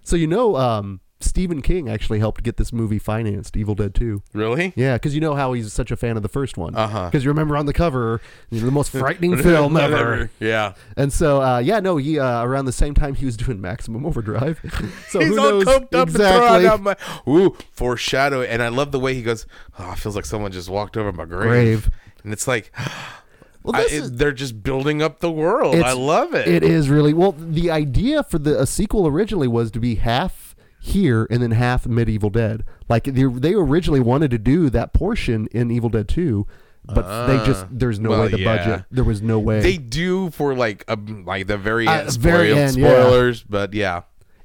So 0.03 0.15
you 0.15 0.27
know, 0.27 0.55
um, 0.57 0.99
Stephen 1.23 1.61
King 1.61 1.89
actually 1.89 2.19
helped 2.19 2.43
get 2.43 2.57
this 2.57 2.71
movie 2.73 2.99
financed, 2.99 3.55
Evil 3.57 3.75
Dead 3.75 3.95
2. 3.95 4.21
Really? 4.33 4.73
Yeah, 4.75 4.95
because 4.95 5.15
you 5.15 5.21
know 5.21 5.35
how 5.35 5.53
he's 5.53 5.71
such 5.73 5.91
a 5.91 5.95
fan 5.95 6.17
of 6.17 6.23
the 6.23 6.29
first 6.29 6.57
one. 6.57 6.75
Uh-huh. 6.75 7.05
Because 7.05 7.23
you 7.23 7.29
remember 7.29 7.57
on 7.57 7.65
the 7.65 7.73
cover, 7.73 8.21
you 8.49 8.59
know, 8.59 8.65
the 8.65 8.71
most 8.71 8.89
frightening 8.91 9.37
film 9.37 9.77
ever. 9.77 10.29
Yeah. 10.39 10.73
And 10.97 11.13
so, 11.13 11.41
uh, 11.41 11.59
yeah, 11.59 11.79
no, 11.79 11.97
he 11.97 12.19
uh, 12.19 12.43
around 12.43 12.65
the 12.65 12.71
same 12.73 12.93
time 12.93 13.15
he 13.15 13.25
was 13.25 13.37
doing 13.37 13.61
Maximum 13.61 14.05
Overdrive. 14.05 14.59
So 15.09 15.19
He's 15.19 15.29
who 15.29 15.39
all 15.39 15.49
knows 15.51 15.65
coked 15.65 15.93
up 15.95 16.07
exactly? 16.09 16.65
and 16.67 16.83
my 16.83 16.95
ooh 17.27 17.55
foreshadow. 17.71 18.41
And 18.41 18.63
I 18.63 18.69
love 18.69 18.91
the 18.91 18.99
way 18.99 19.13
he 19.13 19.21
goes. 19.21 19.45
Oh, 19.77 19.91
it 19.91 19.99
feels 19.99 20.15
like 20.15 20.25
someone 20.25 20.51
just 20.51 20.69
walked 20.69 20.97
over 20.97 21.11
my 21.11 21.25
grave. 21.25 21.47
Grave. 21.47 21.89
And 22.23 22.33
it's 22.33 22.47
like 22.47 22.71
Well, 23.63 23.75
I, 23.75 24.01
they're 24.03 24.33
just 24.33 24.61
building 24.61 25.01
up 25.01 25.19
the 25.19 25.31
world. 25.31 25.75
I 25.75 25.93
love 25.93 26.33
it. 26.33 26.47
It 26.47 26.63
is 26.63 26.89
really 26.89 27.13
well. 27.13 27.31
The 27.31 27.71
idea 27.71 28.23
for 28.23 28.37
the 28.37 28.59
a 28.59 28.67
sequel 28.67 29.07
originally 29.07 29.47
was 29.47 29.71
to 29.71 29.79
be 29.79 29.95
half 29.95 30.52
here 30.85 31.25
and 31.29 31.41
then 31.41 31.51
half 31.51 31.87
Medieval 31.87 32.29
Dead. 32.29 32.65
Like 32.89 33.05
they, 33.05 33.23
they 33.23 33.53
originally 33.53 34.01
wanted 34.01 34.31
to 34.31 34.37
do 34.37 34.69
that 34.69 34.91
portion 34.91 35.47
in 35.51 35.71
Evil 35.71 35.89
Dead 35.89 36.09
Two, 36.09 36.45
but 36.83 37.27
they 37.27 37.37
just 37.45 37.65
there's 37.71 38.01
no 38.01 38.09
well, 38.09 38.23
way 38.23 38.27
the 38.27 38.39
yeah. 38.39 38.57
budget. 38.57 38.85
There 38.91 39.05
was 39.05 39.21
no 39.21 39.39
way. 39.39 39.61
They 39.61 39.77
do 39.77 40.29
for 40.31 40.53
like 40.55 40.83
a, 40.89 40.97
like 40.97 41.47
the 41.47 41.57
very 41.57 41.87
Uh, 41.87 42.01
end, 42.01 42.11
very 42.17 42.49
spoil- 42.49 42.57
end, 42.57 42.75
yeah. 42.77 43.01
spoilers, 43.01 43.43
but 43.43 43.73
yeah. 43.73 44.01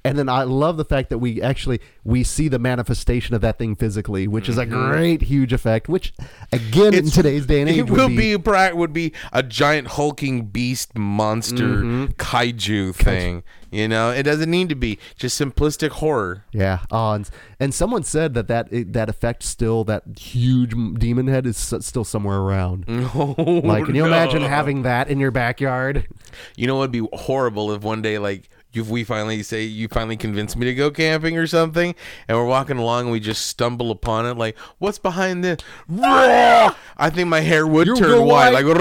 And 0.09 0.19
then 0.19 0.29
I 0.29 0.43
love 0.45 0.77
the 0.77 0.85
fact 0.85 1.11
that 1.11 1.19
we 1.19 1.41
actually 1.43 1.81
we 2.05 2.25
see 2.25 2.49
the 2.49 2.59
manifestation 2.59 3.35
of 3.35 3.41
that 3.43 3.59
thing 3.59 3.75
physically, 3.77 4.27
which 4.27 4.49
is 4.49 4.59
a 4.59 4.67
great 4.67 5.23
huge 5.23 5.53
effect. 5.53 5.89
Which 5.89 6.13
again 6.53 6.95
in 6.95 7.11
today's 7.11 7.47
day 7.47 7.61
and 7.61 7.71
age 7.71 7.77
Mm-hmm. 7.79 7.87
it 7.89 7.91
would 7.91 7.99
will 8.11 8.17
be, 8.17 8.39
pra- 8.39 8.75
would 8.75 8.93
be 8.93 9.13
a 9.33 9.43
giant 9.43 9.89
hulking 9.89 10.47
beast 10.47 10.97
monster 10.97 11.65
Mm-hmm. 11.83 12.05
kaiju 12.15 12.95
thing. 12.95 13.43
You 13.71 13.87
know, 13.87 14.11
it 14.11 14.23
doesn't 14.23 14.51
need 14.51 14.71
to 14.71 14.75
be 14.75 14.99
just 15.17 15.39
simplistic 15.39 15.91
horror. 15.91 16.45
Yeah, 16.53 16.79
oh, 16.91 17.13
and, 17.13 17.29
and 17.61 17.75
someone 17.75 18.03
said 18.03 18.33
that 18.33 18.49
that 18.49 18.69
that 18.95 19.11
effect 19.11 19.43
still 19.43 19.85
that 19.85 20.05
huge 20.19 20.73
demon 20.99 21.27
head 21.27 21.47
is 21.47 21.59
still 21.59 22.05
somewhere 22.05 22.39
around. 22.39 22.87
Oh, 23.15 23.35
Like, 23.65 23.85
can 23.85 23.95
you 23.95 24.07
imagine 24.07 24.41
having 24.43 24.83
that 24.83 25.09
in 25.09 25.21
your 25.21 25.31
backyard? 25.31 26.07
You 26.57 26.67
know, 26.67 26.79
it'd 26.81 26.93
be 26.93 27.07
horrible 27.13 27.73
if 27.73 27.83
one 27.83 28.01
day, 28.01 28.19
like, 28.19 28.49
if 28.73 28.89
we 28.89 29.03
finally 29.05 29.43
say 29.43 29.63
you 29.65 29.89
finally 29.89 30.17
convince 30.17 30.55
me 30.57 30.67
to 30.67 30.75
go 30.75 30.91
camping 30.91 31.37
or 31.39 31.47
something, 31.47 31.95
and 32.29 32.37
we're 32.37 32.45
walking 32.47 32.77
along 32.79 33.05
and 33.05 33.13
we 33.13 33.21
just 33.21 33.47
stumble 33.47 33.91
upon 33.91 34.27
it, 34.27 34.37
like, 34.37 34.57
what's 34.79 34.99
behind 34.99 35.43
this? 35.45 35.59
I 35.91 37.11
think 37.13 37.29
my 37.29 37.41
hair 37.41 37.67
would 37.67 37.87
You 37.87 37.97
turn 37.97 38.25
white, 38.25 38.53
white. 38.53 38.65
like, 38.65 38.75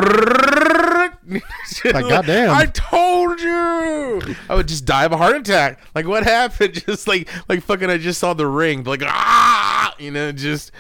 Like, 1.84 2.08
goddamn. 2.08 2.52
I 2.52 2.66
told 2.68 3.42
you. 3.42 4.36
I 4.50 4.56
would 4.56 4.68
just 4.68 4.86
die 4.86 5.04
of 5.06 5.12
a 5.12 5.18
heart 5.18 5.36
attack. 5.36 5.80
Like, 5.94 6.08
what 6.08 6.24
happened? 6.24 6.74
Just 6.86 7.08
like, 7.08 7.30
like 7.50 7.62
fucking, 7.64 7.90
I 7.90 7.98
just 7.98 8.20
saw 8.20 8.34
the 8.34 8.48
ring, 8.48 8.84
like, 8.86 9.02
ah, 9.04 9.94
you 10.00 10.10
know, 10.12 10.32
just. 10.32 10.72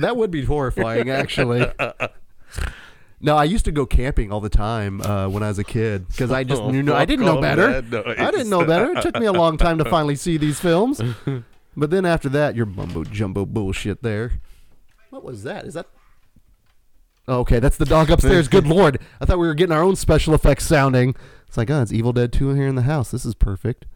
That 0.00 0.16
would 0.16 0.30
be 0.30 0.44
horrifying, 0.44 1.08
actually. 1.10 1.66
No, 3.20 3.36
I 3.36 3.44
used 3.44 3.64
to 3.64 3.72
go 3.72 3.84
camping 3.84 4.30
all 4.30 4.40
the 4.40 4.48
time 4.48 5.00
uh, 5.00 5.28
when 5.28 5.42
I 5.42 5.48
was 5.48 5.58
a 5.58 5.64
kid 5.64 6.06
because 6.08 6.30
I 6.30 6.44
just 6.44 6.62
knew 6.62 6.82
no, 6.84 6.94
I 6.94 7.04
didn't 7.04 7.26
know 7.26 7.38
Oh, 7.38 7.40
better. 7.40 7.68
I 8.18 8.30
didn't 8.30 8.48
know 8.48 8.64
better. 8.64 8.92
It 8.96 9.02
took 9.02 9.18
me 9.18 9.26
a 9.26 9.32
long 9.32 9.56
time 9.56 9.78
to 9.78 9.84
finally 9.90 10.16
see 10.16 10.36
these 10.36 10.60
films. 10.60 11.00
But 11.76 11.90
then 11.90 12.04
after 12.04 12.28
that, 12.30 12.56
your 12.56 12.66
mumbo 12.66 13.04
jumbo 13.04 13.46
bullshit 13.46 14.02
there. 14.02 14.32
What 15.10 15.22
was 15.22 15.44
that? 15.44 15.64
Is 15.64 15.74
that? 15.74 15.86
Okay, 17.28 17.60
that's 17.60 17.76
the 17.76 17.84
dog 17.84 18.10
upstairs. 18.10 18.48
Good 18.48 18.66
lord! 18.76 18.98
I 19.20 19.26
thought 19.26 19.38
we 19.38 19.46
were 19.46 19.54
getting 19.54 19.76
our 19.76 19.82
own 19.84 19.94
special 19.94 20.34
effects 20.34 20.64
sounding. 20.66 21.14
It's 21.46 21.56
like, 21.56 21.70
oh, 21.70 21.80
it's 21.80 21.92
Evil 21.92 22.12
Dead 22.12 22.32
Two 22.32 22.52
here 22.54 22.66
in 22.66 22.74
the 22.74 22.82
house. 22.82 23.12
This 23.12 23.24
is 23.24 23.36
perfect. 23.36 23.86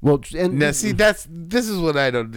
Well, 0.00 0.20
and 0.36 0.58
Now, 0.58 0.72
see, 0.72 0.90
that's 0.90 1.28
this 1.30 1.68
is 1.68 1.78
what 1.78 1.96
I 1.96 2.10
don't. 2.10 2.34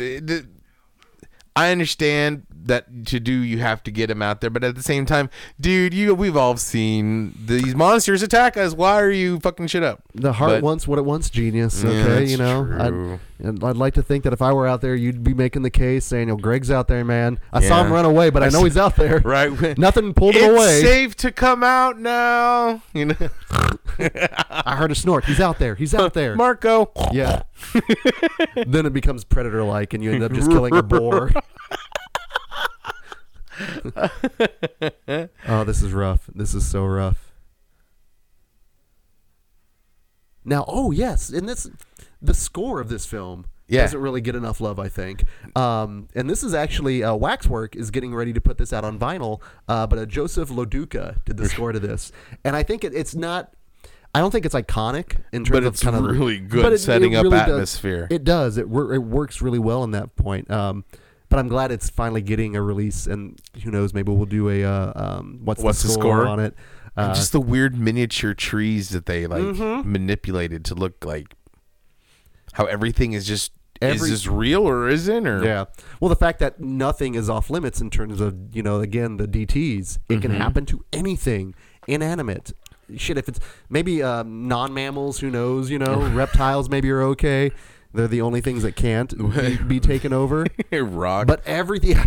I 1.56 1.72
understand 1.72 2.46
that 2.66 3.06
to 3.08 3.20
do 3.20 3.32
you 3.34 3.60
have 3.60 3.84
to 3.84 3.92
get 3.92 4.10
him 4.10 4.22
out 4.22 4.42
there, 4.42 4.50
but 4.50 4.64
at 4.64 4.76
the 4.76 4.84
same 4.84 5.06
time, 5.06 5.30
dude, 5.60 5.94
you 5.94 6.14
we've 6.16 6.38
all 6.38 6.56
seen 6.58 7.38
these 7.46 7.76
monsters 7.76 8.22
attack 8.24 8.58
us. 8.58 8.74
Why 8.74 9.00
are 9.02 9.12
you 9.12 9.40
fucking 9.40 9.68
shit 9.68 9.84
up? 9.84 10.02
The 10.16 10.34
heart 10.34 10.52
But- 10.52 10.64
wants 10.64 10.88
what 10.88 11.00
it 11.00 11.06
wants, 11.06 11.30
genius. 11.30 11.84
Yeah, 11.84 11.90
Okay, 11.90 12.04
that's 12.04 12.32
you 12.32 12.38
know, 12.38 12.66
true. 12.66 12.80
I'd, 12.80 13.20
and 13.46 13.64
I'd 13.64 13.76
like 13.76 13.94
to 13.96 14.02
think 14.04 14.24
that 14.24 14.32
if 14.34 14.42
I 14.42 14.54
were 14.54 14.66
out 14.68 14.82
there, 14.82 14.96
you'd 14.96 15.24
be 15.24 15.34
making 15.34 15.64
the 15.64 15.70
case 15.70 16.06
saying, 16.06 16.30
"Yo, 16.30 16.38
Greg's 16.38 16.72
out 16.72 16.88
there, 16.88 17.04
man. 17.04 17.40
I 17.52 17.60
saw 17.62 17.84
him 17.84 17.92
run 17.92 18.06
away, 18.06 18.30
but 18.30 18.42
I, 18.44 18.50
know 18.50 18.64
he's 18.64 18.78
out 18.78 18.96
there. 18.96 19.20
Right? 19.26 19.78
Nothing 19.78 20.14
pulled 20.14 20.36
him 20.36 20.52
away. 20.56 20.80
it's 20.80 20.88
safe 20.88 21.16
to 21.18 21.32
come 21.32 21.64
out 21.64 22.00
now. 22.00 22.82
You 22.94 23.06
know, 23.06 23.16
I 24.50 24.76
heard 24.78 24.92
a 24.92 24.96
snort. 24.96 25.26
He's 25.26 25.40
out 25.40 25.60
there. 25.60 25.76
He's 25.76 25.94
out 25.94 26.14
there. 26.14 26.36
Marco. 26.36 26.92
yeah. 27.12 27.44
then 28.68 28.86
it 28.86 28.94
becomes 28.94 29.24
predator-like, 29.24 29.94
and 29.94 30.04
you 30.04 30.12
end 30.12 30.24
up 30.24 30.32
just 30.34 30.50
killing 30.50 30.76
a 30.76 30.84
boar. 30.84 31.32
oh, 35.48 35.64
this 35.64 35.82
is 35.82 35.92
rough. 35.94 36.30
This 36.34 36.54
is 36.54 36.66
so 36.66 36.86
rough. 36.86 37.32
Now, 40.46 40.66
oh 40.68 40.92
yes, 40.92 41.30
and 41.30 41.48
this 41.48 41.70
the 42.22 42.34
score 42.34 42.80
of 42.82 42.90
this 42.90 43.06
film 43.06 43.46
Yeah. 43.68 43.82
doesn't 43.84 44.00
really 44.00 44.22
get 44.22 44.36
enough 44.36 44.60
love, 44.60 44.80
I 44.80 44.90
think. 44.90 45.24
Um, 45.56 46.08
and 46.16 46.30
this 46.30 46.44
is 46.44 46.54
actually 46.54 47.04
uh, 47.04 47.16
Waxwork 47.16 47.76
is 47.76 47.92
getting 47.92 48.14
ready 48.14 48.34
to 48.34 48.42
put 48.42 48.58
this 48.58 48.74
out 48.74 48.84
on 48.84 49.00
vinyl, 49.00 49.42
uh, 49.68 49.88
but 49.88 50.00
uh, 50.00 50.06
Joseph 50.06 50.50
LoDuca 50.50 51.24
did 51.26 51.38
the 51.38 51.48
score 51.48 51.72
to 51.72 51.80
this, 51.80 52.12
and 52.44 52.56
I 52.56 52.64
think 52.64 52.84
it, 52.84 52.94
it's 52.94 53.16
not. 53.16 53.54
I 54.16 54.20
don't 54.20 54.30
think 54.30 54.46
it's 54.46 54.54
iconic 54.54 55.18
in 55.32 55.44
terms 55.44 55.50
But 55.50 55.64
of 55.64 55.74
it's 55.74 55.84
kind 55.84 55.96
of 55.96 56.04
really 56.04 56.40
good 56.40 56.80
setting 56.80 57.16
up 57.16 57.24
does- 57.24 57.34
atmosphere. 57.34 58.08
it 58.12 58.24
does. 58.24 58.58
It 58.58 58.70
wor- 58.70 58.94
it 58.94 59.00
works 59.00 59.42
really 59.42 59.58
well 59.60 59.84
in 59.84 59.90
that 59.92 60.16
point. 60.16 60.52
Um, 60.52 60.86
but 61.34 61.40
I'm 61.40 61.48
glad 61.48 61.72
it's 61.72 61.90
finally 61.90 62.22
getting 62.22 62.56
a 62.56 62.62
release, 62.62 63.08
and 63.08 63.42
who 63.64 63.72
knows, 63.72 63.92
maybe 63.92 64.12
we'll 64.12 64.28
do 64.28 64.50
a 64.50 64.64
uh, 64.64 64.92
um, 64.96 65.40
what's, 65.44 65.64
What's 65.64 65.82
the 65.82 65.88
the 65.88 65.94
score, 65.94 66.04
score? 66.22 66.28
on 66.28 66.40
it. 66.40 66.54
And 66.96 67.10
Uh, 67.12 67.16
just 67.16 67.32
the 67.32 67.42
weird 67.42 67.76
miniature 67.76 68.36
trees 68.36 68.90
that 68.90 69.08
they 69.08 69.26
like 69.26 69.42
Mm-hmm. 69.42 69.92
manipulated 69.92 70.64
to 70.66 70.76
look 70.76 71.04
like 71.04 71.34
how 72.54 72.66
everything 72.66 73.14
is 73.14 73.26
just 73.26 73.52
Every- 73.82 73.96
is 73.96 74.10
this 74.12 74.28
real 74.28 74.62
or 74.70 74.88
isn't 74.90 75.26
or 75.28 75.44
Yeah. 75.44 75.66
Well, 76.00 76.10
the 76.10 76.16
fact 76.16 76.38
that 76.38 76.60
nothing 76.60 77.16
is 77.16 77.32
off 77.32 77.50
limits 77.50 77.82
in 77.82 77.90
terms 77.90 78.22
of, 78.22 78.36
you 78.56 78.62
know, 78.62 78.80
again, 78.80 79.18
the 79.18 79.28
DTs, 79.28 79.98
it 80.10 80.22
can 80.22 80.32
happen 80.32 80.68
to 80.68 80.86
anything 80.94 81.56
inanimate. 81.88 82.54
Shit, 82.96 83.18
if 83.18 83.28
it's 83.28 83.40
maybe 83.70 84.04
um, 84.04 84.48
non 84.48 84.72
mammals, 84.72 85.20
who 85.20 85.32
knows, 85.32 85.72
you 85.72 85.80
know, 85.80 85.96
reptiles 86.14 86.70
maybe 86.70 86.92
are 86.92 87.02
okay. 87.02 87.50
They're 87.94 88.08
the 88.08 88.22
only 88.22 88.42
things 88.42 88.64
that 88.64 88.76
can't 88.76 89.16
be, 89.36 89.58
be 89.58 89.80
taken 89.82 90.14
over. 90.14 90.48
rock. 90.72 91.28
But 91.28 91.46
everything, 91.46 91.98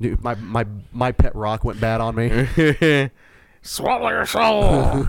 dude, 0.00 0.22
my, 0.22 0.34
my, 0.36 0.66
my 0.92 1.12
pet 1.12 1.34
rock 1.34 1.62
went 1.64 1.80
bad 1.80 2.00
on 2.00 2.14
me. 2.14 3.10
Swallow 3.62 4.08
your 4.10 4.26
soul. 4.26 5.06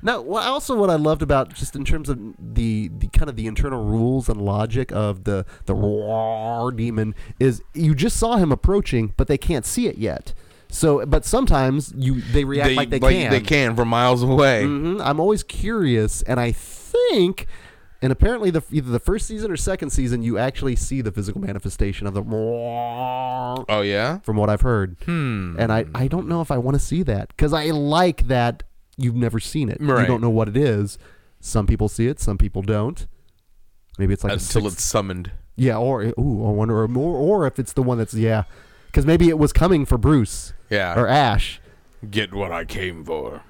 Now, 0.00 0.20
wha- 0.20 0.42
also 0.42 0.76
what 0.76 0.90
I 0.90 0.94
loved 0.94 1.22
about 1.22 1.52
just 1.54 1.74
in 1.74 1.84
terms 1.84 2.08
of 2.08 2.18
the, 2.38 2.88
the 2.98 3.08
kind 3.08 3.28
of 3.28 3.34
the 3.36 3.46
internal 3.46 3.84
rules 3.84 4.28
and 4.28 4.40
logic 4.40 4.92
of 4.92 5.24
the 5.24 5.44
the 5.66 5.74
roar 5.74 6.70
demon 6.70 7.14
is 7.40 7.62
you 7.74 7.94
just 7.94 8.16
saw 8.16 8.36
him 8.36 8.52
approaching, 8.52 9.12
but 9.16 9.26
they 9.26 9.38
can't 9.38 9.66
see 9.66 9.88
it 9.88 9.98
yet. 9.98 10.34
So, 10.70 11.04
but 11.06 11.24
sometimes 11.24 11.92
you 11.96 12.20
they 12.20 12.44
react 12.44 12.68
they, 12.68 12.74
like 12.76 12.90
they 12.90 13.00
can. 13.00 13.30
they 13.32 13.40
can 13.40 13.74
from 13.74 13.88
miles 13.88 14.22
away. 14.22 14.64
hmm 14.64 15.00
I'm 15.00 15.18
always 15.18 15.42
curious, 15.42 16.22
and 16.22 16.38
I 16.38 16.52
think, 16.52 17.46
and 18.00 18.12
apparently 18.12 18.50
the 18.50 18.62
either 18.70 18.90
the 18.90 19.00
first 19.00 19.26
season 19.26 19.50
or 19.50 19.56
second 19.56 19.90
season, 19.90 20.22
you 20.22 20.38
actually 20.38 20.76
see 20.76 21.00
the 21.00 21.10
physical 21.12 21.40
manifestation 21.40 22.06
of 22.06 22.14
the 22.14 22.22
Oh 23.68 23.80
yeah. 23.82 24.18
from 24.20 24.36
what 24.36 24.48
I've 24.50 24.60
heard. 24.60 24.96
Hmm. 25.04 25.56
And 25.58 25.72
I, 25.72 25.86
I 25.94 26.08
don't 26.08 26.28
know 26.28 26.40
if 26.40 26.50
I 26.50 26.58
want 26.58 26.74
to 26.76 26.78
see 26.80 27.02
that 27.04 27.28
because 27.28 27.52
I 27.52 27.66
like 27.66 28.28
that 28.28 28.62
you've 28.96 29.16
never 29.16 29.40
seen 29.40 29.68
it. 29.68 29.78
Right. 29.80 30.02
You 30.02 30.06
don't 30.06 30.20
know 30.20 30.30
what 30.30 30.48
it 30.48 30.56
is. 30.56 30.98
Some 31.40 31.66
people 31.66 31.88
see 31.88 32.06
it, 32.08 32.18
some 32.20 32.38
people 32.38 32.62
don't. 32.62 33.06
Maybe 33.98 34.12
it's 34.14 34.22
like 34.24 34.32
Until 34.34 34.62
sixth- 34.62 34.72
it's 34.78 34.84
summoned. 34.84 35.32
yeah, 35.56 35.76
or 35.76 36.02
ooh, 36.04 36.46
I 36.46 36.50
wonder, 36.50 36.80
or 36.80 36.88
more, 36.88 37.16
or 37.16 37.46
if 37.46 37.58
it's 37.58 37.72
the 37.72 37.82
one 37.82 37.98
that's 37.98 38.14
yeah, 38.14 38.44
because 38.86 39.04
maybe 39.06 39.28
it 39.28 39.38
was 39.38 39.52
coming 39.52 39.84
for 39.84 39.98
Bruce 39.98 40.52
Yeah. 40.70 40.94
or 40.98 41.08
Ash. 41.08 41.60
Get 42.08 42.32
what 42.32 42.52
I 42.52 42.64
came 42.64 43.04
for. 43.04 43.42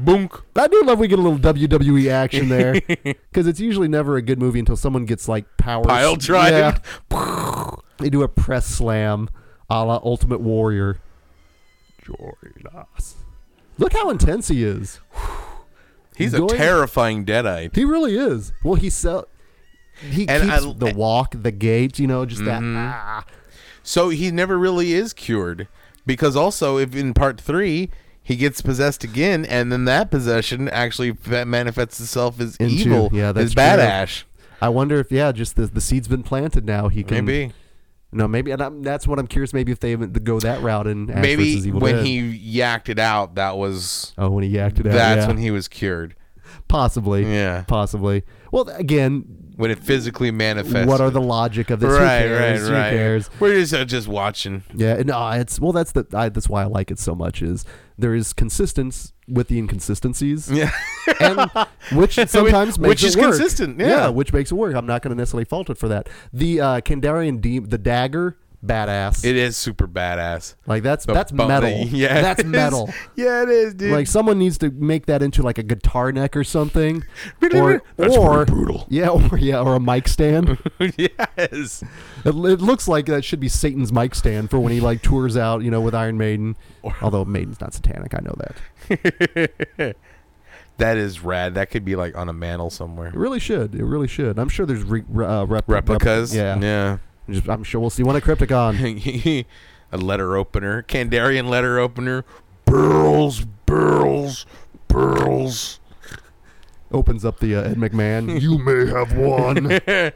Boonk. 0.00 0.42
I 0.56 0.68
do 0.68 0.82
love 0.84 0.98
we 0.98 1.08
get 1.08 1.18
a 1.18 1.22
little 1.22 1.38
WWE 1.38 2.10
action 2.10 2.48
there 2.48 2.74
because 3.04 3.46
it's 3.46 3.58
usually 3.60 3.88
never 3.88 4.16
a 4.16 4.22
good 4.22 4.38
movie 4.38 4.58
until 4.60 4.76
someone 4.76 5.04
gets 5.06 5.28
like 5.28 5.44
power 5.56 5.82
Pile 5.84 6.14
drive. 6.16 6.82
Yeah. 7.10 7.70
They 7.98 8.08
do 8.10 8.22
a 8.22 8.28
press 8.28 8.66
slam, 8.66 9.28
a 9.68 9.84
la 9.84 10.00
Ultimate 10.04 10.40
Warrior. 10.40 10.98
Join 12.02 12.32
us. 12.74 13.16
Look 13.76 13.92
how 13.92 14.10
intense 14.10 14.48
he 14.48 14.62
is. 14.64 15.00
He's 16.16 16.34
a 16.34 16.38
Going- 16.38 16.56
terrifying 16.56 17.24
deadite. 17.24 17.74
He 17.76 17.84
really 17.84 18.16
is. 18.16 18.52
Well, 18.64 18.74
he 18.74 18.90
sell. 18.90 19.26
He 20.00 20.28
And 20.28 20.44
keeps 20.50 20.64
I- 20.64 20.72
the 20.74 20.94
walk, 20.94 21.34
the 21.42 21.50
gait, 21.52 21.98
you 21.98 22.06
know, 22.06 22.24
just 22.24 22.44
that. 22.44 22.60
Mhm. 22.62 22.76
Ah. 22.76 23.24
So 23.82 24.10
he 24.10 24.30
never 24.30 24.58
really 24.58 24.92
is 24.92 25.12
cured 25.12 25.66
because 26.06 26.36
also 26.36 26.78
if 26.78 26.94
in 26.94 27.14
part 27.14 27.40
three 27.40 27.90
he 28.28 28.36
gets 28.36 28.60
possessed 28.60 29.04
again 29.04 29.46
and 29.46 29.72
then 29.72 29.86
that 29.86 30.10
possession 30.10 30.68
actually 30.68 31.16
manifests 31.46 31.98
itself 31.98 32.38
as 32.40 32.56
Into- 32.56 32.74
evil, 32.74 33.08
yeah, 33.10 33.32
that's 33.32 33.46
as 33.46 33.54
badass. 33.54 34.24
I 34.60 34.68
wonder 34.68 35.00
if 35.00 35.10
yeah, 35.10 35.32
just 35.32 35.56
the 35.56 35.66
the 35.66 35.80
seed's 35.80 36.08
been 36.08 36.22
planted 36.22 36.66
now. 36.66 36.88
He 36.88 37.02
can 37.02 37.24
Maybe, 37.24 37.54
no 38.12 38.28
maybe 38.28 38.50
and 38.50 38.60
I'm, 38.60 38.82
that's 38.82 39.06
what 39.06 39.18
I'm 39.18 39.28
curious. 39.28 39.54
Maybe 39.54 39.72
if 39.72 39.80
they 39.80 39.92
even 39.92 40.12
go 40.12 40.40
that 40.40 40.60
route 40.60 40.86
and 40.86 41.06
maybe 41.06 41.70
when 41.70 41.96
Dead. 41.96 42.04
he 42.04 42.20
yacked 42.60 42.90
it 42.90 42.98
out, 42.98 43.36
that 43.36 43.56
was 43.56 44.12
oh 44.18 44.28
when 44.28 44.44
he 44.44 44.52
yacked 44.52 44.78
it 44.78 44.86
out. 44.88 44.92
that's 44.92 45.22
yeah. 45.22 45.26
when 45.26 45.38
he 45.38 45.50
was 45.50 45.66
cured. 45.66 46.14
possibly 46.68 47.24
Yeah, 47.24 47.64
possibly. 47.66 48.24
Well, 48.52 48.68
again, 48.68 49.24
when 49.58 49.70
it 49.70 49.78
physically 49.80 50.30
manifests. 50.30 50.86
what 50.88 51.00
are 51.00 51.10
the 51.10 51.20
logic 51.20 51.68
of 51.70 51.80
this? 51.80 51.90
right, 51.90 52.22
Who 52.22 52.28
cares? 52.28 52.60
right, 52.62 52.68
Who 52.68 52.72
right. 52.74 52.90
cares? 52.90 53.30
We're 53.40 53.54
just 53.60 53.74
uh, 53.74 53.84
just 53.84 54.08
watching. 54.08 54.62
Yeah, 54.74 54.94
and 54.94 55.06
no, 55.06 55.28
it's 55.32 55.60
well. 55.60 55.72
That's 55.72 55.92
the 55.92 56.06
I, 56.14 56.28
that's 56.30 56.48
why 56.48 56.62
I 56.62 56.66
like 56.66 56.90
it 56.90 56.98
so 56.98 57.14
much. 57.14 57.42
Is 57.42 57.64
there 57.98 58.14
is 58.14 58.32
consistency 58.32 59.12
with 59.26 59.48
the 59.48 59.58
inconsistencies, 59.58 60.50
Yeah, 60.50 60.70
and 61.20 61.50
which 61.92 62.14
sometimes 62.28 62.78
makes 62.78 62.88
which 62.88 63.04
it 63.04 63.06
is 63.08 63.16
work. 63.16 63.26
consistent. 63.30 63.78
Yeah. 63.80 64.08
which 64.08 64.32
makes 64.32 64.50
it 64.52 64.54
work. 64.54 64.74
I'm 64.74 64.86
not 64.86 65.02
going 65.02 65.10
to 65.10 65.16
necessarily 65.20 65.44
fault 65.44 65.68
it 65.70 65.76
for 65.76 65.88
that. 65.88 66.08
The 66.32 66.60
uh, 66.60 66.80
Kandarian 66.80 67.40
de- 67.40 67.58
the 67.58 67.76
dagger, 67.78 68.36
badass. 68.64 69.24
it 69.24 69.36
is 69.36 69.56
super 69.56 69.86
badass. 69.86 70.54
like 70.66 70.82
that's 70.82 71.06
The 71.06 71.12
that's 71.14 71.32
metal. 71.32 71.68
Yeah, 71.88 72.20
that's 72.20 72.40
it 72.40 72.46
is. 72.46 72.52
metal. 72.52 72.92
Yeah, 73.16 73.42
it 73.44 73.48
is, 73.48 73.74
dude. 73.74 73.92
Like 73.92 74.06
someone 74.06 74.38
needs 74.38 74.58
to 74.58 74.70
make 74.70 75.06
that 75.06 75.22
into 75.22 75.42
like 75.42 75.58
a 75.58 75.62
guitar 75.62 76.10
neck 76.12 76.36
or 76.36 76.44
something, 76.44 77.04
or 77.54 77.82
That's 77.96 78.16
or 78.16 78.36
pretty 78.44 78.52
brutal. 78.52 78.86
yeah, 78.88 79.08
or 79.08 79.38
yeah, 79.38 79.60
or 79.60 79.74
a 79.76 79.80
mic 79.80 80.08
stand. 80.08 80.58
yes. 80.96 81.84
It, 82.24 82.34
looks 82.34 82.88
like 82.88 83.06
that 83.06 83.24
should 83.24 83.40
be 83.40 83.48
Satan's 83.48 83.92
mic 83.92 84.14
stand 84.14 84.50
for 84.50 84.58
when 84.58 84.72
he 84.72 84.80
like 84.80 85.02
tours 85.02 85.36
out, 85.36 85.62
you 85.62 85.70
know, 85.70 85.80
with 85.80 85.94
Iron 85.94 86.18
Maiden. 86.18 86.56
Although 87.02 87.24
Maiden's 87.24 87.60
not 87.60 87.74
satanic, 87.74 88.14
I 88.14 88.20
know 88.22 88.34
that. 88.38 89.96
That 90.78 90.96
is 90.96 91.24
rad. 91.24 91.54
That 91.54 91.70
could 91.70 91.84
be 91.84 91.96
like 91.96 92.16
on 92.16 92.28
a 92.28 92.32
mantle 92.32 92.70
somewhere. 92.70 93.08
It 93.08 93.14
really 93.16 93.40
should. 93.40 93.74
It 93.74 93.84
really 93.84 94.06
should. 94.06 94.38
I'm 94.38 94.48
sure 94.48 94.64
there's 94.64 94.84
re- 94.84 95.02
re- 95.08 95.26
uh, 95.26 95.44
rep- 95.44 95.68
Replicas. 95.68 96.36
Rep- 96.36 96.62
yeah. 96.62 96.98
Just- 97.30 97.48
I'm 97.48 97.64
sure 97.64 97.80
we'll 97.80 97.90
see 97.90 98.02
one 98.02 98.16
at 98.16 98.22
Crypticon. 98.22 99.44
a 99.92 99.96
letter 99.96 100.36
opener. 100.36 100.82
Kandarian 100.84 101.48
letter 101.48 101.78
opener. 101.78 102.24
Barrels, 102.64 103.44
barrels, 103.66 104.46
barrels. 104.88 105.80
Opens 106.92 107.24
up 107.24 107.38
the 107.40 107.54
uh, 107.56 107.62
Ed 107.62 107.76
McMahon. 107.76 108.40
you 108.42 108.58
may 108.58 108.86
have 108.90 109.12
won. 109.16 109.80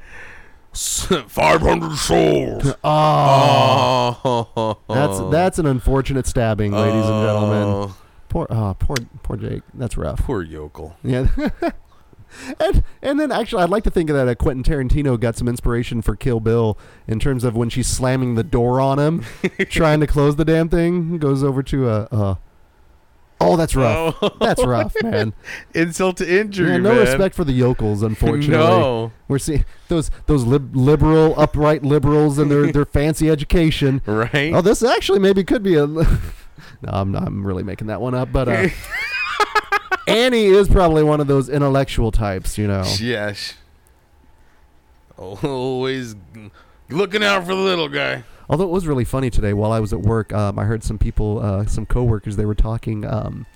500 0.74 1.96
souls. 1.96 2.74
oh, 2.82 4.18
Oh. 4.24 4.78
that's 4.88 5.20
that's 5.30 5.58
an 5.58 5.66
unfortunate 5.66 6.26
stabbing, 6.26 6.72
ladies 6.72 7.04
and 7.04 7.26
gentlemen. 7.26 7.62
Oh, 7.68 7.96
Poor, 8.30 8.46
oh, 8.48 8.74
poor, 8.78 8.96
poor 9.22 9.36
Jake. 9.36 9.62
That's 9.74 9.98
rough. 9.98 10.20
Poor 10.24 10.42
yokel. 10.42 10.96
Yeah. 11.04 11.26
And 12.60 12.82
and 13.02 13.18
then 13.20 13.30
actually, 13.32 13.62
I'd 13.62 13.70
like 13.70 13.84
to 13.84 13.90
think 13.90 14.10
that 14.10 14.28
uh, 14.28 14.34
Quentin 14.34 14.62
Tarantino 14.62 15.18
got 15.18 15.36
some 15.36 15.48
inspiration 15.48 16.02
for 16.02 16.16
Kill 16.16 16.40
Bill 16.40 16.78
in 17.06 17.18
terms 17.20 17.44
of 17.44 17.54
when 17.56 17.68
she's 17.68 17.86
slamming 17.86 18.34
the 18.34 18.42
door 18.44 18.80
on 18.80 18.98
him, 18.98 19.24
trying 19.68 20.00
to 20.00 20.06
close 20.06 20.36
the 20.36 20.44
damn 20.44 20.68
thing. 20.68 21.18
Goes 21.18 21.42
over 21.44 21.62
to 21.64 21.88
a. 21.88 22.02
Uh, 22.10 22.34
oh, 23.40 23.56
that's 23.56 23.74
rough. 23.74 24.16
Oh. 24.22 24.30
That's 24.40 24.64
rough, 24.64 24.94
man. 25.02 25.34
Insult 25.74 26.16
to 26.18 26.40
injury, 26.40 26.70
Yeah, 26.70 26.76
no 26.78 26.90
man. 26.94 27.00
respect 27.00 27.34
for 27.34 27.44
the 27.44 27.52
yokels, 27.52 28.02
unfortunately. 28.02 28.48
No. 28.56 29.12
We're 29.28 29.38
seeing 29.38 29.64
those 29.88 30.10
those 30.26 30.44
lib- 30.44 30.74
liberal, 30.76 31.38
upright 31.38 31.82
liberals 31.82 32.38
and 32.38 32.50
their 32.50 32.70
their 32.72 32.84
fancy 32.84 33.28
education. 33.30 34.00
Right? 34.06 34.52
Oh, 34.54 34.60
this 34.60 34.82
actually 34.82 35.18
maybe 35.18 35.42
could 35.44 35.62
be 35.62 35.74
a. 35.76 35.86
no, 35.86 36.06
I'm 36.84 37.10
not, 37.12 37.24
I'm 37.26 37.46
really 37.46 37.62
making 37.62 37.86
that 37.88 38.00
one 38.00 38.14
up, 38.14 38.30
but 38.32 38.48
uh, 38.48 38.68
Annie 40.06 40.46
is 40.46 40.68
probably 40.68 41.02
one 41.02 41.20
of 41.20 41.26
those 41.26 41.48
intellectual 41.48 42.10
types, 42.10 42.58
you 42.58 42.66
know. 42.66 42.84
Yes. 42.98 43.54
Always 45.16 46.16
looking 46.88 47.22
out 47.22 47.44
for 47.44 47.54
the 47.54 47.60
little 47.60 47.88
guy. 47.88 48.24
Although 48.48 48.64
it 48.64 48.70
was 48.70 48.86
really 48.86 49.04
funny 49.04 49.30
today 49.30 49.52
while 49.52 49.72
I 49.72 49.80
was 49.80 49.92
at 49.92 50.00
work, 50.00 50.32
um, 50.32 50.58
I 50.58 50.64
heard 50.64 50.82
some 50.82 50.98
people, 50.98 51.38
uh, 51.40 51.66
some 51.66 51.86
coworkers, 51.86 52.36
they 52.36 52.44
were 52.44 52.54
talking, 52.54 53.04
um, 53.04 53.46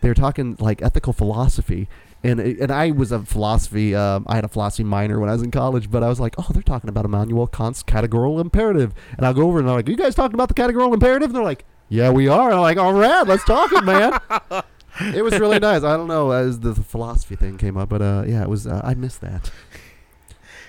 they 0.00 0.08
were 0.08 0.14
talking 0.14 0.56
like 0.58 0.82
ethical 0.82 1.12
philosophy. 1.12 1.88
And, 2.22 2.40
and 2.40 2.70
I 2.70 2.90
was 2.90 3.12
a 3.12 3.18
philosophy, 3.20 3.94
um, 3.94 4.24
I 4.26 4.36
had 4.36 4.44
a 4.44 4.48
philosophy 4.48 4.84
minor 4.84 5.20
when 5.20 5.28
I 5.28 5.32
was 5.32 5.42
in 5.42 5.50
college, 5.50 5.90
but 5.90 6.02
I 6.02 6.08
was 6.08 6.20
like, 6.20 6.36
oh, 6.38 6.46
they're 6.52 6.62
talking 6.62 6.88
about 6.88 7.04
Immanuel 7.04 7.46
Kant's 7.46 7.82
categorical 7.82 8.40
imperative. 8.40 8.94
And 9.18 9.26
I'll 9.26 9.34
go 9.34 9.46
over 9.46 9.58
and 9.58 9.68
I'm 9.68 9.74
like, 9.74 9.88
you 9.88 9.96
guys 9.96 10.14
talking 10.14 10.34
about 10.34 10.48
the 10.48 10.54
categorical 10.54 10.94
imperative? 10.94 11.28
And 11.28 11.36
they're 11.36 11.42
like, 11.42 11.66
yeah, 11.90 12.10
we 12.10 12.28
are. 12.28 12.46
And 12.46 12.54
I'm 12.54 12.62
like, 12.62 12.78
all 12.78 12.94
right, 12.94 13.26
let's 13.26 13.44
talk 13.44 13.72
it, 13.72 13.84
man. 13.84 14.18
it 15.00 15.22
was 15.22 15.38
really 15.38 15.58
nice. 15.58 15.82
I 15.82 15.96
don't 15.96 16.08
know 16.08 16.30
as 16.30 16.60
the, 16.60 16.72
the 16.72 16.82
philosophy 16.82 17.36
thing 17.36 17.56
came 17.58 17.76
up, 17.76 17.88
but 17.88 18.02
uh, 18.02 18.24
yeah, 18.26 18.42
it 18.42 18.48
was. 18.48 18.66
Uh, 18.66 18.80
I 18.84 18.94
missed 18.94 19.20
that. 19.20 19.50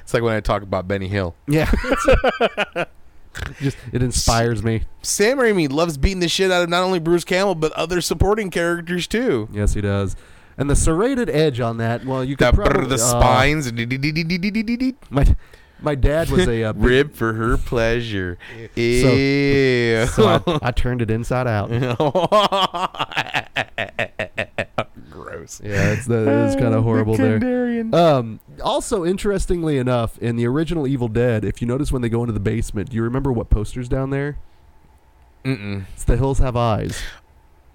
It's 0.01 0.13
like 0.13 0.23
when 0.23 0.36
I 0.36 0.39
talk 0.39 0.61
about 0.61 0.88
Benny 0.88 1.07
Hill. 1.07 1.36
Yeah, 1.47 1.71
just 3.59 3.78
it 3.91 4.03
inspires 4.03 4.63
me. 4.63 4.84
Sam 5.01 5.38
Raimi 5.38 5.71
loves 5.71 5.97
beating 5.97 6.19
the 6.19 6.30
shit 6.30 6.51
out 6.51 6.63
of 6.63 6.69
not 6.69 6.84
only 6.84 6.99
Bruce 6.99 7.23
Campbell 7.23 7.55
but 7.55 7.71
other 7.73 8.01
supporting 8.01 8.49
characters 8.51 9.07
too. 9.07 9.49
Yes, 9.51 9.73
he 9.73 9.82
does. 9.82 10.15
And 10.57 10.69
the 10.69 10.76
serrated 10.76 11.30
edge 11.30 11.59
on 11.59 11.78
that, 11.78 12.05
well, 12.05 12.23
you 12.23 12.38
The, 12.38 12.45
could 12.51 12.55
probably 12.55 12.88
the 12.88 12.95
uh, 12.95 12.97
spines, 12.97 13.71
my 15.09 15.36
my 15.82 15.95
dad 15.95 16.30
was 16.30 16.47
a 16.47 16.63
uh, 16.63 16.73
rib 16.78 17.13
for 17.13 17.34
her 17.34 17.57
pleasure. 17.57 18.38
Ew. 18.76 20.05
so 20.07 20.28
I, 20.28 20.59
I 20.67 20.71
turned 20.71 21.01
it 21.01 21.11
inside 21.11 21.47
out. 21.47 21.69
Gross. 25.09 25.61
Yeah, 25.63 25.93
it's 25.93 26.05
the, 26.05 26.45
it's 26.45 26.55
kind 26.55 26.73
of 26.73 26.84
horrible 26.84 27.15
there. 27.17 27.86
Um, 27.93 28.39
also, 28.63 29.05
interestingly 29.05 29.78
enough, 29.78 30.17
in 30.19 30.36
the 30.36 30.47
original 30.47 30.88
Evil 30.88 31.07
Dead, 31.07 31.43
if 31.43 31.61
you 31.61 31.67
notice 31.67 31.91
when 31.91 32.01
they 32.01 32.09
go 32.09 32.21
into 32.21 32.34
the 32.34 32.39
basement, 32.39 32.89
do 32.89 32.95
you 32.95 33.03
remember 33.03 33.32
what 33.32 33.49
posters 33.49 33.89
down 33.89 34.09
there? 34.09 34.38
Mm-mm. 35.43 35.86
It's 35.93 36.03
The 36.03 36.17
Hills 36.17 36.39
Have 36.39 36.55
Eyes. 36.55 37.01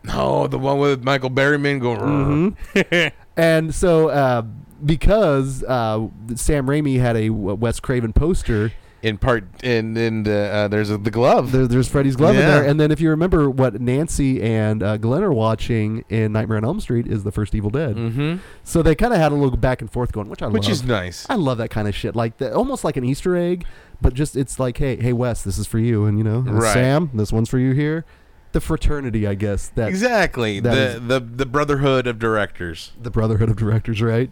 No, 0.02 0.46
the 0.46 0.58
one 0.58 0.78
with 0.78 1.04
Michael 1.04 1.30
Berryman 1.30 1.80
going. 1.80 2.52
hmm 2.52 3.08
and 3.36 3.74
so, 3.74 4.08
uh, 4.08 4.42
because 4.84 5.62
uh, 5.64 6.08
Sam 6.34 6.66
Raimi 6.66 6.98
had 6.98 7.16
a 7.16 7.30
Wes 7.30 7.80
Craven 7.80 8.12
poster, 8.12 8.72
In 9.02 9.16
part, 9.16 9.44
in 9.64 9.96
in 9.96 10.24
the 10.24 10.36
uh, 10.52 10.68
there's 10.68 10.90
a, 10.90 10.98
the 10.98 11.10
glove. 11.10 11.52
there, 11.52 11.66
there's 11.66 11.88
Freddy's 11.88 12.16
glove 12.16 12.34
in 12.34 12.42
there. 12.42 12.62
And 12.64 12.78
then, 12.78 12.90
if 12.90 13.00
you 13.00 13.08
remember 13.08 13.48
what 13.48 13.80
Nancy 13.80 14.42
and 14.42 14.82
uh, 14.82 14.98
Glen 14.98 15.22
are 15.22 15.32
watching 15.32 16.04
in 16.10 16.32
Nightmare 16.32 16.58
on 16.58 16.64
Elm 16.66 16.80
Street, 16.80 17.06
is 17.06 17.24
the 17.24 17.32
first 17.32 17.54
Evil 17.54 17.70
Dead. 17.70 17.96
mm-hmm. 17.96 18.36
So 18.62 18.82
they 18.82 18.94
kind 18.94 19.14
of 19.14 19.18
had 19.18 19.32
a 19.32 19.34
little 19.34 19.56
back 19.56 19.80
and 19.80 19.90
forth 19.90 20.12
going, 20.12 20.28
which 20.28 20.42
I 20.42 20.48
Which 20.48 20.64
love. 20.64 20.72
is 20.72 20.84
nice. 20.84 21.26
I 21.30 21.36
love 21.36 21.56
that 21.58 21.70
kind 21.70 21.88
of 21.88 21.94
shit, 21.94 22.14
like 22.14 22.36
the, 22.36 22.54
almost 22.54 22.84
like 22.84 22.98
an 22.98 23.04
Easter 23.04 23.34
egg, 23.36 23.64
but 24.02 24.12
just 24.12 24.36
it's 24.36 24.60
like, 24.60 24.76
hey, 24.76 24.96
hey, 24.96 25.14
Wes, 25.14 25.42
this 25.44 25.56
is 25.56 25.66
for 25.66 25.78
you, 25.78 26.04
and 26.04 26.18
you 26.18 26.24
know, 26.24 26.40
and 26.40 26.60
Right. 26.60 26.74
Sam, 26.74 27.10
this 27.14 27.32
one's 27.32 27.48
for 27.48 27.58
you 27.58 27.72
here. 27.72 28.04
The 28.52 28.60
fraternity, 28.60 29.26
I 29.26 29.34
guess, 29.34 29.68
that 29.76 29.88
exactly. 29.88 30.60
that 30.60 30.74
The, 30.74 30.80
is- 30.96 31.00
the 31.08 31.20
the 31.20 31.46
brotherhood 31.46 32.06
of 32.06 32.18
directors. 32.18 32.92
the 33.00 33.10
Brotherhood 33.10 33.48
of 33.48 33.56
Directors, 33.56 34.02
right? 34.02 34.30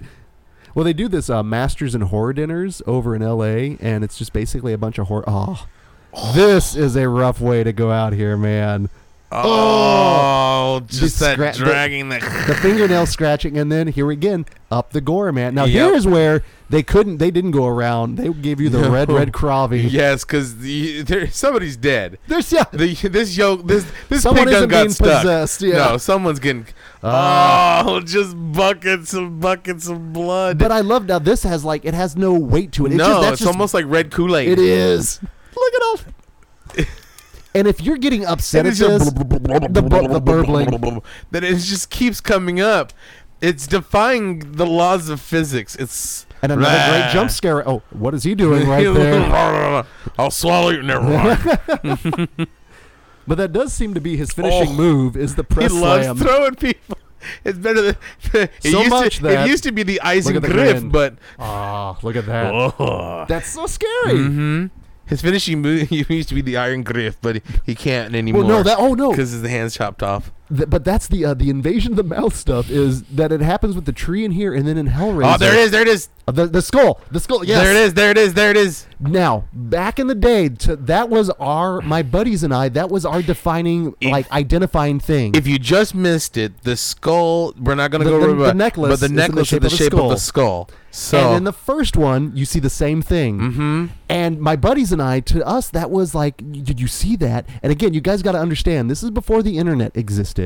Well, 0.78 0.84
they 0.84 0.92
do 0.92 1.08
this 1.08 1.28
uh, 1.28 1.42
Masters 1.42 1.96
and 1.96 2.04
Horror 2.04 2.32
dinners 2.32 2.82
over 2.86 3.16
in 3.16 3.20
L.A., 3.20 3.76
and 3.80 4.04
it's 4.04 4.16
just 4.16 4.32
basically 4.32 4.72
a 4.72 4.78
bunch 4.78 4.96
of 4.98 5.08
horror. 5.08 5.24
Oh, 5.26 5.66
this 6.36 6.76
is 6.76 6.94
a 6.94 7.08
rough 7.08 7.40
way 7.40 7.64
to 7.64 7.72
go 7.72 7.90
out 7.90 8.12
here, 8.12 8.36
man. 8.36 8.88
Oh, 9.32 10.80
just 10.86 11.18
The 11.18 11.24
that 11.24 11.38
scra- 11.38 11.58
the- 11.58 11.64
dragging 11.64 12.08
the. 12.10 12.18
The 12.46 12.54
fingernail 12.62 13.06
scratching, 13.06 13.58
and 13.58 13.72
then 13.72 13.88
here 13.88 14.08
again, 14.12 14.46
up 14.70 14.92
the 14.92 15.00
gore, 15.00 15.32
man. 15.32 15.54
Now 15.56 15.64
Yep. 15.64 15.90
here's 15.90 16.06
where 16.06 16.44
they 16.70 16.84
couldn't, 16.84 17.16
they 17.18 17.32
didn't 17.32 17.50
go 17.50 17.66
around. 17.66 18.16
They 18.16 18.28
gave 18.28 18.60
you 18.60 18.68
the 18.68 18.82
No. 18.82 18.90
red, 18.90 19.10
red 19.10 19.32
cravi. 19.32 19.90
yes, 19.90 20.24
because 20.24 20.58
the 20.58 21.04
somebody's 21.32 21.76
dead. 21.76 22.18
There's 22.28 22.52
yeah, 22.52 22.64
The, 22.72 22.94
this 22.94 23.36
yoke, 23.36 23.66
this 23.66 23.84
this 24.08 24.22
Someone 24.22 24.44
pig 24.44 24.52
done 24.52 24.56
isn't 24.58 24.68
got 24.70 24.82
being 24.82 24.90
stuck. 24.90 25.22
possessed, 25.22 25.60
yeah. 25.62 25.88
No, 25.88 25.96
someone's 25.96 26.38
getting. 26.38 26.66
Ah. 27.02 27.84
oh, 27.86 28.00
just 28.04 28.34
buckets 28.52 29.12
and 29.14 29.40
buckets 29.40 29.88
of 29.88 30.12
blood. 30.12 30.58
But 30.58 30.72
I 30.72 30.80
love 30.80 31.06
now. 31.06 31.18
This 31.18 31.42
has 31.44 31.64
like 31.64 31.84
it 31.84 31.94
has 31.94 32.16
no 32.16 32.32
weight 32.34 32.72
to 32.72 32.86
it. 32.86 32.92
It's 32.92 32.98
no, 32.98 33.06
just, 33.06 33.20
that's 33.20 33.32
it's 33.34 33.40
just- 33.42 33.52
almost 33.54 33.74
like 33.74 33.84
red 33.86 34.10
Kool 34.10 34.36
Aid. 34.36 34.48
It 34.48 34.58
is. 34.58 35.20
Look 35.56 35.74
at 35.74 35.82
all. 35.82 35.98
And 37.54 37.66
if 37.66 37.80
you're 37.80 37.96
getting 37.96 38.24
upset 38.26 38.66
at 38.66 38.74
this, 38.74 39.10
the, 39.10 39.24
bu- 39.24 40.08
the 40.08 40.20
burbling. 40.20 41.02
that 41.30 41.42
it 41.42 41.56
just 41.56 41.90
keeps 41.90 42.20
coming 42.20 42.60
up. 42.60 42.92
It's 43.40 43.66
defying 43.66 44.40
the 44.52 44.66
laws 44.66 45.08
of 45.08 45.20
physics. 45.20 45.74
It's 45.76 46.26
and 46.42 46.52
another 46.52 47.00
great 47.00 47.12
jump 47.12 47.30
scare. 47.30 47.66
Oh, 47.68 47.82
what 47.90 48.14
is 48.14 48.22
he 48.24 48.34
doing 48.34 48.68
right 48.68 48.82
there? 48.94 49.84
I'll 50.18 50.30
swallow 50.30 50.70
you. 50.70 50.82
Never 50.82 51.04
mind. 51.04 52.48
But 53.28 53.36
that 53.38 53.52
does 53.52 53.72
seem 53.72 53.94
to 53.94 54.00
be 54.00 54.16
his 54.16 54.32
finishing 54.32 54.70
Oh. 54.70 54.74
move 54.74 55.16
is 55.16 55.34
the 55.36 55.44
press 55.44 55.70
he 55.72 55.78
loves 55.78 56.04
slam. 56.06 56.16
throwing 56.16 56.54
people. 56.56 56.98
It's 57.44 57.58
better 57.58 57.82
than 57.82 57.96
it 58.32 58.50
So 58.62 58.78
used 58.78 58.90
much 58.90 59.16
to. 59.16 59.22
that- 59.24 59.46
it 59.46 59.50
used 59.50 59.64
to 59.64 59.72
be 59.72 59.82
the 59.82 60.00
ice 60.02 60.26
Look 60.26 60.36
and 60.36 60.44
the 60.44 60.48
grip, 60.48 60.76
grin. 60.78 60.88
but 60.88 61.14
Ah, 61.38 61.98
look 62.02 62.14
at 62.16 62.26
that. 62.26 62.52
oh. 62.54 63.26
That's 63.28 63.48
so 63.50 63.66
scary. 63.66 64.16
hmm 64.18 64.66
his 65.06 65.20
finishing 65.22 65.60
move 65.62 65.88
he 65.92 66.04
used 66.08 66.28
to 66.28 66.34
be 66.34 66.42
the 66.42 66.56
iron 66.56 66.82
grip, 66.84 67.16
but 67.22 67.36
he, 67.36 67.42
he 67.66 67.74
can't 67.74 68.14
anymore. 68.14 68.44
Well, 68.44 68.58
no, 68.58 68.62
that 68.62 68.78
oh 68.78 68.94
no, 68.94 69.10
because 69.10 69.32
his 69.32 69.42
hands 69.42 69.74
chopped 69.74 70.02
off. 70.02 70.30
Th- 70.54 70.68
but 70.70 70.82
that's 70.84 71.08
the 71.08 71.24
uh, 71.26 71.34
the 71.34 71.50
invasion 71.50 71.92
of 71.92 71.96
the 71.96 72.02
mouth 72.04 72.34
stuff 72.34 72.70
is 72.70 73.02
that 73.04 73.32
it 73.32 73.40
happens 73.40 73.74
with 73.74 73.84
the 73.84 73.92
tree 73.92 74.24
in 74.24 74.30
here 74.32 74.54
and 74.54 74.66
then 74.66 74.78
in 74.78 74.88
Hellraiser. 74.88 75.34
Oh, 75.34 75.38
there 75.38 75.52
it 75.54 75.58
is! 75.60 75.70
There 75.72 75.82
it 75.82 75.88
is! 75.88 76.08
Uh, 76.26 76.32
the 76.32 76.46
the 76.46 76.62
skull, 76.62 77.00
the 77.10 77.20
skull. 77.20 77.44
Yes. 77.44 77.62
There 77.62 77.70
it 77.70 77.76
is! 77.76 77.94
There 77.94 78.10
it 78.10 78.18
is! 78.18 78.34
There 78.34 78.50
it 78.50 78.56
is! 78.56 78.86
Now, 79.00 79.44
back 79.52 79.98
in 80.00 80.06
the 80.08 80.14
day, 80.14 80.48
to, 80.48 80.74
that 80.76 81.08
was 81.10 81.28
our 81.38 81.80
my 81.82 82.02
buddies 82.02 82.42
and 82.44 82.54
I. 82.54 82.68
That 82.70 82.88
was 82.88 83.04
our 83.04 83.20
defining, 83.22 83.94
If- 84.00 84.10
like 84.10 84.30
identifying 84.32 85.00
thing. 85.00 85.34
If 85.34 85.46
you 85.46 85.58
just 85.58 85.94
missed 85.94 86.36
it, 86.38 86.62
the 86.64 86.76
skull. 86.76 87.52
We're 87.60 87.74
not 87.74 87.90
going 87.90 88.02
to 88.04 88.10
The- 88.10 88.16
go 88.18 88.20
the- 88.26 88.32
over 88.32 88.46
the 88.46 88.54
necklace 88.54 88.88
but 88.90 89.00
the 89.00 89.04
is 89.06 89.10
in 89.10 89.16
the 89.16 89.22
necklace 89.22 89.48
shape 89.48 89.64
is 89.64 89.70
the 89.70 89.74
of 89.74 89.78
shape 89.78 89.94
of 90.00 90.08
the 90.10 90.16
skull. 90.16 90.70
So 90.90 91.18
and 91.18 91.36
in 91.36 91.44
the 91.44 91.52
first 91.52 91.96
one, 91.98 92.32
you 92.34 92.46
see 92.46 92.58
the 92.60 92.70
same 92.70 93.02
thing. 93.02 93.38
hmm 93.38 93.86
And 94.08 94.40
my 94.40 94.56
buddies 94.56 94.90
and 94.90 95.02
I, 95.02 95.20
to 95.20 95.46
us, 95.46 95.68
that 95.70 95.90
was 95.90 96.14
like, 96.14 96.38
did 96.50 96.80
you 96.80 96.86
see 96.88 97.14
that? 97.16 97.46
And 97.62 97.70
again, 97.70 97.92
you 97.92 98.00
guys 98.00 98.22
got 98.22 98.32
to 98.32 98.38
understand, 98.40 98.90
this 98.90 99.02
is 99.02 99.10
before 99.10 99.42
the 99.42 99.58
internet 99.58 99.94
existed. 99.98 100.37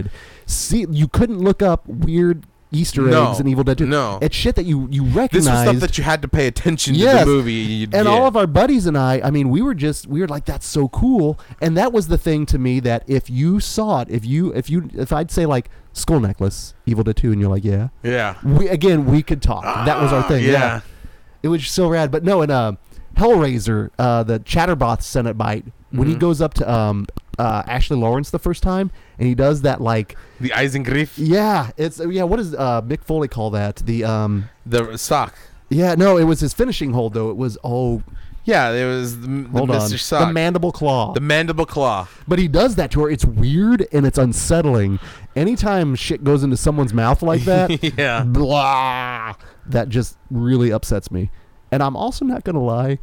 See, 0.46 0.86
you 0.90 1.08
couldn't 1.08 1.38
look 1.38 1.62
up 1.62 1.86
weird 1.86 2.44
Easter 2.74 3.02
No. 3.02 3.30
eggs 3.30 3.38
in 3.40 3.46
Evil 3.48 3.64
Dead 3.64 3.76
2. 3.78 3.86
No. 3.86 4.18
it's 4.22 4.34
shit 4.34 4.54
that 4.54 4.64
you 4.64 4.88
you 4.90 5.04
this 5.04 5.14
recognize. 5.14 5.44
was 5.46 5.60
stuff 5.76 5.76
that 5.80 5.98
you 5.98 6.04
had 6.04 6.22
to 6.22 6.28
pay 6.28 6.46
attention 6.46 6.94
to 6.94 6.98
Yes. 7.00 7.20
the 7.20 7.26
movie. 7.26 7.84
And 7.84 7.92
yeah. 7.92 8.04
all 8.06 8.26
of 8.26 8.34
our 8.34 8.46
buddies 8.46 8.86
and 8.86 8.96
I, 8.96 9.20
I 9.22 9.30
mean, 9.30 9.50
we 9.50 9.60
were 9.60 9.74
just 9.74 10.06
we 10.06 10.20
were 10.20 10.26
like, 10.28 10.46
that's 10.46 10.66
so 10.66 10.88
cool. 10.88 11.38
And 11.60 11.76
that 11.76 11.92
was 11.92 12.08
the 12.08 12.16
thing 12.16 12.46
to 12.46 12.58
me 12.58 12.80
that 12.80 13.04
if 13.06 13.28
you 13.28 13.60
saw 13.60 14.00
it, 14.00 14.08
if 14.10 14.24
you 14.24 14.52
if 14.54 14.70
you 14.70 14.88
if 14.94 15.12
I'd 15.12 15.30
say 15.30 15.44
like 15.44 15.68
skull 15.92 16.20
necklace, 16.20 16.72
Evil 16.86 17.04
Dead 17.04 17.16
2, 17.16 17.32
and 17.32 17.40
you're 17.42 17.50
like, 17.50 17.64
yeah, 17.64 17.88
yeah, 18.02 18.36
we 18.42 18.68
again 18.68 19.04
we 19.04 19.22
could 19.22 19.42
talk. 19.42 19.64
that 19.64 20.00
was 20.00 20.10
our 20.12 20.22
thing. 20.22 20.42
yeah. 20.44 20.50
yeah. 20.52 20.80
It 21.42 21.48
was 21.48 21.66
so 21.68 21.88
rad. 21.88 22.10
But 22.10 22.24
no, 22.24 22.40
in 22.40 22.50
uh, 22.50 22.76
Hellraiser, 23.16 23.90
uh, 23.98 24.22
the 24.22 24.38
Chatterbox 24.38 25.04
Cenobite, 25.04 25.64
when 25.90 26.08
he 26.08 26.14
Mhm. 26.14 26.18
goes 26.20 26.40
up 26.40 26.54
to 26.54 26.72
um, 26.72 27.06
uh, 27.38 27.62
Ashley 27.66 27.96
Lawrence 27.96 28.30
the 28.30 28.38
first 28.38 28.62
time, 28.62 28.90
and 29.22 29.28
he 29.28 29.36
does 29.36 29.62
that 29.62 29.80
like, 29.80 30.16
the 30.40 30.48
Eisengriff, 30.48 31.12
yeah, 31.14 31.70
it's 31.76 32.00
yeah. 32.04 32.24
What 32.24 32.38
does 32.38 32.56
uh, 32.56 32.82
Mick 32.82 33.04
Foley 33.04 33.28
call 33.28 33.50
that? 33.50 33.76
The 33.76 34.02
um, 34.02 34.48
the 34.66 34.96
sock. 34.96 35.36
yeah, 35.68 35.94
no, 35.94 36.16
it 36.16 36.24
was 36.24 36.40
his 36.40 36.52
finishing 36.52 36.92
hold 36.92 37.14
though. 37.14 37.30
It 37.30 37.36
was 37.36 37.56
oh, 37.62 38.02
Yeah, 38.44 38.72
it 38.72 38.84
was 38.84 39.20
the, 39.20 39.28
the 39.28 39.48
hold 39.50 39.70
on, 39.70 39.88
Sock, 39.90 40.26
the 40.26 40.32
mandible 40.32 40.72
claw. 40.72 41.12
the 41.12 41.20
mandible 41.20 41.66
claw. 41.66 42.08
but 42.26 42.40
he 42.40 42.48
does 42.48 42.74
that 42.74 42.90
to 42.90 43.02
her. 43.02 43.10
It's 43.10 43.24
weird 43.24 43.86
and 43.92 44.04
it's 44.04 44.18
unsettling. 44.18 44.98
Anytime 45.36 45.94
shit 45.94 46.24
goes 46.24 46.42
into 46.42 46.56
someone's 46.56 46.92
mouth 46.92 47.22
like 47.22 47.42
that, 47.42 47.80
yeah, 47.96 48.24
blah, 48.24 49.36
that 49.66 49.88
just 49.88 50.18
really 50.32 50.72
upsets 50.72 51.12
me. 51.12 51.30
And 51.70 51.80
I'm 51.80 51.94
also 51.94 52.24
not 52.24 52.42
gonna 52.42 52.60
lie, 52.60 52.98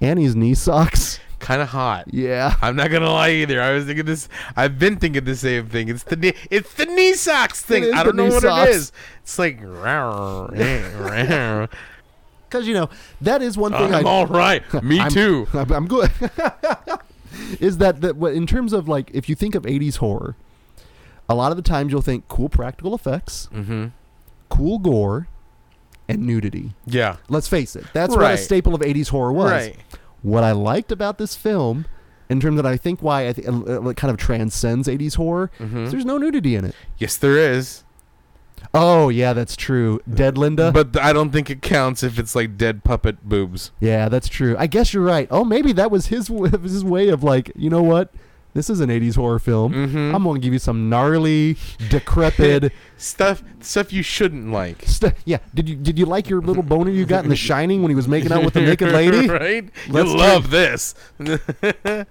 Annie's 0.00 0.36
knee 0.36 0.54
socks. 0.54 1.18
Kind 1.42 1.60
of 1.60 1.68
hot. 1.68 2.04
Yeah. 2.14 2.54
I'm 2.62 2.76
not 2.76 2.90
gonna 2.90 3.10
lie 3.10 3.30
either. 3.30 3.60
I 3.60 3.72
was 3.72 3.84
thinking 3.84 4.06
this. 4.06 4.28
I've 4.56 4.78
been 4.78 4.96
thinking 4.96 5.24
the 5.24 5.36
same 5.36 5.66
thing. 5.66 5.88
It's 5.90 6.04
the 6.04 6.16
knee. 6.16 6.32
It's 6.50 6.72
the 6.74 6.86
knee 6.86 7.12
socks 7.14 7.60
thing. 7.60 7.92
I 7.92 8.02
don't 8.02 8.16
know 8.16 8.26
what 8.28 8.42
socks. 8.42 8.70
it 8.70 8.74
is. 8.76 8.92
It's 9.22 9.38
like. 9.38 9.60
Because 12.48 12.68
you 12.68 12.74
know 12.74 12.90
that 13.22 13.40
is 13.42 13.56
one 13.56 13.72
thing 13.72 13.94
I'm 13.94 14.06
all 14.06 14.26
right. 14.26 14.62
Me 14.82 15.00
I'm- 15.00 15.10
too. 15.10 15.46
I'm, 15.54 15.86
good. 15.88 16.10
is 17.60 17.78
that 17.78 18.02
that 18.02 18.16
what- 18.16 18.34
in 18.34 18.46
terms 18.46 18.72
of 18.74 18.88
like 18.88 19.10
if 19.14 19.26
you 19.28 19.34
think 19.34 19.54
of 19.54 19.62
80s 19.62 19.96
horror, 19.96 20.36
a 21.28 21.34
lot 21.34 21.50
of 21.50 21.56
the 21.56 21.62
times 21.62 21.92
you'll 21.92 22.02
think 22.02 22.28
cool 22.28 22.48
practical 22.50 22.94
effects, 22.94 23.48
Mm-hmm. 23.54 23.86
cool 24.50 24.78
gore, 24.78 25.28
and 26.08 26.26
nudity. 26.26 26.74
Yeah. 26.86 27.16
Let's 27.30 27.48
face 27.48 27.74
it, 27.74 27.86
that's 27.94 28.14
what 28.14 28.30
a 28.30 28.36
staple 28.36 28.74
of 28.74 28.82
80s 28.82 29.08
horror 29.08 29.32
was. 29.32 29.50
Right. 29.50 29.76
What 30.22 30.44
I 30.44 30.52
liked 30.52 30.90
about 30.92 31.18
this 31.18 31.34
film, 31.36 31.86
in 32.28 32.40
terms 32.40 32.56
that 32.56 32.66
I 32.66 32.76
think 32.76 33.02
why 33.02 33.28
I 33.28 33.32
th- 33.32 33.46
uh, 33.46 33.88
it 33.90 33.96
kind 33.96 34.10
of 34.10 34.16
transcends 34.16 34.88
80s 34.88 35.14
horror, 35.16 35.50
Mhm. 35.60 35.84
is 35.86 35.90
there's 35.90 36.04
no 36.04 36.16
nudity 36.18 36.54
in 36.54 36.64
it. 36.64 36.74
Yes, 36.98 37.16
there 37.16 37.36
is. 37.36 37.84
Oh 38.72 39.08
yeah, 39.08 39.32
that's 39.32 39.56
true. 39.56 40.00
Dead 40.12 40.38
Linda. 40.38 40.70
But 40.72 40.96
I 40.96 41.12
don't 41.12 41.30
think 41.30 41.50
it 41.50 41.60
counts 41.62 42.02
if 42.02 42.18
it's 42.18 42.34
like 42.36 42.56
dead 42.56 42.84
puppet 42.84 43.28
boobs. 43.28 43.72
Yeah, 43.80 44.08
that's 44.08 44.28
true. 44.28 44.54
I 44.58 44.66
guess 44.68 44.94
you're 44.94 45.02
right. 45.02 45.26
Oh, 45.30 45.44
maybe 45.44 45.72
that 45.72 45.90
was 45.90 46.06
his 46.06 46.28
w- 46.28 46.56
his 46.62 46.84
way 46.84 47.08
of 47.08 47.22
like, 47.24 47.50
you 47.56 47.68
know 47.68 47.82
what? 47.82 48.12
This 48.54 48.68
is 48.68 48.80
an 48.80 48.90
80s 48.90 49.16
horror 49.16 49.38
film. 49.38 49.72
Mhm. 49.72 50.14
I'm 50.14 50.22
going 50.24 50.40
to 50.40 50.44
give 50.44 50.52
you 50.52 50.58
some 50.58 50.90
gnarly, 50.90 51.56
decrepit 51.88 52.72
Stuff 52.98 53.42
stuff 53.60 53.92
you 53.92 54.02
shouldn't 54.02 54.52
like. 54.52 54.82
stuff. 54.86 55.14
Yeah. 55.24 55.38
Did 55.54 55.68
you 55.68 55.76
did 55.76 55.98
you 55.98 56.04
like 56.06 56.28
your 56.28 56.40
little 56.42 56.62
boner 56.62 56.90
you 56.90 57.06
got 57.06 57.24
in 57.24 57.30
The 57.30 57.36
Shining 57.50 57.80
when 57.82 57.90
he 57.90 57.94
was 57.96 58.06
making 58.08 58.30
out 58.32 58.44
with 58.44 58.54
the 58.54 58.60
naked 58.70 58.92
lady? 58.92 59.26
right? 59.28 59.68
Let's 59.88 60.10
you 60.10 60.16
love 60.16 60.50
this. 60.50 60.94
and 61.18 61.38
Now 61.88 62.06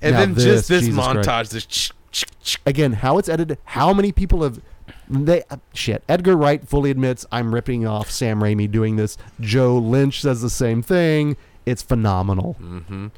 then 0.00 0.34
this, 0.34 0.44
just 0.44 0.68
this 0.68 0.82
Jesus 0.86 0.98
montage, 1.02 1.24
Christ. 1.24 1.52
this 1.52 1.66
ch- 1.66 1.92
ch- 2.10 2.24
ch- 2.42 2.58
Again, 2.66 2.92
how 2.94 3.18
it's 3.18 3.28
edited, 3.28 3.58
how 3.64 3.92
many 3.92 4.12
people 4.12 4.42
have 4.42 4.60
they 5.08 5.42
uh, 5.50 5.56
shit. 5.72 6.02
Edgar 6.08 6.36
Wright 6.36 6.66
fully 6.66 6.90
admits 6.90 7.24
I'm 7.30 7.54
ripping 7.54 7.86
off 7.86 8.10
Sam 8.10 8.40
Raimi 8.40 8.68
doing 8.70 8.96
this. 8.96 9.16
Joe 9.40 9.78
Lynch 9.78 10.20
says 10.20 10.42
the 10.42 10.50
same 10.50 10.82
thing. 10.82 11.36
It's 11.64 11.82
phenomenal. 11.82 12.56
Mhm. 12.60 13.10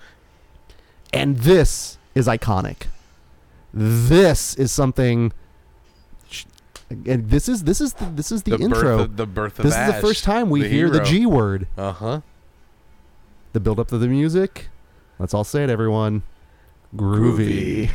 and 1.12 1.38
this 1.38 1.96
is 2.14 2.26
iconic. 2.26 2.86
This 3.72 4.54
is 4.54 4.72
something. 4.72 5.32
And 6.90 7.28
this 7.28 7.48
is 7.48 7.64
this 7.64 7.80
is 7.80 7.92
the, 7.94 8.06
this 8.06 8.32
is 8.32 8.44
the, 8.44 8.56
the 8.56 8.64
intro. 8.64 8.80
Birth 8.80 9.00
of, 9.00 9.16
the 9.16 9.26
birth 9.26 9.58
of 9.58 9.64
this 9.64 9.76
is 9.76 9.94
the 9.94 10.00
first 10.00 10.24
time 10.24 10.48
we 10.48 10.62
the 10.62 10.68
hear 10.68 10.88
the. 10.88 11.04
G 11.04 11.26
word. 11.26 11.68
Uh 11.76 11.92
huh. 11.92 12.20
The 13.52 13.60
build 13.60 13.78
up 13.78 13.92
of 13.92 14.00
the 14.00 14.08
music. 14.08 14.68
Let's 15.18 15.34
all 15.34 15.44
say 15.44 15.64
it, 15.64 15.70
everyone. 15.70 16.22
Groovy. 16.96 17.90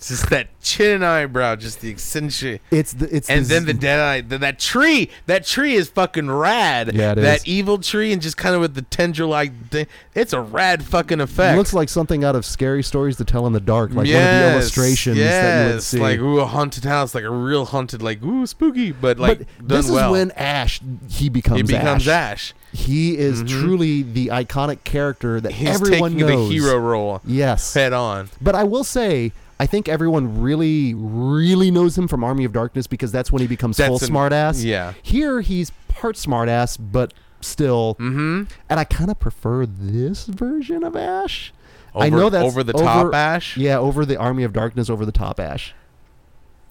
It's 0.00 0.08
just 0.08 0.30
that 0.30 0.48
chin 0.62 0.92
and 0.94 1.04
eyebrow, 1.04 1.56
just 1.56 1.82
the 1.82 1.90
eccentric. 1.90 2.62
It's 2.70 2.94
the 2.94 3.14
it's 3.14 3.28
And 3.28 3.44
the 3.44 3.48
then 3.50 3.60
z- 3.60 3.66
the 3.66 3.74
dead 3.74 4.00
eye, 4.00 4.20
th- 4.22 4.40
that 4.40 4.58
tree, 4.58 5.10
that 5.26 5.44
tree 5.44 5.74
is 5.74 5.90
fucking 5.90 6.30
rad. 6.30 6.94
Yeah, 6.94 7.12
it 7.12 7.16
that 7.16 7.36
is. 7.40 7.46
evil 7.46 7.76
tree, 7.76 8.10
and 8.10 8.22
just 8.22 8.38
kind 8.38 8.54
of 8.54 8.62
with 8.62 8.74
the 8.74 8.80
tendril 8.80 9.28
like, 9.28 9.52
thing. 9.68 9.86
it's 10.14 10.32
a 10.32 10.40
rad 10.40 10.84
fucking 10.84 11.20
effect. 11.20 11.52
It 11.54 11.58
looks 11.58 11.74
like 11.74 11.90
something 11.90 12.24
out 12.24 12.34
of 12.34 12.46
scary 12.46 12.82
stories 12.82 13.18
to 13.18 13.26
tell 13.26 13.46
in 13.46 13.52
the 13.52 13.60
dark, 13.60 13.90
like 13.90 14.06
one 14.06 14.06
of 14.06 14.12
the 14.22 14.52
illustrations 14.52 15.18
yes, 15.18 15.42
that 15.42 15.66
you 15.68 15.72
would 15.74 15.82
see. 15.82 15.98
like 16.00 16.18
ooh, 16.18 16.40
a 16.40 16.46
haunted 16.46 16.84
house, 16.84 17.14
like 17.14 17.24
a 17.24 17.30
real 17.30 17.66
haunted, 17.66 18.00
like 18.00 18.22
ooh, 18.22 18.46
spooky, 18.46 18.92
but 18.92 19.18
like 19.18 19.40
but 19.58 19.68
this 19.68 19.90
well. 19.90 20.06
is 20.06 20.18
when 20.18 20.30
Ash 20.30 20.80
he 21.10 21.28
becomes 21.28 21.58
he 21.58 21.62
becomes 21.62 22.08
Ash. 22.08 22.32
Ash. 22.32 22.54
He 22.72 23.18
is 23.18 23.42
Mhm. 23.42 23.48
truly 23.50 24.02
the 24.02 24.28
iconic 24.28 24.82
character 24.84 25.42
that 25.42 25.52
He's 25.52 25.68
everyone 25.68 26.16
knows. 26.16 26.48
the 26.48 26.54
hero 26.54 26.78
role 26.78 27.20
Yes. 27.26 27.74
head 27.74 27.92
on. 27.92 28.30
But 28.40 28.54
I 28.54 28.64
will 28.64 28.84
say, 28.84 29.32
I 29.60 29.66
think 29.66 29.90
everyone 29.90 30.40
really, 30.40 30.94
really 30.94 31.70
knows 31.70 31.96
him 31.98 32.08
from 32.08 32.24
Army 32.24 32.46
of 32.46 32.52
Darkness 32.54 32.86
because 32.86 33.12
that's 33.12 33.30
when 33.30 33.42
he 33.42 33.46
becomes 33.46 33.76
That's 33.76 33.88
full 33.88 33.98
an- 33.98 34.30
smartass. 34.30 34.64
Yeah. 34.64 34.94
Here 35.02 35.42
he's 35.42 35.70
part 35.88 36.16
smartass, 36.16 36.78
but 36.80 37.12
still. 37.42 37.94
Mm-hmm. 37.96 38.44
And 38.70 38.80
I 38.80 38.84
kind 38.84 39.10
of 39.10 39.20
prefer 39.20 39.66
this 39.66 40.24
version 40.24 40.82
of 40.82 40.96
Ash. 40.96 41.52
Over, 41.94 42.04
I 42.04 42.08
know 42.08 42.30
that's 42.30 42.46
over 42.46 42.62
the 42.64 42.72
top 42.72 43.06
over- 43.06 43.14
Ash. 43.14 43.58
Yeah, 43.58 43.78
over 43.78 44.06
the 44.06 44.16
Army 44.16 44.44
of 44.44 44.54
Darkness, 44.54 44.88
over 44.88 45.04
the 45.04 45.12
top 45.12 45.38
Ash. 45.38 45.74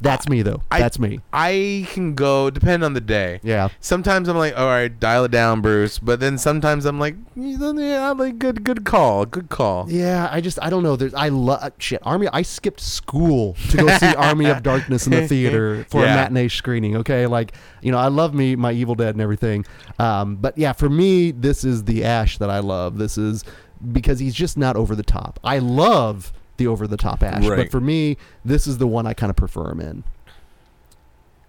That's 0.01 0.29
me 0.29 0.41
though. 0.41 0.61
I- 0.71 0.79
that's 0.79 0.97
me. 0.97 1.19
I 1.33 1.85
can 1.91 2.15
go 2.15 2.49
depend 2.49 2.83
on 2.85 2.93
the 2.93 3.01
day. 3.01 3.39
Yeah. 3.43 3.67
Sometimes 3.81 4.29
I'm 4.29 4.37
like, 4.37 4.57
all 4.57 4.67
right, 4.67 4.97
dial 4.99 5.25
it 5.25 5.31
down, 5.31 5.59
Bruce. 5.61 5.99
But 5.99 6.19
then 6.21 6.37
sometimes 6.37 6.85
I'm 6.85 6.99
like, 6.99 7.15
yeah, 7.35 8.09
I'm 8.11 8.17
like, 8.17 8.39
good, 8.39 8.63
good 8.63 8.85
call, 8.85 9.25
good 9.25 9.49
call. 9.49 9.87
Yeah, 9.89 10.29
I 10.31 10.39
just 10.41 10.57
I 10.61 10.69
don't 10.69 10.83
know. 10.83 10.95
There's 10.95 11.13
I 11.13 11.29
love 11.29 11.73
shit. 11.79 11.99
Army. 12.03 12.27
I 12.31 12.43
skipped 12.43 12.79
school 12.79 13.55
to 13.71 13.77
go 13.77 13.97
see 13.97 14.15
Army 14.15 14.45
of 14.45 14.63
Darkness 14.63 15.05
in 15.05 15.11
the 15.11 15.27
theater 15.27 15.85
for 15.89 16.01
Yeah. 16.03 16.13
a 16.13 16.15
matinee 16.15 16.47
screening. 16.47 16.95
Okay, 16.97 17.27
like 17.27 17.53
you 17.81 17.91
know, 17.91 17.97
I 17.97 18.07
love 18.07 18.33
me 18.33 18.55
my 18.55 18.71
Evil 18.71 18.95
Dead 18.95 19.15
and 19.15 19.21
everything. 19.21 19.65
Um, 19.99 20.37
but 20.37 20.57
yeah, 20.57 20.73
for 20.73 20.89
me, 20.89 21.31
this 21.31 21.63
is 21.63 21.83
the 21.83 22.05
Ash 22.05 22.37
that 22.37 22.49
I 22.49 22.59
love. 22.59 22.97
This 22.97 23.17
is 23.17 23.43
because 23.91 24.19
he's 24.19 24.33
just 24.35 24.57
not 24.57 24.75
over 24.75 24.95
the 24.95 25.03
top. 25.03 25.39
I 25.43 25.59
love 25.59 26.31
the 26.59 26.67
over 26.67 26.85
the 26.85 26.97
top 26.97 27.23
Ash, 27.23 27.43
but 27.47 27.71
for 27.71 27.79
me, 27.81 28.17
this 28.45 28.67
is 28.67 28.77
the 28.77 28.85
one 28.87 29.07
I 29.07 29.13
kind 29.15 29.31
of 29.31 29.35
prefer 29.35 29.71
him 29.71 29.79
in. 29.81 30.03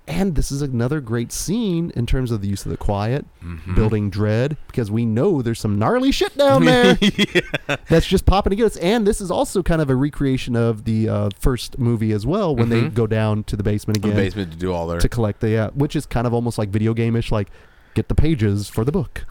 And 0.08 0.34
this 0.34 0.50
is 0.50 0.60
another 0.60 1.00
great 1.00 1.30
scene 1.30 1.92
in 1.94 2.04
terms 2.04 2.32
of 2.32 2.40
the 2.42 2.48
use 2.48 2.64
of 2.64 2.70
the 2.72 2.76
quiet, 2.76 3.24
Mm-hmm. 3.44 3.74
building 3.76 4.10
dread, 4.10 4.56
because 4.66 4.90
we 4.90 5.06
know 5.06 5.40
there's 5.40 5.60
some 5.60 5.78
gnarly 5.78 6.10
shit 6.10 6.36
down 6.36 6.64
there 6.64 6.94
that's 7.88 8.06
just 8.06 8.26
popping 8.26 8.52
against. 8.52 8.82
And 8.82 9.06
this 9.06 9.20
is 9.20 9.30
also 9.30 9.62
kind 9.62 9.80
of 9.80 9.88
a 9.88 9.94
recreation 9.94 10.56
of 10.56 10.84
the 10.84 11.08
uh, 11.08 11.30
first 11.38 11.78
movie 11.78 12.10
as 12.12 12.26
well, 12.26 12.56
when 12.56 12.70
they 12.70 12.88
go 12.88 13.06
down 13.06 13.44
to 13.44 13.56
the 13.56 13.62
basement 13.62 14.00
Mm-hmm. 14.00 14.08
The 14.08 14.12
again 14.14 14.24
basement 14.26 14.52
to 14.52 14.58
do 14.58 14.72
all 14.72 14.88
their. 14.88 14.98
to 14.98 15.08
collect 15.08 15.40
the, 15.40 15.50
yeah, 15.50 15.68
which 15.74 15.94
is 15.94 16.06
kind 16.06 16.26
of 16.26 16.34
almost 16.34 16.58
like 16.58 16.70
video 16.70 16.92
game-ish, 16.92 17.30
like 17.30 17.48
get 17.94 18.08
the 18.08 18.14
pages 18.16 18.68
for 18.68 18.84
the 18.84 18.92
book. 18.92 19.24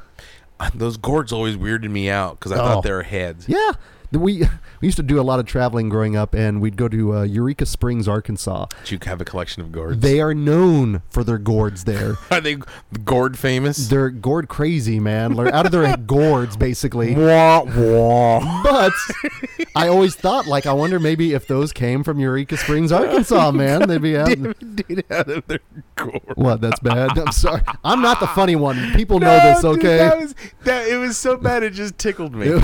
Those 0.73 0.95
gourds 0.97 1.31
always 1.34 1.57
weirded 1.57 1.89
me 1.89 2.10
out 2.10 2.39
because 2.39 2.51
I 2.53 2.56
Oh. 2.56 2.60
thought 2.65 2.84
they 2.84 2.91
were 2.91 3.03
heads. 3.03 3.49
Yeah. 3.49 3.72
We 4.11 4.44
we 4.81 4.88
used 4.88 4.98
to 4.98 5.03
do 5.03 5.19
a 5.19 5.23
lot 5.23 5.40
of 5.40 5.45
traveling 5.45 5.90
growing 5.90 6.15
up, 6.15 6.34
and 6.34 6.61
we'd 6.61 6.77
go 6.77 6.88
to 6.88 7.18
uh, 7.18 7.23
Eureka 7.23 7.65
Springs, 7.65 8.07
Arkansas. 8.07 8.65
But 8.80 8.91
you 8.91 8.98
have 9.03 9.22
a 9.22 9.26
collection 9.26 9.61
of 9.61 9.72
gourds. 9.72 9.99
They 10.02 10.19
are 10.19 10.34
known 10.34 11.02
for 11.10 11.23
their 11.23 11.38
gourds 11.38 11.84
there. 11.84 12.15
Are 12.31 12.41
they 12.41 12.57
gourd 13.06 13.38
famous? 13.38 13.88
They're 13.90 14.10
gourd 14.10 14.48
crazy, 14.48 14.99
man. 14.99 15.36
They're 15.36 15.53
out 15.53 15.65
of 15.68 15.72
their 15.72 15.95
gourds, 16.07 16.57
basically. 16.57 17.14
Wah, 17.14 17.64
wah. 17.65 18.64
But 18.64 18.94
I 19.76 19.88
always 19.88 20.15
thought, 20.15 20.48
like, 20.48 20.65
I 20.65 20.73
wonder 20.73 20.99
maybe 20.99 21.34
if 21.34 21.45
those 21.48 21.72
came 21.72 22.03
from 22.03 22.19
Eureka 22.19 22.57
Springs, 22.57 22.91
Arkansas, 22.91 23.52
man. 23.52 23.88
They'd 23.88 24.02
be 24.02 24.18
out. 24.18 24.30
Dude, 24.30 25.03
out 25.11 25.30
of 25.30 25.45
their 25.48 25.60
gourd. 25.95 26.22
What? 26.36 26.61
That's 26.61 26.80
bad. 26.80 27.18
I'm 27.18 27.31
sorry. 27.31 27.61
I'm 27.84 28.02
not 28.02 28.19
the 28.19 28.27
funny 28.27 28.56
one. 28.56 28.94
People 28.95 29.19
know 29.19 29.38
No, 29.38 29.44
this, 29.44 29.61
dude, 29.61 29.77
okay? 29.80 29.98
that 29.98 30.18
was 30.19 30.36
that. 30.64 30.88
It 30.88 30.98
was 30.98 31.18
so 31.18 31.38
bad. 31.38 31.61
It 31.64 31.73
just 31.73 31.98
tickled 31.98 32.34
me. 32.34 32.60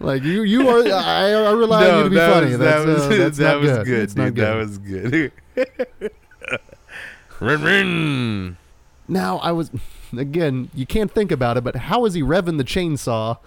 Like 0.00 0.22
you, 0.22 0.42
you 0.42 0.68
are. 0.68 0.82
I, 0.86 1.30
I 1.30 1.52
rely 1.52 1.88
on 1.90 1.98
you 1.98 2.04
to 2.04 2.10
be 2.10 2.16
funny. 2.16 2.46
was 2.50 2.58
that's, 2.58 2.84
that 2.84 2.86
was, 2.86 3.02
uh, 3.02 3.08
that's 3.08 3.38
that 3.38 3.60
was 3.60 3.70
good. 3.70 3.84
good, 3.86 4.14
dude. 4.14 4.36
That 4.36 4.54
was 4.56 4.78
good. 4.78 5.32
rin, 7.40 7.62
rin. 7.62 8.56
Now 9.08 9.38
I 9.38 9.52
was 9.52 9.70
again. 10.16 10.70
You 10.74 10.86
can't 10.86 11.10
think 11.10 11.30
about 11.30 11.56
it, 11.56 11.64
but 11.64 11.76
how 11.76 12.04
is 12.04 12.14
he 12.14 12.22
revving 12.22 12.58
the 12.58 12.64
chainsaw? 12.64 13.38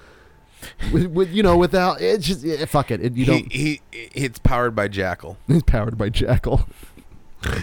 With, 0.91 1.07
with 1.07 1.31
you 1.31 1.43
know, 1.43 1.55
without 1.55 2.01
it's 2.01 2.25
just 2.25 2.43
eh, 2.45 2.65
fuck 2.65 2.89
it. 2.89 2.99
it 3.01 3.13
you 3.15 3.25
He, 3.25 3.31
don't. 3.31 3.51
he, 3.51 3.81
it's 3.91 4.39
powered 4.39 4.75
by 4.75 4.87
Jackal. 4.87 5.37
It's 5.47 5.63
powered 5.63 5.97
by 5.97 6.09
Jackal. 6.09 6.67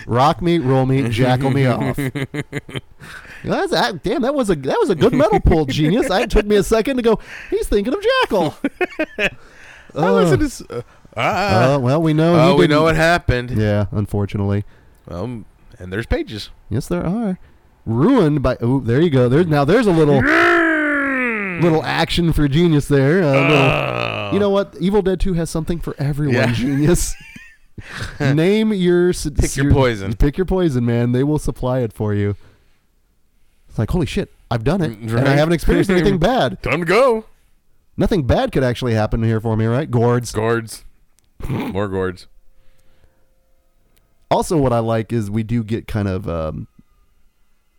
Rock 0.06 0.40
me, 0.40 0.58
roll 0.58 0.86
me, 0.86 1.08
jackal 1.08 1.50
me 1.50 1.66
off. 1.66 1.96
That's 1.96 3.70
that, 3.72 4.00
damn. 4.02 4.22
That 4.22 4.34
was 4.34 4.48
a 4.50 4.54
that 4.54 4.78
was 4.78 4.88
a 4.90 4.94
good 4.94 5.12
metal 5.12 5.40
pull, 5.40 5.64
genius. 5.66 6.10
I, 6.10 6.22
it 6.22 6.30
took 6.30 6.46
me 6.46 6.56
a 6.56 6.62
second 6.62 6.96
to 6.96 7.02
go. 7.02 7.18
He's 7.50 7.68
thinking 7.68 7.92
of 7.92 8.00
Jackal. 8.02 8.54
I 9.18 9.30
Oh. 9.96 10.36
to. 10.36 10.44
s- 10.44 10.62
Uh, 10.70 10.82
ah. 11.16 11.74
Uh, 11.74 11.78
well, 11.78 12.00
we 12.02 12.12
know. 12.14 12.34
oh, 12.34 12.54
we 12.56 12.66
know 12.66 12.76
didn't- 12.76 12.82
what 12.84 12.96
happened. 12.96 13.50
Yeah, 13.50 13.86
unfortunately. 13.92 14.64
Um, 15.08 15.44
and 15.78 15.92
there's 15.92 16.06
pages. 16.06 16.50
Yes, 16.70 16.88
there 16.88 17.04
are. 17.06 17.38
Ruined 17.86 18.42
by. 18.42 18.56
Oh, 18.60 18.80
there 18.80 19.00
you 19.00 19.10
go. 19.10 19.28
There's 19.28 19.46
now. 19.46 19.64
There's 19.64 19.86
a 19.86 19.92
little 19.92 20.20
little 21.60 21.82
action 21.84 22.32
for 22.32 22.48
genius 22.48 22.88
there. 22.88 23.20
A 23.20 23.26
little- 23.26 23.56
Uh, 23.56 24.30
you 24.32 24.38
know 24.40 24.50
what? 24.50 24.74
Evil 24.80 25.02
Dead 25.02 25.20
Two 25.20 25.34
has 25.34 25.50
something 25.50 25.78
for 25.80 25.94
everyone. 25.98 26.34
Yeah. 26.34 26.52
Genius. 26.52 27.14
Name 28.20 28.72
your 28.72 29.12
Pick 29.12 29.56
your 29.56 29.72
poison. 29.72 30.14
Pick 30.14 30.36
your 30.38 30.44
poison, 30.44 30.84
man. 30.84 31.12
They 31.12 31.24
will 31.24 31.38
supply 31.38 31.80
it 31.80 31.92
for 31.92 32.14
you. 32.14 32.36
It's 33.68 33.78
like 33.78 33.90
holy 33.90 34.06
shit! 34.06 34.32
I've 34.50 34.62
done 34.64 34.80
it, 34.82 34.96
and 34.98 35.28
I 35.28 35.34
haven't 35.34 35.54
experienced 35.54 35.90
anything 35.90 36.18
bad. 36.30 36.62
time 36.62 36.80
to 36.80 36.86
go. 36.86 37.24
Nothing 37.96 38.24
bad 38.26 38.52
could 38.52 38.62
actually 38.64 38.94
happen 38.94 39.22
here 39.22 39.40
for 39.40 39.56
me, 39.56 39.66
right? 39.66 39.90
Gourds. 39.90 40.30
Gourds. 40.32 40.84
More 41.48 41.88
gourds. 41.88 42.26
Also, 44.30 44.56
what 44.56 44.72
I 44.72 44.78
like 44.80 45.12
is 45.12 45.30
we 45.30 45.42
do 45.42 45.62
get 45.62 45.86
kind 45.86 46.08
of 46.08 46.28
um, 46.28 46.66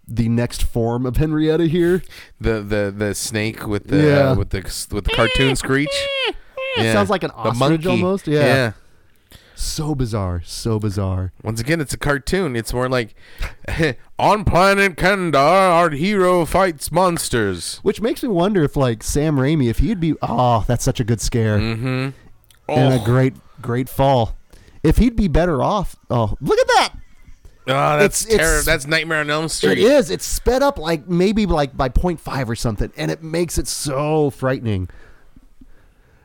the 0.07 0.29
next 0.29 0.63
form 0.63 1.05
of 1.05 1.17
Henrietta 1.17 1.65
here. 1.67 2.01
The 2.39 2.61
the 2.61 2.93
the 2.95 3.15
snake 3.15 3.67
with 3.67 3.87
the 3.87 3.97
Yeah. 3.97 4.31
uh, 4.31 4.35
with 4.35 4.49
the 4.51 4.61
with 4.91 5.05
the 5.05 5.11
cartoon 5.11 5.55
screech. 5.55 5.89
Yeah. 6.77 6.91
sounds 6.91 7.09
like 7.09 7.23
an 7.23 7.31
ostrich 7.31 7.85
almost. 7.85 8.27
Yeah. 8.27 8.39
yeah. 8.41 8.71
So 9.57 9.95
bizarre. 9.95 10.41
So 10.45 10.79
bizarre. 10.79 11.31
Once 11.41 11.61
again, 11.61 11.79
it's 11.79 11.93
a 11.93 11.97
cartoon. 11.97 12.55
It's 12.55 12.73
more 12.73 12.89
like 12.89 13.15
on 14.19 14.43
planet 14.43 14.95
Kandar, 14.97 15.35
our 15.37 15.89
hero 15.91 16.45
fights 16.45 16.91
monsters. 16.91 17.77
Which 17.77 18.01
makes 18.01 18.21
me 18.21 18.29
wonder 18.29 18.63
if, 18.63 18.75
like, 18.75 19.01
Sam 19.01 19.37
Raimi, 19.37 19.69
if 19.69 19.79
he'd 19.79 19.99
be. 19.99 20.15
Oh, 20.21 20.65
that's 20.67 20.83
such 20.83 20.99
a 20.99 21.03
good 21.03 21.21
scare. 21.21 21.57
Mm-hmm. 21.57 22.09
And 22.67 22.93
a 22.93 22.99
Oh, 23.01 23.05
great, 23.05 23.33
great 23.61 23.87
fall. 23.89 24.35
If 24.83 24.97
he'd 24.97 25.15
be 25.15 25.27
better 25.27 25.63
off. 25.63 25.95
Oh, 26.09 26.35
look 26.41 26.59
at 26.59 26.67
that. 26.67 26.93
Ah, 27.67 27.97
that's 27.97 28.23
it's- 28.25 28.33
it's- 28.35 28.39
terror. 28.47 28.61
That's 28.63 28.85
Nightmare 28.85 29.21
on 29.21 29.29
Elm 29.29 29.47
Street. 29.49 29.79
It 29.79 29.83
is. 29.83 30.09
It's 30.11 30.25
sped 30.25 30.61
up, 30.63 30.77
like, 30.77 31.07
maybe, 31.07 31.45
like, 31.45 31.75
by 31.77 31.89
0.5 31.89 32.49
or 32.49 32.55
something. 32.55 32.91
And 32.97 33.09
it 33.09 33.23
makes 33.23 33.57
it 33.57 33.67
so 33.67 34.29
frightening. 34.29 34.89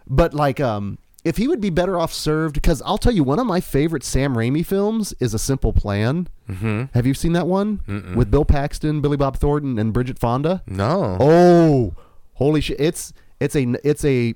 But, 0.07 0.35
like, 0.35 0.59
um. 0.61 0.99
If 1.23 1.37
he 1.37 1.49
would 1.49 1.61
be 1.61 1.69
better 1.69 1.99
off 1.99 2.15
served, 2.15 2.55
because 2.55 2.81
I'll 2.83 2.97
tell 2.99 3.13
you, 3.13 3.23
one 3.23 3.39
of 3.39 3.47
my 3.47 3.61
favorite 3.61 4.03
Sam 4.03 4.35
Raimi 4.35 4.65
films 4.65 5.13
is 5.21 5.35
A 5.35 5.39
Simple 5.39 5.73
Plan. 5.73 6.29
Mm-hmm. 6.49 6.85
Have 6.95 7.07
you 7.07 7.13
seen 7.13 7.35
that 7.35 7.47
one 7.47 8.15
with 8.17 8.31
Bill 8.31 8.45
Paxton, 8.47 9.01
Billy 9.03 9.19
Bob 9.19 9.37
Thornton, 9.37 9.79
and 9.79 9.93
Bridget 9.93 10.19
Fonda? 10.19 10.63
No. 10.67 11.19
Oh, 11.21 11.95
holy 12.35 12.63
shit! 12.63 12.81
It's 12.81 13.13
it's 13.39 13.55
a 13.55 13.75
it's 13.85 14.05
a 14.05 14.35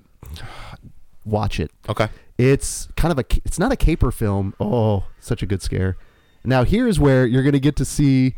watch 1.24 1.58
it. 1.58 1.70
Okay. 1.88 2.08
It's 2.36 2.88
kind 2.96 3.12
of 3.12 3.18
a 3.18 3.24
it's 3.44 3.58
not 3.58 3.72
a 3.72 3.76
caper 3.76 4.10
film. 4.10 4.54
Oh, 4.60 5.04
such 5.20 5.42
a 5.42 5.46
good 5.46 5.62
scare. 5.62 5.96
Now 6.44 6.64
here's 6.64 7.00
where 7.00 7.26
you're 7.26 7.42
gonna 7.42 7.58
get 7.58 7.76
to 7.76 7.84
see 7.86 8.36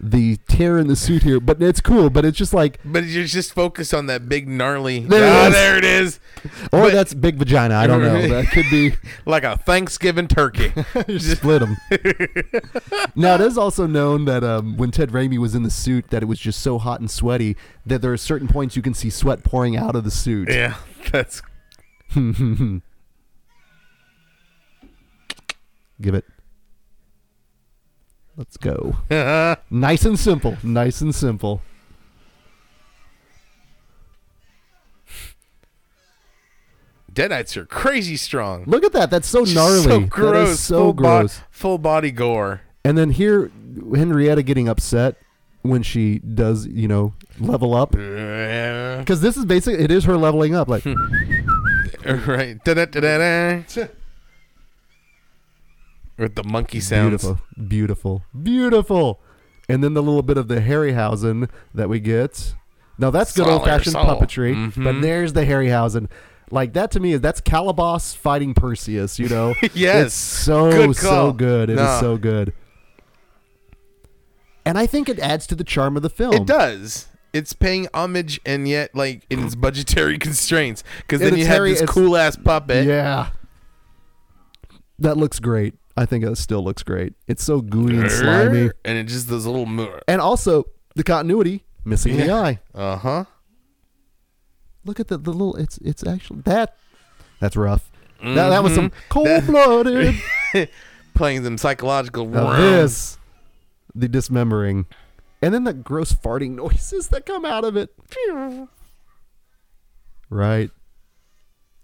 the 0.00 0.36
tear 0.48 0.78
in 0.78 0.86
the 0.86 0.94
suit 0.94 1.22
here, 1.24 1.40
but 1.40 1.60
it's 1.60 1.80
cool. 1.80 2.08
But 2.10 2.24
it's 2.24 2.38
just 2.38 2.54
like, 2.54 2.78
But 2.84 3.04
you're 3.04 3.24
just 3.24 3.52
focused 3.52 3.92
on 3.92 4.06
that 4.06 4.28
big 4.28 4.48
gnarly. 4.48 5.00
There 5.00 5.24
it 5.24 5.28
ah, 5.28 5.46
is. 5.48 5.52
there 5.54 5.76
it 5.78 5.84
is. 5.84 6.20
or 6.72 6.82
But- 6.82 6.92
that's 6.92 7.14
big 7.14 7.36
vagina. 7.36 7.74
I 7.74 7.86
don't 7.86 8.02
know. 8.02 8.28
That 8.28 8.50
could 8.52 8.66
be 8.70 8.92
Like 9.26 9.42
a 9.44 9.56
Thanksgiving 9.56 10.28
turkey. 10.28 10.72
split 11.18 11.60
them. 11.60 11.76
now 13.16 13.34
it 13.34 13.40
is 13.40 13.58
also 13.58 13.86
known 13.86 14.24
that 14.26 14.44
um, 14.44 14.76
when 14.76 14.90
Ted 14.90 15.10
Raimi 15.10 15.38
was 15.38 15.54
in 15.54 15.62
the 15.64 15.70
suit, 15.70 16.10
that 16.10 16.22
it 16.22 16.26
was 16.26 16.38
just 16.38 16.60
so 16.60 16.78
hot 16.78 17.00
and 17.00 17.10
sweaty 17.10 17.56
that 17.84 18.00
there 18.02 18.12
are 18.12 18.16
certain 18.16 18.46
points 18.48 18.76
you 18.76 18.82
can 18.82 18.94
see 18.94 19.10
sweat 19.10 19.42
pouring 19.42 19.76
out 19.76 19.96
of 19.96 20.04
the 20.04 20.10
suit. 20.10 20.48
yeah, 20.50 20.76
that's 21.10 21.42
Give 26.00 26.14
it. 26.14 26.24
Let's 28.38 28.56
go. 28.56 28.96
Nice 29.70 30.04
and 30.04 30.16
simple. 30.16 30.56
Nice 30.62 31.00
and 31.00 31.12
simple. 31.12 31.60
Deadites 37.12 37.56
are 37.56 37.66
crazy 37.66 38.16
strong. 38.16 38.62
Look 38.66 38.84
at 38.84 38.92
that. 38.92 39.10
That's 39.10 39.26
so 39.28 39.42
gnarly. 39.42 39.82
So 39.82 40.00
gross. 40.00 40.50
is 40.50 40.60
so 40.60 40.78
full 40.78 40.92
bo- 40.92 41.02
gross. 41.02 41.40
full 41.50 41.78
body 41.78 42.12
gore. 42.12 42.60
And 42.84 42.96
then 42.96 43.10
here, 43.10 43.50
Henrietta 43.94 44.42
getting 44.44 44.68
upset 44.68 45.16
when 45.62 45.82
she 45.82 46.20
does, 46.20 46.66
you 46.68 46.86
know, 46.86 47.14
level 47.40 47.74
up. 47.74 47.90
Because 47.90 49.20
this 49.20 49.36
is 49.36 49.44
basically, 49.46 49.82
it 49.82 49.90
is 49.90 50.04
her 50.04 50.16
leveling 50.16 50.54
up. 50.54 50.68
Like, 50.68 50.84
right. 52.04 52.62
Da-da-da-da-da. 52.64 53.88
With 56.18 56.34
the 56.34 56.42
monkey 56.44 56.80
sounds. 56.80 57.22
beautiful, 57.22 57.40
beautiful, 57.68 58.22
beautiful. 58.42 59.20
And 59.68 59.84
then 59.84 59.94
the 59.94 60.02
little 60.02 60.22
bit 60.22 60.36
of 60.38 60.48
the 60.48 60.56
Harryhausen 60.60 61.48
that 61.74 61.88
we 61.88 62.00
get. 62.00 62.54
Now 62.98 63.10
that's 63.10 63.32
good 63.36 63.46
old 63.46 63.64
fashioned 63.64 63.94
puppetry. 63.96 64.74
But 64.74 64.94
Mhm. 64.96 65.02
there's 65.02 65.32
the 65.34 65.42
Harryhausen. 65.44 66.08
Like 66.50 66.72
that 66.72 66.90
to 66.92 67.00
me 67.00 67.12
is 67.12 67.20
that's 67.20 67.40
Calibos 67.42 68.16
fighting 68.16 68.54
Perseus. 68.54 69.18
You 69.18 69.28
know, 69.28 69.54
Yes. 69.74 70.06
it's 70.06 70.14
so 70.14 70.70
Good 70.72 70.96
so 70.96 71.32
good. 71.32 71.68
It 71.70 71.74
is 71.74 71.78
No. 71.78 71.98
so 72.00 72.16
good. 72.16 72.52
And 74.64 74.76
I 74.78 74.86
think 74.86 75.08
it 75.08 75.18
adds 75.18 75.46
to 75.48 75.54
the 75.54 75.64
charm 75.64 75.96
of 75.96 76.02
the 76.02 76.10
film. 76.10 76.34
It 76.34 76.46
does. 76.46 77.06
It's 77.32 77.52
paying 77.52 77.88
homage 77.94 78.40
and 78.44 78.66
yet 78.66 78.94
like 78.94 79.22
in 79.30 79.44
its 79.44 79.54
budgetary 79.54 80.18
constraints. 80.26 80.82
Because 80.98 81.20
then 81.20 81.36
you 81.36 81.44
have 81.46 81.56
Harry- 81.56 81.72
this 81.74 81.82
cool 81.88 82.16
ass 82.16 82.36
puppet. 82.36 82.86
Yeah. 82.86 83.28
That 84.98 85.16
looks 85.16 85.38
great. 85.38 85.74
I 86.00 86.06
think 86.06 86.24
it 86.24 86.36
still 86.38 86.62
looks 86.62 86.82
great. 86.84 87.14
It's 87.26 87.42
so 87.42 87.60
gooey 87.60 87.98
and 87.98 88.10
slimy. 88.10 88.70
And 88.84 88.96
it 88.98 89.04
just 89.04 89.28
those 89.28 89.46
little 89.46 89.66
mo- 89.66 89.98
And 90.06 90.20
also 90.20 90.64
the 90.94 91.02
continuity, 91.02 91.64
missing 91.84 92.16
the 92.16 92.30
eye. 92.30 92.60
Uh-huh. 92.74 93.24
Look 94.84 95.00
at 95.00 95.08
the, 95.08 95.18
the 95.18 95.32
little 95.32 95.56
it's 95.56 95.78
it's 95.78 96.06
actually 96.06 96.42
that 96.42 96.76
that's 97.40 97.56
rough. 97.56 97.90
That, 98.22 98.48
that 98.50 98.62
was 98.62 98.74
some 98.74 98.90
Mhm. 98.90 98.92
cold 99.08 99.46
blooded 99.46 100.14
Playing 101.14 101.42
them 101.42 101.58
psychological 101.58 102.36
of 102.36 102.56
this. 102.58 103.18
The 103.94 104.08
dismembering. 104.08 104.86
And 105.42 105.52
then 105.52 105.64
the 105.64 105.72
gross 105.72 106.12
farting 106.12 106.52
noises 106.54 107.08
that 107.08 107.26
come 107.26 107.44
out 107.44 107.64
of 107.64 107.76
it. 107.76 107.92
Right. 110.30 110.70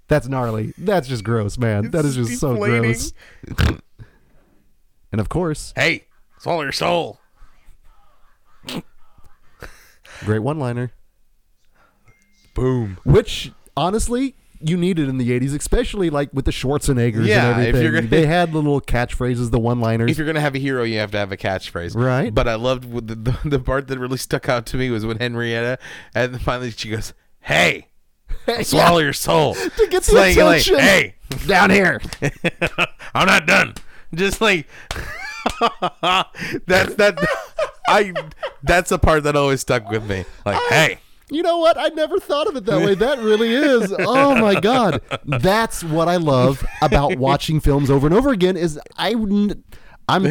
That's 0.08 0.28
gnarly. 0.28 0.74
That's 0.78 1.08
just 1.08 1.24
gross, 1.24 1.56
man. 1.58 1.90
that 1.92 2.04
is 2.04 2.14
just 2.14 2.38
so 2.40 2.56
gross. 2.56 3.12
and 5.14 5.20
of 5.20 5.28
course, 5.28 5.72
Hey, 5.76 6.06
Swallow 6.40 6.62
your 6.62 6.72
soul. 6.72 7.20
Great 10.24 10.40
one 10.40 10.58
liner. 10.58 10.90
Boom. 12.54 12.98
Which 13.04 13.52
honestly 13.76 14.34
you 14.60 14.76
needed 14.76 15.08
in 15.08 15.18
the 15.18 15.30
80s, 15.38 15.54
especially 15.54 16.10
like 16.10 16.30
with 16.32 16.44
the 16.46 16.50
Schwarzeneggers 16.50 17.26
Yeah, 17.26 17.58
and 17.58 17.66
if 17.76 17.82
you're 17.82 17.92
gonna- 17.92 18.06
they 18.08 18.26
had 18.26 18.52
the 18.52 18.56
little 18.58 18.80
catchphrases, 18.80 19.50
the 19.50 19.58
one 19.58 19.80
liners. 19.80 20.10
If 20.10 20.16
you're 20.18 20.26
gonna 20.26 20.40
have 20.40 20.54
a 20.54 20.58
hero, 20.58 20.82
you 20.82 20.98
have 20.98 21.10
to 21.12 21.18
have 21.18 21.30
a 21.32 21.36
catchphrase, 21.36 21.94
Right. 21.94 22.34
But 22.34 22.48
I 22.48 22.54
loved 22.56 22.90
the, 23.06 23.14
the 23.14 23.38
the 23.44 23.58
part 23.60 23.88
that 23.88 23.98
really 23.98 24.16
stuck 24.18 24.48
out 24.48 24.66
to 24.66 24.76
me 24.76 24.90
was 24.90 25.06
when 25.06 25.18
Henrietta, 25.18 25.78
and 26.14 26.40
finally 26.42 26.70
she 26.70 26.90
goes, 26.90 27.12
"Hey, 27.40 27.88
swallow 28.62 28.98
your 28.98 29.12
soul." 29.12 29.54
to 29.54 29.70
get 29.90 29.90
the 29.90 29.96
It's 29.96 30.12
like- 30.12 30.36
like, 30.36 30.60
attention. 30.60 30.78
hey, 30.78 31.14
down 31.46 31.70
here. 31.70 32.00
I'm 33.14 33.26
not 33.26 33.46
done. 33.46 33.74
Just 34.16 34.40
like 34.40 34.66
that's 36.66 36.94
that. 36.96 37.26
I 37.86 38.12
that's 38.62 38.90
the 38.90 38.98
part 38.98 39.24
that 39.24 39.36
always 39.36 39.60
stuck 39.60 39.90
with 39.90 40.08
me. 40.08 40.24
Like, 40.46 40.60
hey, 40.70 40.98
You 41.30 41.42
know 41.42 41.58
what? 41.58 41.76
I 41.78 41.88
never 41.88 42.18
thought 42.18 42.46
of 42.46 42.56
it 42.56 42.64
that 42.64 42.80
way. 42.80 42.94
That 42.94 43.18
really 43.18 43.52
is. 43.52 43.94
Oh 43.98 44.34
my 44.40 44.58
god. 44.60 45.02
That's 45.24 45.84
what 45.84 46.08
I 46.08 46.16
love 46.16 46.64
about 46.80 47.16
watching 47.16 47.60
films 47.60 47.90
over 47.90 48.06
and 48.06 48.14
over 48.14 48.30
again 48.30 48.56
is 48.56 48.78
I 48.96 49.14
wouldn't- 49.14 49.64
I'm 50.06 50.24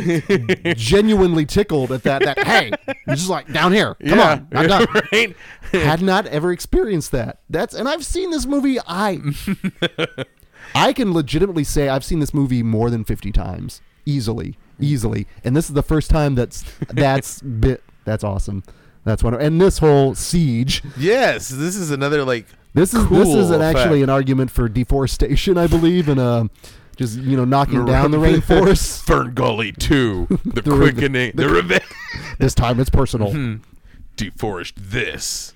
genuinely 0.75 1.47
tickled 1.47 1.91
at 1.91 2.03
that. 2.03 2.21
That 2.23 2.37
hey, 2.45 2.71
just 3.09 3.27
like 3.27 3.51
down 3.51 3.71
here. 3.73 3.95
Come 4.07 4.19
yeah, 4.19 4.31
on, 4.33 4.47
I'm 4.53 4.67
done. 4.67 4.85
right? 5.11 5.35
Had 5.71 6.03
not 6.03 6.27
ever 6.27 6.51
experienced 6.51 7.11
that. 7.13 7.39
That's 7.49 7.73
and 7.73 7.89
I've 7.89 8.05
seen 8.05 8.29
this 8.29 8.45
movie. 8.45 8.77
I 8.87 9.19
I 10.75 10.93
can 10.93 11.13
legitimately 11.13 11.63
say 11.63 11.89
I've 11.89 12.03
seen 12.05 12.19
this 12.19 12.33
movie 12.33 12.63
more 12.63 12.89
than 12.89 13.03
fifty 13.03 13.31
times, 13.31 13.81
easily, 14.05 14.57
easily. 14.79 15.27
And 15.43 15.55
this 15.55 15.69
is 15.69 15.73
the 15.73 15.83
first 15.83 16.09
time 16.09 16.35
that's 16.35 16.63
that's 16.89 17.41
bit. 17.59 17.83
That's 18.05 18.23
awesome. 18.23 18.63
That's 19.05 19.23
one. 19.23 19.33
And 19.33 19.59
this 19.59 19.79
whole 19.79 20.15
siege. 20.15 20.81
Yes, 20.97 21.49
this 21.49 21.75
is 21.75 21.91
another 21.91 22.23
like 22.23 22.45
This 22.73 22.93
is 22.93 23.07
this 23.09 23.27
is 23.29 23.49
an, 23.51 23.61
actually 23.61 24.01
an 24.01 24.09
argument 24.09 24.49
for 24.51 24.67
deforestation, 24.69 25.57
I 25.57 25.67
believe, 25.67 26.07
and 26.09 26.19
uh, 26.19 26.45
just 26.95 27.19
you 27.19 27.35
know 27.37 27.45
knocking 27.45 27.85
down 27.85 28.11
the 28.11 28.17
rainforest. 28.19 29.03
Fern 29.03 29.33
Gully 29.33 29.71
Two, 29.73 30.27
the, 30.45 30.61
The 30.61 30.71
quickening, 30.75 31.33
the, 31.35 31.49
revenge. 31.49 31.83
this 32.39 32.53
time 32.55 32.79
it's 32.79 32.89
personal. 32.89 33.59
Deforest 34.17 34.73
this. 34.77 35.53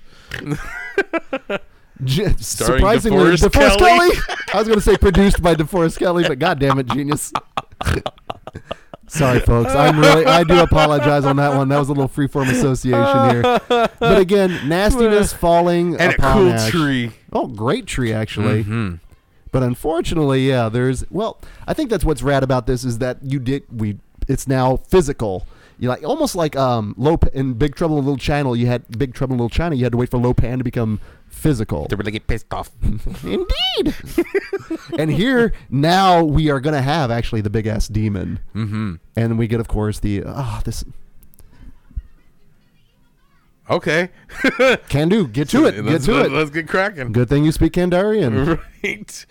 J- 2.03 2.35
surprisingly, 2.37 3.17
DeForest 3.25 3.49
DeForest 3.49 3.77
Kelley. 3.77 4.11
Kelly. 4.15 4.35
I 4.53 4.57
was 4.57 4.67
going 4.67 4.79
to 4.79 4.85
say 4.85 4.97
produced 4.97 5.41
by 5.41 5.55
DeForest 5.55 5.99
Kelley, 5.99 6.23
but 6.27 6.39
goddamn 6.39 6.79
it, 6.79 6.87
genius. 6.87 7.33
Sorry, 9.09 9.39
folks. 9.39 9.73
I'm 9.73 9.99
really. 9.99 10.25
I 10.25 10.43
do 10.43 10.59
apologize 10.59 11.25
on 11.25 11.37
that 11.37 11.55
one. 11.55 11.69
That 11.69 11.79
was 11.79 11.87
a 11.87 11.93
little 11.93 12.09
freeform 12.09 12.49
association 12.51 13.29
here. 13.31 13.59
But 13.69 14.19
again, 14.19 14.67
nastiness 14.67 15.31
falling 15.33 15.95
And 15.95 16.13
a 16.13 16.17
cool 16.17 16.49
Ash. 16.51 16.69
tree. 16.69 17.11
Oh, 17.31 17.47
great 17.47 17.85
tree 17.85 18.11
actually. 18.11 18.63
Mm-hmm. 18.63 18.95
But 19.51 19.63
unfortunately, 19.63 20.47
yeah, 20.47 20.67
there's 20.67 21.09
well, 21.09 21.39
I 21.65 21.73
think 21.73 21.89
that's 21.89 22.03
what's 22.03 22.21
rad 22.21 22.43
about 22.43 22.67
this 22.67 22.83
is 22.83 22.97
that 22.97 23.19
you 23.23 23.39
did 23.39 23.63
we 23.71 23.97
it's 24.27 24.45
now 24.45 24.75
physical. 24.75 25.47
You 25.79 25.87
like 25.87 26.03
almost 26.03 26.35
like 26.35 26.57
um 26.57 26.93
low 26.97 27.17
in 27.33 27.53
Big 27.53 27.75
Trouble 27.75 27.99
in 27.99 28.05
Little 28.05 28.17
China. 28.17 28.55
You 28.55 28.67
had 28.67 28.83
Big 28.97 29.13
Trouble 29.13 29.33
in 29.35 29.39
Little 29.39 29.49
China. 29.49 29.75
You 29.75 29.85
had 29.85 29.93
to 29.93 29.97
wait 29.97 30.09
for 30.09 30.17
Lo 30.17 30.33
Pan 30.33 30.57
to 30.57 30.65
become 30.65 30.99
physical. 31.37 31.85
To 31.87 31.95
really 31.95 32.11
get 32.11 32.27
pissed 32.27 32.51
off. 32.53 32.71
Indeed. 33.23 33.95
and 34.99 35.11
here 35.11 35.53
now 35.69 36.23
we 36.23 36.49
are 36.49 36.59
gonna 36.59 36.81
have 36.81 37.11
actually 37.11 37.41
the 37.41 37.49
big 37.49 37.67
ass 37.67 37.87
demon, 37.87 38.39
mm-hmm. 38.55 38.95
and 39.15 39.37
we 39.37 39.47
get 39.47 39.59
of 39.59 39.67
course 39.67 39.99
the 39.99 40.23
ah 40.25 40.61
this 40.65 40.83
Okay. 43.69 44.09
can 44.89 45.09
do 45.09 45.27
get 45.27 45.49
to 45.49 45.65
it 45.65 45.75
get 45.75 45.83
let's, 45.83 46.05
to 46.05 46.13
let's, 46.13 46.29
it. 46.29 46.31
Let's 46.31 46.49
get 46.51 46.67
cracking. 46.67 47.11
Good 47.11 47.27
thing 47.27 47.43
you 47.43 47.51
speak 47.51 47.73
Kandarian. 47.73 48.57
Right. 48.83 49.25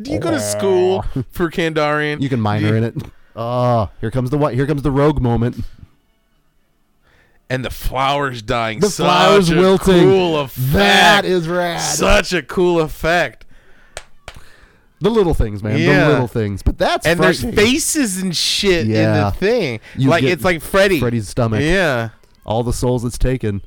Do 0.00 0.12
you 0.12 0.20
go 0.20 0.30
to 0.30 0.40
school 0.40 1.04
for 1.30 1.50
Kandarian? 1.50 2.20
You 2.20 2.28
can 2.28 2.40
minor 2.40 2.76
in 2.76 2.84
it. 2.84 2.94
Oh, 3.34 3.90
here 4.00 4.10
comes 4.10 4.30
the 4.30 4.38
what? 4.38 4.54
Here 4.54 4.66
comes 4.66 4.82
the 4.82 4.90
rogue 4.90 5.20
moment. 5.20 5.56
And 7.50 7.64
the 7.64 7.70
flowers 7.70 8.40
dying. 8.40 8.80
The 8.80 8.88
Such 8.88 9.04
flowers 9.04 9.50
wilting. 9.50 10.04
Cool 10.04 10.38
effect. 10.40 10.72
That 10.72 11.24
is 11.26 11.46
rad. 11.48 11.80
such 11.80 12.32
a 12.32 12.42
cool 12.42 12.80
effect. 12.80 13.44
The 15.00 15.10
little 15.10 15.34
things, 15.34 15.62
man. 15.62 15.78
Yeah. 15.78 16.04
The 16.04 16.10
little 16.12 16.28
things. 16.28 16.62
But 16.62 16.78
that's 16.78 17.06
And 17.06 17.18
there's 17.20 17.42
faces 17.42 18.22
and 18.22 18.36
shit 18.36 18.86
in 18.86 18.92
the 18.92 19.32
thing. 19.36 19.80
You 19.96 20.08
like 20.08 20.22
it's 20.24 20.44
like 20.44 20.62
Freddy. 20.62 21.00
Freddy's 21.00 21.28
stomach. 21.28 21.60
Yeah. 21.62 22.10
All 22.46 22.62
the 22.62 22.72
souls 22.72 23.04
it's 23.04 23.18
taken. 23.18 23.62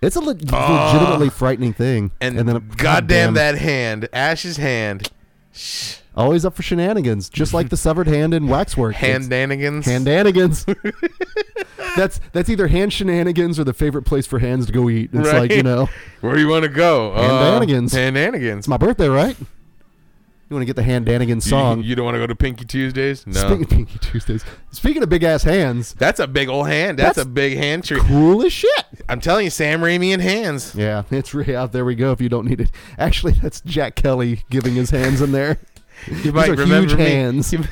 It's 0.00 0.16
a 0.16 0.20
le- 0.20 0.36
Oh. 0.52 0.92
legitimately 0.92 1.30
frightening 1.30 1.72
thing. 1.72 2.10
And, 2.20 2.36
then 2.38 2.48
a, 2.56 2.60
goddamn 2.60 3.34
that 3.34 3.56
hand, 3.56 4.08
Ash's 4.12 4.56
hand, 4.56 5.10
Shh. 5.52 5.96
Always 6.14 6.44
up 6.44 6.54
for 6.54 6.62
shenanigans, 6.62 7.28
just 7.28 7.52
like 7.54 7.68
the 7.68 7.76
severed 7.88 8.06
hand 8.06 8.34
in 8.34 8.48
Waxwork. 8.48 8.94
hand 8.96 9.24
danigans. 9.24 9.84
handanigans. 9.84 10.64
that's 11.96 12.20
that's 12.32 12.48
either 12.48 12.68
hand 12.68 12.92
shenanigans 12.92 13.58
or 13.58 13.64
the 13.64 13.72
favorite 13.74 14.02
place 14.02 14.26
for 14.26 14.38
hands 14.38 14.66
to 14.66 14.72
go 14.72 14.88
eat. 14.88 15.10
It's 15.12 15.28
Right. 15.28 15.40
like 15.40 15.52
you 15.52 15.62
know, 15.62 15.88
Where 16.20 16.34
do 16.34 16.40
you 16.40 16.48
want 16.48 16.64
to 16.64 16.68
go? 16.70 17.12
Handanigans. 17.16 17.92
Uh, 17.94 17.98
Handanigans. 17.98 18.58
it's 18.58 18.68
my 18.68 18.76
birthday, 18.76 19.08
right? 19.08 19.36
You 19.38 20.56
want 20.56 20.62
to 20.62 20.74
get 20.74 20.76
the 20.76 20.82
handanigans 20.82 21.36
You- 21.46 21.50
song? 21.50 21.82
You, 21.82 21.94
don't 21.94 22.04
want 22.04 22.14
to 22.16 22.18
go 22.18 22.26
to 22.26 22.34
Pinky 22.34 22.66
Tuesdays? 22.66 23.26
No. 23.26 23.40
Speaking 23.40 23.62
of 23.64 23.70
Pinky 23.70 23.98
Tuesdays, 24.00 24.44
speaking 24.70 25.02
of 25.02 25.08
big 25.08 25.22
ass 25.24 25.44
hands, 25.44 25.94
That's 25.94 26.20
a 26.20 26.26
big 26.26 26.50
old 26.50 26.66
hand. 26.68 26.98
That's, 26.98 27.16
That's 27.16 27.26
a 27.26 27.30
big 27.30 27.56
hand 27.56 27.84
tree. 27.84 27.98
cool 28.00 28.44
as 28.44 28.52
shit. 28.52 28.84
I'm 29.08 29.18
telling 29.18 29.44
you, 29.44 29.50
Sam 29.50 29.80
Raimi 29.80 30.12
and 30.12 30.20
hands. 30.20 30.74
Yeah, 30.74 31.04
it's 31.10 31.32
re- 31.32 31.56
out 31.56 31.72
there. 31.72 31.86
We 31.86 31.94
go. 31.94 32.12
If 32.12 32.20
you 32.20 32.28
don't 32.28 32.46
need 32.46 32.60
it, 32.60 32.70
actually, 32.98 33.32
that's 33.32 33.62
Jack 33.62 33.94
Kelly 33.96 34.42
giving 34.50 34.74
his 34.74 34.90
hands 34.90 35.22
in 35.22 35.32
there. 35.32 35.58
You 36.08 36.32
might 36.32 36.48
are 36.50 36.54
remember 36.54 36.88
huge 36.90 36.98
me. 36.98 37.04
hands. 37.04 37.52
Nobody 37.52 37.70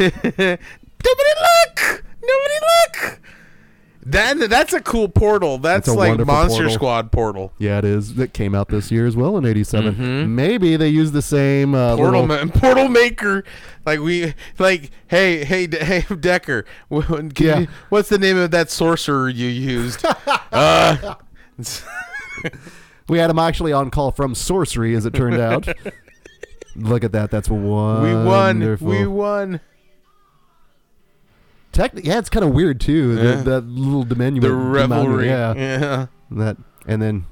look. 0.48 2.04
Nobody 2.22 2.54
look. 2.62 3.20
That 4.06 4.48
that's 4.48 4.72
a 4.72 4.80
cool 4.80 5.08
portal. 5.08 5.58
That's, 5.58 5.86
a 5.86 5.92
like 5.92 6.08
wonderful 6.08 6.32
Monster 6.34 6.56
portal. 6.62 6.74
Squad 6.74 7.12
portal. 7.12 7.52
Yeah, 7.58 7.78
it 7.78 7.84
is. 7.84 8.14
That 8.14 8.32
came 8.32 8.54
out 8.54 8.68
this 8.68 8.90
year 8.90 9.06
as 9.06 9.14
well 9.14 9.36
in 9.36 9.44
'87. 9.44 10.34
Maybe 10.34 10.76
they 10.76 10.88
used 10.88 11.12
the 11.12 11.22
same 11.22 11.74
uh, 11.74 11.96
Mm-hmm. 11.96 12.02
Portal 12.02 12.22
little- 12.26 12.46
ma- 12.46 12.52
portal 12.52 12.88
maker. 12.88 13.44
Like 13.84 14.00
we 14.00 14.34
like 14.58 14.90
hey 15.08 15.44
hey 15.44 15.66
De- 15.66 15.84
hey 15.84 16.00
Dekker. 16.08 16.64
wh- 16.90 17.06
can 17.34 17.46
Yeah. 17.46 17.58
you- 17.60 17.68
what's 17.90 18.08
the 18.08 18.18
name 18.18 18.38
of 18.38 18.50
that 18.52 18.70
sorcerer 18.70 19.28
you 19.28 19.48
used? 19.48 20.04
uh, 20.52 21.14
We 23.08 23.18
had 23.18 23.28
him 23.28 23.38
actually 23.38 23.72
on 23.72 23.90
call 23.90 24.12
from 24.12 24.34
sorcery, 24.34 24.94
as 24.94 25.04
it 25.04 25.14
turned 25.14 25.40
out. 25.40 25.66
Look 26.76 27.04
at 27.04 27.12
that. 27.12 27.30
That's 27.30 27.48
wonderful. 27.48 28.86
we 28.86 28.94
won. 28.94 29.00
We 29.00 29.06
won. 29.06 29.60
Techni- 31.72 32.04
yeah, 32.04 32.18
it's 32.18 32.30
kind 32.30 32.44
of 32.44 32.52
weird 32.52 32.80
too. 32.80 33.14
Yeah. 33.16 33.22
The, 33.36 33.42
that 33.42 33.60
little 33.66 34.02
diminutive. 34.04 34.50
The 34.50 34.54
revelry. 34.54 35.26
Yeah. 35.26 35.54
yeah. 35.54 36.06
That 36.32 36.56
and 36.86 37.00
then 37.00 37.26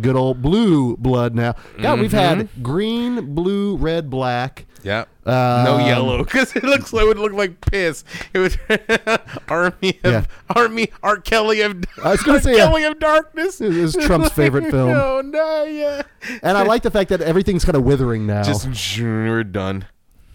good 0.00 0.16
old 0.16 0.42
blue 0.42 0.96
blood. 0.96 1.34
Now, 1.34 1.54
God, 1.80 2.00
we've 2.00 2.12
had 2.12 2.38
Mm-hmm. 2.38 2.62
green, 2.62 3.34
blue, 3.34 3.76
red, 3.76 4.10
black. 4.10 4.66
Yeah. 4.84 5.06
no 5.26 5.74
Um, 5.78 5.86
yellow 5.86 6.22
because 6.24 6.54
it 6.54 6.62
looks 6.62 6.92
like 6.92 7.02
it 7.02 7.08
would 7.08 7.18
look 7.18 7.32
like 7.32 7.60
piss. 7.60 8.04
It 8.32 8.38
would 8.38 8.58
army 9.48 9.98
of 10.04 10.12
Yeah. 10.12 10.24
army 10.54 10.88
R. 11.02 11.18
Kelly 11.18 11.62
of 11.62 11.82
I 12.02 12.12
was 12.12 12.22
gonna 12.22 12.38
R. 12.38 12.42
say, 12.42 12.52
yeah. 12.56 12.66
Kelly 12.66 12.84
of 12.84 12.98
darkness. 13.00 13.60
It 13.60 13.76
is 13.76 13.94
Trump's 14.00 14.30
favorite 14.30 14.70
film. 14.70 14.90
No, 14.92 15.20
no, 15.20 15.64
yeah. 15.64 16.02
And 16.42 16.56
I 16.56 16.62
like 16.62 16.82
the 16.82 16.92
fact 16.92 17.10
that 17.10 17.20
everything's 17.20 17.64
kind 17.64 17.76
of 17.76 17.82
withering 17.82 18.24
now. 18.26 18.44
Just 18.44 18.68
we're 19.00 19.42
done. 19.44 19.86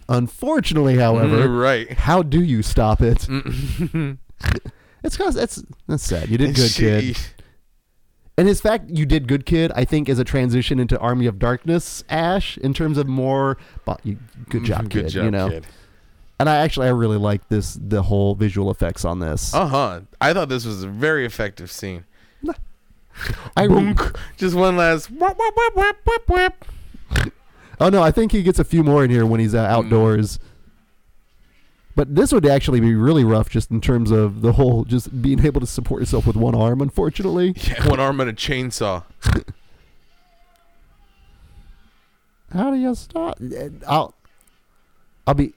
Unfortunately, 0.09 0.97
however, 0.97 1.47
Mm, 1.47 1.61
right. 1.61 1.91
how 1.93 2.21
do 2.21 2.43
you 2.43 2.61
stop 2.61 3.01
it? 3.01 3.25
it's 5.03 5.15
cause 5.17 5.35
that's 5.35 5.63
that's 5.87 6.03
sad. 6.03 6.27
You 6.29 6.37
did 6.37 6.53
good, 6.55 6.71
kid. 6.71 7.17
And 8.37 8.47
his 8.47 8.59
fact 8.61 8.89
you 8.89 9.05
did 9.05 9.27
good, 9.27 9.45
kid, 9.45 9.71
I 9.75 9.85
think 9.85 10.09
is 10.09 10.17
a 10.17 10.23
transition 10.23 10.79
into 10.79 10.97
Army 10.99 11.27
of 11.27 11.37
Darkness, 11.37 12.03
Ash, 12.09 12.57
in 12.57 12.73
terms 12.73 12.97
of 12.97 13.07
more. 13.07 13.57
Good 14.49 14.63
job, 14.63 14.89
kid. 14.89 15.03
Good 15.03 15.09
job, 15.09 15.25
you 15.25 15.31
know, 15.31 15.49
kid. 15.49 15.67
and 16.39 16.49
I 16.49 16.57
actually 16.57 16.87
I 16.87 16.91
really 16.91 17.17
like 17.17 17.47
this 17.49 17.77
the 17.79 18.01
whole 18.01 18.33
visual 18.33 18.71
effects 18.71 19.05
on 19.05 19.19
this. 19.19 19.53
Uh 19.53 19.67
huh. 19.67 20.01
I 20.19 20.33
thought 20.33 20.49
this 20.49 20.65
was 20.65 20.81
a 20.83 20.87
very 20.87 21.25
effective 21.25 21.71
scene. 21.71 22.05
I 23.55 23.67
Boonk. 23.67 24.15
Just 24.37 24.55
one 24.55 24.75
last. 24.77 25.11
Whap, 25.11 25.37
whap, 25.37 26.27
whap. 26.27 26.65
oh 27.79 27.89
no, 27.89 28.01
I 28.01 28.09
think 28.09 28.31
he 28.31 28.41
gets 28.41 28.57
a 28.57 28.63
few 28.63 28.83
more 28.83 29.03
in 29.03 29.11
here 29.11 29.25
when 29.27 29.39
he's 29.39 29.53
uh, 29.53 29.59
outdoors. 29.59 30.39
But 31.95 32.15
this 32.15 32.31
would 32.33 32.45
actually 32.45 32.79
be 32.79 32.95
really 32.95 33.23
rough, 33.23 33.49
just 33.49 33.69
in 33.69 33.79
terms 33.79 34.09
of 34.09 34.41
the 34.41 34.53
whole, 34.53 34.83
just 34.83 35.21
being 35.21 35.45
able 35.45 35.61
to 35.61 35.67
support 35.67 36.01
yourself 36.01 36.25
with 36.25 36.35
one 36.35 36.55
arm. 36.55 36.81
Unfortunately, 36.81 37.53
Yeah, 37.55 37.87
one 37.87 37.99
arm 37.99 38.19
and 38.19 38.29
a 38.29 38.33
chainsaw. 38.33 39.03
how 42.51 42.71
do 42.71 42.77
you 42.77 42.95
stop? 42.95 43.37
I'll, 43.87 44.15
I'll 45.27 45.35
be. 45.35 45.53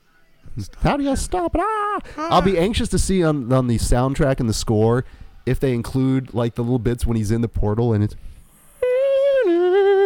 How 0.83 0.97
do 0.97 1.05
you 1.05 1.17
stop 1.17 1.55
it? 1.55 1.61
Ah! 1.63 2.01
I'll 2.17 2.43
be 2.43 2.59
anxious 2.59 2.89
to 2.91 2.99
see 2.99 3.23
on 3.23 3.53
on 3.53 3.67
the 3.67 3.77
soundtrack 3.77 4.41
and 4.41 4.49
the 4.49 4.55
score 4.55 5.05
if 5.45 5.61
they 5.61 5.75
include 5.75 6.33
like 6.35 6.55
the 6.55 6.63
little 6.63 6.79
bits 6.79 7.07
when 7.07 7.17
he's 7.17 7.31
in 7.31 7.43
the 7.43 7.49
portal 7.49 7.93
and 7.93 8.03
it's 8.05 8.17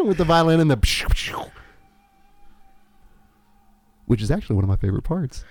with 0.04 0.18
the 0.18 0.24
violin 0.24 0.60
and 0.60 0.70
the 0.70 0.76
which 4.06 4.20
is 4.22 4.30
actually 4.30 4.56
one 4.56 4.64
of 4.64 4.68
my 4.68 4.76
favorite 4.76 5.02
parts. 5.04 5.44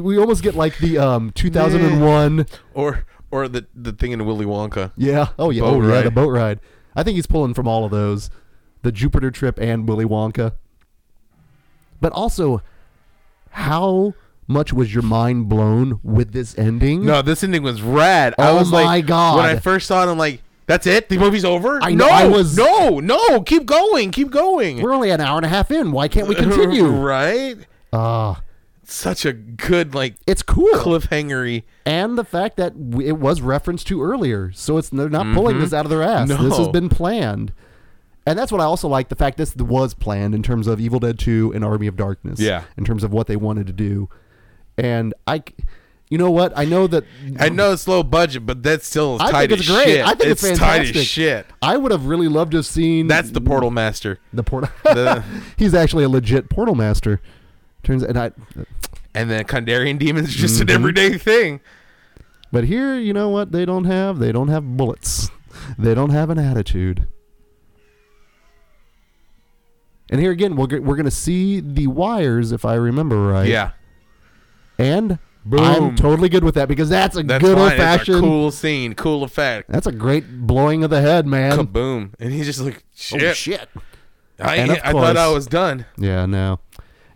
We 0.00 0.18
almost 0.18 0.42
get 0.42 0.54
like 0.54 0.78
the 0.78 0.98
um 0.98 1.30
2001 1.32 2.46
Or 2.74 3.04
or 3.30 3.48
the 3.48 3.66
the 3.74 3.92
thing 3.92 4.12
in 4.12 4.24
Willy 4.24 4.46
Wonka. 4.46 4.92
Yeah. 4.96 5.28
Oh 5.38 5.50
yeah. 5.50 5.62
Boat 5.62 5.82
oh 5.82 5.86
yeah. 5.86 5.94
ride. 5.94 6.04
The 6.06 6.10
boat 6.10 6.28
ride. 6.30 6.60
I 6.94 7.02
think 7.02 7.16
he's 7.16 7.26
pulling 7.26 7.54
from 7.54 7.68
all 7.68 7.84
of 7.84 7.90
those, 7.90 8.30
the 8.82 8.92
Jupiter 8.92 9.30
trip 9.30 9.58
and 9.58 9.88
Willy 9.88 10.04
Wonka. 10.06 10.52
But 12.00 12.12
also, 12.12 12.62
how 13.50 14.14
much 14.46 14.72
was 14.72 14.94
your 14.94 15.02
mind 15.02 15.48
blown 15.48 15.98
with 16.02 16.32
this 16.32 16.56
ending? 16.58 17.04
No, 17.04 17.22
this 17.22 17.42
ending 17.42 17.62
was 17.62 17.82
rad. 17.82 18.34
I 18.38 18.50
Oh 18.50 18.56
was 18.56 18.70
like, 18.70 18.84
my 18.86 19.00
God. 19.00 19.36
When 19.36 19.44
I 19.46 19.58
first 19.58 19.86
saw 19.88 20.06
it, 20.06 20.10
I'm 20.10 20.18
like, 20.18 20.42
that's 20.66 20.86
it? 20.86 21.08
The 21.08 21.18
movie's 21.18 21.44
over? 21.44 21.78
I 21.82 21.92
know, 21.94 22.06
no, 22.06 22.12
I 22.12 22.26
was- 22.26 22.56
no, 22.56 22.98
no, 23.00 23.40
keep 23.42 23.66
going, 23.66 24.10
keep 24.10 24.30
going. 24.30 24.82
We're 24.82 24.92
only 24.92 25.10
an 25.10 25.20
hour 25.20 25.36
and 25.36 25.46
a 25.46 25.48
half 25.48 25.70
in. 25.70 25.90
Why 25.92 26.08
can't 26.08 26.28
we 26.28 26.34
continue? 26.44 26.86
right? 26.86 27.56
Ah, 27.92 28.42
Such 28.88 29.24
a 29.24 29.32
good 29.32 29.94
like 29.94 30.14
it's 30.26 30.42
cool. 30.42 30.68
cliffhangery. 30.74 31.64
and 31.84 32.16
the 32.16 32.24
fact 32.24 32.56
that 32.56 32.72
it 33.02 33.18
was 33.18 33.40
referenced 33.40 33.86
to 33.88 34.02
earlier, 34.02 34.52
so 34.52 34.76
it's 34.78 34.90
they're 34.90 35.08
not 35.08 35.34
pulling 35.34 35.58
this 35.58 35.72
out 35.72 35.84
of 35.86 35.90
their 35.90 36.02
ass. 36.02 36.28
This 36.28 36.38
has 36.38 36.52
Mm-hmm. 36.52 36.70
Been 36.72 36.88
planned, 36.88 37.52
and 38.26 38.38
that's 38.38 38.52
what 38.52 38.60
I 38.60 38.64
also 38.64 38.86
like. 38.88 39.08
The 39.08 39.16
fact 39.16 39.38
this 39.38 39.56
was 39.56 39.92
planned 39.94 40.34
in 40.34 40.42
terms 40.42 40.66
of 40.68 40.78
Evil 40.80 41.00
Dead 41.00 41.18
Two 41.18 41.52
and 41.54 41.64
Army 41.64 41.86
of 41.88 41.96
Darkness. 41.96 42.38
Yeah. 42.38 42.62
in 42.76 42.84
terms 42.84 43.02
of 43.02 43.12
what 43.12 43.26
they 43.26 43.36
wanted 43.36 43.66
to 43.66 43.72
do, 43.72 44.08
and 44.78 45.12
i 45.26 45.42
you 46.08 46.18
know 46.18 46.30
what? 46.30 46.52
I 46.56 46.64
know 46.64 46.86
that 46.86 47.02
I 47.40 47.48
know 47.48 47.72
it's 47.72 47.88
low 47.88 48.04
budget, 48.04 48.46
but 48.46 48.62
that's 48.62 48.86
still 48.86 49.16
I 49.20 49.32
tight 49.32 49.48
think 49.48 49.60
it's 49.60 49.68
as 49.68 49.74
great. 49.74 49.84
shit. 49.86 50.06
I 50.06 50.14
think 50.14 50.30
it's, 50.30 50.40
tight 50.42 50.56
fantastic. 50.56 50.96
as 50.96 51.06
shit. 51.08 51.46
I 51.60 51.76
would 51.76 51.90
have 51.90 52.06
really 52.06 52.28
loved 52.28 52.52
to 52.52 52.58
have 52.58 52.66
seen. 52.66 53.08
That's 53.08 53.32
the 53.32 53.40
Portal 53.40 53.72
Master. 53.72 54.20
the 54.32 54.44
portal. 54.44 54.70
The- 54.84 55.24
He's 55.56 55.74
actually 55.74 56.04
a 56.04 56.08
legit 56.08 56.48
portal 56.48 56.76
master. 56.76 57.20
Turns 57.82 58.02
and 58.02 58.18
I, 58.18 58.32
And 59.14 59.30
then 59.30 59.44
Kandarian 59.44 59.98
demons 59.98 60.28
is 60.30 60.34
just 60.34 60.58
Mhm. 60.58 60.62
an 60.62 60.70
everyday 60.70 61.18
thing. 61.18 61.60
but 62.52 62.64
here, 62.64 62.98
you 62.98 63.12
know 63.12 63.28
what? 63.28 63.52
They 63.52 63.64
don't 63.64 63.84
have. 63.84 64.18
They 64.18 64.32
don't 64.32 64.48
have 64.48 64.76
bullets. 64.76 65.30
They 65.78 65.94
don't 65.94 66.10
have 66.10 66.30
an 66.30 66.38
attitude. 66.38 67.06
And 70.10 70.20
here 70.20 70.30
again, 70.30 70.54
we're, 70.56 70.66
g- 70.68 70.78
we're 70.78 70.94
going 70.96 71.04
to 71.06 71.10
see 71.10 71.60
the 71.60 71.88
wires, 71.88 72.52
if 72.52 72.64
I 72.64 72.74
remember 72.74 73.20
right. 73.22 73.48
Yeah. 73.48 73.70
And 74.78 75.18
Boom. 75.44 75.60
I'm 75.60 75.96
totally 75.96 76.28
good 76.28 76.44
with 76.44 76.54
that 76.56 76.68
because 76.68 76.88
that's 76.88 77.16
a 77.16 77.22
That's 77.22 77.42
good 77.42 77.54
fine. 77.56 77.62
old 77.62 77.72
It's 77.72 77.80
a 77.80 77.82
fashioned. 77.82 78.20
cool 78.20 78.50
scene, 78.50 78.94
cool 78.94 79.24
effect. 79.24 79.70
That's 79.70 79.86
a 79.86 79.92
great 79.92 80.46
blowing 80.46 80.84
of 80.84 80.90
the 80.90 81.00
head, 81.00 81.26
man. 81.26 81.52
Kaboom. 81.58 82.12
And 82.20 82.32
he's 82.32 82.46
just 82.46 82.60
like, 82.60 82.84
shit. 82.94 83.22
Oh 83.22 83.32
shit! 83.32 83.68
I, 84.40 84.56
And 84.56 84.72
of 84.72 84.78
I 84.84 84.92
thought 84.92 85.16
I 85.16 85.24
course- 85.26 85.34
was 85.34 85.46
done. 85.46 85.86
Yeah, 85.98 86.26
no. 86.26 86.60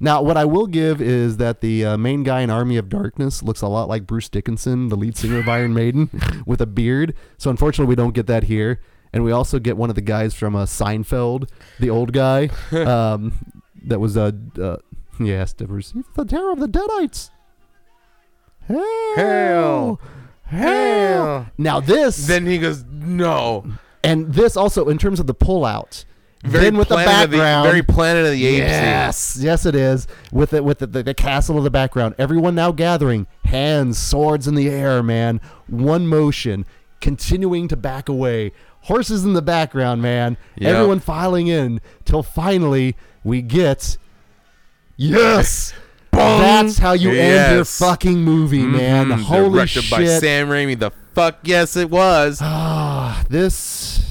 Now, 0.02 0.22
what 0.22 0.38
I 0.38 0.46
will 0.46 0.66
give 0.66 1.02
is 1.02 1.36
that 1.36 1.60
the 1.60 1.84
uh, 1.84 1.96
main 1.98 2.22
guy 2.22 2.40
in 2.40 2.48
Army 2.48 2.78
of 2.78 2.88
Darkness 2.88 3.42
looks 3.42 3.60
a 3.60 3.68
lot 3.68 3.86
like 3.86 4.06
Bruce 4.06 4.30
Dickinson, 4.30 4.88
the 4.88 4.96
lead 4.96 5.14
singer 5.16 5.38
of 5.38 5.48
Iron 5.48 5.74
Maiden, 5.74 6.08
with 6.46 6.62
a 6.62 6.66
beard. 6.66 7.14
So 7.36 7.50
unfortunately, 7.50 7.90
we 7.90 7.96
don't 7.96 8.14
get 8.14 8.26
that 8.26 8.44
here. 8.44 8.80
And 9.12 9.24
we 9.24 9.32
also 9.32 9.58
get 9.58 9.76
one 9.76 9.90
of 9.90 9.96
the 9.96 10.00
guys 10.02 10.34
from 10.34 10.56
uh, 10.56 10.64
Seinfeld, 10.64 11.50
the 11.78 11.90
old 11.90 12.12
guy, 12.12 12.48
um, 12.72 13.32
that 13.84 13.98
was 14.00 14.16
uh, 14.16 14.30
uh, 14.58 14.76
yes, 15.18 15.52
to 15.54 15.66
receive 15.66 16.04
the 16.14 16.24
terror 16.24 16.52
of 16.52 16.60
the 16.60 16.68
Deadites. 16.68 17.30
Hell, 18.66 19.14
Hell. 19.16 20.00
Hell. 20.44 21.50
Now 21.58 21.80
this, 21.80 22.26
Then 22.26 22.46
he 22.46 22.58
goes, 22.58 22.84
no. 22.84 23.64
and 24.04 24.32
this 24.32 24.56
also 24.56 24.88
in 24.88 24.96
terms 24.98 25.20
of 25.20 25.26
the 25.26 25.34
pullout. 25.34 26.04
Very 26.42 26.64
then 26.64 26.76
with 26.78 26.88
the 26.88 26.96
background, 26.96 27.68
very 27.68 27.82
Planet 27.82 28.24
of 28.24 28.32
the 28.32 28.46
Apes. 28.46 28.60
Yes, 28.60 29.38
yes, 29.40 29.66
it 29.66 29.74
is. 29.74 30.06
With 30.32 30.54
it, 30.54 30.64
with 30.64 30.78
the, 30.78 30.86
the, 30.86 31.02
the 31.02 31.14
castle 31.14 31.58
in 31.58 31.64
the 31.64 31.70
background, 31.70 32.14
everyone 32.16 32.54
now 32.54 32.72
gathering, 32.72 33.26
hands, 33.44 33.98
swords 33.98 34.48
in 34.48 34.54
the 34.54 34.68
air, 34.70 35.02
man. 35.02 35.40
One 35.66 36.06
motion, 36.06 36.64
continuing 37.02 37.68
to 37.68 37.76
back 37.76 38.08
away. 38.08 38.52
Horses 38.84 39.22
in 39.26 39.34
the 39.34 39.42
background, 39.42 40.00
man. 40.00 40.38
Yep. 40.56 40.74
Everyone 40.74 41.00
filing 41.00 41.48
in 41.48 41.82
till 42.06 42.22
finally 42.22 42.96
we 43.22 43.42
get. 43.42 43.98
Yes, 44.96 45.74
that's 46.10 46.78
how 46.78 46.92
you 46.92 47.10
end 47.12 47.54
your 47.54 47.64
fucking 47.66 48.18
movie, 48.22 48.62
man. 48.64 49.08
Mhm. 49.08 49.22
Holy 49.24 49.50
Directed 49.50 49.84
shit! 49.84 49.90
by 49.90 50.04
Sam 50.06 50.48
Raimi. 50.48 50.78
The 50.78 50.90
fuck 51.14 51.40
yes, 51.42 51.76
it 51.76 51.90
was. 51.90 52.38
Ah, 52.42 53.24
this. 53.28 54.06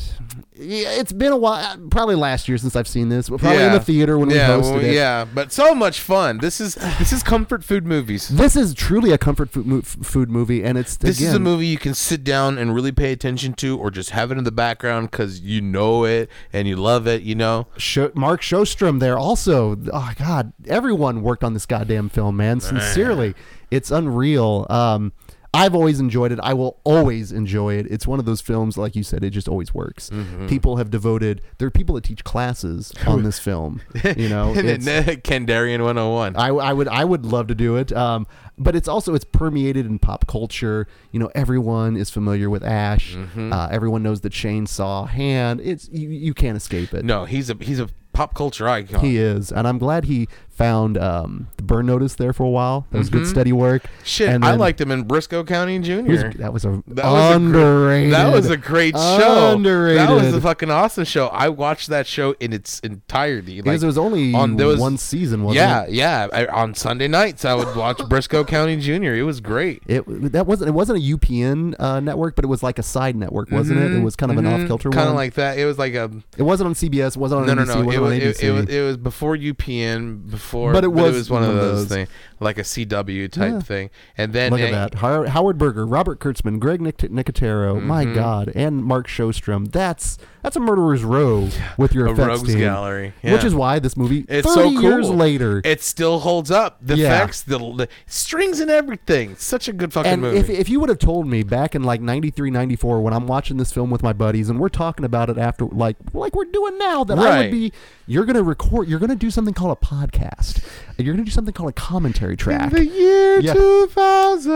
Yeah, 0.59 0.91
it's 0.91 1.13
been 1.13 1.31
a 1.31 1.37
while. 1.37 1.77
Probably 1.89 2.15
last 2.15 2.49
year 2.49 2.57
since 2.57 2.75
I've 2.75 2.87
seen 2.87 3.07
this. 3.07 3.29
Probably 3.29 3.63
in 3.63 3.71
the 3.71 3.79
theater 3.79 4.17
when 4.17 4.29
yeah, 4.29 4.57
we 4.57 4.61
hosted 4.61 4.71
well, 4.73 4.83
it. 4.83 4.93
Yeah, 4.93 5.25
but 5.25 5.53
so 5.53 5.73
much 5.73 6.01
fun. 6.01 6.39
This 6.39 6.59
is 6.59 6.75
this 6.75 7.13
is 7.13 7.23
comfort 7.23 7.63
food 7.63 7.85
movies. 7.85 8.27
This 8.27 8.57
is 8.57 8.73
truly 8.73 9.11
a 9.11 9.17
comfort 9.17 9.51
food, 9.51 9.87
food 9.87 10.29
movie, 10.29 10.63
and 10.63 10.77
it's 10.77 10.97
This 10.97 11.19
again, 11.19 11.29
is 11.29 11.35
a 11.35 11.39
movie 11.39 11.67
you 11.67 11.77
can 11.77 11.93
sit 11.93 12.25
down 12.25 12.57
and 12.57 12.75
really 12.75 12.91
pay 12.91 13.13
attention 13.13 13.53
to, 13.55 13.77
or 13.77 13.89
just 13.89 14.09
have 14.09 14.31
it 14.31 14.37
in 14.37 14.43
the 14.43 14.51
background 14.51 15.11
because 15.11 15.39
you 15.39 15.61
know 15.61 16.03
it 16.03 16.29
and 16.51 16.67
you 16.67 16.75
love 16.75 17.07
it. 17.07 17.21
You 17.21 17.35
know, 17.35 17.67
Mark 18.13 18.41
Shostrom 18.41 18.99
there 18.99 19.17
also. 19.17 19.77
Oh 19.93 20.11
God, 20.17 20.51
everyone 20.67 21.21
worked 21.21 21.43
on 21.43 21.53
this 21.53 21.65
goddamn 21.65 22.09
film, 22.09 22.35
man. 22.35 22.59
Sincerely, 22.59 23.33
it's 23.71 23.91
unreal. 23.91 24.65
Um, 24.69 25.13
I've 25.53 25.73
always 25.73 25.99
enjoyed 25.99 26.31
it. 26.31 26.39
I 26.43 26.53
will 26.53 26.79
always 26.83 27.31
enjoy 27.31 27.75
it. 27.75 27.87
It's 27.89 28.05
one 28.05 28.19
of 28.19 28.25
those 28.25 28.39
films, 28.39 28.77
like 28.77 28.95
you 28.95 29.01
said, 29.01 29.23
it 29.23 29.31
just 29.31 29.47
always 29.47 29.73
works. 29.73 30.09
Mm-hmm. 30.11 30.47
People 30.47 30.77
have 30.77 30.91
devoted. 30.91 31.41
There 31.57 31.67
are 31.67 31.71
people 31.71 31.95
that 31.95 32.03
teach 32.03 32.23
classes 32.23 32.93
on 33.07 33.23
this 33.23 33.39
film. 33.39 33.81
You 34.15 34.29
know, 34.29 34.53
then 34.55 34.81
Kandarian 34.81 35.83
101. 35.83 36.35
I, 36.35 36.49
I 36.49 36.73
would 36.73 36.87
I 36.87 37.03
would 37.03 37.25
love 37.25 37.47
to 37.47 37.55
do 37.55 37.77
it. 37.77 37.91
Um, 37.91 38.27
but 38.59 38.75
it's 38.75 38.87
also 38.87 39.15
it's 39.15 39.25
permeated 39.25 39.85
in 39.85 39.97
pop 39.97 40.27
culture. 40.27 40.87
You 41.11 41.19
know, 41.19 41.31
everyone 41.33 41.97
is 41.97 42.09
familiar 42.09 42.49
with 42.49 42.63
Ash. 42.63 43.15
Mm-hmm. 43.15 43.51
Uh, 43.51 43.69
everyone 43.71 44.03
knows 44.03 44.21
the 44.21 44.29
chainsaw 44.29 45.07
hand. 45.07 45.61
It's 45.61 45.89
you, 45.89 46.09
you 46.09 46.33
can't 46.33 46.57
escape 46.57 46.93
it. 46.93 47.03
no, 47.03 47.25
he's 47.25 47.49
a 47.49 47.55
he's 47.59 47.79
a 47.79 47.89
pop 48.13 48.35
culture 48.35 48.67
icon. 48.67 48.99
He 48.99 49.17
is, 49.17 49.51
and 49.51 49.67
I'm 49.67 49.77
glad 49.77 50.05
he 50.05 50.27
found 50.59 50.97
um, 50.97 51.47
the 51.55 51.63
burn 51.63 51.85
notice 51.85 52.15
there 52.15 52.33
for 52.33 52.43
a 52.43 52.49
while. 52.49 52.85
That 52.91 52.97
was 52.97 53.09
good, 53.09 53.25
steady 53.25 53.53
work. 53.53 53.83
Mm-hmm. 53.83 54.03
Shit, 54.03 54.27
And 54.29 54.43
I 54.43 54.55
liked 54.55 54.81
him 54.81 54.91
in 54.91 55.05
Brisco 55.05 55.47
County 55.47 55.79
he 55.81 56.01
was- 56.01 56.21
Jr. 56.21 56.37
that 56.39 56.51
was 56.51 56.65
a 56.65 56.83
That 56.87 57.05
was 57.05 57.35
a 57.35 57.39
gr- 57.39 57.45
underrated. 57.45 58.13
That 58.13 58.33
was 58.33 58.49
a 58.49 58.57
great 58.57 58.93
show. 58.93 59.53
Underrated. 59.55 60.01
That 60.01 60.11
was 60.11 60.33
a 60.33 60.41
fucking 60.41 60.69
awesome 60.69 61.05
show. 61.05 61.27
I 61.27 61.47
watched 61.47 61.87
that 61.87 62.05
show 62.07 62.35
in 62.41 62.51
its 62.51 62.79
entirety. 62.81 63.61
because 63.61 63.81
like, 63.81 63.83
it 63.83 63.85
was 63.85 63.97
only 63.97 64.33
on- 64.33 64.57
there 64.57 64.67
was- 64.67 64.81
one 64.81 64.97
season, 64.97 65.43
wasn't 65.43 65.61
yeah, 65.65 65.83
it? 65.83 65.91
yeah. 65.91 66.27
I, 66.33 66.45
on 66.47 66.73
Sunday 66.75 67.07
nights, 67.07 67.45
I 67.45 67.53
would 67.53 67.73
watch 67.77 67.99
Brisco 67.99 68.45
County 68.45 68.75
Jr. 68.75 69.13
It 69.13 69.23
was 69.23 69.39
great. 69.39 69.81
It 69.87 70.03
that 70.33 70.45
wasn't 70.45 70.67
it 70.67 70.73
wasn't 70.73 70.99
a 70.99 71.01
UPN 71.01 71.75
uh, 71.79 72.01
network, 72.01 72.35
but 72.35 72.43
it 72.43 72.49
was 72.49 72.61
like 72.63 72.79
a 72.79 72.83
side 72.83 73.15
network, 73.15 73.49
wasn't 73.49 73.79
it? 73.79 73.91
It 73.93 74.03
was 74.03 74.17
kind 74.17 74.29
of 74.29 74.37
an 74.37 74.45
off 74.45 74.67
kilter 74.67 74.89
kind 74.89 75.07
of 75.07 75.15
like 75.15 75.35
that. 75.35 75.57
It 75.57 75.63
was 75.63 75.77
like 75.79 75.93
a 75.93 76.11
it 76.37 76.43
wasn't 76.43 76.67
on 76.67 76.73
CBS, 76.73 77.15
it 77.15 77.17
wasn't 77.17 77.41
on 77.41 77.47
no, 77.47 77.53
no, 77.53 77.63
NBC, 77.63 77.67
no. 77.67 77.81
It 77.81 77.85
wasn't 77.85 78.01
was, 78.01 78.11
on 78.11 78.13
it, 78.13 78.43
it 78.43 78.51
was 78.51 78.69
it 78.75 78.81
was 78.81 78.97
before 78.97 79.37
UPN, 79.37 80.29
before, 80.29 80.48
But 80.73 80.83
it 80.83 80.91
was 80.91 81.29
one 81.29 81.43
of 81.43 81.53
those. 81.55 81.87
things, 81.87 82.09
like 82.39 82.57
a 82.57 82.63
CW 82.63 83.29
type 83.31 83.51
Yeah. 83.53 83.59
thing. 83.59 83.89
And 84.17 84.33
then 84.33 84.51
Look 84.51 84.61
at 84.61 84.71
that. 84.71 84.95
Howard 85.29 85.57
Berger, 85.57 85.85
Robert 85.85 86.19
Kurtzman, 86.19 86.59
Greg 86.59 86.81
Nic- 86.81 86.97
Nicotero, 86.97 87.81
my 87.81 88.05
Mm-hmm. 88.05 88.13
God, 88.15 88.51
and 88.55 88.83
Mark 88.83 89.07
Shostrom. 89.07 89.71
That's 89.71 90.17
that's 90.41 90.55
a 90.55 90.59
murderer's 90.61 91.03
row 91.03 91.49
with 91.77 91.93
your 91.93 92.07
a 92.07 92.11
effects 92.13 92.27
rogues 92.27 92.49
team. 92.49 92.59
gallery, 92.59 93.13
Which 93.23 93.43
is 93.43 93.53
why 93.53 93.79
this 93.79 93.97
movie, 93.97 94.25
It's 94.29 94.47
30 94.47 94.53
so 94.53 94.71
cool. 94.71 94.81
years 94.81 95.09
later, 95.09 95.61
It 95.65 95.81
still 95.83 96.19
holds 96.19 96.49
up. 96.49 96.77
The 96.81 96.95
Yeah. 96.95 97.07
effects, 97.15 97.41
the, 97.41 97.57
the 97.59 97.87
strings, 98.07 98.61
and 98.61 98.71
everything. 98.71 99.31
It's 99.31 99.43
such 99.43 99.67
a 99.67 99.73
good 99.73 99.91
fucking 99.91 100.09
and 100.11 100.21
movie. 100.21 100.37
if, 100.37 100.49
if 100.49 100.69
you 100.69 100.79
would 100.79 100.87
have 100.89 100.97
told 100.99 101.27
me 101.27 101.43
back 101.43 101.75
in 101.75 101.83
like 101.83 101.99
93 102.01 102.51
94 102.51 103.01
when 103.01 103.13
i'm 103.13 103.27
watching 103.27 103.57
this 103.57 103.71
film 103.71 103.89
with 103.89 104.01
my 104.01 104.13
buddies 104.13 104.49
and 104.49 104.59
we're 104.59 104.69
talking 104.69 105.03
about 105.05 105.29
it 105.29 105.37
after 105.37 105.65
like 105.65 105.95
like 106.13 106.33
we're 106.35 106.45
doing 106.45 106.77
now 106.77 107.03
that 107.03 107.17
i 107.19 107.41
would 107.41 107.51
be 107.51 107.71
you're 108.07 108.25
gonna 108.25 108.41
record 108.43 108.87
you're 108.87 108.99
gonna 108.99 109.15
do 109.15 109.29
something 109.29 109.53
called 109.53 109.77
a 109.81 109.85
podcast 109.85 110.63
and 110.97 111.05
you're 111.05 111.13
gonna 111.15 111.25
do 111.25 111.31
something 111.31 111.53
called 111.53 111.69
a 111.69 111.73
commentary 111.73 112.28
track 112.35 112.71
the 112.71 112.85
year 112.85 113.39
Yeah. 113.41 113.53
2000. 113.53 114.51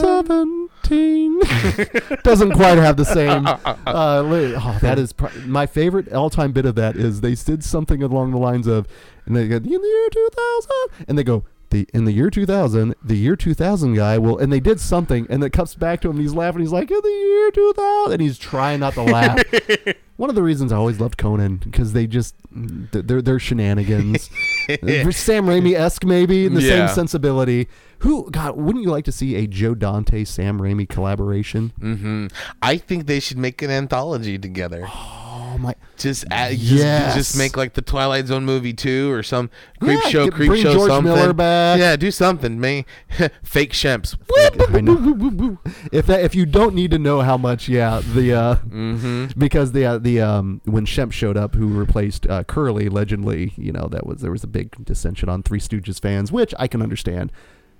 17 0.00 1.40
doesn't 2.22 2.52
quite 2.52 2.78
have 2.78 2.96
the 2.96 3.04
same 3.04 3.46
uh, 3.86 4.22
li- 4.22 4.54
oh, 4.56 4.78
that 4.82 4.98
is 4.98 5.12
pr- 5.12 5.28
my 5.46 5.66
favorite 5.66 6.12
all-time 6.12 6.52
bit 6.52 6.66
of 6.66 6.74
that 6.74 6.96
is 6.96 7.20
they 7.20 7.34
did 7.34 7.64
something 7.64 8.02
along 8.02 8.30
the 8.32 8.38
lines 8.38 8.66
of 8.66 8.86
and 9.26 9.34
they 9.36 9.48
go 9.48 9.56
in 9.56 9.62
the 9.62 9.68
year 9.70 10.08
2000 10.10 10.70
and 11.08 11.16
they 11.18 11.24
go 11.24 11.44
the 11.74 11.86
in 11.92 12.04
the 12.04 12.12
year 12.12 12.30
2000, 12.30 12.94
the 13.04 13.16
year 13.16 13.36
2000 13.36 13.94
guy 13.94 14.16
will, 14.16 14.38
and 14.38 14.52
they 14.52 14.60
did 14.60 14.80
something, 14.80 15.26
and 15.28 15.42
it 15.44 15.50
comes 15.50 15.74
back 15.74 16.00
to 16.02 16.08
him, 16.08 16.16
and 16.16 16.22
he's 16.22 16.32
laughing. 16.32 16.60
He's 16.60 16.72
like, 16.72 16.90
in 16.90 17.00
the 17.02 17.08
year 17.08 17.50
2000, 17.50 18.12
and 18.12 18.22
he's 18.22 18.38
trying 18.38 18.80
not 18.80 18.94
to 18.94 19.02
laugh. 19.02 19.42
One 20.16 20.30
of 20.30 20.36
the 20.36 20.42
reasons 20.44 20.72
I 20.72 20.76
always 20.76 21.00
loved 21.00 21.18
Conan 21.18 21.56
because 21.56 21.92
they 21.92 22.06
just 22.06 22.36
they're 22.52 23.20
they're 23.20 23.40
shenanigans. 23.40 24.30
Sam 24.68 25.46
Raimi 25.46 25.74
esque 25.74 26.04
maybe 26.04 26.46
in 26.46 26.54
the 26.54 26.62
Yeah. 26.62 26.86
same 26.86 26.94
sensibility. 26.94 27.66
Who 28.04 28.30
God 28.30 28.56
wouldn't 28.56 28.84
you 28.84 28.90
like 28.90 29.04
to 29.06 29.12
see 29.12 29.34
a 29.36 29.46
Joe 29.46 29.74
Dante 29.74 30.24
Sam 30.24 30.60
Raimi 30.60 30.88
collaboration? 30.88 31.72
hmm 31.80 32.26
I 32.62 32.76
think 32.76 33.06
they 33.06 33.18
should 33.20 33.38
make 33.38 33.60
an 33.62 33.70
anthology 33.70 34.38
together. 34.38 34.86
Oh 34.88 35.56
my! 35.58 35.74
Just 35.96 36.24
add, 36.32 36.50
just, 36.58 36.62
Yes. 36.72 37.14
just 37.14 37.38
make 37.38 37.56
like 37.56 37.74
the 37.74 37.82
Twilight 37.82 38.26
Zone 38.26 38.44
movie 38.44 38.72
two 38.72 39.10
or 39.12 39.22
some 39.22 39.50
creep 39.80 40.00
Yeah, 40.02 40.08
show, 40.10 40.24
get- 40.24 40.34
creep 40.34 40.48
bring 40.48 40.62
show 40.62 40.72
George 40.74 40.90
something. 40.90 41.14
Miller 41.14 41.32
back. 41.32 41.78
Yeah, 41.78 41.94
do 41.96 42.10
something, 42.10 42.58
man. 42.60 42.84
Fake 43.44 43.72
Shemps. 43.72 44.16
If 45.92 46.06
that 46.06 46.22
if 46.24 46.34
you 46.34 46.44
don't 46.46 46.74
need 46.74 46.90
to 46.90 46.98
know 46.98 47.20
how 47.20 47.36
much, 47.36 47.68
yeah, 47.68 48.00
the 48.14 48.32
uh, 48.34 48.54
Mm-hmm. 48.56 49.38
because 49.38 49.72
the 49.72 49.84
uh, 49.86 49.98
the 49.98 50.20
um 50.20 50.60
when 50.64 50.86
Shemp 50.86 51.12
showed 51.12 51.36
up, 51.36 51.54
who 51.54 51.68
replaced 51.68 52.26
uh, 52.26 52.44
Curly, 52.44 52.88
legendly, 52.88 53.52
you 53.56 53.72
know 53.72 53.86
that 53.88 54.06
was 54.06 54.20
there 54.20 54.30
was 54.32 54.42
a 54.44 54.48
big 54.48 54.84
dissension 54.84 55.28
on 55.28 55.42
Three 55.42 55.60
Stooges 55.60 56.00
fans, 56.00 56.32
which 56.32 56.52
I 56.58 56.66
can 56.68 56.82
understand. 56.82 57.32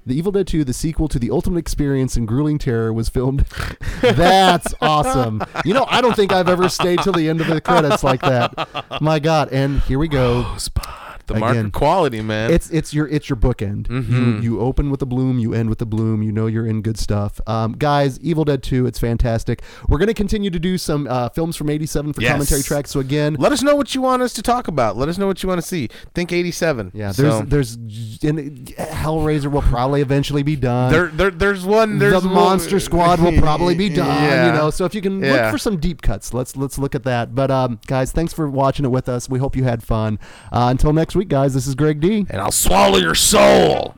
The 0.06 0.14
Evil 0.14 0.32
Dead 0.32 0.46
2, 0.46 0.64
the 0.64 0.74
sequel 0.74 1.08
to 1.08 1.18
the 1.18 1.30
Ultimate 1.30 1.58
Experience 1.58 2.14
in 2.14 2.26
Grueling 2.26 2.58
Terror, 2.58 2.92
was 2.92 3.08
filmed. 3.08 3.46
That's 4.02 4.74
awesome. 4.82 5.42
You 5.64 5.72
know, 5.72 5.86
I 5.88 6.02
don't 6.02 6.14
think 6.14 6.30
I've 6.30 6.48
ever 6.48 6.68
stayed 6.68 6.98
till 7.00 7.14
the 7.14 7.26
end 7.28 7.40
of 7.40 7.46
the 7.46 7.60
credits 7.60 8.04
like 8.04 8.20
that. 8.20 9.00
My 9.00 9.18
God! 9.18 9.48
And 9.50 9.80
here 9.82 9.98
we 9.98 10.08
go. 10.08 10.56
Spot. 10.58 11.13
The 11.26 11.34
mark 11.36 11.52
Again. 11.52 11.66
of 11.66 11.72
quality, 11.72 12.20
man. 12.20 12.50
It's 12.52 12.68
it's 12.70 12.92
your 12.92 13.08
it's 13.08 13.28
your 13.30 13.36
bookend. 13.36 13.88
You 13.88 14.02
Mhm. 14.02 14.42
you 14.42 14.60
open 14.60 14.90
with 14.90 15.00
the 15.00 15.06
bloom, 15.06 15.38
you 15.38 15.54
end 15.54 15.68
with 15.70 15.78
the 15.78 15.86
bloom. 15.86 16.22
You 16.22 16.32
know 16.32 16.46
you're 16.46 16.66
in 16.66 16.82
good 16.82 16.98
stuff. 16.98 17.40
Um, 17.46 17.72
guys, 17.72 18.20
Evil 18.20 18.44
Dead 18.44 18.62
2, 18.62 18.86
it's 18.86 18.98
fantastic. 18.98 19.62
We're 19.88 19.98
gonna 19.98 20.12
continue 20.14 20.50
to 20.50 20.58
do 20.58 20.76
some 20.78 21.06
uh, 21.08 21.28
films 21.30 21.56
from 21.56 21.70
'87 21.70 22.12
for 22.12 22.20
Yes. 22.20 22.32
commentary 22.32 22.62
tracks. 22.62 22.90
So 22.90 23.00
again, 23.00 23.36
Let 23.38 23.52
us 23.52 23.62
know 23.62 23.74
what 23.74 23.94
you 23.94 24.02
want 24.02 24.22
us 24.22 24.32
to 24.34 24.42
talk 24.42 24.68
about. 24.68 24.96
Let 24.96 25.08
us 25.08 25.16
know 25.18 25.26
what 25.26 25.42
you 25.42 25.48
want 25.48 25.60
to 25.60 25.66
see. 25.66 25.88
Think 26.14 26.32
87. 26.32 26.90
yeah, 26.94 27.12
there's 27.12 27.34
So, 27.34 27.42
there's 27.46 27.78
and 28.22 28.66
Hellraiser 28.76 29.50
will 29.50 29.62
probably 29.62 30.00
eventually 30.00 30.42
be 30.42 30.56
done. 30.56 30.92
there, 30.92 31.06
there, 31.08 31.30
there's 31.30 31.64
one. 31.64 31.98
There's 31.98 32.22
the 32.22 32.28
one- 32.28 32.34
Monster 32.36 32.80
Squad 32.80 33.20
will 33.20 33.32
probably 33.40 33.74
be 33.74 33.88
done. 34.02 34.06
Yeah. 34.06 34.46
You 34.46 34.52
know, 34.52 34.70
so 34.70 34.84
if 34.84 34.94
you 34.94 35.00
can 35.00 35.20
look 35.20 35.50
for 35.50 35.58
some 35.58 35.78
deep 35.78 36.02
cuts, 36.02 36.34
let's 36.34 36.56
let's 36.56 36.78
look 36.78 36.94
at 36.94 37.04
that. 37.04 37.34
But 37.34 37.50
um, 37.50 37.78
guys, 37.86 38.12
thanks 38.12 38.32
for 38.32 38.48
watching 38.48 38.84
it 38.84 38.90
with 38.90 39.08
us. 39.08 39.28
We 39.28 39.38
hope 39.38 39.56
you 39.56 39.64
had 39.64 39.82
fun. 39.82 40.18
Uh, 40.52 40.68
until 40.70 40.92
next 41.14 41.20
week, 41.20 41.28
guys. 41.28 41.54
This 41.54 41.68
is 41.68 41.76
Greg 41.76 42.00
D. 42.00 42.26
And 42.28 42.40
I'll 42.40 42.50
swallow 42.50 42.98
your 42.98 43.14
soul. 43.14 43.94